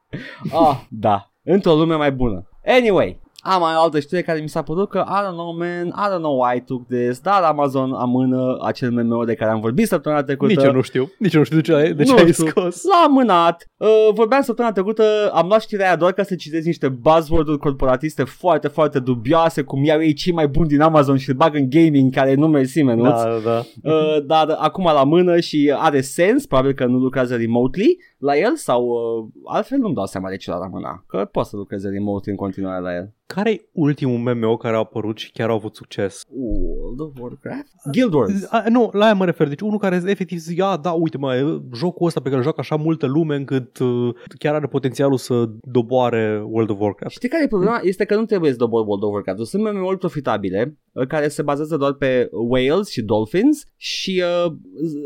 Ah, 0.58 0.80
da, 0.88 1.32
într-o 1.42 1.74
lume 1.74 1.94
mai 1.94 2.12
bună. 2.12 2.48
Anyway, 2.66 3.20
am 3.46 3.60
mai 3.60 3.74
o 3.76 3.80
altă 3.80 4.00
știre 4.00 4.22
care 4.22 4.40
mi 4.40 4.48
s-a 4.48 4.62
părut 4.62 4.88
că 4.88 5.04
I 5.08 5.26
don't 5.26 5.32
know 5.32 5.56
man, 5.56 5.86
I 5.86 6.14
don't 6.14 6.18
know 6.18 6.42
why 6.42 6.56
I 6.56 6.60
took 6.60 6.86
this, 6.86 7.18
dar 7.20 7.42
Amazon 7.42 7.92
amână 7.92 8.56
acel 8.64 8.90
MMO 8.90 9.24
de 9.24 9.34
care 9.34 9.50
am 9.50 9.60
vorbit 9.60 9.86
săptămâna 9.86 10.22
trecută. 10.22 10.52
Nici 10.52 10.62
eu 10.64 10.72
nu 10.72 10.80
știu. 10.80 11.10
Nici 11.18 11.32
eu 11.34 11.38
nu 11.40 11.44
știu 11.46 11.56
de 11.56 11.62
ce 11.62 11.74
ai, 11.74 11.92
de 11.92 12.02
ce 12.02 12.12
Nu 12.12 12.18
ai 12.18 12.32
știu. 12.32 12.46
scos. 12.46 12.82
L-a 12.84 13.02
amânat. 13.06 13.68
Uh, 13.76 13.88
vorbeam 14.14 14.42
săptămâna 14.42 14.74
trecută, 14.74 15.30
am 15.32 15.46
luat 15.46 15.60
știrea 15.60 15.86
aia 15.86 15.96
doar 15.96 16.12
ca 16.12 16.22
să 16.22 16.34
citesc 16.34 16.66
niște 16.66 16.88
buzzword-uri 16.88 17.58
corporatiste 17.58 18.24
foarte, 18.24 18.68
foarte 18.68 18.98
dubioase, 18.98 19.62
cum 19.62 19.84
iau 19.84 20.02
ei 20.02 20.12
cei 20.12 20.32
mai 20.32 20.48
buni 20.48 20.68
din 20.68 20.80
Amazon 20.80 21.16
și 21.16 21.28
îl 21.28 21.36
bag 21.36 21.54
în 21.54 21.70
gaming, 21.70 22.14
care 22.14 22.34
nu 22.34 22.46
mersi, 22.46 22.82
menuț. 22.82 23.08
Da, 23.22 23.24
da, 23.44 23.50
da. 23.50 23.90
Uh, 23.90 24.24
dar 24.26 24.56
acum 24.58 24.84
la 24.84 25.04
mână 25.04 25.40
și 25.40 25.74
are 25.76 26.00
sens, 26.00 26.46
probabil 26.46 26.72
că 26.72 26.84
nu 26.86 26.98
lucrează 26.98 27.36
remotely 27.36 27.96
la 28.18 28.36
el 28.36 28.56
sau 28.56 28.84
uh, 28.84 29.26
altfel 29.44 29.78
nu-mi 29.78 29.94
dau 29.94 30.06
seama 30.06 30.28
de 30.28 30.36
ce 30.36 30.50
l-a 30.50 30.56
amâna, 30.56 31.04
că 31.06 31.28
poți 31.32 31.48
să 31.50 31.56
lucreze 31.56 31.88
remotely 31.88 32.30
în 32.32 32.36
continuare 32.36 32.80
la 32.80 32.94
el. 32.94 33.12
Care 33.26 33.50
e 33.50 33.68
ultimul 33.72 34.34
MMO 34.34 34.56
care 34.56 34.74
a 34.74 34.78
apărut 34.78 35.18
și 35.18 35.30
chiar 35.32 35.50
a 35.50 35.52
avut 35.52 35.74
succes? 35.74 36.22
World 36.28 37.00
of 37.00 37.20
Warcraft? 37.20 37.72
Guild 37.92 38.12
Wars. 38.12 38.46
A, 38.50 38.64
nu, 38.68 38.90
la 38.92 39.04
aia 39.04 39.14
mă 39.14 39.24
refer. 39.24 39.48
Deci 39.48 39.60
unul 39.60 39.78
care 39.78 40.02
efectiv 40.06 40.38
zice, 40.38 40.60
ia, 40.60 40.76
da, 40.76 40.90
uite 40.90 41.18
mă, 41.18 41.34
e 41.34 41.60
jocul 41.74 42.06
ăsta 42.06 42.20
pe 42.20 42.24
care 42.24 42.36
îl 42.36 42.42
joacă 42.42 42.60
așa 42.60 42.76
multă 42.76 43.06
lume 43.06 43.36
încât 43.36 43.78
uh, 43.78 44.14
chiar 44.38 44.54
are 44.54 44.66
potențialul 44.66 45.16
să 45.16 45.50
doboare 45.62 46.42
World 46.46 46.70
of 46.70 46.80
Warcraft. 46.80 47.14
Știi 47.14 47.28
care 47.28 47.42
e 47.42 47.46
problema? 47.46 47.80
Este 47.82 48.04
că 48.04 48.14
nu 48.14 48.24
trebuie 48.24 48.50
să 48.50 48.56
dobori 48.56 48.86
World 48.86 49.02
of 49.02 49.12
Warcraft. 49.12 49.46
Sunt 49.46 49.62
MMO-uri 49.62 49.98
profitabile 49.98 50.62
uh, 50.66 50.83
care 51.08 51.28
se 51.28 51.42
bazează 51.42 51.76
doar 51.76 51.92
pe 51.92 52.28
whales 52.32 52.88
și 52.88 53.02
dolphins 53.02 53.64
și 53.76 54.22
uh, 54.46 54.52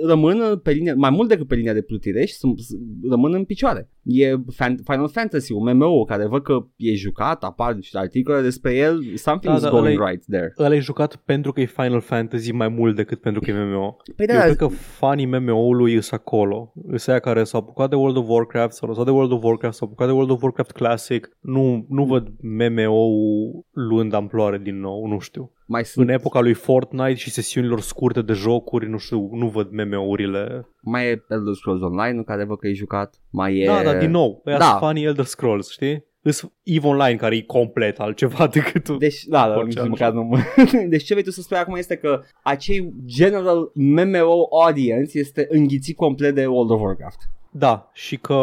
rămân 0.06 0.58
pe 0.62 0.70
linie, 0.70 0.92
mai 0.92 1.10
mult 1.10 1.28
decât 1.28 1.46
pe 1.46 1.54
linia 1.54 1.72
de 1.72 1.82
plutire 1.82 2.24
și 2.24 2.34
sunt, 2.34 2.58
rămân 3.10 3.34
în 3.34 3.44
picioare. 3.44 3.90
E 4.02 4.34
fan, 4.54 4.76
Final 4.84 5.08
Fantasy, 5.08 5.52
un 5.52 5.76
MMO 5.76 6.04
care 6.04 6.26
văd 6.26 6.42
că 6.42 6.66
e 6.76 6.94
jucat, 6.94 7.44
apar 7.44 7.76
și 7.80 7.96
articole 7.96 8.40
despre 8.40 8.74
el, 8.74 9.02
something's 9.02 9.42
Da, 9.42 9.58
da, 9.58 9.70
going 9.70 9.98
ăla 10.00 10.08
e- 10.08 10.10
right 10.10 10.24
there. 10.30 10.52
Ăla 10.58 10.74
e 10.74 10.78
jucat 10.78 11.16
pentru 11.16 11.52
că 11.52 11.60
e 11.60 11.64
Final 11.66 12.00
Fantasy 12.00 12.52
mai 12.52 12.68
mult 12.68 12.96
decât 12.96 13.20
pentru 13.20 13.40
că 13.40 13.50
e 13.50 13.54
MMO. 13.64 13.96
Păi 14.16 14.26
Eu 14.28 14.36
da, 14.36 14.42
cred 14.42 14.56
că 14.56 14.66
fanii 14.66 15.26
MMO-ului 15.26 15.92
sunt 15.92 16.20
acolo. 16.20 16.72
Sunt 16.86 17.08
aia 17.08 17.18
care 17.18 17.44
s-au 17.44 17.60
apucat 17.60 17.88
de 17.90 17.96
World 17.96 18.16
of 18.16 18.28
Warcraft, 18.28 18.74
s-au 18.74 18.88
lăsat 18.88 19.04
de 19.04 19.10
World 19.10 19.32
of 19.32 19.42
Warcraft, 19.42 19.76
s-au 19.76 19.86
apucat 19.86 20.06
de 20.06 20.12
World 20.12 20.30
of 20.30 20.42
Warcraft 20.42 20.70
Classic. 20.70 21.36
Nu, 21.40 21.86
nu 21.88 22.04
văd 22.04 22.28
MMO-ul 22.40 23.66
luând 23.72 24.12
amploare 24.12 24.58
din 24.58 24.80
nou, 24.80 25.06
nu 25.06 25.18
știu. 25.18 25.52
Mai 25.68 25.84
sunt, 25.84 26.08
În 26.08 26.14
epoca 26.14 26.40
lui 26.40 26.54
Fortnite 26.54 27.14
și 27.14 27.30
sesiunilor 27.30 27.80
scurte 27.80 28.22
de 28.22 28.32
jocuri, 28.32 28.88
nu 28.88 28.98
știu, 28.98 29.28
nu 29.32 29.48
văd 29.48 29.68
MMO-urile. 29.70 30.68
mai 30.82 31.04
e 31.06 31.24
Elder 31.28 31.54
Scrolls 31.54 31.82
Online 31.82 32.16
în 32.16 32.24
care 32.24 32.44
văd 32.44 32.58
că 32.58 32.66
e 32.68 32.72
jucat, 32.72 33.14
mai 33.30 33.58
e... 33.58 33.66
Da, 33.66 33.82
dar 33.82 33.98
din 33.98 34.10
nou, 34.10 34.42
ăia 34.46 34.58
Da. 34.58 34.64
sunt 34.64 34.78
fanii 34.78 35.04
Elder 35.04 35.24
Scrolls, 35.24 35.70
știi? 35.70 36.06
Îs 36.22 36.50
EVE 36.62 36.86
Online 36.86 37.16
care 37.16 37.36
e 37.36 37.42
complet 37.42 37.98
altceva 37.98 38.46
decât 38.56 38.88
Deci, 38.88 39.24
da, 39.24 39.48
da, 39.48 39.54
Orice 39.56 39.80
nici 39.80 40.00
altceva. 40.00 40.20
măcar 40.20 40.40
nu 40.72 40.88
Deci 40.94 41.04
ce 41.04 41.12
vrei 41.12 41.24
tu 41.24 41.30
să 41.30 41.40
spui 41.40 41.56
acum 41.56 41.74
este 41.74 41.96
că 41.96 42.20
acei 42.42 42.92
general 43.04 43.70
MMO 43.74 44.46
audience 44.64 45.18
este 45.18 45.46
înghițit 45.48 45.96
complet 45.96 46.34
de 46.34 46.46
World 46.46 46.70
of 46.70 46.80
Warcraft. 46.80 47.18
Da, 47.50 47.90
și 47.92 48.16
că, 48.16 48.34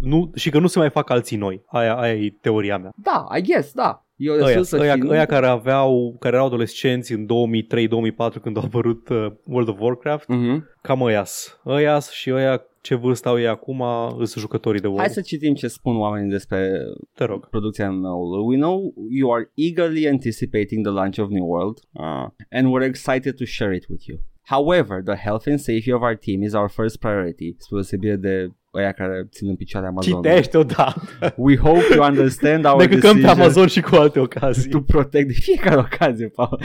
nu, 0.00 0.30
și 0.34 0.50
că 0.50 0.58
nu 0.58 0.66
se 0.66 0.78
mai 0.78 0.90
fac 0.90 1.10
alții 1.10 1.36
noi. 1.36 1.62
Aia, 1.66 1.94
aia 1.96 2.14
e 2.14 2.36
teoria 2.40 2.78
mea. 2.78 2.90
Da, 2.96 3.26
I 3.36 3.42
guess, 3.42 3.72
da. 3.72 4.04
E 4.20 4.30
o 4.30 4.32
Ăia, 4.34 4.46
resursă 4.46 4.78
ăia, 4.78 4.92
finută. 4.92 5.12
ăia 5.12 5.26
care 5.26 5.46
aveau, 5.46 6.16
care 6.18 6.34
erau 6.34 6.46
adolescenți 6.46 7.12
în 7.12 7.26
2003-2004 7.26 8.40
când 8.42 8.56
a 8.56 8.60
apărut 8.64 9.08
uh, 9.08 9.26
World 9.46 9.68
of 9.68 9.80
Warcraft, 9.80 10.28
Mhm. 10.28 10.68
cam 10.82 11.02
ăias. 11.02 11.60
Ăias 11.66 12.10
și 12.10 12.30
ăia 12.32 12.64
ce 12.80 12.94
vârstă 12.94 13.28
au 13.28 13.38
ei 13.38 13.46
acum 13.48 13.82
sunt 14.16 14.28
jucătorii 14.28 14.80
de 14.80 14.86
WoW. 14.86 14.98
Hai 14.98 15.08
să 15.08 15.20
citim 15.20 15.54
ce 15.54 15.68
spun 15.68 15.96
oamenii 15.96 16.30
despre 16.30 16.70
Te 17.14 17.24
rog. 17.24 17.48
producția 17.48 17.90
MMO-ului. 17.90 18.44
We 18.46 18.56
know 18.56 18.94
you 19.10 19.32
are 19.32 19.50
eagerly 19.54 20.08
anticipating 20.08 20.84
the 20.86 20.92
launch 20.94 21.18
of 21.18 21.28
New 21.28 21.46
World 21.46 21.78
uh, 21.92 22.26
and 22.50 22.66
we're 22.74 22.86
excited 22.86 23.36
to 23.36 23.44
share 23.44 23.74
it 23.74 23.86
with 23.88 24.04
you. 24.06 24.18
However, 24.42 25.02
the 25.04 25.16
health 25.16 25.46
and 25.46 25.58
safety 25.58 25.92
of 25.92 26.02
our 26.02 26.16
team 26.16 26.42
is 26.42 26.52
our 26.54 26.68
first 26.70 26.98
priority, 26.98 27.54
spre 27.58 27.74
deosebire 27.76 28.16
de 28.16 28.50
ăia 28.74 28.92
care 28.92 29.28
țin 29.30 29.48
în 29.48 29.56
picioare 29.56 29.86
Amazon. 29.86 30.22
Citește 30.22 30.58
odată. 30.58 31.02
We 31.36 31.56
hope 31.56 31.84
you 31.94 32.04
understand 32.04 32.64
our 32.64 32.80
Ne 32.80 32.86
căcăm 32.86 33.00
pe 33.00 33.20
decision 33.20 33.40
Amazon 33.40 33.66
și 33.66 33.80
cu 33.80 33.94
alte 33.94 34.20
ocazii. 34.20 34.70
to 34.70 34.80
protect 34.80 35.26
de 35.26 35.32
fiecare 35.32 35.76
ocazie, 35.76 36.28
Paul. 36.28 36.60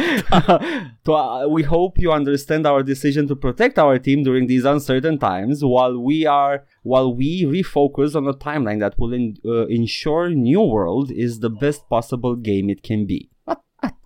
to, 1.04 1.12
uh, 1.12 1.52
we 1.52 1.64
hope 1.64 2.00
you 2.02 2.14
understand 2.14 2.66
our 2.66 2.84
decision 2.84 3.26
to 3.26 3.36
protect 3.36 3.78
our 3.78 3.98
team 3.98 4.22
during 4.22 4.48
these 4.48 4.68
uncertain 4.68 5.18
times 5.18 5.62
while 5.62 5.96
we 6.04 6.28
are 6.28 6.68
while 6.82 7.16
we 7.18 7.60
refocus 7.60 8.14
on 8.14 8.28
a 8.28 8.38
timeline 8.52 8.80
that 8.80 8.94
will 8.98 9.14
in, 9.14 9.34
uh, 9.44 9.66
ensure 9.68 10.34
New 10.34 10.62
World 10.62 11.12
is 11.12 11.40
the 11.40 11.50
best 11.50 11.88
possible 11.90 12.36
game 12.36 12.70
it 12.70 12.82
can 12.84 13.06
be. 13.06 13.30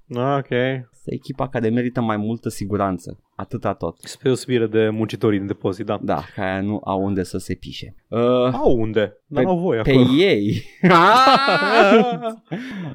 What? 0.10 0.38
Ok. 0.40 0.50
Este 0.94 1.14
echipa 1.14 1.48
care 1.48 1.70
merită 1.70 2.02
mai 2.02 2.18
multă 2.18 2.50
siguranță. 2.50 3.20
Atâta 3.36 3.74
tot. 3.74 3.98
Spre 4.00 4.20
deosebire 4.24 4.68
de 4.68 4.90
muncitorii 4.90 5.38
din 5.38 5.48
depozit, 5.48 5.86
da. 5.86 6.00
Da, 6.02 6.22
care 6.36 6.62
nu 6.62 6.82
au 6.84 7.04
unde 7.04 7.24
să 7.24 7.38
se 7.38 7.54
pișe. 7.54 7.96
Uh, 8.08 8.20
Au 8.54 8.76
unde? 8.80 9.18
Dar 9.28 9.44
Pe- 9.44 9.50
n-au 9.50 9.60
voie 9.60 9.82
pe 9.82 9.90
acolo. 9.92 10.06
ei. 10.18 10.64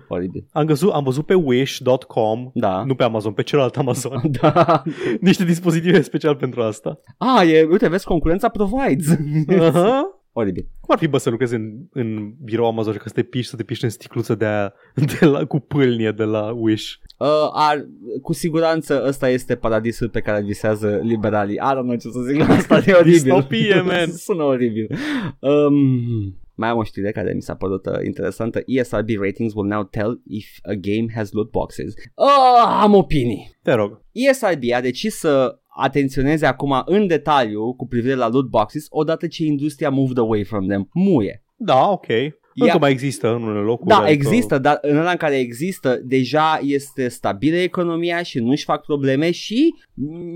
Oribil. 0.09 0.47
Am 0.53 0.67
văzut, 0.67 0.93
am 0.93 1.05
văzut 1.05 1.27
pe 1.27 1.35
wish.com, 1.35 2.51
Da. 2.55 2.85
nu 2.85 2.95
pe 2.95 3.05
Amazon, 3.05 3.33
pe 3.33 3.43
celălalt 3.43 3.77
Amazon, 3.77 4.21
Da. 4.41 4.83
niște 5.21 5.45
dispozitive 5.45 6.01
special 6.03 6.37
pentru 6.37 6.63
asta. 6.63 7.01
Ah, 7.19 7.49
e, 7.53 7.67
uite, 7.71 7.89
vezi, 7.89 8.05
concurența 8.05 8.49
provides. 8.49 9.17
Aha. 9.61 10.19
Oribil. 10.37 10.67
Cum 10.81 10.95
ar 10.95 10.99
fi, 10.99 11.07
bă, 11.07 11.19
să 11.19 11.31
lucrezi 11.31 11.55
în, 11.55 11.73
în 11.93 12.35
birou 12.45 12.67
Amazon 12.67 12.93
și 12.93 12.99
că 12.99 13.09
să 13.09 13.15
te 13.15 13.23
piși, 13.23 13.49
să 13.49 13.57
te 13.57 13.63
piși 13.63 13.85
în 13.85 13.91
sticluță 13.91 14.35
de 14.35 14.45
aia 14.45 14.75
de 15.21 15.27
la, 15.27 15.45
cu 15.45 15.59
pâlnie 15.61 16.11
de 16.11 16.23
la 16.23 16.53
Wish. 16.53 16.93
Uh, 17.19 17.29
ar, 17.53 17.89
cu 18.23 18.33
siguranță 18.33 19.05
ăsta 19.07 19.29
este 19.29 19.55
paradisul 19.55 20.09
pe 20.09 20.21
care 20.21 20.43
visează 20.43 21.01
liberalii. 21.03 21.55
I 21.55 21.75
don't 21.75 21.83
know 21.83 21.97
ce 21.97 22.09
să 22.09 22.21
zic 22.21 22.39
la 22.39 22.55
asta, 22.55 22.83
e 22.87 22.93
oribil. 22.93 23.13
Distopie, 23.13 23.81
man. 23.87 24.13
Sună 24.13 24.43
oribil. 24.43 24.99
Um, 25.39 26.39
mai 26.55 26.69
am 26.69 26.79
o 26.79 26.85
știre 26.85 27.13
care 27.13 27.33
mi 27.33 27.43
s-a 27.43 27.55
părut 27.55 27.87
uh, 27.87 28.05
interesantă. 28.05 28.63
ESRB 28.67 29.09
ratings 29.21 29.55
will 29.55 29.69
now 29.69 29.83
tell 29.83 30.21
if 30.29 30.59
a 30.63 30.75
game 30.75 31.07
has 31.15 31.33
loot 31.33 31.51
boxes. 31.51 31.95
Uh, 32.15 32.81
am 32.81 32.95
opinii. 32.95 33.57
Te 33.63 33.73
rog. 33.73 34.03
ESRB 34.13 34.63
a 34.75 34.81
decis 34.81 35.15
să 35.15 35.59
atenționeze 35.77 36.47
acum 36.47 36.83
în 36.85 37.07
detaliu 37.07 37.75
cu 37.75 37.87
privire 37.87 38.15
la 38.15 38.29
loot 38.29 38.47
boxes 38.49 38.87
odată 38.89 39.27
ce 39.27 39.45
industria 39.45 39.91
moved 39.91 40.19
away 40.19 40.45
from 40.45 40.67
them. 40.67 40.89
Muie. 40.93 41.45
Da, 41.57 41.91
ok. 41.91 42.07
Încă 42.55 42.77
Ia- 42.77 42.81
mai 42.81 42.91
există 42.91 43.35
în 43.35 43.43
unele 43.43 43.59
locuri. 43.65 43.89
Da, 43.89 43.97
adică- 43.97 44.13
există, 44.13 44.59
dar 44.59 44.79
în 44.83 44.97
ăla 44.97 45.11
în 45.11 45.17
care 45.17 45.39
există, 45.39 46.01
deja 46.05 46.59
este 46.63 47.09
stabilă 47.09 47.57
economia 47.57 48.23
și 48.23 48.39
nu-și 48.39 48.65
fac 48.65 48.85
probleme 48.85 49.31
și 49.31 49.75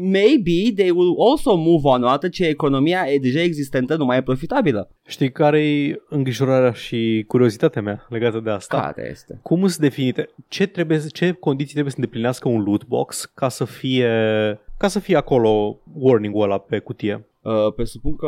maybe 0.01 0.73
they 0.75 0.91
will 0.91 1.15
also 1.31 1.57
move 1.57 1.89
on 1.89 2.03
odată 2.03 2.29
ce 2.29 2.47
economia 2.47 3.05
e 3.09 3.19
deja 3.19 3.41
existentă 3.41 3.97
nu 3.97 4.05
mai 4.05 4.17
e 4.17 4.23
profitabilă. 4.23 4.91
Știi 5.07 5.33
care 5.33 5.69
e 5.69 6.01
îngrijorarea 6.09 6.73
și 6.73 7.25
curiozitatea 7.27 7.83
mea 7.83 8.07
legată 8.09 8.41
de 8.41 8.51
asta? 8.51 8.81
Care 8.81 9.09
este? 9.11 9.39
Cum 9.43 9.61
sunt 9.61 9.77
definite? 9.77 10.29
Ce, 10.49 10.67
trebuie, 10.67 11.01
ce 11.13 11.33
condiții 11.33 11.73
trebuie 11.73 11.93
să 11.93 11.99
îndeplinească 11.99 12.49
un 12.49 12.63
loot 12.63 12.87
box 12.87 13.31
ca 13.35 13.49
să 13.49 13.65
fie, 13.65 14.11
ca 14.79 14.89
să 14.89 14.99
fie 14.99 15.17
acolo 15.17 15.81
warning-ul 15.99 16.43
ăla 16.43 16.59
pe 16.59 16.79
cutie? 16.79 17.28
Uh, 17.49 17.73
presupun 17.75 18.17
că 18.17 18.27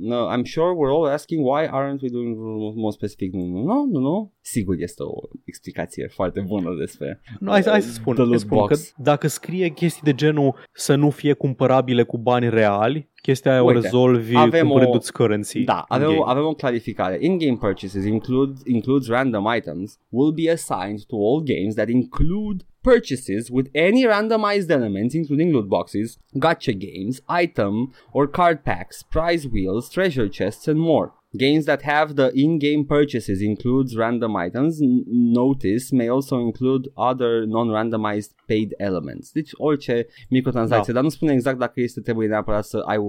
uh, 0.00 0.36
I'm 0.36 0.42
sure 0.44 0.70
we're 0.78 0.92
all 0.96 1.12
asking 1.12 1.44
why 1.46 1.62
aren't 1.66 2.00
we 2.02 2.08
doing 2.08 2.36
more 2.76 2.90
specific. 2.92 3.32
Nu, 3.32 3.44
nu, 3.44 3.62
nu, 3.62 3.84
nu, 3.92 3.98
nu. 4.00 4.32
Sigur 4.40 4.74
este 4.78 5.02
o 5.02 5.12
explicație 5.44 6.06
foarte 6.14 6.40
bună 6.40 6.74
despre 6.78 7.20
Nu, 7.40 7.50
hai, 7.50 7.62
să- 7.62 7.70
hai 7.70 7.82
să 7.82 7.92
spun, 7.92 8.14
The 8.14 8.22
hai 8.22 8.30
loot 8.30 8.40
să 8.40 8.46
spun 8.46 8.58
că 8.58 8.64
box. 8.66 8.92
dacă 8.96 9.26
scrie 9.26 9.68
chestii 9.68 10.02
de 10.04 10.14
genul 10.14 10.54
să 10.72 10.94
nu 10.94 11.10
fie 11.10 11.32
cumpărabile 11.32 12.02
cu 12.02 12.18
bani 12.18 12.48
reali, 12.50 13.10
chestia 13.22 13.50
aia 13.52 13.62
Uite, 13.62 13.78
o 13.78 13.80
rezolvi 13.80 14.36
avem 14.36 14.66
cumpărându-ți 14.66 15.12
currency. 15.12 15.64
Da, 15.64 15.84
în 15.88 15.96
avem, 15.96 16.08
game. 16.08 16.18
o, 16.20 16.24
avem 16.28 16.44
o 16.44 16.52
clarificare. 16.54 17.18
In-game 17.20 17.56
purchases 17.56 18.04
include, 18.04 18.60
includes 18.64 19.08
random 19.08 19.44
items 19.56 19.98
will 20.08 20.32
be 20.32 20.50
assigned 20.50 21.00
to 21.06 21.16
all 21.16 21.42
games 21.42 21.74
that 21.74 21.88
include 21.88 22.64
purchases 22.90 23.42
with 23.56 23.68
any 23.88 24.02
randomized 24.12 24.70
elements 24.78 25.12
including 25.20 25.48
loot 25.54 25.68
boxes, 25.76 26.08
gacha 26.44 26.74
games, 26.88 27.14
item 27.44 27.74
or 28.16 28.24
card 28.38 28.58
packs, 28.68 28.96
prize 29.16 29.44
wheels, 29.52 29.84
treasure 29.96 30.28
chests 30.36 30.66
and 30.72 30.78
more. 30.78 31.08
Games 31.46 31.64
that 31.64 31.82
have 31.82 32.08
the 32.14 32.28
in-game 32.44 32.84
purchases 32.96 33.40
includes 33.40 33.90
random 33.96 34.32
items. 34.46 34.72
N- 34.80 35.02
Notice 35.40 35.84
may 36.00 36.08
also 36.08 36.36
include 36.48 36.82
other 37.10 37.32
non-randomized 37.46 38.30
paid 38.46 38.70
elements. 38.76 39.32
Deci 39.32 39.50
orice 39.54 40.06
microtransacție, 40.30 40.92
Da. 40.92 40.92
dar 40.92 41.02
nu 41.02 41.08
spune 41.08 41.32
exact 41.32 41.58
dacă 41.58 41.80
este 41.80 42.00
trebuie 42.00 42.28
neapărat 42.28 42.64
să 42.64 42.78
ai 42.86 42.96
uh, 42.98 43.06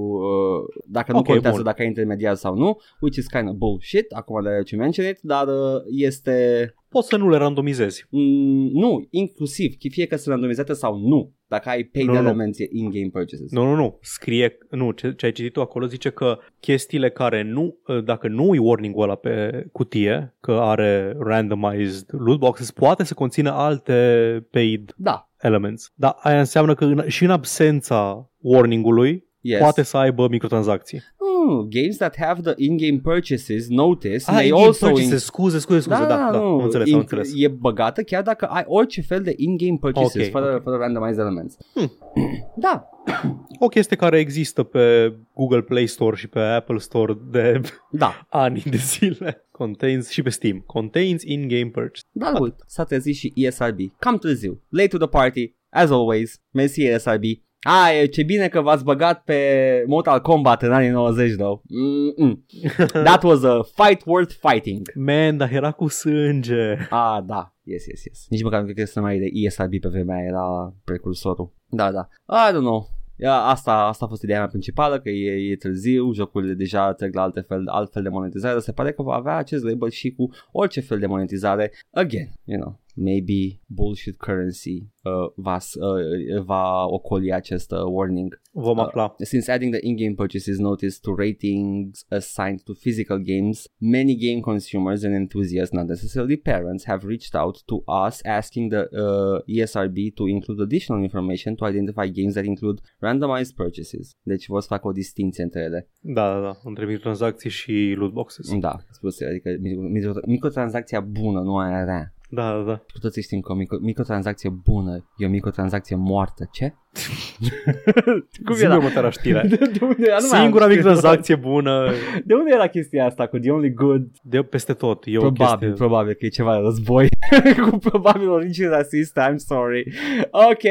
dacă 0.88 1.12
nu 1.12 1.18
Ok, 1.18 1.26
contează 1.26 1.56
bun. 1.56 1.66
dacă 1.66 1.82
ai 1.82 1.88
intermediar 1.88 2.36
sau 2.36 2.56
nu, 2.56 2.80
which 3.00 3.18
is 3.18 3.28
kind 3.28 3.50
of 3.50 3.56
bullshit, 3.56 4.12
acum 4.12 4.44
de 4.44 4.64
ce 4.66 4.76
mention 4.76 5.08
it, 5.08 5.20
dar 5.22 5.48
uh, 5.48 5.82
este 5.98 6.74
Poți 6.96 7.08
să 7.08 7.18
nu 7.18 7.30
le 7.30 7.38
randomizezi. 7.38 8.06
Mm, 8.10 8.70
nu, 8.72 9.08
inclusiv, 9.10 9.76
fie 9.90 10.06
că 10.06 10.16
sunt 10.16 10.34
randomizate 10.34 10.74
sau 10.74 10.98
nu, 10.98 11.34
dacă 11.48 11.70
ai 11.70 11.84
paid 11.84 12.08
Nu, 12.08 12.14
nu. 12.14 12.20
elements 12.20 12.60
e 12.60 12.68
in-game 12.72 13.10
purchases. 13.12 13.52
Nu, 13.52 13.64
nu, 13.64 13.76
nu. 13.76 13.98
Scrie, 14.02 14.58
nu, 14.70 14.92
ce, 14.92 15.14
ce 15.14 15.26
ai 15.26 15.32
citit 15.32 15.54
tu 15.54 15.62
acolo 15.62 15.86
zice 15.86 16.10
că 16.10 16.38
chestiile 16.60 17.10
care 17.10 17.44
nu, 17.44 17.78
dacă 18.04 18.28
nu 18.28 18.56
e 18.56 18.60
warning-ul 18.60 19.04
ăla 19.04 19.16
pe 19.16 19.66
cutie, 19.72 20.36
că 20.40 20.52
are 20.52 21.16
randomized 21.20 22.06
loot 22.12 22.40
boxes, 22.40 22.72
poate 22.72 23.04
să 23.04 23.14
conțină 23.14 23.52
alte 23.52 24.48
paid 24.52 24.94
Da, 24.98 25.30
elements. 25.42 25.92
Dar 25.96 26.16
aia 26.20 26.40
înseamnă 26.40 26.74
că 26.74 26.86
în, 26.86 27.04
și 27.08 27.24
în 27.24 27.30
absența 27.30 28.32
warning-ului 28.38 29.28
yes. 29.42 29.60
poate 29.60 29.84
să 29.84 29.98
aibă 29.98 30.28
microtransacții. 30.30 31.02
Mm, 31.50 31.68
games 31.70 31.98
that 31.98 32.16
have 32.18 32.42
the 32.42 32.54
in-game 32.58 33.00
purchases 33.04 33.68
notice 33.70 34.30
Ah, 34.30 34.34
may 34.34 34.46
in-game 34.48 34.66
also 34.66 34.88
purchases, 34.88 35.24
scuze, 35.24 35.60
scuze, 35.60 35.80
scuze, 35.80 36.00
da, 36.00 36.06
da, 36.06 36.16
da 36.32 36.38
nu, 36.38 36.44
am 36.46 36.64
înțeles, 36.64 36.88
am 36.88 36.94
in- 36.94 37.00
înțeles. 37.00 37.32
E 37.36 37.48
băgată 37.48 38.02
chiar 38.04 38.24
dacă 38.24 38.46
ai 38.46 38.64
orice 38.68 39.02
fel 39.02 39.22
de 39.22 39.34
in-game 39.38 39.78
purchases 39.80 40.26
Ok, 40.26 40.32
fără, 40.32 40.54
ok. 40.56 40.64
fără 40.64 40.78
randomized 40.78 41.20
elements. 41.20 41.58
Hmm. 41.74 41.92
Da, 42.58 42.90
O 43.60 43.68
chestie 43.68 43.96
care 43.98 44.20
există 44.20 44.64
pe 44.64 45.16
Google 45.34 45.62
Play 45.62 45.88
Store 45.88 46.16
și 46.16 46.28
pe 46.28 46.40
Apple 46.40 46.78
Store 46.78 47.18
de 47.32 47.62
da, 47.92 48.26
ani 48.30 48.64
de 48.70 48.78
zile. 48.78 49.46
Contains 49.52 50.10
și 50.10 50.22
pe 50.22 50.30
Steam. 50.30 50.64
Contains 50.66 51.24
in-game 51.24 51.70
purchase. 51.70 52.04
da, 52.12 52.34
uite, 52.40 52.56
s-a 52.68 52.84
trezit 52.84 53.16
și 53.16 53.32
ESRB. 53.36 53.80
Cam 54.00 54.18
târziu. 54.18 54.62
Late 54.70 54.88
to 54.88 54.98
the 54.98 55.08
party, 55.08 55.54
as 55.70 55.90
always. 55.92 56.42
Mersi 56.52 56.84
ESRB. 56.84 57.24
A, 57.68 57.90
ce 58.12 58.24
bine 58.24 58.48
că 58.48 58.62
v-ați 58.62 58.84
băgat 58.84 59.24
pe 59.24 59.40
Mortal 59.88 60.22
Kombat 60.22 60.62
în 60.62 60.74
anii 60.74 60.90
90, 60.90 61.36
though. 61.36 61.62
Mm-mm. 61.64 62.46
That 63.08 63.24
was 63.24 63.44
a 63.44 63.60
fight 63.76 64.02
worth 64.06 64.36
fighting. 64.48 64.92
Man, 64.96 65.38
dar 65.38 65.52
era 65.52 65.72
cu 65.72 65.88
sânge. 65.88 66.78
Ah, 66.90 67.18
da. 67.26 67.54
Yes, 67.64 67.86
yes, 67.86 68.04
yes. 68.04 68.26
Nici 68.30 68.44
măcar 68.44 68.60
nu 68.60 68.66
cred 68.66 68.78
că 68.78 68.86
se 68.86 69.00
mai 69.00 69.20
de 69.20 69.30
ESRB 69.34 69.80
pe 69.80 69.90
vremea 69.90 70.16
aia, 70.16 70.26
era 70.26 70.74
precursorul. 70.84 71.54
Da, 71.70 71.92
da. 71.92 72.08
I 72.28 72.52
don't 72.52 72.60
know. 72.60 72.90
Ia, 73.18 73.34
asta, 73.34 73.74
asta 73.74 74.06
a 74.06 74.08
fost 74.08 74.24
ideea 74.24 74.38
mea 74.38 74.48
principală, 74.48 75.00
că 75.00 75.10
e, 75.10 75.52
e 75.52 75.56
târziu, 75.56 76.14
jocurile 76.14 76.54
deja 76.54 76.94
trec 76.94 77.14
la 77.14 77.22
alte 77.22 77.40
fel, 77.40 77.68
altfel 77.68 78.04
de 78.04 78.10
monetizare, 78.10 78.54
dar 78.54 78.62
se 78.62 78.72
pare 78.72 78.92
că 78.92 79.02
va 79.02 79.14
avea 79.14 79.36
acest 79.36 79.64
label 79.64 79.90
și 79.90 80.12
cu 80.12 80.30
orice 80.52 80.82
fel 80.82 81.00
de 81.00 81.06
monetizare. 81.06 81.72
Again, 81.92 82.32
you 82.44 82.60
know, 82.60 82.80
maybe 82.96 83.60
bullshit 83.68 84.16
currency 84.18 84.90
uh, 85.04 85.12
va, 85.36 85.56
s- 85.60 85.76
uh, 85.76 86.44
va 86.44 86.86
ocoli 86.86 87.32
acest 87.34 87.72
uh, 87.72 87.78
warning. 87.84 88.40
Vom 88.52 88.80
afla. 88.80 89.16
Since 89.20 89.52
adding 89.52 89.72
the 89.74 89.88
in-game 89.88 90.16
purchases 90.16 90.58
notice 90.58 91.00
to 91.00 91.14
ratings 91.16 92.06
assigned 92.10 92.62
to 92.64 92.74
physical 92.74 93.18
games, 93.20 93.68
many 93.78 94.16
game 94.16 94.40
consumers 94.42 95.04
and 95.04 95.14
enthusiasts, 95.14 95.74
not 95.74 95.88
necessarily 95.88 96.38
parents, 96.38 96.86
have 96.86 97.06
reached 97.08 97.36
out 97.36 97.64
to 97.66 97.84
us 98.08 98.20
asking 98.24 98.70
the 98.72 98.88
uh, 98.92 99.42
ESRB 99.62 100.14
to 100.16 100.28
include 100.28 100.62
additional 100.62 101.04
information 101.04 101.56
to 101.56 101.66
identify 101.68 102.08
games 102.08 102.34
that 102.34 102.46
include 102.46 102.82
randomized 103.00 103.54
purchases. 103.56 104.12
Deci 104.24 104.46
vor 104.48 104.62
să 104.62 104.68
facă 104.68 104.88
o 104.88 104.92
distinție 104.92 105.44
între 105.44 105.62
ele. 105.62 105.90
Da, 106.00 106.34
da, 106.34 106.40
da. 106.42 106.58
Între 106.64 106.86
microtransacții 106.86 107.50
și 107.50 107.94
loot 107.98 108.12
boxes. 108.14 108.58
Da, 108.60 108.76
spus, 108.92 109.22
adică 109.22 109.50
micro- 109.50 109.90
micro- 109.90 110.26
microtransacția 110.26 111.00
bună, 111.00 111.40
nu 111.40 111.58
aia 111.58 111.84
rea. 111.84 112.14
Da, 112.30 112.52
da, 112.58 112.62
da. 112.64 112.76
Cu 112.78 113.00
toții 113.02 113.22
știm 113.22 113.40
că 113.40 113.52
o 113.52 113.56
micro- 113.56 113.80
microtransacție 113.82 114.50
bună 114.50 115.06
e 115.18 115.26
o 115.26 115.30
microtransacție 115.30 115.96
moartă. 115.96 116.50
Ce? 116.52 116.74
Cum 118.46 118.56
Zi-mi 118.56 118.76
următoarea 118.76 119.10
știre. 119.10 119.46
De, 119.50 119.56
de 119.80 119.80
unde 119.86 120.06
era? 120.08 120.18
Nu 120.20 120.28
mai 120.30 120.38
am 120.38 120.44
Singura 120.44 120.64
știut. 120.64 120.78
microtransacție 120.78 121.36
bună 121.36 121.92
De 122.26 122.34
unde 122.34 122.52
era 122.54 122.68
chestia 122.68 123.06
asta 123.06 123.28
cu 123.28 123.38
the 123.40 123.52
only 123.52 123.74
good? 123.74 124.08
de 124.24 124.42
peste 124.44 124.74
tot. 124.74 125.04
E 125.06 125.18
o 125.18 125.20
Probabil, 125.20 125.46
chestie... 125.68 125.72
probabil 125.86 126.14
că 126.14 126.26
e 126.26 126.30
ceva 126.30 126.54
de 126.56 126.60
război 126.62 127.08
cu 127.70 127.78
probabil 127.78 128.30
origine 128.30 128.68
rasistă, 128.68 129.32
I'm 129.32 129.36
sorry. 129.36 129.94
Ok. 130.32 130.64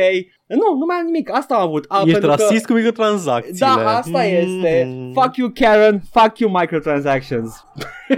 Nu, 0.55 0.79
nu 0.79 0.85
mai 0.87 0.97
am 0.97 1.05
nimic. 1.05 1.31
Asta 1.33 1.55
am 1.55 1.61
avut. 1.67 1.85
A, 1.89 1.97
Ești 1.99 2.11
pentru 2.13 2.31
că- 2.31 2.37
rasist 2.41 2.67
cu 2.67 2.73
microtransacțiile. 2.73 3.59
Da, 3.59 3.97
asta 3.97 4.25
este. 4.25 4.85
Mm. 4.89 5.13
Fuck 5.13 5.37
you, 5.37 5.51
Karen. 5.55 6.03
Fuck 6.13 6.39
you, 6.39 6.51
microtransactions. 6.51 7.65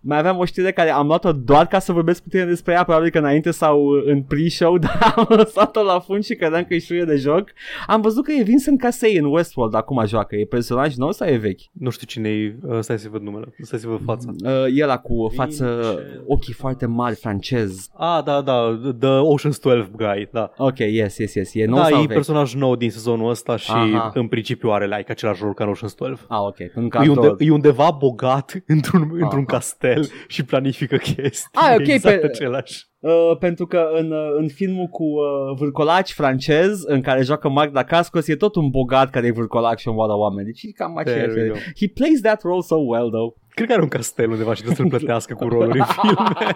Mai 0.00 0.18
aveam 0.18 0.38
o 0.38 0.44
știre 0.44 0.72
care 0.72 0.90
am 0.90 1.06
luat-o 1.06 1.32
doar 1.32 1.66
ca 1.66 1.78
să 1.78 1.92
vorbesc 1.92 2.22
cu 2.22 2.28
tine 2.28 2.44
despre 2.44 2.72
ea, 2.72 2.84
probabil 2.84 3.10
că 3.10 3.18
înainte 3.18 3.50
sau 3.50 3.88
în 4.06 4.22
pre-show, 4.22 4.78
dar 4.84 5.12
am 5.16 5.26
lăsat-o 5.28 5.82
la 5.82 5.98
fund 6.00 6.24
și 6.24 6.34
credeam 6.34 6.64
că 6.64 6.74
e 6.74 6.78
șuie 6.78 7.04
de 7.04 7.16
joc. 7.16 7.44
Am 7.86 8.00
văzut 8.00 8.24
că 8.24 8.32
e 8.32 8.42
Vincent 8.42 8.80
Casey 8.80 9.16
în 9.16 9.24
Westworld 9.24 9.74
acum 9.74 10.06
joacă. 10.06 10.36
E 10.36 10.44
personaj 10.44 10.94
nou 10.94 11.12
sau 11.12 11.28
e 11.28 11.36
vechi? 11.36 11.60
Nu 11.72 11.90
știu 11.90 12.06
cine 12.06 12.28
e. 12.28 12.56
Uh, 12.62 12.78
Stai 12.80 12.98
să 12.98 13.08
văd 13.10 13.22
numele. 13.22 13.54
Stai 13.62 13.78
să 13.78 13.86
văd 13.88 14.00
fața. 14.04 14.28
Uh, 14.44 14.50
e 14.78 14.82
ăla 14.82 14.98
cu 14.98 15.32
față, 15.34 15.64
Vincent. 15.64 16.22
ochii 16.26 16.52
foarte 16.52 16.86
mari, 16.86 17.14
francez. 17.14 17.88
Ah, 17.96 18.22
da, 18.24 18.40
da. 18.40 18.78
The 19.00 19.08
Ocean's 19.08 19.60
12 19.60 19.90
guy, 19.96 20.28
da. 20.32 20.52
Ok, 20.56 20.78
yes, 20.78 21.16
yes, 21.18 21.33
yes. 21.34 21.54
E 21.54 21.64
nou 21.64 21.78
da, 21.78 21.84
sau 21.84 21.96
e 21.98 22.00
vechi? 22.00 22.12
personaj 22.12 22.54
nou 22.54 22.76
din 22.76 22.90
sezonul 22.90 23.30
ăsta 23.30 23.56
și 23.56 23.70
Aha. 23.70 24.10
în 24.14 24.28
principiu 24.28 24.70
are 24.70 24.86
like 24.96 25.10
același 25.12 25.42
rol 25.42 25.54
ca 25.54 25.64
în 25.64 25.70
Ocean's 25.74 25.94
12. 25.96 26.26
Ah, 26.28 26.38
ok. 26.40 26.56
Pentru 26.56 27.02
E, 27.02 27.06
că 27.06 27.10
unde, 27.10 27.44
e 27.44 27.50
undeva 27.50 27.90
bogat 27.90 28.52
într-un, 28.66 29.02
într-un 29.02 29.44
Aha. 29.48 29.52
castel 29.56 30.08
și 30.28 30.44
planifică 30.44 30.96
chestii. 30.96 31.48
Ah, 31.52 31.74
ok, 31.78 31.86
exact 31.96 32.20
pe- 32.20 32.26
același. 32.26 32.86
Uh, 33.04 33.36
pentru 33.38 33.66
că 33.66 33.88
în, 33.98 34.10
uh, 34.10 34.34
în 34.38 34.48
filmul 34.48 34.86
cu 34.86 35.02
uh, 35.04 35.56
vârcolaci 35.58 36.12
francez 36.12 36.82
în 36.84 37.00
care 37.00 37.22
joacă 37.22 37.48
Magda 37.48 37.84
Cascos 37.84 38.28
e 38.28 38.36
tot 38.36 38.54
un 38.54 38.68
bogat 38.70 39.10
care 39.10 39.26
e 39.26 39.30
vârcolac 39.32 39.78
și 39.78 39.88
omoară 39.88 40.16
oameni. 40.16 40.46
Deci 40.46 40.62
e 40.62 40.70
cam 40.70 41.00
There 41.04 41.20
we 41.20 41.30
aceeași. 41.30 41.48
go. 41.48 41.54
He 41.76 41.88
plays 41.94 42.20
that 42.20 42.42
role 42.42 42.60
so 42.60 42.74
well 42.76 43.10
though. 43.10 43.34
Cred 43.48 43.66
că 43.66 43.72
are 43.72 43.82
un 43.82 43.88
castel 43.88 44.30
undeva 44.30 44.54
și 44.54 44.62
trebuie 44.62 44.76
să-l 44.88 44.98
plătească 44.98 45.34
cu 45.34 45.48
roluri 45.48 45.78
în 45.78 45.84
filme. 46.00 46.52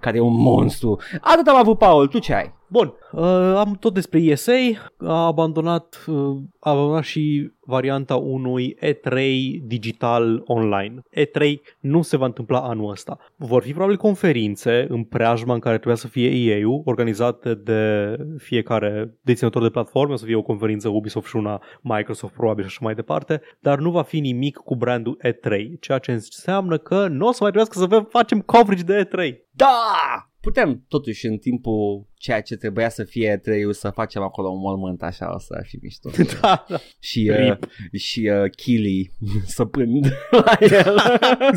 care 0.00 0.16
e 0.16 0.20
un 0.20 0.40
monstru. 0.40 0.98
Atât 1.20 1.46
am 1.46 1.56
avut, 1.56 1.78
Paul. 1.78 2.06
Tu 2.06 2.18
ce 2.18 2.34
ai? 2.34 2.54
Bun, 2.68 2.94
uh, 3.12 3.22
am 3.56 3.76
tot 3.80 3.94
despre 3.94 4.18
ESA, 4.18 4.52
a 4.98 5.26
abandonat, 5.26 6.04
uh, 6.06 6.36
a 6.60 6.70
abandonat 6.70 7.02
și 7.02 7.52
varianta 7.70 8.16
unui 8.16 8.76
E3 8.80 9.18
digital 9.62 10.42
online. 10.44 11.02
E3 11.16 11.54
nu 11.80 12.02
se 12.02 12.16
va 12.16 12.24
întâmpla 12.24 12.60
anul 12.60 12.90
ăsta. 12.90 13.18
Vor 13.36 13.62
fi 13.62 13.72
probabil 13.72 13.96
conferințe 13.96 14.86
în 14.88 15.04
preajma 15.04 15.54
în 15.54 15.60
care 15.60 15.74
trebuia 15.74 15.96
să 15.96 16.08
fie 16.08 16.28
EA-ul, 16.28 16.82
organizate 16.84 17.54
de 17.54 18.16
fiecare 18.38 19.14
deținător 19.20 19.62
de 19.62 19.70
platforme, 19.70 20.12
o 20.12 20.16
să 20.16 20.24
fie 20.24 20.34
o 20.34 20.42
conferință 20.42 20.88
Ubisoft 20.88 21.26
și 21.28 21.36
una 21.36 21.62
Microsoft 21.80 22.34
probabil 22.34 22.64
și 22.64 22.70
așa 22.70 22.84
mai 22.84 22.94
departe, 22.94 23.40
dar 23.60 23.78
nu 23.78 23.90
va 23.90 24.02
fi 24.02 24.20
nimic 24.20 24.56
cu 24.56 24.76
brandul 24.76 25.18
E3, 25.26 25.78
ceea 25.80 25.98
ce 25.98 26.12
înseamnă 26.12 26.78
că 26.78 27.06
nu 27.08 27.26
o 27.26 27.32
să 27.32 27.38
mai 27.40 27.50
trebuiască 27.50 27.78
să 27.78 27.84
avem- 27.84 28.08
facem 28.10 28.40
coverage 28.40 28.82
de 28.82 29.08
E3. 29.08 29.34
Da! 29.50 30.29
Putem 30.40 30.84
totuși 30.88 31.26
în 31.26 31.36
timpul 31.36 32.06
ceea 32.14 32.40
ce 32.40 32.56
trebuia 32.56 32.88
să 32.88 33.04
fie 33.04 33.36
trei 33.42 33.74
să 33.74 33.90
facem 33.90 34.22
acolo 34.22 34.48
un 34.48 34.58
mormânt 34.58 35.02
așa, 35.02 35.34
o 35.34 35.38
să 35.38 35.54
ar 35.56 35.66
fi 35.66 35.78
mișto. 35.82 36.10
da, 36.40 36.64
da. 36.68 36.76
și 36.98 37.30
uh, 37.30 37.36
Rip. 37.36 37.68
și 37.92 38.30
uh, 38.34 38.50
Kili 38.50 39.12
săpând 39.56 40.06
la 40.44 40.56
el. 40.60 41.00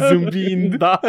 Zâmbind. 0.08 0.76
da. 0.76 1.00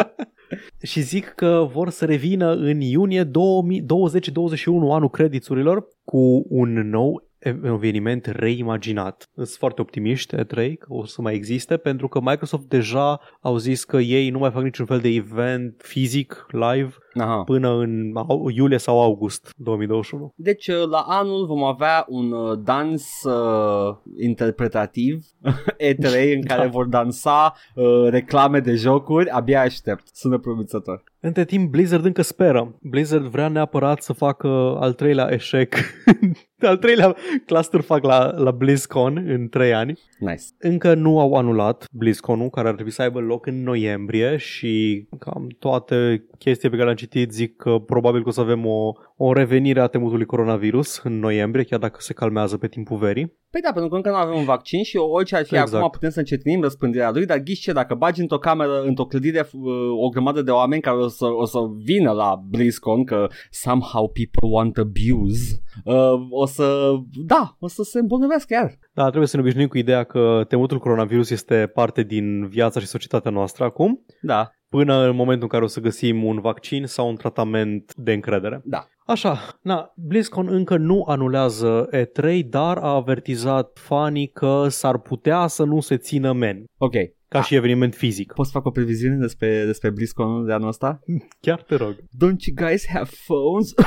Și 0.81 1.01
zic 1.01 1.25
că 1.25 1.67
vor 1.71 1.89
să 1.89 2.05
revină 2.05 2.51
în 2.51 2.81
iunie 2.81 3.23
2021 3.23 4.93
anul 4.93 5.09
crediturilor 5.09 5.87
cu 6.03 6.45
un 6.49 6.89
nou 6.89 7.29
eveniment 7.63 8.25
reimaginat. 8.25 9.29
Sunt 9.35 9.47
foarte 9.47 9.81
optimiști 9.81 10.35
E3 10.35 10.73
că 10.79 10.85
o 10.87 11.05
să 11.05 11.21
mai 11.21 11.33
existe 11.33 11.77
pentru 11.77 12.07
că 12.07 12.19
Microsoft 12.21 12.67
deja 12.67 13.19
au 13.41 13.57
zis 13.57 13.83
că 13.83 13.97
ei 13.97 14.29
nu 14.29 14.39
mai 14.39 14.51
fac 14.51 14.63
niciun 14.63 14.85
fel 14.85 14.99
de 14.99 15.09
event 15.09 15.81
fizic 15.83 16.45
live 16.51 16.93
Aha. 17.19 17.43
până 17.43 17.69
în 17.77 18.11
au- 18.27 18.49
iulie 18.55 18.77
sau 18.77 19.01
august 19.01 19.53
2021. 19.57 20.33
Deci 20.35 20.67
uh, 20.67 20.87
la 20.89 20.99
anul 21.07 21.45
vom 21.45 21.63
avea 21.63 22.05
un 22.07 22.31
uh, 22.31 22.57
dans 22.63 23.23
uh, 23.23 23.95
interpretativ 24.19 25.25
E3 25.93 26.33
în 26.35 26.41
care 26.43 26.63
Da. 26.63 26.67
vor 26.71 26.85
dansa 26.85 27.53
uh, 27.75 27.85
reclame 28.09 28.59
de 28.59 28.73
jocuri. 28.75 29.29
Abia 29.29 29.61
aștept. 29.61 30.07
Sună 30.13 30.37
promițător. 30.37 31.03
Între 31.19 31.45
timp, 31.45 31.71
Blizzard 31.71 32.05
încă 32.05 32.21
speră. 32.21 32.75
Blizzard 32.81 33.23
vrea 33.25 33.47
neapărat 33.47 34.01
să 34.01 34.13
facă 34.13 34.47
al 34.79 34.93
treilea 34.93 35.27
eșec. 35.31 35.75
al 36.61 36.77
treilea 36.77 37.15
clusterfuck 37.45 38.03
la, 38.03 38.31
la 38.37 38.51
BlizzCon 38.51 39.23
în 39.27 39.47
trei 39.49 39.73
ani. 39.73 39.99
Nice. 40.19 40.43
Încă 40.59 40.93
nu 40.93 41.19
au 41.19 41.33
anulat 41.33 41.85
BlizzCon-ul, 41.91 42.49
care 42.49 42.67
ar 42.67 42.73
trebui 42.73 42.91
să 42.91 43.01
aibă 43.01 43.19
loc 43.19 43.45
în 43.45 43.63
noiembrie 43.63 44.37
și 44.37 45.05
cam 45.19 45.47
toate 45.59 46.25
chestii 46.37 46.69
pe 46.69 46.73
care 46.75 46.85
le-am 46.85 46.97
citit 47.05 47.31
zic 47.31 47.55
că 47.55 47.77
probabil 47.85 48.21
că 48.23 48.29
o 48.29 48.31
să 48.31 48.41
avem 48.41 48.65
o, 48.65 48.91
o 49.17 49.33
revenire 49.33 49.79
a 49.79 49.87
temutului 49.87 50.25
coronavirus 50.25 50.99
în 51.03 51.19
noiembrie, 51.19 51.63
chiar 51.63 51.79
dacă 51.79 51.97
se 52.01 52.13
calmează 52.13 52.57
pe 52.57 52.67
timpul 52.67 52.97
verii. 52.97 53.33
Păi 53.51 53.61
da, 53.61 53.71
pentru 53.71 53.89
că 53.89 53.95
încă 53.95 54.09
nu 54.09 54.15
avem 54.15 54.37
un 54.37 54.43
vaccin 54.43 54.83
și 54.83 54.97
orice 54.97 55.35
ar 55.35 55.45
fi 55.45 55.55
Exact. 55.55 55.73
acum 55.73 55.89
putem 55.89 56.09
să 56.09 56.19
încetinim 56.19 56.61
răspândirea 56.61 57.11
lui, 57.11 57.25
dar 57.25 57.37
ghiși 57.37 57.61
ce, 57.61 57.71
dacă 57.71 57.95
bagi 57.95 58.21
într-o 58.21 58.37
cameră, 58.37 58.81
într-o 58.81 59.05
clădire 59.05 59.39
uh, 59.39 59.71
o 60.05 60.09
grămadă 60.09 60.41
de 60.41 60.51
oameni 60.51 60.81
care 60.81 60.97
o 60.97 61.07
să, 61.07 61.25
o 61.25 61.45
să 61.45 61.59
vină 61.83 62.11
la 62.11 62.41
BlizzCon, 62.49 63.03
că 63.03 63.27
somehow 63.49 64.11
people 64.11 64.49
want 64.49 64.77
abuse, 64.77 65.61
uh, 65.83 66.27
o 66.29 66.45
să, 66.45 66.93
da, 67.25 67.55
o 67.59 67.67
să 67.67 67.83
se 67.83 67.99
îmbolnăvească 67.99 68.53
iar. 68.53 68.77
Da, 68.93 69.05
trebuie 69.07 69.27
să 69.27 69.35
ne 69.35 69.41
obișnuim 69.41 69.67
cu 69.67 69.77
ideea 69.77 70.03
că 70.03 70.45
temutul 70.47 70.79
coronavirus 70.79 71.29
este 71.29 71.71
parte 71.73 72.03
din 72.03 72.47
viața 72.47 72.79
și 72.79 72.85
societatea 72.85 73.31
noastră 73.31 73.63
acum, 73.63 74.05
Da, 74.21 74.49
până 74.75 74.95
în 75.07 75.15
momentul 75.15 75.43
în 75.43 75.47
care 75.49 75.63
o 75.63 75.67
să 75.67 75.79
găsim 75.79 76.23
un 76.23 76.39
vaccin 76.41 76.85
sau 76.85 77.07
un 77.09 77.15
tratament 77.15 77.93
de 77.95 78.13
încredere. 78.13 78.61
da. 78.63 78.87
Așa, 79.07 79.39
na, 79.61 79.93
BlizzCon 79.95 80.47
încă 80.47 80.77
nu 80.77 81.03
anulează 81.07 81.89
E3, 81.91 82.39
dar 82.49 82.77
a 82.77 82.87
avertizat 82.93 83.71
fanii 83.81 84.27
că 84.27 84.65
s-ar 84.69 84.97
putea 84.97 85.47
să 85.47 85.63
nu 85.63 85.79
se 85.79 85.97
țină 85.97 86.31
men, 86.33 86.63
Ok, 86.77 86.93
ca 87.27 87.41
și 87.41 87.55
eveniment 87.55 87.93
fizic. 87.95 88.33
poți 88.33 88.49
să 88.51 88.57
fac 88.57 88.65
o 88.65 88.71
previziune 88.71 89.15
despre, 89.15 89.63
despre 89.65 89.89
BlizzCon 89.89 90.45
de 90.45 90.53
anul 90.53 90.67
ăsta? 90.67 90.99
Chiar 91.41 91.61
te 91.61 91.75
rog. 91.75 91.95
Don't 91.95 92.39
you 92.47 92.67
guys 92.67 92.87
have 92.93 93.09
phones? 93.27 93.73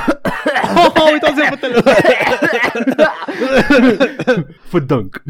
Oh, 0.75 1.11
uitați-vă 1.13 1.47
pe 1.49 1.55
telefon! 1.67 1.93
Fădânc. 4.71 5.21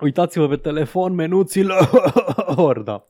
Uitați-vă 0.00 0.48
pe 0.48 0.56
telefon, 0.56 1.14
menuților! 1.14 1.90
da. 2.84 3.06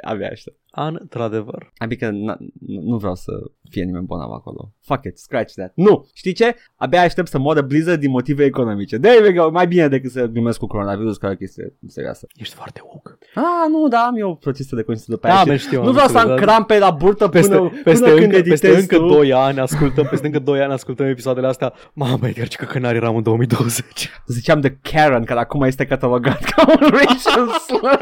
Abia 0.00 0.28
aștept. 0.30 0.56
Într-adevăr. 1.00 1.72
Adică 1.76 2.08
n- 2.10 2.36
nu 2.66 2.80
nu 2.82 2.96
vreau 2.96 3.14
să 3.14 3.32
fie 3.70 3.82
nimeni 3.84 4.04
bolnav 4.04 4.30
acolo. 4.30 4.72
Fuck 4.80 5.04
it, 5.04 5.18
scratch 5.18 5.52
that. 5.54 5.72
Nu! 5.74 6.08
Știi 6.14 6.32
ce? 6.32 6.54
Abia 6.76 7.00
aștept 7.00 7.28
să 7.28 7.38
moară 7.38 7.60
Blizzard 7.60 8.00
din 8.00 8.10
motive 8.10 8.44
economice. 8.44 8.98
There 8.98 9.22
we 9.26 9.32
go, 9.32 9.50
mai 9.50 9.66
bine 9.66 9.88
decât 9.88 10.10
să 10.10 10.26
glumesc 10.26 10.58
cu 10.58 10.66
coronavirus, 10.66 11.16
care 11.16 11.32
e 11.32 11.34
o 11.34 11.38
chestie 11.38 11.74
serioasă. 11.88 12.26
Ești 12.36 12.54
foarte 12.54 12.80
woke. 12.84 13.18
Ah, 13.34 13.68
nu, 13.70 13.88
da, 13.88 13.98
am 14.00 14.16
eu 14.16 14.36
procese 14.36 14.74
de 14.76 14.82
conștiință 14.82 15.10
după 15.20 15.26
Da, 15.26 15.32
aia. 15.34 15.42
și 15.42 15.48
bă, 15.48 15.56
știu, 15.56 15.80
nu 15.80 15.86
am 15.86 15.92
vreau 15.92 16.08
să 16.08 16.18
am 16.18 16.28
înțeles, 16.30 16.44
crampe 16.44 16.78
la 16.78 16.90
burtă 16.90 17.28
Peste, 17.28 17.56
până, 17.56 17.70
peste, 17.84 18.04
până 18.04 18.14
când 18.14 18.24
încă, 18.24 18.36
editez 18.36 18.60
peste 18.60 18.78
încă 18.80 18.96
tu. 18.96 19.06
2 19.06 19.32
ani 19.32 19.58
ascultăm, 19.60 20.06
peste 20.10 20.26
încă 20.26 20.38
2 20.38 20.60
ani 20.60 20.72
ascultăm 20.72 21.06
episoadele 21.06 21.46
astea. 21.46 21.72
Mamă, 21.92 22.28
Edgar, 22.28 22.48
ce 22.48 22.56
căcănari 22.56 22.96
eram 22.96 23.16
în 23.16 23.22
2020. 23.22 24.10
Ziceam 24.26 24.60
de 24.60 24.78
Karen, 24.82 25.24
care 25.24 25.40
acum 25.40 25.62
este 25.62 25.86
catalogat 25.86 26.42
ca 26.44 26.64
un 26.68 26.88
racial 26.90 27.48
slur. 27.48 27.98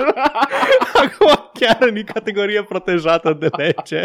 Acum 1.04 1.37
chiar 1.58 1.78
în 1.80 2.02
categorie 2.04 2.62
protejată 2.62 3.32
de 3.32 3.48
lege. 3.56 4.02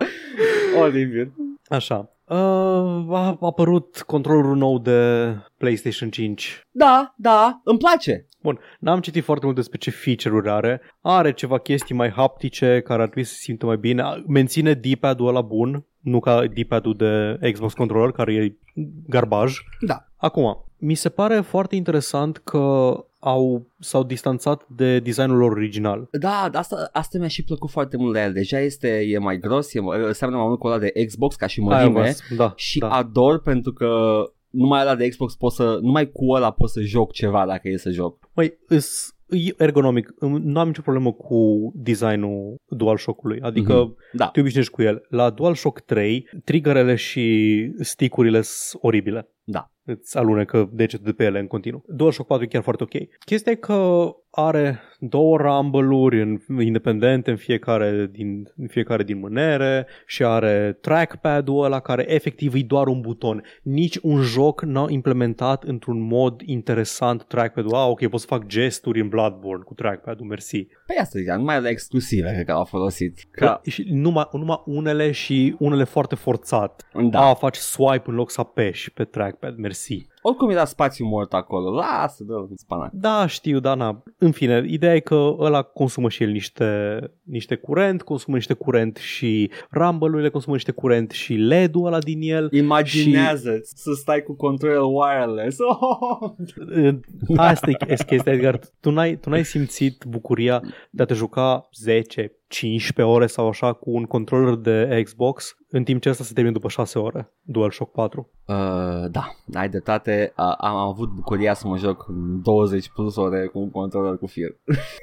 Olivier. 0.82 1.28
Așa. 1.68 2.12
Uh, 2.24 2.36
a 3.16 3.38
apărut 3.40 4.02
controllerul 4.06 4.56
nou 4.56 4.78
de 4.78 5.30
PlayStation 5.56 6.10
5. 6.10 6.60
Da, 6.70 7.14
da, 7.16 7.60
îmi 7.64 7.78
place. 7.78 8.26
Bun, 8.42 8.58
n-am 8.78 9.00
citit 9.00 9.24
foarte 9.24 9.44
mult 9.44 9.56
despre 9.56 9.78
ce 9.78 9.90
feature-uri 9.90 10.48
are. 10.50 10.80
Are 11.00 11.32
ceva 11.32 11.58
chestii 11.58 11.94
mai 11.94 12.10
haptice 12.10 12.80
care 12.84 13.02
ar 13.02 13.08
trebui 13.08 13.24
să 13.24 13.32
se 13.32 13.40
simtă 13.40 13.66
mai 13.66 13.76
bine. 13.76 14.02
Menține 14.26 14.72
D-pad-ul 14.72 15.28
ăla 15.28 15.40
bun, 15.40 15.84
nu 16.00 16.20
ca 16.20 16.44
D-pad-ul 16.46 16.94
de 16.94 17.38
Xbox 17.52 17.72
Controller, 17.72 18.10
care 18.10 18.34
e 18.34 18.56
garbaj. 19.06 19.54
Da. 19.80 20.04
Acum, 20.16 20.64
mi 20.76 20.94
se 20.94 21.08
pare 21.08 21.40
foarte 21.40 21.76
interesant 21.76 22.36
că 22.36 22.94
au, 23.18 23.66
s-au 23.78 24.02
distanțat 24.04 24.66
de 24.68 24.98
designul 24.98 25.36
lor 25.36 25.50
original. 25.52 26.08
Da, 26.20 26.50
asta, 26.52 26.88
asta 26.92 27.18
mi-a 27.18 27.28
și 27.28 27.44
plăcut 27.44 27.70
foarte 27.70 27.96
mult 27.96 28.14
la 28.14 28.24
el. 28.24 28.32
Deja 28.32 28.58
este, 28.60 28.88
e 29.08 29.18
mai 29.18 29.38
gros, 29.38 29.74
e, 29.74 29.80
mai- 29.80 29.98
seamănă 30.14 30.38
mai 30.38 30.48
mult 30.48 30.58
cu 30.58 30.66
ăla 30.66 30.78
de 30.78 30.92
Xbox 31.06 31.34
ca 31.36 31.46
și 31.46 31.64
Aia 31.68 31.88
mărime. 31.88 32.14
vă- 32.28 32.34
da, 32.34 32.52
Și 32.56 32.78
da. 32.78 32.88
ador 32.90 33.40
pentru 33.40 33.72
că 33.72 34.20
numai 34.50 34.80
ăla 34.80 34.94
de 34.94 35.08
Xbox 35.08 35.34
pot 35.36 35.52
să, 35.52 35.78
numai 35.82 36.10
cu 36.10 36.30
ăla 36.32 36.50
pot 36.50 36.70
să 36.70 36.80
joc 36.80 37.12
ceva 37.12 37.46
dacă 37.46 37.68
e 37.68 37.76
să 37.76 37.90
joc. 37.90 38.30
Măi, 38.34 38.58
îs, 38.68 39.14
e 39.28 39.54
ergonomic. 39.56 40.14
Îmi- 40.18 40.40
Nu 40.44 40.58
am 40.60 40.66
nicio 40.66 40.82
problemă 40.82 41.12
cu 41.12 41.72
designul 41.74 42.56
DualShock-ului. 42.68 43.40
Adică 43.40 43.74
Mhm. 43.82 43.96
Da. 44.12 44.26
te 44.26 44.40
obișnuiești 44.40 44.72
cu 44.72 44.82
el. 44.82 45.06
La 45.08 45.30
DualShock 45.30 45.80
3, 45.80 46.28
triggerele 46.44 46.94
și 46.94 47.24
stickurile 47.80 48.40
sunt 48.42 48.82
oribile. 48.82 49.28
Da. 49.44 49.72
Îți 49.90 50.18
alunecă 50.18 50.70
degetul 50.72 51.04
de 51.04 51.12
pe 51.12 51.24
ele 51.24 51.38
în 51.38 51.46
continuu. 51.46 51.84
DualShock 51.86 52.28
4 52.28 52.44
e 52.44 52.48
chiar 52.48 52.62
foarte 52.62 52.82
ok. 52.82 52.92
Chestia 53.24 53.52
e 53.52 53.54
că 53.54 54.10
are 54.30 54.80
două 54.98 55.36
rumble-uri 55.36 56.22
în, 56.22 56.60
independente 56.60 57.30
în 57.30 57.36
fiecare, 57.36 58.08
din, 58.12 58.52
în 58.56 58.66
fiecare 58.66 59.02
din 59.02 59.18
mânere 59.18 59.86
și 60.06 60.24
are 60.24 60.78
trackpad-ul 60.80 61.64
ăla 61.64 61.80
care 61.80 62.12
efectiv 62.12 62.54
e 62.54 62.62
doar 62.66 62.86
un 62.86 63.00
buton. 63.00 63.42
Nici 63.62 63.98
un 64.02 64.20
joc 64.22 64.62
n-a 64.62 64.86
implementat 64.88 65.64
într-un 65.64 66.00
mod 66.00 66.40
interesant 66.44 67.24
trackpad-ul. 67.24 67.74
Ah, 67.74 67.86
ok, 67.88 68.08
pot 68.08 68.20
să 68.20 68.26
fac 68.26 68.46
gesturi 68.46 69.00
în 69.00 69.08
Bloodborne 69.08 69.62
cu 69.64 69.74
trackpad-ul, 69.74 70.26
mersi. 70.26 70.66
Păi 70.86 70.96
asta 71.00 71.18
ziceam, 71.18 71.38
numai 71.38 71.60
la 71.60 71.68
exclusive 71.68 72.30
cred 72.32 72.44
că 72.44 72.52
au 72.52 72.64
folosit. 72.64 73.18
Că, 73.30 73.44
Că... 73.44 73.70
Și 73.70 73.86
numai, 73.90 74.28
numai 74.32 74.62
unele 74.66 75.10
și 75.10 75.56
unele 75.58 75.84
foarte 75.84 76.14
forțat. 76.14 76.88
da. 77.10 77.20
A, 77.20 77.34
faci 77.34 77.56
swipe 77.56 78.04
în 78.10 78.14
loc 78.14 78.30
să 78.30 78.40
apeși 78.40 78.92
pe 78.92 79.04
trackpad, 79.04 79.56
mersi. 79.56 79.77
sí. 79.78 80.08
Oricum 80.28 80.50
era 80.50 80.64
spațiu 80.64 81.06
mort 81.06 81.32
acolo. 81.32 81.70
Lasă, 81.74 82.24
dă 82.24 82.34
în 82.34 82.56
spanac. 82.56 82.90
Da, 82.92 83.26
știu, 83.26 83.60
da, 83.60 83.74
na. 83.74 84.02
În 84.18 84.30
fine, 84.30 84.64
ideea 84.66 84.94
e 84.94 85.00
că 85.00 85.34
ăla 85.38 85.62
consumă 85.62 86.08
și 86.08 86.22
el 86.22 86.30
niște, 86.30 86.98
niște 87.22 87.54
curent, 87.54 88.02
consumă 88.02 88.36
niște 88.36 88.52
curent 88.52 88.96
și 88.96 89.50
rumble-urile 89.70 90.28
consumă 90.28 90.54
niște 90.54 90.72
curent 90.72 91.10
și 91.10 91.34
LED-ul 91.34 91.86
ăla 91.86 91.98
din 91.98 92.18
el. 92.22 92.52
Imaginează 92.52 93.60
să 93.62 93.90
stai 93.94 94.22
cu 94.22 94.34
control 94.34 94.94
wireless. 94.94 95.58
Oh! 95.58 96.30
Asta 97.36 97.70
e 97.70 97.76
e 97.86 98.04
chestia, 98.04 98.32
Edgar. 98.32 98.60
Tu 98.80 98.90
n-ai, 98.90 99.16
tu 99.16 99.28
n-ai 99.28 99.44
simțit 99.44 100.04
bucuria 100.08 100.62
de 100.90 101.02
a 101.02 101.06
te 101.06 101.14
juca 101.14 101.68
10, 101.74 102.32
15 102.48 103.14
ore 103.14 103.26
sau 103.26 103.48
așa 103.48 103.72
cu 103.72 103.90
un 103.90 104.04
controller 104.04 104.54
de 104.54 105.00
Xbox 105.04 105.56
în 105.70 105.84
timp 105.84 106.02
ce 106.02 106.08
asta 106.08 106.24
se 106.24 106.32
termină 106.32 106.54
după 106.54 106.68
6 106.68 106.98
ore, 106.98 107.32
DualShock 107.42 107.92
4. 107.92 108.30
Uh, 108.46 108.54
da, 109.10 109.36
ai 109.54 109.68
dreptate. 109.68 110.17
Uh, 110.36 110.54
am 110.58 110.76
avut 110.76 111.08
bucuria 111.10 111.54
să 111.54 111.66
mă 111.68 111.76
joc 111.76 112.06
20 112.42 112.88
plus 112.88 113.16
ore 113.16 113.46
cu 113.46 113.58
un 113.58 113.70
controller 113.70 114.16
cu 114.18 114.26
fir. 114.26 114.56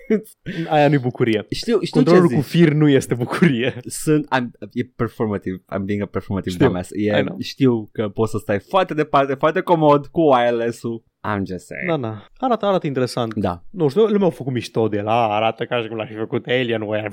Aia 0.69 0.87
nu-i 0.87 0.97
bucurie. 0.97 1.45
Știu, 1.49 1.73
știu 1.73 1.79
ce 1.81 1.89
Controllerul 1.91 2.27
zici. 2.29 2.37
cu 2.37 2.43
fir 2.43 2.71
nu 2.73 2.89
este 2.89 3.13
bucurie. 3.15 3.79
Sunt, 3.85 4.27
I'm, 4.35 4.69
e 4.71 4.83
performative, 4.95 5.57
I'm 5.75 5.81
being 5.85 6.01
a 6.01 6.05
performative 6.05 6.53
Știu, 6.53 6.65
dumbass. 6.65 6.89
I 6.89 7.05
E, 7.05 7.21
know. 7.21 7.37
știu 7.39 7.89
că 7.91 8.09
poți 8.09 8.31
să 8.31 8.37
stai 8.37 8.59
foarte 8.59 8.93
departe, 8.93 9.33
foarte 9.33 9.61
comod 9.61 10.05
cu 10.07 10.21
wireless-ul. 10.21 11.03
I'm 11.33 11.43
just 11.45 11.65
saying. 11.65 11.89
Da, 11.89 11.97
da. 12.07 12.25
Arată, 12.37 12.65
arată 12.65 12.87
interesant. 12.87 13.33
Da. 13.33 13.61
Nu 13.69 13.87
știu, 13.87 14.05
lumea 14.05 14.23
au 14.23 14.29
făcut 14.29 14.53
mișto 14.53 14.87
de 14.87 14.97
el. 14.97 15.07
A, 15.07 15.33
arată 15.35 15.65
ca 15.65 15.81
și 15.81 15.87
cum 15.87 15.97
l-ar 15.97 16.07
fi 16.07 16.13
făcut 16.13 16.45
Alienware. 16.47 17.11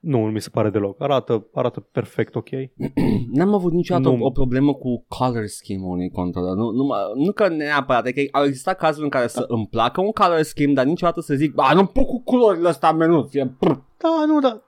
Nu, 0.00 0.24
nu 0.24 0.30
mi 0.30 0.40
se 0.40 0.48
pare 0.52 0.70
deloc. 0.70 1.02
Arată, 1.02 1.46
arată 1.54 1.80
perfect 1.80 2.34
ok. 2.34 2.48
N-am 3.34 3.54
avut 3.54 3.72
niciodată 3.72 4.08
Nu. 4.08 4.22
o, 4.22 4.26
o 4.26 4.30
problemă 4.30 4.74
cu 4.74 5.04
color 5.08 5.46
scheme-ul 5.46 5.90
unui 5.92 6.10
controller. 6.10 6.54
Nu, 6.54 6.70
nu, 6.70 6.84
mă- 6.84 7.12
nu 7.14 7.32
că 7.32 7.48
neapărat, 7.48 8.00
adică 8.06 8.38
au 8.38 8.44
existat 8.44 8.76
cazuri 8.78 9.04
în 9.04 9.10
care 9.10 9.26
să 9.26 9.44
îmi 9.48 9.66
placă 9.70 10.00
un 10.00 10.10
color 10.10 10.42
scheme, 10.42 10.72
dar 10.72 10.84
niciodată 10.84 11.20
să 11.20 11.34
zic, 11.34 11.54
ba, 11.54 11.72
nu 11.74 11.84
pot 11.84 12.06
cu 12.06 12.22
culorile 12.22 12.68
astea 12.68 12.92
menuț, 12.92 13.34
e 13.34 13.46
prr. 13.58 13.88
Da, 14.02 14.24
nu, 14.26 14.40
da, 14.40 14.62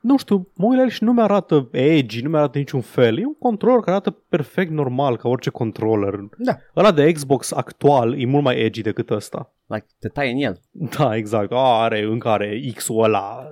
nu 0.00 0.16
știu, 0.18 0.48
mă 0.56 0.66
uit 0.66 0.76
la 0.76 0.82
el 0.82 0.88
și 0.88 1.04
nu 1.04 1.12
mi-arată 1.12 1.68
edgy, 1.72 2.22
nu 2.22 2.28
mi-arată 2.30 2.58
niciun 2.58 2.80
fel. 2.80 3.18
E 3.18 3.24
un 3.26 3.34
controller 3.38 3.80
care 3.80 3.90
arată 3.90 4.10
perfect 4.10 4.70
normal, 4.70 5.16
ca 5.16 5.28
orice 5.28 5.50
controller. 5.50 6.14
Da. 6.38 6.56
Ăla 6.76 6.92
de 6.92 7.12
Xbox 7.12 7.52
actual 7.52 8.20
e 8.20 8.26
mult 8.26 8.44
mai 8.44 8.58
edgy 8.60 8.80
decât 8.82 9.10
ăsta. 9.10 9.52
Like, 9.66 9.86
te 9.98 10.08
tai 10.08 10.32
în 10.32 10.38
el. 10.38 10.60
Da, 10.70 11.16
exact. 11.16 11.52
A, 11.52 11.82
are, 11.82 12.02
încă 12.02 12.28
are 12.28 12.60
X-ul 12.74 13.02
ăla. 13.04 13.48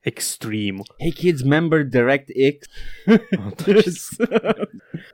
Extreme. 0.00 0.78
Hey 0.98 1.10
kids, 1.10 1.42
member 1.42 1.82
DirectX. 1.82 2.66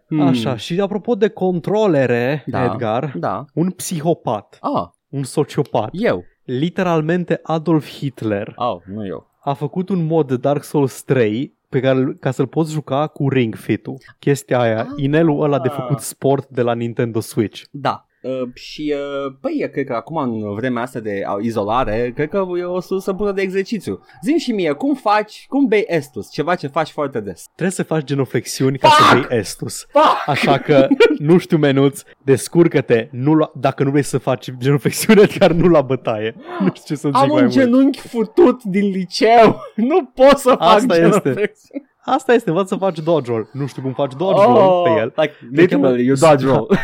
Hmm. 0.06 0.20
Așa, 0.20 0.56
și 0.56 0.81
apropo 0.81 1.14
de 1.14 1.28
controlere, 1.28 2.44
Da. 2.47 2.64
Edgar, 2.64 3.12
Da. 3.16 3.44
un 3.55 3.70
psihopat, 3.70 4.59
Ah, 4.60 4.89
un 5.09 5.22
sociopat, 5.22 5.89
eu. 5.93 6.24
literalmente 6.44 7.40
Adolf 7.43 7.89
Hitler, 7.89 8.52
Oh, 8.56 8.81
nu 8.86 9.06
eu. 9.06 9.30
A 9.40 9.52
făcut 9.52 9.88
un 9.88 10.06
mod 10.06 10.26
de 10.26 10.36
Dark 10.36 10.62
Souls 10.64 11.02
3 11.02 11.58
pe 11.68 11.80
care, 11.80 12.14
ca 12.20 12.30
să-l 12.30 12.46
poți 12.46 12.72
juca 12.72 13.06
cu 13.06 13.28
Ring 13.28 13.54
Fit-ul. 13.54 13.96
Chestia 14.18 14.60
aia, 14.60 14.80
Ah. 14.80 14.86
inelul 14.96 15.42
ăla 15.42 15.58
de 15.58 15.68
făcut 15.68 15.98
sport 16.00 16.48
de 16.48 16.62
la 16.62 16.74
Nintendo 16.74 17.20
Switch. 17.20 17.62
Da. 17.70 18.04
Uh, 18.22 18.42
și, 18.55 18.94
uh, 18.97 19.32
păi, 19.40 19.56
eu 19.59 19.68
cred 19.68 19.86
că 19.86 19.92
acum, 19.92 20.16
în 20.16 20.55
vremea 20.55 20.82
asta 20.82 20.98
de 21.01 21.22
uh, 21.36 21.44
izolare, 21.44 22.12
cred 22.14 22.28
că 22.28 22.47
e 22.59 22.62
o 22.64 22.80
sursă 22.80 23.12
bună 23.12 23.32
de 23.32 23.42
exercițiu. 23.42 24.01
Zim 24.22 24.36
și 24.36 24.52
mie, 24.52 24.72
cum 24.72 24.94
faci, 24.94 25.44
cum 25.48 25.66
bei 25.66 25.84
Estus? 25.86 26.30
Ceva 26.30 26.55
ce 26.55 26.66
faci 26.66 26.90
foarte 26.90 27.20
des. 27.20 27.44
Trebuie 27.55 27.70
să 27.70 27.82
faci 27.82 28.05
genoflexiuni 28.05 28.78
ca 28.78 28.88
să 28.88 29.14
bei 29.16 29.38
Estus. 29.38 29.86
Fuck! 29.92 30.06
Așa 30.26 30.59
că, 30.59 30.88
nu 31.18 31.38
știu 31.38 31.56
menuț, 31.56 32.02
descurcă-te. 32.24 33.09
Nu 33.10 33.32
lua, 33.32 33.51
dacă 33.55 33.82
nu 33.82 33.90
vrei 33.90 34.02
să 34.02 34.18
faci 34.18 34.51
genoflexiune, 34.59 35.24
chiar 35.38 35.51
nu 35.52 35.68
la 35.68 35.80
bătaie. 35.80 36.34
Nu 36.60 36.70
știu 36.74 36.94
ce 36.94 37.01
să 37.01 37.09
zic 37.09 37.16
Am 37.16 37.26
mai 37.28 37.36
un 37.36 37.42
mult. 37.42 37.52
genunchi 37.52 37.98
futut 38.09 38.62
din 38.64 38.90
liceu. 38.90 39.60
Nu 39.90 40.05
pot 40.05 40.38
să 40.38 40.48
fac 40.48 40.60
Asta 40.60 40.97
este. 40.97 41.01
genuflexiune. 41.01 41.84
Asta 42.05 42.32
este, 42.32 42.48
învață 42.51 42.74
să 42.74 42.76
faci 42.76 42.98
dodge 42.98 43.30
roll. 43.30 43.51
Nu 43.52 43.66
știu 43.66 43.82
cum 43.82 43.92
faci 43.92 44.12
dodge 44.18 44.42
roll 44.44 44.82
pe 44.84 45.01
el. 45.01 45.12
Like, 45.16 45.34
literally, 45.51 46.05
you 46.05 46.16
dodge 46.16 46.47
roll. 46.47 46.66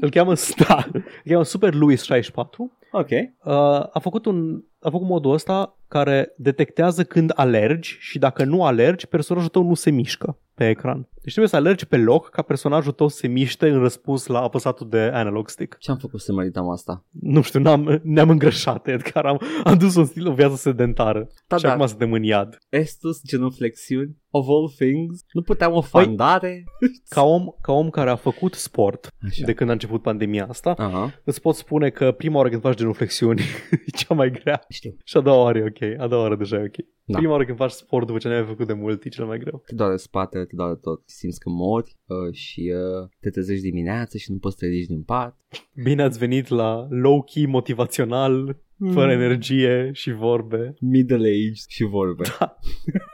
Îl 0.00 0.10
cheamă, 0.10 0.32
da, 0.56 0.86
îl 0.92 1.04
cheamă 1.24 1.44
Super 1.44 1.74
Louis 1.74 2.02
64. 2.02 2.72
ok. 2.92 3.08
Uh, 3.10 3.52
a 3.92 3.98
făcut 4.00 4.26
un 4.26 4.62
a 4.80 4.90
făcut 4.90 5.06
modul 5.06 5.32
ăsta 5.32 5.76
care 5.88 6.34
detectează 6.36 7.04
când 7.04 7.32
alergi 7.34 7.96
și 8.00 8.18
dacă 8.18 8.44
nu 8.44 8.64
alergi, 8.64 9.06
personajul 9.06 9.50
tău 9.50 9.62
nu 9.62 9.74
se 9.74 9.90
mișcă 9.90 10.38
pe 10.54 10.68
ecran. 10.68 11.08
Deci 11.22 11.30
trebuie 11.32 11.48
să 11.48 11.56
alergi 11.56 11.86
pe 11.86 11.96
loc 11.96 12.28
ca 12.28 12.42
personajul 12.42 12.92
tău 12.92 13.08
să 13.08 13.16
se 13.16 13.26
miște 13.26 13.68
în 13.68 13.78
răspuns 13.78 14.26
la 14.26 14.40
apăsatul 14.40 14.88
de 14.88 14.98
analog 14.98 15.48
stick. 15.48 15.78
Ce 15.78 15.90
am 15.90 15.96
făcut 15.96 16.20
să 16.20 16.32
meritam 16.32 16.70
asta? 16.70 17.04
Nu 17.10 17.42
știu, 17.42 17.60
n-am, 17.60 18.00
ne-am 18.02 18.30
îngrășat, 18.30 18.86
Edgar, 18.86 19.26
am, 19.26 19.40
am 19.64 19.78
dus 19.78 19.94
un 19.94 20.04
stil 20.04 20.28
o 20.28 20.32
viață 20.32 20.56
sedentară. 20.56 21.28
Da, 21.46 21.56
și 21.56 21.62
da. 21.62 21.72
acum 21.72 21.86
suntem 21.86 22.12
în 22.12 22.22
iad. 22.22 22.58
Estus, 22.68 23.20
genuflexiuni, 23.26 24.16
of 24.30 24.46
all 24.48 24.68
things. 24.76 25.20
Nu 25.32 25.42
puteam 25.42 25.72
o 25.72 25.80
fandare. 25.80 26.64
Ca 27.14 27.22
om, 27.22 27.46
ca 27.60 27.72
om 27.72 27.90
care 27.90 28.10
a 28.10 28.16
făcut 28.16 28.54
sport 28.54 29.08
Așa. 29.26 29.44
de 29.44 29.52
când 29.52 29.70
a 29.70 29.72
început 29.72 30.02
pandemia 30.02 30.46
asta, 30.48 30.74
Aha, 30.78 31.20
îți 31.24 31.40
pot 31.40 31.54
spune 31.54 31.90
că 31.90 32.12
prima 32.12 32.36
oară 32.36 32.48
când 32.48 32.62
faci 32.62 32.76
genuflexiuni 32.76 33.40
e 33.86 33.90
cea 33.96 34.14
mai 34.14 34.30
grea. 34.30 34.64
Știu. 34.72 34.96
Și 35.04 35.16
a 35.16 35.20
doua 35.20 35.42
oară 35.42 35.58
e 35.58 35.64
ok, 35.64 36.00
a 36.00 36.06
doua 36.06 36.22
oară 36.22 36.36
deja 36.36 36.56
e 36.56 36.64
ok. 36.64 36.86
Da. 37.04 37.18
Prima 37.18 37.32
oară 37.32 37.44
când 37.44 37.56
faci 37.56 37.70
sport 37.70 38.06
după 38.06 38.18
ce 38.18 38.28
n-ai 38.28 38.44
făcut 38.44 38.66
de 38.66 38.72
mult 38.72 39.04
e 39.04 39.08
cel 39.08 39.24
mai 39.24 39.38
greu. 39.38 39.62
Te 39.66 39.74
doare 39.74 39.96
spatele, 39.96 40.44
te 40.44 40.56
doare 40.56 40.74
tot. 40.74 41.02
Simți 41.06 41.40
că 41.40 41.50
mori 41.50 41.96
uh, 42.06 42.34
și 42.34 42.72
uh, 42.74 43.08
te 43.20 43.30
trezești 43.30 43.62
dimineața 43.62 44.18
și 44.18 44.32
nu 44.32 44.38
poți 44.38 44.58
să 44.58 44.64
te 44.64 44.70
ridici 44.70 44.86
din 44.86 45.02
pat. 45.02 45.36
Bine 45.82 46.02
ați 46.02 46.18
venit 46.18 46.48
la 46.48 46.88
low-key 46.90 47.46
motivațional, 47.46 48.56
fără 48.92 49.12
energie 49.12 49.90
și 49.92 50.12
vorbe. 50.12 50.74
Middle 50.80 51.28
age 51.28 51.60
și 51.68 51.84
vorbe. 51.84 52.24
Da. 52.38 52.56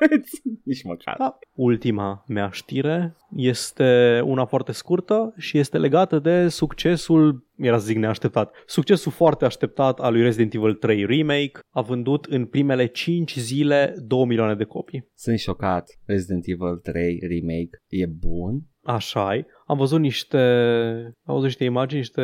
Nici 0.64 0.82
măcar. 0.82 1.14
Da. 1.18 1.38
Ultima 1.54 2.24
mea 2.28 2.48
știre 2.50 3.16
este 3.36 4.20
una 4.24 4.44
foarte 4.44 4.72
scurtă 4.72 5.34
și 5.36 5.58
este 5.58 5.78
legată 5.78 6.18
de 6.18 6.48
succesul, 6.48 7.46
era 7.56 7.78
să 7.78 7.86
zic 7.86 7.96
neașteptat, 7.96 8.54
succesul 8.66 9.12
foarte 9.12 9.44
așteptat 9.44 10.00
al 10.00 10.12
lui 10.12 10.22
Resident 10.22 10.54
Evil 10.54 10.74
3 10.74 11.04
Remake. 11.04 11.58
A 11.70 11.80
vândut 11.80 12.24
în 12.24 12.46
primele 12.46 12.86
5 12.86 13.36
zile 13.36 13.94
2 14.06 14.24
milioane 14.24 14.54
de 14.54 14.64
copii. 14.64 15.10
Sunt 15.14 15.38
șocat. 15.38 15.98
Resident 16.04 16.42
Evil 16.46 16.76
3 16.82 17.18
Remake 17.20 17.82
e 17.88 18.06
bun. 18.06 18.62
Așa 18.86 19.34
e. 19.34 19.46
Am 19.66 19.76
văzut 19.76 20.00
niște, 20.00 20.38
am 21.24 21.34
văzut 21.34 21.44
niște 21.44 21.64
imagini, 21.64 22.00
niște 22.00 22.22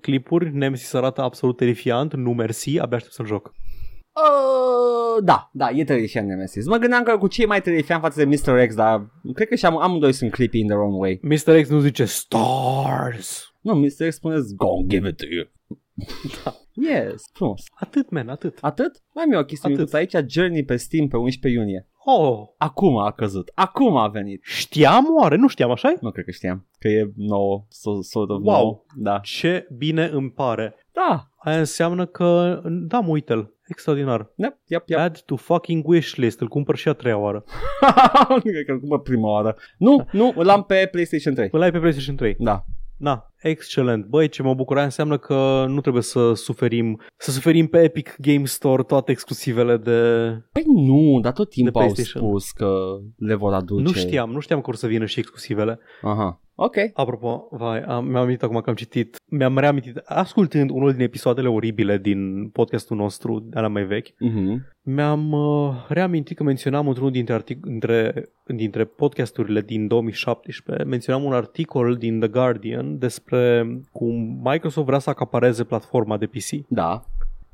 clipuri, 0.00 0.56
Nemesis 0.56 0.92
arată 0.92 1.22
absolut 1.22 1.56
terifiant, 1.56 2.14
nu 2.14 2.32
mersi, 2.32 2.78
abia 2.78 2.96
aștept 2.96 3.14
să-l 3.14 3.26
joc. 3.26 3.52
Uh, 4.12 5.24
da, 5.24 5.50
da, 5.52 5.70
e 5.70 5.84
terifiant 5.84 6.28
Nemesis. 6.28 6.66
Mă 6.66 6.76
gândeam 6.76 7.02
că 7.02 7.18
cu 7.18 7.28
ce 7.28 7.42
e 7.42 7.46
mai 7.46 7.62
terifiant 7.62 8.02
față 8.02 8.24
de 8.24 8.24
Mr. 8.24 8.66
X, 8.66 8.74
dar 8.74 9.10
cred 9.34 9.48
că 9.48 9.54
și 9.54 9.66
am, 9.66 9.76
amândoi 9.76 10.12
sunt 10.12 10.30
creepy 10.30 10.58
in 10.58 10.66
their 10.66 10.80
own 10.80 10.98
way. 10.98 11.20
Mr. 11.22 11.60
X 11.60 11.68
nu 11.68 11.78
zice 11.78 12.04
stars. 12.04 13.52
Nu, 13.60 13.74
Mr. 13.74 14.08
X 14.08 14.14
spune 14.14 14.36
gonna 14.56 14.86
give 14.86 15.08
it 15.08 15.16
to 15.16 15.24
you. 15.30 15.44
Da. 16.44 16.54
Yes, 16.80 17.22
frumos. 17.32 17.62
Atât, 17.74 18.10
man, 18.10 18.28
atât. 18.28 18.58
Atât? 18.60 19.02
Mai 19.14 19.24
am 19.24 19.32
eu 19.32 19.38
o 19.38 19.44
chestie 19.44 19.68
Atât. 19.68 19.78
micuță 19.92 19.96
aici, 19.96 20.30
Journey 20.32 20.64
pe 20.64 20.76
Steam 20.76 21.08
pe 21.08 21.16
11 21.16 21.60
iunie. 21.60 21.88
Oh, 22.04 22.38
Acum 22.58 22.96
a 22.98 23.10
căzut, 23.12 23.50
acum 23.54 23.96
a 23.96 24.08
venit. 24.08 24.42
știam 24.44 25.06
oare? 25.20 25.36
Nu 25.36 25.48
știam, 25.48 25.70
așa 25.70 25.92
Nu 26.00 26.10
cred 26.10 26.24
că 26.24 26.30
știam, 26.30 26.66
că 26.78 26.88
e 26.88 27.10
nouă, 27.16 27.64
so, 27.68 28.02
sort 28.02 28.30
of 28.30 28.40
Wow. 28.42 28.54
nou. 28.62 28.86
Da. 28.96 29.18
Ce 29.22 29.66
bine 29.76 30.04
îmi 30.12 30.30
pare. 30.30 30.74
Da, 30.92 31.28
Aia 31.36 31.58
înseamnă 31.58 32.06
că, 32.06 32.60
da, 32.64 33.00
mă 33.00 33.08
uite 33.10 33.52
Extraordinar. 33.68 34.32
yep, 34.36 34.58
yep, 34.66 34.88
yep. 34.88 34.98
Add 34.98 35.18
to 35.20 35.36
fucking 35.36 35.86
wishlist. 35.88 36.40
Îl 36.40 36.48
cumpăr 36.48 36.76
și 36.76 36.88
a 36.88 36.92
treia 36.92 37.18
oară. 37.18 37.44
nu 38.28 38.40
cred 38.40 38.64
că 38.66 38.72
îl 38.72 38.78
cumpăr 38.80 39.00
prima 39.00 39.30
oară. 39.30 39.56
Nu, 39.78 40.06
nu, 40.12 40.32
îl 40.36 40.48
am 40.48 40.62
pe 40.62 40.88
PlayStation 40.90 41.34
3. 41.34 41.48
Îl 41.52 41.62
ai 41.62 41.70
pe 41.70 41.78
PlayStation 41.78 42.16
3. 42.16 42.36
Da. 42.38 42.64
Na, 42.96 43.32
excelent. 43.42 44.04
Băi, 44.04 44.28
ce 44.28 44.42
mă 44.42 44.54
bucura 44.54 44.82
înseamnă 44.82 45.18
că 45.18 45.64
nu 45.68 45.80
trebuie 45.80 46.02
să 46.02 46.32
suferim, 46.34 47.00
să 47.16 47.30
suferim 47.30 47.66
pe 47.66 47.82
Epic 47.82 48.14
Game 48.18 48.44
Store 48.44 48.82
toate 48.82 49.10
exclusivele 49.10 49.76
de... 49.76 49.90
Păi 50.52 50.62
nu, 50.66 51.20
dar 51.20 51.32
tot 51.32 51.50
timpul 51.50 51.80
au 51.80 51.86
PlayStation. 51.86 52.22
spus 52.28 52.50
că 52.50 52.96
le 53.16 53.34
vor 53.34 53.52
aduce. 53.52 53.82
Nu 53.82 53.92
știam, 53.92 54.30
nu 54.30 54.40
știam 54.40 54.60
că 54.60 54.68
or 54.68 54.74
să 54.76 54.86
vină 54.86 55.04
și 55.04 55.18
exclusivele. 55.18 55.78
Aha, 56.02 56.40
ok. 56.54 56.74
Apropo, 56.94 57.48
vai, 57.50 57.80
am, 57.80 58.04
mi-am 58.04 58.22
amintit 58.22 58.42
acum 58.42 58.60
că 58.60 58.70
am 58.70 58.76
citit, 58.76 59.16
mi-am 59.30 59.58
reamintit, 59.58 59.96
ascultând 60.04 60.70
unul 60.70 60.92
din 60.92 61.00
episoadele 61.00 61.48
oribile 61.48 61.98
din 61.98 62.48
podcastul 62.48 62.96
nostru, 62.96 63.40
de 63.50 63.60
la 63.60 63.68
mai 63.68 63.84
vechi, 63.84 64.08
Mhm. 64.18 64.66
mi-am 64.82 65.32
uh, 65.32 65.74
reamintit 65.88 66.36
că 66.36 66.42
menționam 66.42 66.86
într-unul 66.88 67.10
dintre, 67.12 67.34
artic- 67.42 67.60
dintre, 67.60 68.28
dintre 68.46 68.84
podcasturile 68.84 69.60
din 69.60 69.86
2017, 69.86 70.84
menționam 70.84 71.24
un 71.24 71.32
articol 71.32 71.94
din 71.96 72.18
The 72.20 72.28
Guardian 72.28 72.98
despre 72.98 73.27
cum 73.92 74.40
Microsoft 74.42 74.86
vrea 74.86 74.98
să 74.98 75.10
acapareze 75.10 75.64
platforma 75.64 76.16
de 76.16 76.26
PC 76.26 76.48
Da. 76.68 77.04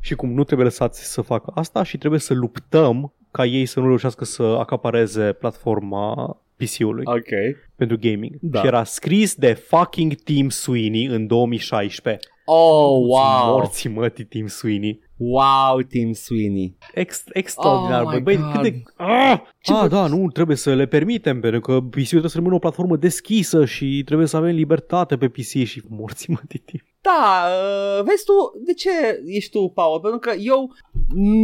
și 0.01 0.15
cum 0.15 0.33
nu 0.33 0.45
trebuie 0.45 0.67
lăsați 0.67 1.13
să 1.13 1.21
facă 1.21 1.53
asta 1.55 1.83
și 1.83 1.99
trebuie 1.99 2.21
să 2.21 2.35
luptăm 2.35 3.13
ca 3.31 3.45
ei 3.45 3.67
să 3.67 3.81
nu 3.81 3.87
reușească 3.87 4.25
să 4.25 4.43
acapareze 4.43 5.33
platforma 5.33 6.37
PC-ului 6.57 7.03
Ok. 7.07 7.59
pentru 7.77 7.97
gaming. 8.01 8.35
Da. 8.41 8.61
Și 8.61 8.67
era 8.67 8.85
scris 8.85 9.35
de 9.35 9.53
fucking 9.53 10.15
Tim 10.15 10.49
Sweeney 10.49 11.05
în 11.07 11.27
2016. 11.27 12.29
Oh, 12.45 12.97
wow. 13.07 13.51
Morții 13.57 13.91
mătii 13.91 14.25
Tim 14.25 14.47
Sweeney. 14.47 15.01
Wow, 15.17 15.81
Tim 15.89 16.13
Sweeney. 16.13 16.77
Ex- 16.95 17.25
extraordinar, 17.33 18.03
Oh 18.03 18.07
băi, 18.09 18.17
my 18.17 18.23
băi, 18.23 18.37
God. 18.37 18.53
cât 18.53 18.63
de... 18.63 18.83
Ah, 18.97 19.39
Ce 19.61 19.73
ah 19.73 19.85
bă- 19.87 19.89
da, 19.89 20.07
nu, 20.07 20.31
trebuie 20.31 20.57
să 20.57 20.75
le 20.75 20.87
permitem, 20.87 21.41
pentru 21.41 21.61
că 21.61 21.73
PC-ul 21.81 22.05
trebuie 22.07 22.31
să 22.31 22.37
rămână 22.37 22.55
o 22.55 22.59
platformă 22.59 22.97
deschisă 22.97 23.65
și 23.65 24.03
trebuie 24.05 24.27
să 24.27 24.37
avem 24.37 24.55
libertate 24.55 25.17
pe 25.17 25.29
PC 25.29 25.45
și 25.65 25.83
morții 25.89 26.33
mă, 26.33 26.41
Titi. 26.49 26.83
Da, 27.01 27.45
uh, 27.99 28.05
vezi 28.05 28.25
tu, 28.25 28.33
de 28.67 28.73
ce 28.73 28.91
ești 29.27 29.51
tu, 29.51 29.69
Paul? 29.75 30.01
Pentru 30.01 30.19
că 30.19 30.33
eu 30.39 30.71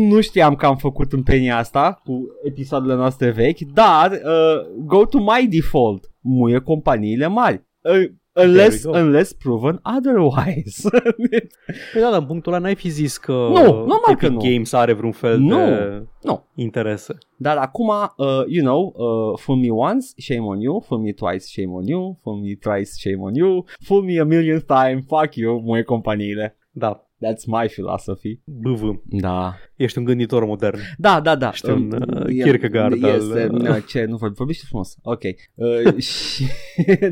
nu 0.09 0.21
știam 0.21 0.55
că 0.55 0.67
am 0.67 0.77
făcut 0.77 1.13
în 1.13 1.23
penia 1.23 1.57
asta 1.57 2.01
cu 2.05 2.27
episoadele 2.45 2.95
noastre 2.95 3.31
vechi, 3.31 3.61
dar 3.61 4.11
uh, 4.11 4.85
go 4.85 5.05
to 5.05 5.19
my 5.19 5.47
default, 5.51 6.11
muie 6.21 6.59
companiile 6.59 7.27
mari. 7.27 7.63
Uh, 7.81 8.11
unless, 8.33 8.81
There 8.81 8.93
we 8.93 8.99
go. 9.01 9.05
unless 9.07 9.33
proven 9.33 9.81
otherwise. 9.97 10.89
Păi 11.93 12.01
da, 12.01 12.11
dar 12.11 12.21
în 12.21 12.27
punctul 12.27 12.53
ăla 12.53 12.63
n-ai 12.63 12.75
fi 12.75 12.89
zis 12.89 13.17
că 13.17 13.33
Nu, 13.33 13.63
normal 13.63 14.01
Epic 14.09 14.19
că 14.19 14.29
nu. 14.29 14.39
Games 14.39 14.73
are 14.73 14.93
vreun 14.93 15.13
fel 15.13 15.39
Nu. 15.39 15.57
de 15.57 16.07
nu. 16.23 16.47
interese. 16.55 17.19
Dar 17.37 17.57
acum, 17.57 17.89
uh, 17.89 18.27
you 18.47 18.65
know, 18.65 18.95
uh, 18.97 19.39
fool 19.39 19.59
me 19.59 19.71
once, 19.71 20.07
shame 20.17 20.47
on 20.47 20.61
you, 20.61 20.81
fool 20.81 21.01
me 21.01 21.13
twice, 21.13 21.45
shame 21.47 21.73
on 21.73 21.87
you, 21.87 22.19
fool 22.23 22.41
me 22.41 22.55
thrice, 22.55 22.91
shame 22.99 23.23
on 23.23 23.35
you, 23.35 23.65
fool 23.85 24.03
me 24.03 24.21
a 24.21 24.25
million 24.25 24.61
time, 24.61 25.01
fuck 25.09 25.35
you, 25.35 25.61
muie 25.61 25.83
companiile. 25.83 26.57
Da, 26.73 27.10
That's 27.27 27.45
my 27.47 27.69
philosophy. 27.69 28.41
BV. 28.45 29.01
Da. 29.05 29.55
Ești 29.77 29.99
un 29.99 30.05
gânditor 30.05 30.45
modern. 30.45 30.79
Da, 30.99 31.21
da, 31.21 31.37
da. 31.37 31.49
Ești 31.53 31.71
un, 31.71 31.93
Um, 31.93 32.17
uh, 32.17 32.25
e- 32.29 32.43
Kierkegaard 32.43 33.05
al- 33.05 33.15
Este, 33.15 33.49
uh, 33.53 33.77
ce, 33.89 34.05
nu 34.05 34.17
vorbi, 34.17 34.35
vorbește 34.37 34.65
frumos. 34.69 34.95
Ok. 35.03 35.21
Uh, 35.55 35.97
și... 36.03 36.45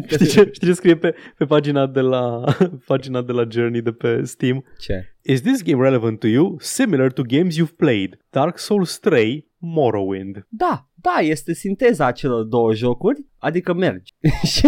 Știi 0.06 0.26
ce, 0.26 0.48
știi 0.52 0.66
ce 0.66 0.72
scrie 0.72 0.96
pe, 0.96 1.14
pe 1.38 1.44
pagina 1.44 1.86
de 1.86 2.00
la 2.00 2.44
pagina 2.86 3.22
de 3.22 3.32
la 3.32 3.44
Journey 3.50 3.82
de 3.82 3.92
pe 3.92 4.22
Steam? 4.24 4.64
ce? 4.78 5.14
Is 5.22 5.40
this 5.40 5.62
game 5.62 5.82
relevant 5.82 6.18
to 6.18 6.26
you? 6.26 6.56
Similar 6.58 7.12
to 7.12 7.22
games 7.22 7.56
you've 7.56 7.76
played. 7.76 8.18
Dark 8.30 8.58
Souls 8.58 8.98
3, 8.98 9.47
Morrowind. 9.60 10.46
Da, 10.48 10.86
da, 10.94 11.16
este 11.20 11.54
sinteza 11.54 12.06
acelor 12.06 12.42
două 12.44 12.74
jocuri, 12.74 13.24
adică 13.38 13.72
mergi. 13.74 14.12
Și- 14.52 14.66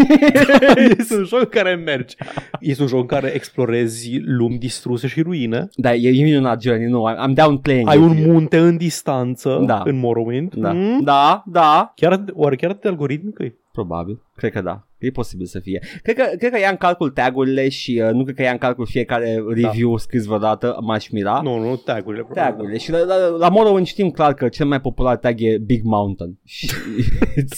este 0.99 1.15
un 1.17 1.25
joc 1.25 1.41
în 1.41 1.47
care 1.51 1.75
mergi. 1.75 2.17
Este 2.61 2.83
un 2.83 2.89
joc 2.89 3.01
în 3.01 3.07
care 3.07 3.29
explorezi 3.35 4.19
lumi 4.19 4.59
distruse 4.59 5.07
și 5.07 5.21
ruine. 5.23 5.69
da, 5.77 5.95
e 5.95 6.23
minunat 6.23 6.63
Journey, 6.63 6.87
nu, 6.87 7.05
I'm 7.11 7.31
I'm 7.31 7.35
down 7.35 7.59
playing 7.59 7.89
Ai 7.89 7.97
it. 7.97 8.03
un 8.03 8.17
munte 8.33 8.59
în 8.59 8.77
distanță 8.77 9.63
Da. 9.67 9.83
în 9.85 9.99
Morrowind. 9.99 10.55
Da, 10.55 10.73
Mm? 10.73 11.01
da, 11.05 11.43
da, 11.47 11.93
Chiar, 11.97 12.13
atât- 12.13 12.35
oare 12.35 12.57
chiar 12.57 12.71
atât 12.71 12.83
de 12.83 12.89
algoritmic 12.89 13.39
e? 13.39 13.55
probabil, 13.73 14.23
cred 14.37 14.53
că 14.53 14.61
da. 14.61 14.85
E 15.01 15.11
posibil 15.11 15.47
să 15.47 15.59
fie. 15.61 15.83
Cred 16.03 16.17
că, 16.17 16.25
cred 16.39 16.53
că 16.53 16.59
ia 16.59 16.69
în 16.71 16.77
calcul 16.77 17.11
tagurile 17.11 17.69
și 17.69 18.03
uh, 18.05 18.11
nu 18.13 18.23
cred 18.23 18.35
că 18.37 18.43
ia 18.43 18.51
în 18.51 18.59
calcul 18.59 18.87
fiecare 18.87 19.45
review 19.49 19.97
scris 19.97 20.25
vreodată, 20.25 20.79
m-aș 20.83 21.09
mira. 21.09 21.41
Nu, 21.43 21.59
nu, 21.59 21.77
tagurile. 21.77 22.23
probabil. 22.23 22.51
Tagurile 22.53 22.79
și 22.79 22.91
la, 22.91 22.99
la, 23.05 23.29
la 23.39 23.49
Morrowind 23.49 23.87
știm 23.87 24.11
clar 24.11 24.35
că 24.35 24.49
cel 24.49 24.67
mai 24.67 24.81
popular 24.81 25.17
tag 25.17 25.41
e 25.41 25.59
Big 25.59 25.85
Mountain. 25.85 26.39
Și... 26.45 26.71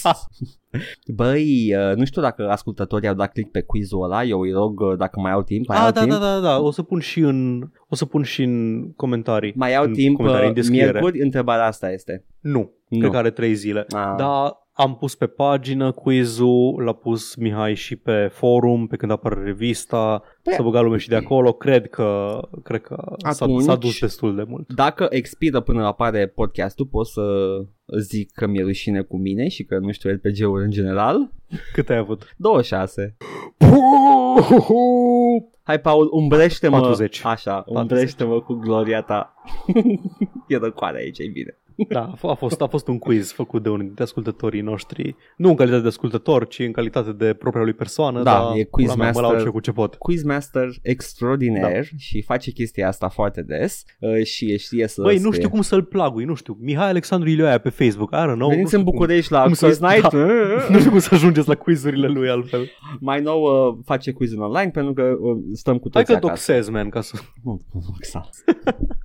Da. 0.03 0.11
Băi, 1.15 1.75
uh, 1.75 1.95
nu 1.95 2.05
știu 2.05 2.21
dacă 2.21 2.49
ascultătorii 2.49 3.07
au 3.07 3.13
dat 3.13 3.31
click 3.31 3.51
pe 3.51 3.61
quizul 3.61 4.03
ăla, 4.03 4.23
eu 4.23 4.39
îi 4.39 4.51
rog 4.51 4.79
uh, 4.79 4.97
dacă 4.97 5.19
mai 5.19 5.31
au 5.31 5.41
timp, 5.43 5.67
mai 5.67 5.77
Ah, 5.77 5.83
au 5.85 5.91
da, 5.91 5.99
timp. 5.99 6.11
da, 6.11 6.17
da, 6.19 6.39
da, 6.39 6.59
o 6.59 6.71
să 6.71 6.81
pun 6.81 6.99
și 6.99 7.19
în 7.19 7.69
o 7.87 7.95
să 7.95 8.05
pun 8.05 8.23
și 8.23 8.43
în 8.43 8.87
comentarii. 8.95 9.53
Mai 9.55 9.75
au 9.75 9.83
în 9.83 9.93
timp, 9.93 10.15
comentarii, 10.15 10.45
în 10.45 10.51
uh, 10.51 10.55
descriere. 10.59 10.89
miercuri, 10.91 11.19
întrebarea 11.21 11.65
asta 11.65 11.91
este. 11.91 12.25
Nu, 12.39 12.71
Nu. 12.87 12.99
cred 12.99 13.11
că 13.11 13.17
are 13.17 13.29
trei 13.29 13.53
zile. 13.53 13.85
Ah. 13.89 14.13
Dar 14.17 14.62
Am 14.75 14.95
pus 14.95 15.15
pe 15.15 15.27
pagină 15.27 15.91
quiz-ul, 15.91 16.83
l-a 16.83 16.93
pus 16.93 17.35
Mihai 17.35 17.73
și 17.75 17.95
pe 17.95 18.29
forum, 18.31 18.87
pe 18.87 18.95
când 18.95 19.11
apare 19.11 19.43
revista, 19.43 20.21
Păi- 20.23 20.55
să 20.55 20.61
băga 20.61 20.81
lume 20.81 20.97
și 20.97 21.09
de 21.09 21.15
acolo. 21.15 21.53
Cred 21.53 21.89
că, 21.89 22.39
cred 22.63 22.81
că 22.81 23.15
s-a, 23.29 23.45
Atunci- 23.45 23.61
s-a 23.63 23.75
dus 23.75 23.99
destul 23.99 24.35
de 24.35 24.43
mult. 24.47 24.73
Dacă 24.73 25.07
expiră 25.09 25.59
până 25.59 25.85
apare 25.85 26.27
podcastul, 26.27 26.85
pot 26.85 27.07
să 27.07 27.23
zic 27.99 28.31
că 28.31 28.47
mi-e 28.47 28.63
rușine 28.63 29.01
cu 29.01 29.17
mine 29.17 29.47
și 29.47 29.63
că 29.63 29.77
nu 29.77 29.91
știu 29.91 30.09
LPG-uri 30.09 30.63
în 30.63 30.69
general. 30.71 31.31
Cât 31.73 31.89
ai 31.89 31.97
avut? 31.97 32.33
26. 32.37 33.17
Hai, 35.63 35.79
Paul, 35.79 36.09
umbrește-mă 36.11 36.79
40. 36.79 37.21
Așa, 37.25 37.63
umbrește-mă 37.67 38.41
cu 38.41 38.53
gloria 38.53 39.01
ta 39.01 39.33
E 40.47 40.57
răcoare 40.57 40.97
aici, 40.97 41.19
e 41.19 41.27
bine 41.33 41.57
Da, 41.89 41.99
a 41.99 42.15
f- 42.17 42.29
a 42.29 42.33
fost, 42.33 42.61
a 42.61 42.67
fost 42.67 42.87
un 42.87 42.97
quiz 42.99 43.31
făcut 43.31 43.63
de 43.63 43.69
unul 43.69 43.81
dintre 43.85 44.03
ascultătorii 44.03 44.61
noștri. 44.61 45.15
Nu 45.37 45.49
în 45.49 45.55
calitate 45.55 45.81
de 45.81 45.87
ascultător, 45.87 46.47
ci 46.47 46.59
în 46.59 46.71
calitate 46.71 47.11
de 47.11 47.33
propria 47.33 47.63
lui 47.63 47.73
persoană. 47.73 48.23
Da, 48.23 48.31
dar 48.31 48.41
e 48.41 48.43
pula 48.43 48.55
mea, 48.55 48.63
Mă 48.65 48.67
quizmaster. 48.69 49.21
laud 49.23 49.39
și 49.39 49.45
eu 49.45 49.51
cu 49.51 49.59
ce 49.59 49.71
pot. 49.71 49.95
Quizmaster 49.95 50.69
extraordinar 50.81 51.71
da. 51.71 51.79
și 51.97 52.21
face 52.21 52.51
chestia 52.51 52.87
asta 52.87 53.07
foarte 53.09 53.41
des 53.41 53.83
uh, 53.99 54.23
și 54.23 54.57
știe 54.57 54.87
să 54.87 55.01
Băi, 55.01 55.13
nu 55.13 55.19
scrie. 55.19 55.33
știu 55.33 55.49
cum 55.49 55.61
să-l 55.61 55.83
plagui, 55.83 56.23
nu 56.25 56.33
știu. 56.33 56.57
Mihai 56.61 56.89
Alexandru 56.89 57.29
Ilioaia 57.29 57.57
pe 57.57 57.69
Facebook, 57.69 58.11
I 58.11 58.15
don't 58.15 58.23
know. 58.23 58.35
nu 58.35 58.47
Veniți 58.47 58.67
știu 58.67 58.77
în 58.79 58.83
cum- 58.83 58.93
București 58.93 59.31
la 59.31 59.43
cum 59.43 59.53
să- 59.53 59.65
Quiz 59.65 59.79
Night 59.79 60.01
da. 60.11 60.17
Nu 60.73 60.77
știu 60.79 60.89
cum 60.89 60.99
să 60.99 61.09
ajungeți 61.13 61.47
la 61.47 61.55
quizurile 61.55 62.07
lui 62.07 62.29
altfel. 62.29 62.69
Mai 62.99 63.21
nou 63.21 63.41
uh, 63.69 63.77
face 63.85 64.11
quiz 64.11 64.33
online 64.37 64.71
pentru 64.71 64.93
că 64.93 65.01
uh, 65.19 65.37
stăm 65.53 65.77
cu 65.77 65.89
Hai 65.93 66.03
toți 66.03 66.19
că 66.19 66.25
acasă 66.25 66.51
doxez, 66.51 66.69
man, 66.69 66.89
ca 66.89 67.01
să... 67.01 67.17
Nu, 67.43 67.61
nu, 67.73 67.81
exact. 67.97 68.29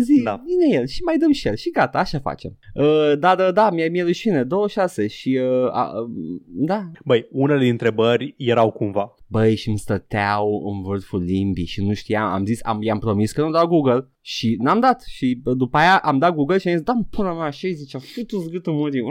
Zi, 0.00 0.22
da. 0.24 0.30
Da. 0.30 0.42
vine 0.46 0.80
el 0.80 0.86
și 0.86 1.02
mai 1.02 1.16
dăm 1.16 1.32
și 1.32 1.48
el 1.48 1.56
și 1.56 1.70
gata, 1.70 1.98
așa 1.98 2.18
facem. 2.18 2.58
Uh, 2.74 3.12
da, 3.18 3.34
da, 3.34 3.52
da, 3.52 3.70
mi-e, 3.70 3.88
mi-e 3.88 4.02
rușine, 4.02 4.44
26 4.44 5.06
și 5.06 5.40
uh, 5.42 5.68
a, 5.70 5.92
uh, 6.00 6.40
da. 6.44 6.90
Băi, 7.04 7.26
unele 7.30 7.64
dintre 7.64 7.82
întrebări 7.82 8.34
erau 8.38 8.70
cumva. 8.70 9.14
Băi, 9.26 9.54
și 9.56 9.68
îmi 9.68 9.78
stăteau 9.78 10.72
în 10.72 10.82
vârful 10.82 11.22
limbii 11.22 11.66
și 11.66 11.84
nu 11.84 11.94
știam, 11.94 12.32
am 12.32 12.44
zis, 12.44 12.58
am, 12.62 12.82
i-am 12.82 12.98
promis 12.98 13.32
că 13.32 13.42
nu 13.42 13.50
dau 13.50 13.66
Google 13.66 14.10
și 14.20 14.56
n-am 14.60 14.80
dat 14.80 15.02
și 15.06 15.40
bă, 15.42 15.54
după 15.54 15.76
aia 15.76 15.98
am 15.98 16.18
dat 16.18 16.34
Google 16.34 16.58
și 16.58 16.68
am 16.68 16.74
zis, 16.74 16.82
da, 16.82 16.92
până 17.10 17.32
mea, 17.32 17.50
și 17.50 17.72
zicea, 17.72 17.98
futu-ți 17.98 18.50
gâtul 18.50 18.72
murii. 18.72 19.02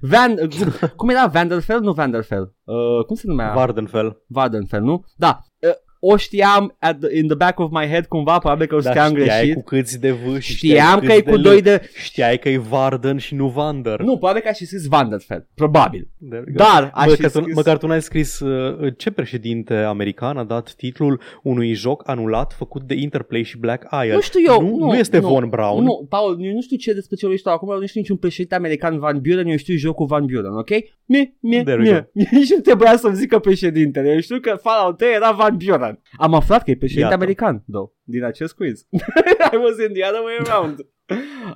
Van, 0.00 0.38
uh, 0.42 0.90
cum 0.96 1.08
era, 1.08 1.26
Vanderfell? 1.26 1.80
Nu 1.80 1.92
Vanderfell. 1.92 2.54
Uh, 2.64 3.04
cum 3.06 3.16
se 3.16 3.26
numea? 3.26 3.52
Vardenfell. 3.54 4.24
Vardenfell, 4.26 4.84
nu? 4.84 5.04
Da, 5.16 5.40
uh, 5.60 5.70
o 6.12 6.16
știam 6.16 6.76
at 6.78 6.98
the, 6.98 7.18
in 7.18 7.26
the 7.26 7.36
back 7.36 7.58
of 7.58 7.70
my 7.70 7.86
head 7.86 8.06
cumva, 8.06 8.38
probabil 8.38 8.66
că 8.66 8.74
o 8.74 8.78
Dar 8.78 8.92
știam 8.92 9.08
știai 9.16 9.26
greșit. 9.38 9.54
cu 9.54 9.62
câți 9.62 10.00
de 10.00 10.10
V 10.10 10.38
și 10.38 10.56
Știam 10.56 10.98
că 10.98 11.06
câți 11.06 11.18
e 11.18 11.22
cu 11.22 11.34
L. 11.34 11.40
doi 11.42 11.62
de... 11.62 11.90
Știai 12.02 12.38
că 12.38 12.48
e 12.48 12.58
Varden 12.58 13.18
și 13.18 13.34
nu 13.34 13.48
Vander. 13.48 14.00
Nu, 14.00 14.16
probabil 14.16 14.42
că 14.42 14.48
aș 14.48 14.56
fi 14.56 14.66
scris 14.66 14.86
Vanderfell, 14.86 15.46
probabil. 15.54 16.08
There 16.28 16.44
we 16.46 16.52
go. 16.52 16.62
Dar 16.64 16.90
aș 16.94 17.06
Bă, 17.06 17.14
fi 17.14 17.20
că 17.22 17.28
tu, 17.28 17.40
scris... 17.40 17.54
măcar 17.54 17.78
tu 17.78 17.86
n-ai 17.86 18.02
scris 18.02 18.40
uh, 18.40 18.92
ce 18.96 19.10
președinte 19.10 19.74
american 19.74 20.36
a 20.36 20.44
dat 20.44 20.74
titlul 20.76 21.20
unui 21.42 21.72
joc 21.72 22.08
anulat 22.08 22.52
făcut 22.52 22.82
de 22.82 22.94
Interplay 22.94 23.42
și 23.42 23.58
Black 23.58 23.86
Isle. 24.02 24.14
Nu 24.14 24.20
știu 24.20 24.40
eu. 24.46 24.60
Nu, 24.62 24.76
Nu, 24.76 24.84
nu 24.86 24.94
este 24.94 25.18
nu, 25.18 25.28
Von 25.28 25.48
Braun. 25.48 25.82
Nu, 25.84 26.06
Paul, 26.08 26.36
eu 26.40 26.52
nu 26.52 26.60
știu 26.60 26.76
ce 26.76 26.92
despre 26.92 27.16
ce 27.16 27.22
vorbești 27.24 27.46
tu 27.48 27.52
acum, 27.52 27.70
eu 27.70 27.78
nu 27.78 27.86
știu 27.86 28.00
niciun 28.00 28.16
președinte 28.16 28.54
american 28.54 28.98
Van 28.98 29.20
Buren, 29.28 29.46
eu 29.46 29.56
știu 29.56 29.76
jocul 29.76 30.06
Van 30.06 30.24
Buren, 30.26 30.52
ok? 30.56 30.68
Mie, 31.04 31.34
mie, 31.40 31.62
There 31.62 31.82
we 31.82 31.90
mie. 31.90 32.10
Nici 32.38 32.50
nu 32.50 32.60
trebuia 32.60 32.96
să-mi 32.96 33.14
zică 33.16 33.38
președintele, 33.38 34.12
eu 34.12 34.20
știu 34.20 34.38
că 34.40 34.58
Fallout 34.62 34.96
3 34.96 35.14
era 35.14 35.30
Van 35.30 35.56
Buren. 35.64 35.95
Am 36.16 36.34
aflat 36.34 36.62
că 36.62 36.70
e 36.70 36.76
președinte 36.76 37.08
Iată. 37.10 37.22
american, 37.22 37.64
though, 37.70 37.90
din 38.02 38.24
acest 38.24 38.54
quiz. 38.54 38.86
I 39.52 39.56
was 39.56 39.78
in 39.88 39.92
the 39.92 40.04
other 40.08 40.22
way 40.24 40.36
around. 40.46 40.78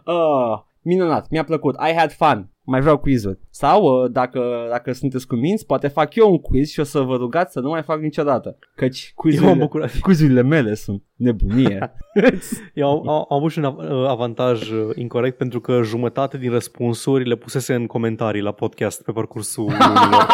Uh, 0.07 0.63
minunat, 0.83 1.29
mi-a 1.31 1.45
plăcut, 1.45 1.75
I 1.75 1.93
had 1.97 2.13
fun. 2.13 2.51
Mai 2.65 2.81
vreau 2.81 2.99
quizuri. 2.99 3.39
Sau, 3.51 3.83
uh, 4.05 4.11
dacă, 4.11 4.67
dacă 4.71 4.93
sunteți 4.93 5.27
cuminți, 5.27 5.67
poate 5.67 5.89
fac 5.89 6.15
eu 6.15 6.31
un 6.31 6.39
quiz 6.39 6.71
și 6.71 6.81
o 6.81 6.85
să 6.85 7.01
vă 7.01 7.17
rugați 7.17 7.53
să 7.53 7.61
nu 7.61 7.69
mai 7.69 7.83
fac 7.83 8.01
niciodată. 8.01 8.59
Căci 8.75 9.03
Eu 9.03 9.13
m-am 9.15 9.25
quizurile, 9.25 9.55
bucurat. 9.65 9.99
quizurile 10.07 10.43
mele 10.43 10.75
sunt 10.75 11.03
nebunie. 11.15 11.93
Eu 12.75 12.89
am, 12.91 13.09
am, 13.09 13.15
am 13.31 13.37
avut 13.37 13.51
și 13.51 13.59
un 13.59 13.65
av- 13.65 13.79
uh, 13.79 14.09
avantaj 14.09 14.71
uh, 14.71 14.91
incorrect 14.95 15.37
pentru 15.37 15.61
că 15.61 15.81
jumătate 15.83 16.39
din 16.39 16.51
răspunsuri 16.51 17.29
le 17.29 17.35
pusese 17.37 17.75
în 17.75 17.87
comentarii 17.87 18.41
la 18.43 18.53
podcast 18.53 19.03
pe 19.03 19.13
parcursul 19.13 19.65
lunilor. 19.65 20.27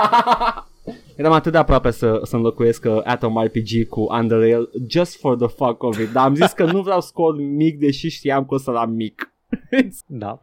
Eram 1.17 1.33
atât 1.33 1.53
de 1.53 1.59
aproape 1.59 1.91
să, 1.91 2.21
să 2.23 2.37
înlocuiesc 2.37 2.85
uh, 2.85 3.01
Atom 3.05 3.43
RPG 3.43 3.89
cu 3.89 4.01
Underrail 4.01 4.71
just 4.89 5.19
for 5.19 5.37
the 5.37 5.47
fuck 5.47 5.83
of 5.83 5.99
it, 5.99 6.11
dar 6.13 6.25
am 6.25 6.35
zis 6.35 6.53
că 6.53 6.65
nu 6.65 6.83
vreau 6.83 7.01
scor 7.01 7.37
mic, 7.37 7.79
deși 7.79 8.09
știam 8.09 8.45
că 8.45 8.55
o 8.55 8.59
să-l 8.59 8.77
am 8.77 8.91
mic. 8.91 9.35
Da. 10.07 10.39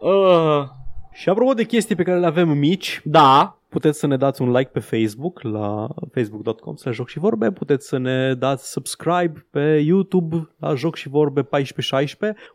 uh, 0.00 0.64
Și 1.12 1.28
apropo 1.28 1.52
de 1.52 1.64
chestii 1.64 1.94
pe 1.96 2.02
care 2.02 2.18
le 2.18 2.26
avem 2.26 2.48
mici, 2.48 3.00
da, 3.04 3.57
puteți 3.68 3.98
să 3.98 4.06
ne 4.06 4.16
dați 4.16 4.42
un 4.42 4.50
like 4.50 4.70
pe 4.72 4.80
Facebook 4.80 5.42
la 5.42 5.88
facebook.com 6.12 6.76
slash 6.76 6.96
joc 6.96 7.08
și 7.08 7.18
vorbe, 7.18 7.50
puteți 7.50 7.88
să 7.88 7.98
ne 7.98 8.34
dați 8.34 8.70
subscribe 8.70 9.46
pe 9.50 9.82
YouTube 9.84 10.48
la 10.58 10.74
joc 10.74 10.96
și 10.96 11.08
vorbe 11.08 11.42
14-16, 11.42 11.46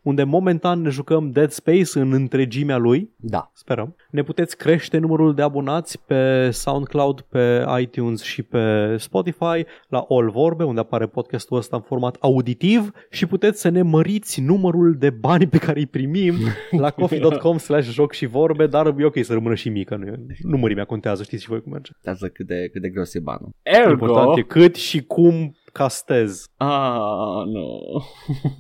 unde 0.02 0.24
momentan 0.24 0.82
ne 0.82 0.90
jucăm 0.90 1.32
Dead 1.32 1.50
Space 1.50 2.00
în 2.00 2.14
întregimea 2.14 2.78
lui. 2.78 3.10
da. 3.16 3.52
Sperăm. 3.54 3.96
Ne 4.10 4.24
puteți 4.24 4.58
crește 4.58 4.98
numărul 4.98 5.34
de 5.34 5.42
abonați 5.42 6.00
pe 6.06 6.50
SoundCloud, 6.52 7.22
pe 7.22 7.66
iTunes 7.80 8.22
și 8.22 8.44
pe 8.44 8.96
Spotify, 8.98 9.66
la 9.88 10.06
All 10.10 10.30
Vorbe, 10.30 10.64
unde 10.64 10.80
apare 10.80 11.06
podcastul 11.06 11.58
ăsta 11.58 11.76
în 11.76 11.82
format 11.82 12.18
auditiv 12.20 12.92
și 13.10 13.26
puteți 13.26 13.62
să 13.62 13.70
ne 13.70 13.82
măriți 13.82 14.42
numărul 14.42 14.96
de 15.00 15.10
bani 15.10 15.48
pe 15.48 15.58
care 15.58 15.80
îi 15.80 15.86
primim 15.86 16.34
la 16.72 16.90
coffee.com 17.00 17.58
slash 17.58 17.90
joc 17.90 18.12
și 18.12 18.26
vorbe, 18.26 18.68
dar 18.68 18.96
e 18.98 19.06
ok 19.06 19.18
să 19.24 19.34
rămână 19.34 19.56
și 19.56 19.70
mică, 19.70 19.96
nu, 19.96 20.06
e- 20.06 20.26
nu 20.42 20.58
mărimea 20.58 20.86
contează, 21.04 21.24
știți 21.24 21.44
și 21.44 21.50
voi 21.50 21.62
cum 21.62 21.72
merge. 21.72 21.92
Uitează 21.96 22.30
cât 22.30 22.48
de, 22.48 22.70
cât 22.72 22.82
de 22.82 22.90
gros 22.90 23.14
e 23.14 23.20
banul. 23.20 23.56
Important 23.90 24.28
Ergo... 24.28 24.40
e 24.40 24.42
cât 24.42 24.76
și 24.76 25.04
cum 25.04 25.56
castez. 25.74 26.46
Ah, 26.58 27.44
nu. 27.46 27.80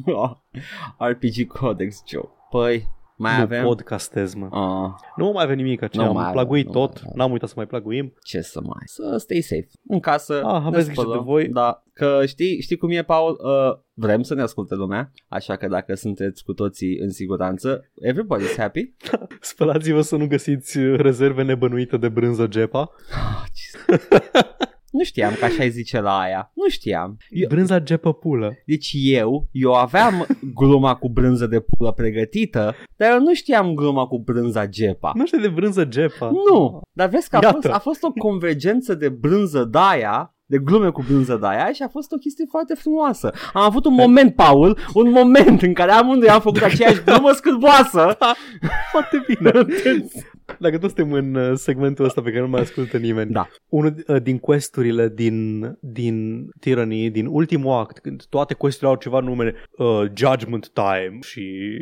RPG 1.10 1.48
Codex 1.48 2.04
joke. 2.08 2.34
Păi, 2.50 2.88
mai 3.18 3.36
nu 3.38 3.42
avem... 3.42 3.64
podcastez, 3.64 4.34
mă. 4.34 4.46
Ah, 4.52 4.90
Nu 5.16 5.32
mai 5.32 5.44
avem 5.44 5.56
nimic, 5.56 5.80
ce 5.80 5.98
Nu 5.98 6.04
am 6.04 6.14
mai 6.14 6.22
avem, 6.24 6.34
plaguit 6.34 6.66
nu 6.66 6.72
tot, 6.72 6.92
mai 6.94 7.02
avem. 7.06 7.14
n-am 7.16 7.32
uitat 7.32 7.48
să 7.50 7.54
mai 7.58 7.66
plaguim. 7.66 8.14
ce 8.24 8.42
să 8.42 8.60
mai... 8.62 8.82
Să 8.86 9.16
stay 9.18 9.42
safe. 9.42 9.68
În 9.88 10.00
casă. 10.00 10.34
Ah, 10.46 10.62
ne 10.62 10.68
aveți 10.68 10.86
grijă 10.86 11.02
spălăm. 11.02 11.18
de 11.18 11.24
voi. 11.26 11.48
Da, 11.48 11.84
că 11.94 12.22
știi, 12.26 12.62
știi 12.62 12.78
cum 12.78 12.90
e, 12.90 13.04
Paul? 13.04 13.40
Uh, 13.44 13.80
vrem 13.94 14.22
să 14.22 14.34
ne 14.34 14.42
asculte 14.42 14.76
lumea, 14.76 15.12
așa 15.28 15.56
că 15.56 15.68
dacă 15.68 15.94
sunteți 15.96 16.44
cu 16.44 16.54
toții 16.54 16.98
în 16.98 17.10
siguranță, 17.10 17.92
everybody's 18.12 18.58
happy. 18.58 18.94
Spălați-vă 19.42 20.02
să 20.02 20.16
nu 20.16 20.28
găsiți 20.28 20.78
uh, 20.78 21.00
rezerve 21.00 21.44
nebănuite 21.44 21.98
de 21.98 22.10
brânză 22.10 22.48
Gepa. 22.48 22.92
Ah, 23.12 23.44
Jesus. 23.56 24.08
nu 24.94 25.04
știam 25.04 25.34
că 25.40 25.46
așa 25.46 25.64
îi 25.64 25.70
zice 25.70 26.00
la 26.00 26.20
aia. 26.20 26.52
Nu 26.56 26.70
știam. 26.70 27.18
Eu, 27.30 27.48
Brânza 27.48 27.80
Gepă 27.80 28.14
pulă. 28.14 28.54
deci 28.66 28.92
eu, 28.94 29.48
eu 29.52 29.74
aveam 29.74 30.26
gluma 30.54 30.96
cu 30.96 31.10
brânză 31.10 31.48
de 31.48 31.60
pulă 31.60 31.92
pregătită, 31.92 32.76
dar 32.96 33.12
eu 33.12 33.20
nu 33.20 33.34
știam 33.34 33.74
gluma 33.74 34.06
cu 34.08 34.20
brânza 34.20 34.68
gepa. 34.68 35.12
Nu 35.16 35.26
știu 35.26 35.40
de 35.40 35.48
brânză 35.48 35.86
Gepa. 35.86 36.32
Nu, 36.52 36.82
dar 36.92 37.10
vezi 37.10 37.30
că 37.30 37.36
a 37.36 37.40
Iată. 37.44 37.56
fost, 37.62 37.74
a 37.74 37.80
fost 37.80 38.04
o 38.04 38.12
convergență 38.12 38.96
de 38.96 39.10
brânză 39.10 39.64
daia 39.64 40.33
de 40.46 40.58
glume 40.58 40.90
cu 40.90 41.04
brânză 41.08 41.36
daia 41.36 41.72
și 41.72 41.84
a 41.84 41.88
fost 41.88 42.12
o 42.12 42.18
chestie 42.18 42.46
foarte 42.50 42.74
frumoasă. 42.74 43.32
Am 43.54 43.62
avut 43.62 43.86
un 43.86 43.94
moment, 43.94 44.36
Paul, 44.36 44.78
un 44.94 45.10
moment 45.10 45.62
în 45.62 45.74
care 45.74 45.92
amândoi 45.92 46.30
am 46.30 46.42
făcut 46.42 46.62
aceeași 46.62 47.04
glumă 47.04 47.32
scârboasă. 47.32 48.18
Foarte 48.92 49.24
bine. 49.28 49.52
Dacă 50.60 50.78
tot 50.78 50.92
suntem 50.92 51.12
în 51.12 51.36
uh, 51.36 51.52
segmentul 51.56 52.06
ăsta 52.06 52.22
pe 52.22 52.30
care 52.30 52.42
nu 52.42 52.48
mai 52.48 52.62
ascultă 52.62 52.98
nimeni. 52.98 53.32
Da. 53.32 53.48
Unul 53.68 54.04
uh, 54.08 54.22
din 54.22 54.40
questurile 54.40 55.12
din, 55.16 55.62
din 55.80 56.48
Tyranny, 56.60 57.10
din 57.10 57.26
ultimul 57.26 57.72
act, 57.72 58.00
când 58.00 58.24
toate 58.26 58.54
questurile 58.54 58.90
au 58.90 59.02
ceva 59.02 59.20
nume, 59.20 59.54
uh, 59.78 60.04
Judgment 60.14 60.72
Time 60.74 61.18
și 61.22 61.76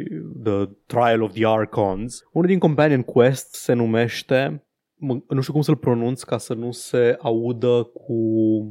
The 0.44 0.66
Trial 0.86 1.22
of 1.22 1.32
the 1.32 1.48
Archons, 1.48 2.24
unul 2.32 2.48
din 2.48 2.60
companion 2.60 3.02
quest 3.02 3.54
se 3.54 3.74
numește 3.74 4.64
mă, 5.02 5.18
nu 5.30 5.42
știu 5.42 5.54
cum 5.54 5.62
să-l 5.62 5.76
pronunț 5.76 6.22
ca 6.24 6.38
să 6.38 6.54
nu 6.54 6.72
se 6.72 7.18
audă 7.22 7.84
cu 7.94 8.16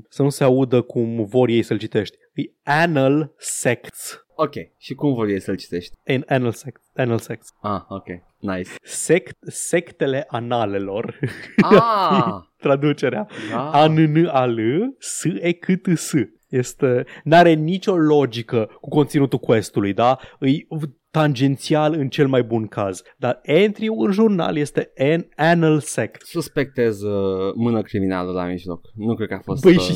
să 0.08 0.22
nu 0.22 0.28
se 0.28 0.44
audă 0.44 0.80
cum 0.82 1.24
vor 1.24 1.48
ei 1.48 1.62
să-l 1.62 1.78
citești. 1.78 2.16
E 2.32 2.42
Anal 2.62 3.34
Sects. 3.38 4.24
Ok, 4.34 4.52
și 4.78 4.94
cum 4.94 5.14
vor 5.14 5.28
ei 5.28 5.40
să-l 5.40 5.56
citești? 5.56 5.96
An- 6.04 6.24
Anal 6.26 6.52
Sects. 6.52 6.86
Anal 6.94 7.18
Sects. 7.18 7.48
Ah, 7.60 7.80
ok, 7.88 8.06
nice. 8.38 8.70
Sect, 8.82 9.36
sectele 9.46 10.24
analelor. 10.28 11.18
Ah, 11.62 12.32
Traducerea. 12.62 13.26
da. 13.50 13.70
A 13.70 13.86
n 13.86 13.94
n 14.12 14.26
a 14.26 14.44
l 14.46 14.58
s 14.98 15.24
e 15.40 15.52
c 15.52 15.66
t 15.82 15.96
s. 15.98 16.12
Este, 16.48 17.04
n-are 17.24 17.52
nicio 17.52 17.96
logică 17.96 18.70
cu 18.80 18.88
conținutul 18.88 19.38
questului, 19.38 19.92
da? 19.92 20.18
Îi 20.38 20.66
tangențial 21.10 21.94
în 21.94 22.08
cel 22.08 22.26
mai 22.28 22.42
bun 22.42 22.66
caz. 22.66 23.02
Dar 23.16 23.38
entry 23.42 23.86
în 23.96 24.12
jurnal 24.12 24.56
este 24.56 24.90
an 24.96 25.24
anal 25.36 25.80
sect. 25.80 26.22
Suspectez 26.26 27.02
uh, 27.02 27.52
mână 27.54 27.82
criminală 27.82 28.30
la 28.32 28.44
mijloc. 28.46 28.80
Nu 28.94 29.14
cred 29.14 29.28
că 29.28 29.34
a 29.34 29.40
fost... 29.44 29.62
Băi, 29.62 29.74
uh, 29.76 29.80
și 29.82 29.92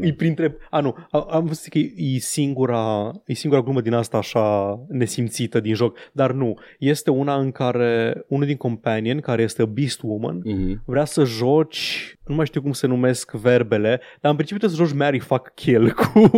e 0.00 0.12
printre... 0.14 0.56
A, 0.70 0.80
nu, 0.80 0.94
a- 1.10 1.26
am 1.30 1.44
văzut 1.44 1.70
că 1.72 1.78
e 1.78 1.92
e 1.96 2.18
singura, 2.18 3.10
e 3.26 3.34
singura 3.34 3.62
glumă 3.62 3.80
din 3.80 3.92
asta 3.92 4.16
așa 4.16 4.76
nesimțită 4.88 5.60
din 5.60 5.74
joc, 5.74 5.96
dar 6.12 6.32
nu. 6.32 6.54
Este 6.78 7.10
una 7.10 7.34
în 7.34 7.50
care 7.50 8.24
unul 8.28 8.46
din 8.46 8.56
companion, 8.56 9.20
care 9.20 9.42
este 9.42 9.62
a 9.62 9.66
Beast 9.66 10.00
Woman, 10.02 10.40
Mhm. 10.44 10.82
vrea 10.86 11.04
să 11.04 11.24
joci, 11.24 12.14
nu 12.26 12.34
mai 12.34 12.46
știu 12.46 12.62
cum 12.62 12.72
se 12.72 12.86
numesc 12.86 13.32
verbele, 13.32 14.00
dar 14.20 14.30
în 14.30 14.36
principiu 14.36 14.66
trebuie 14.66 14.78
să 14.78 14.84
joci 14.84 14.98
Marry, 14.98 15.18
Fuck, 15.18 15.54
Kill 15.54 15.92
cu 16.02 16.30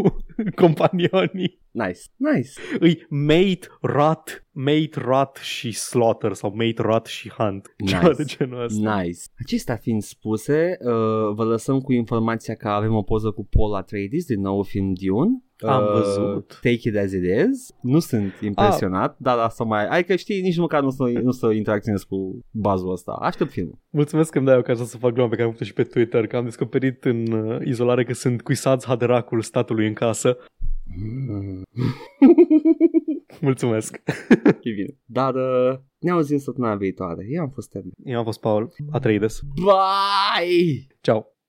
companionii. 0.55 1.62
Nice, 1.70 2.01
nice. 2.16 2.51
Îi 2.78 3.06
mate, 3.09 3.66
rot, 3.81 4.47
mate, 4.51 5.01
rot 5.01 5.36
și 5.36 5.73
slaughter 5.73 6.32
sau 6.32 6.55
mate, 6.55 6.82
rot 6.82 7.06
și 7.06 7.28
hunt. 7.28 7.74
Nice. 7.77 7.93
Ceva 7.93 8.12
de 8.12 8.24
genul 8.24 8.62
ăsta. 8.62 9.01
Nice. 9.01 9.20
Acestea 9.39 9.77
fiind 9.77 10.02
spuse, 10.02 10.77
uh, 10.81 11.35
vă 11.35 11.44
lăsăm 11.44 11.81
cu 11.81 11.93
informația 11.93 12.55
că 12.55 12.69
avem 12.69 12.94
o 12.94 13.02
poză 13.02 13.31
cu 13.31 13.47
Paul 13.47 13.74
Atreides 13.74 14.24
din 14.24 14.40
nou 14.40 14.62
film 14.62 14.93
Dune. 14.93 15.43
Am 15.66 15.82
Uh, 15.82 15.93
văzut. 15.93 16.59
Take 16.62 16.89
it 16.89 16.97
as 16.97 17.12
it 17.12 17.23
is. 17.23 17.74
Nu 17.81 17.99
sunt 17.99 18.32
impresionat, 18.43 19.16
dar 19.19 19.39
asta 19.39 19.65
mai... 19.65 19.86
Adică 19.86 20.16
știi, 20.16 20.41
nici 20.41 20.57
măcar 20.57 20.82
nu 20.82 20.91
să, 20.91 21.03
nu 21.23 21.31
să 21.31 21.51
interacționez 21.51 22.03
cu 22.03 22.39
bazul 22.51 22.93
ăsta. 22.93 23.12
Aștept 23.12 23.51
filmul. 23.51 23.78
Mulțumesc 23.91 24.31
că 24.31 24.39
îmi 24.39 24.47
dai 24.47 24.57
ocazia 24.59 24.85
să 24.85 24.97
fac 24.97 25.12
gluma 25.12 25.28
pe 25.28 25.35
care 25.35 25.47
am 25.47 25.53
făcut 25.53 25.66
și 25.66 25.73
pe 25.73 25.82
Twitter, 25.82 26.27
că 26.27 26.36
am 26.36 26.45
descoperit 26.45 27.05
în 27.05 27.32
uh, 27.32 27.61
izolare 27.65 28.05
că 28.05 28.12
sunt 28.12 28.43
cuisați 28.43 28.86
haderacul 28.86 29.43
statului 29.43 29.86
în 29.86 29.93
casă. 29.93 30.36
Mulțumesc! 33.41 34.03
E 34.61 34.70
bine. 34.74 34.99
Dar 35.05 35.35
uh, 35.35 35.78
ne 35.99 36.11
auzim 36.11 36.39
săptămâna 36.39 36.74
viitoare. 36.74 37.27
Eu 37.28 37.43
am 37.43 37.51
fost 37.51 37.70
Termin. 37.70 37.93
Eu 38.05 38.19
am 38.19 38.24
fost 38.24 38.41
Paul 38.41 38.73
Atreides. 38.91 39.41
Bye! 39.55 40.86
Ciao! 41.01 41.34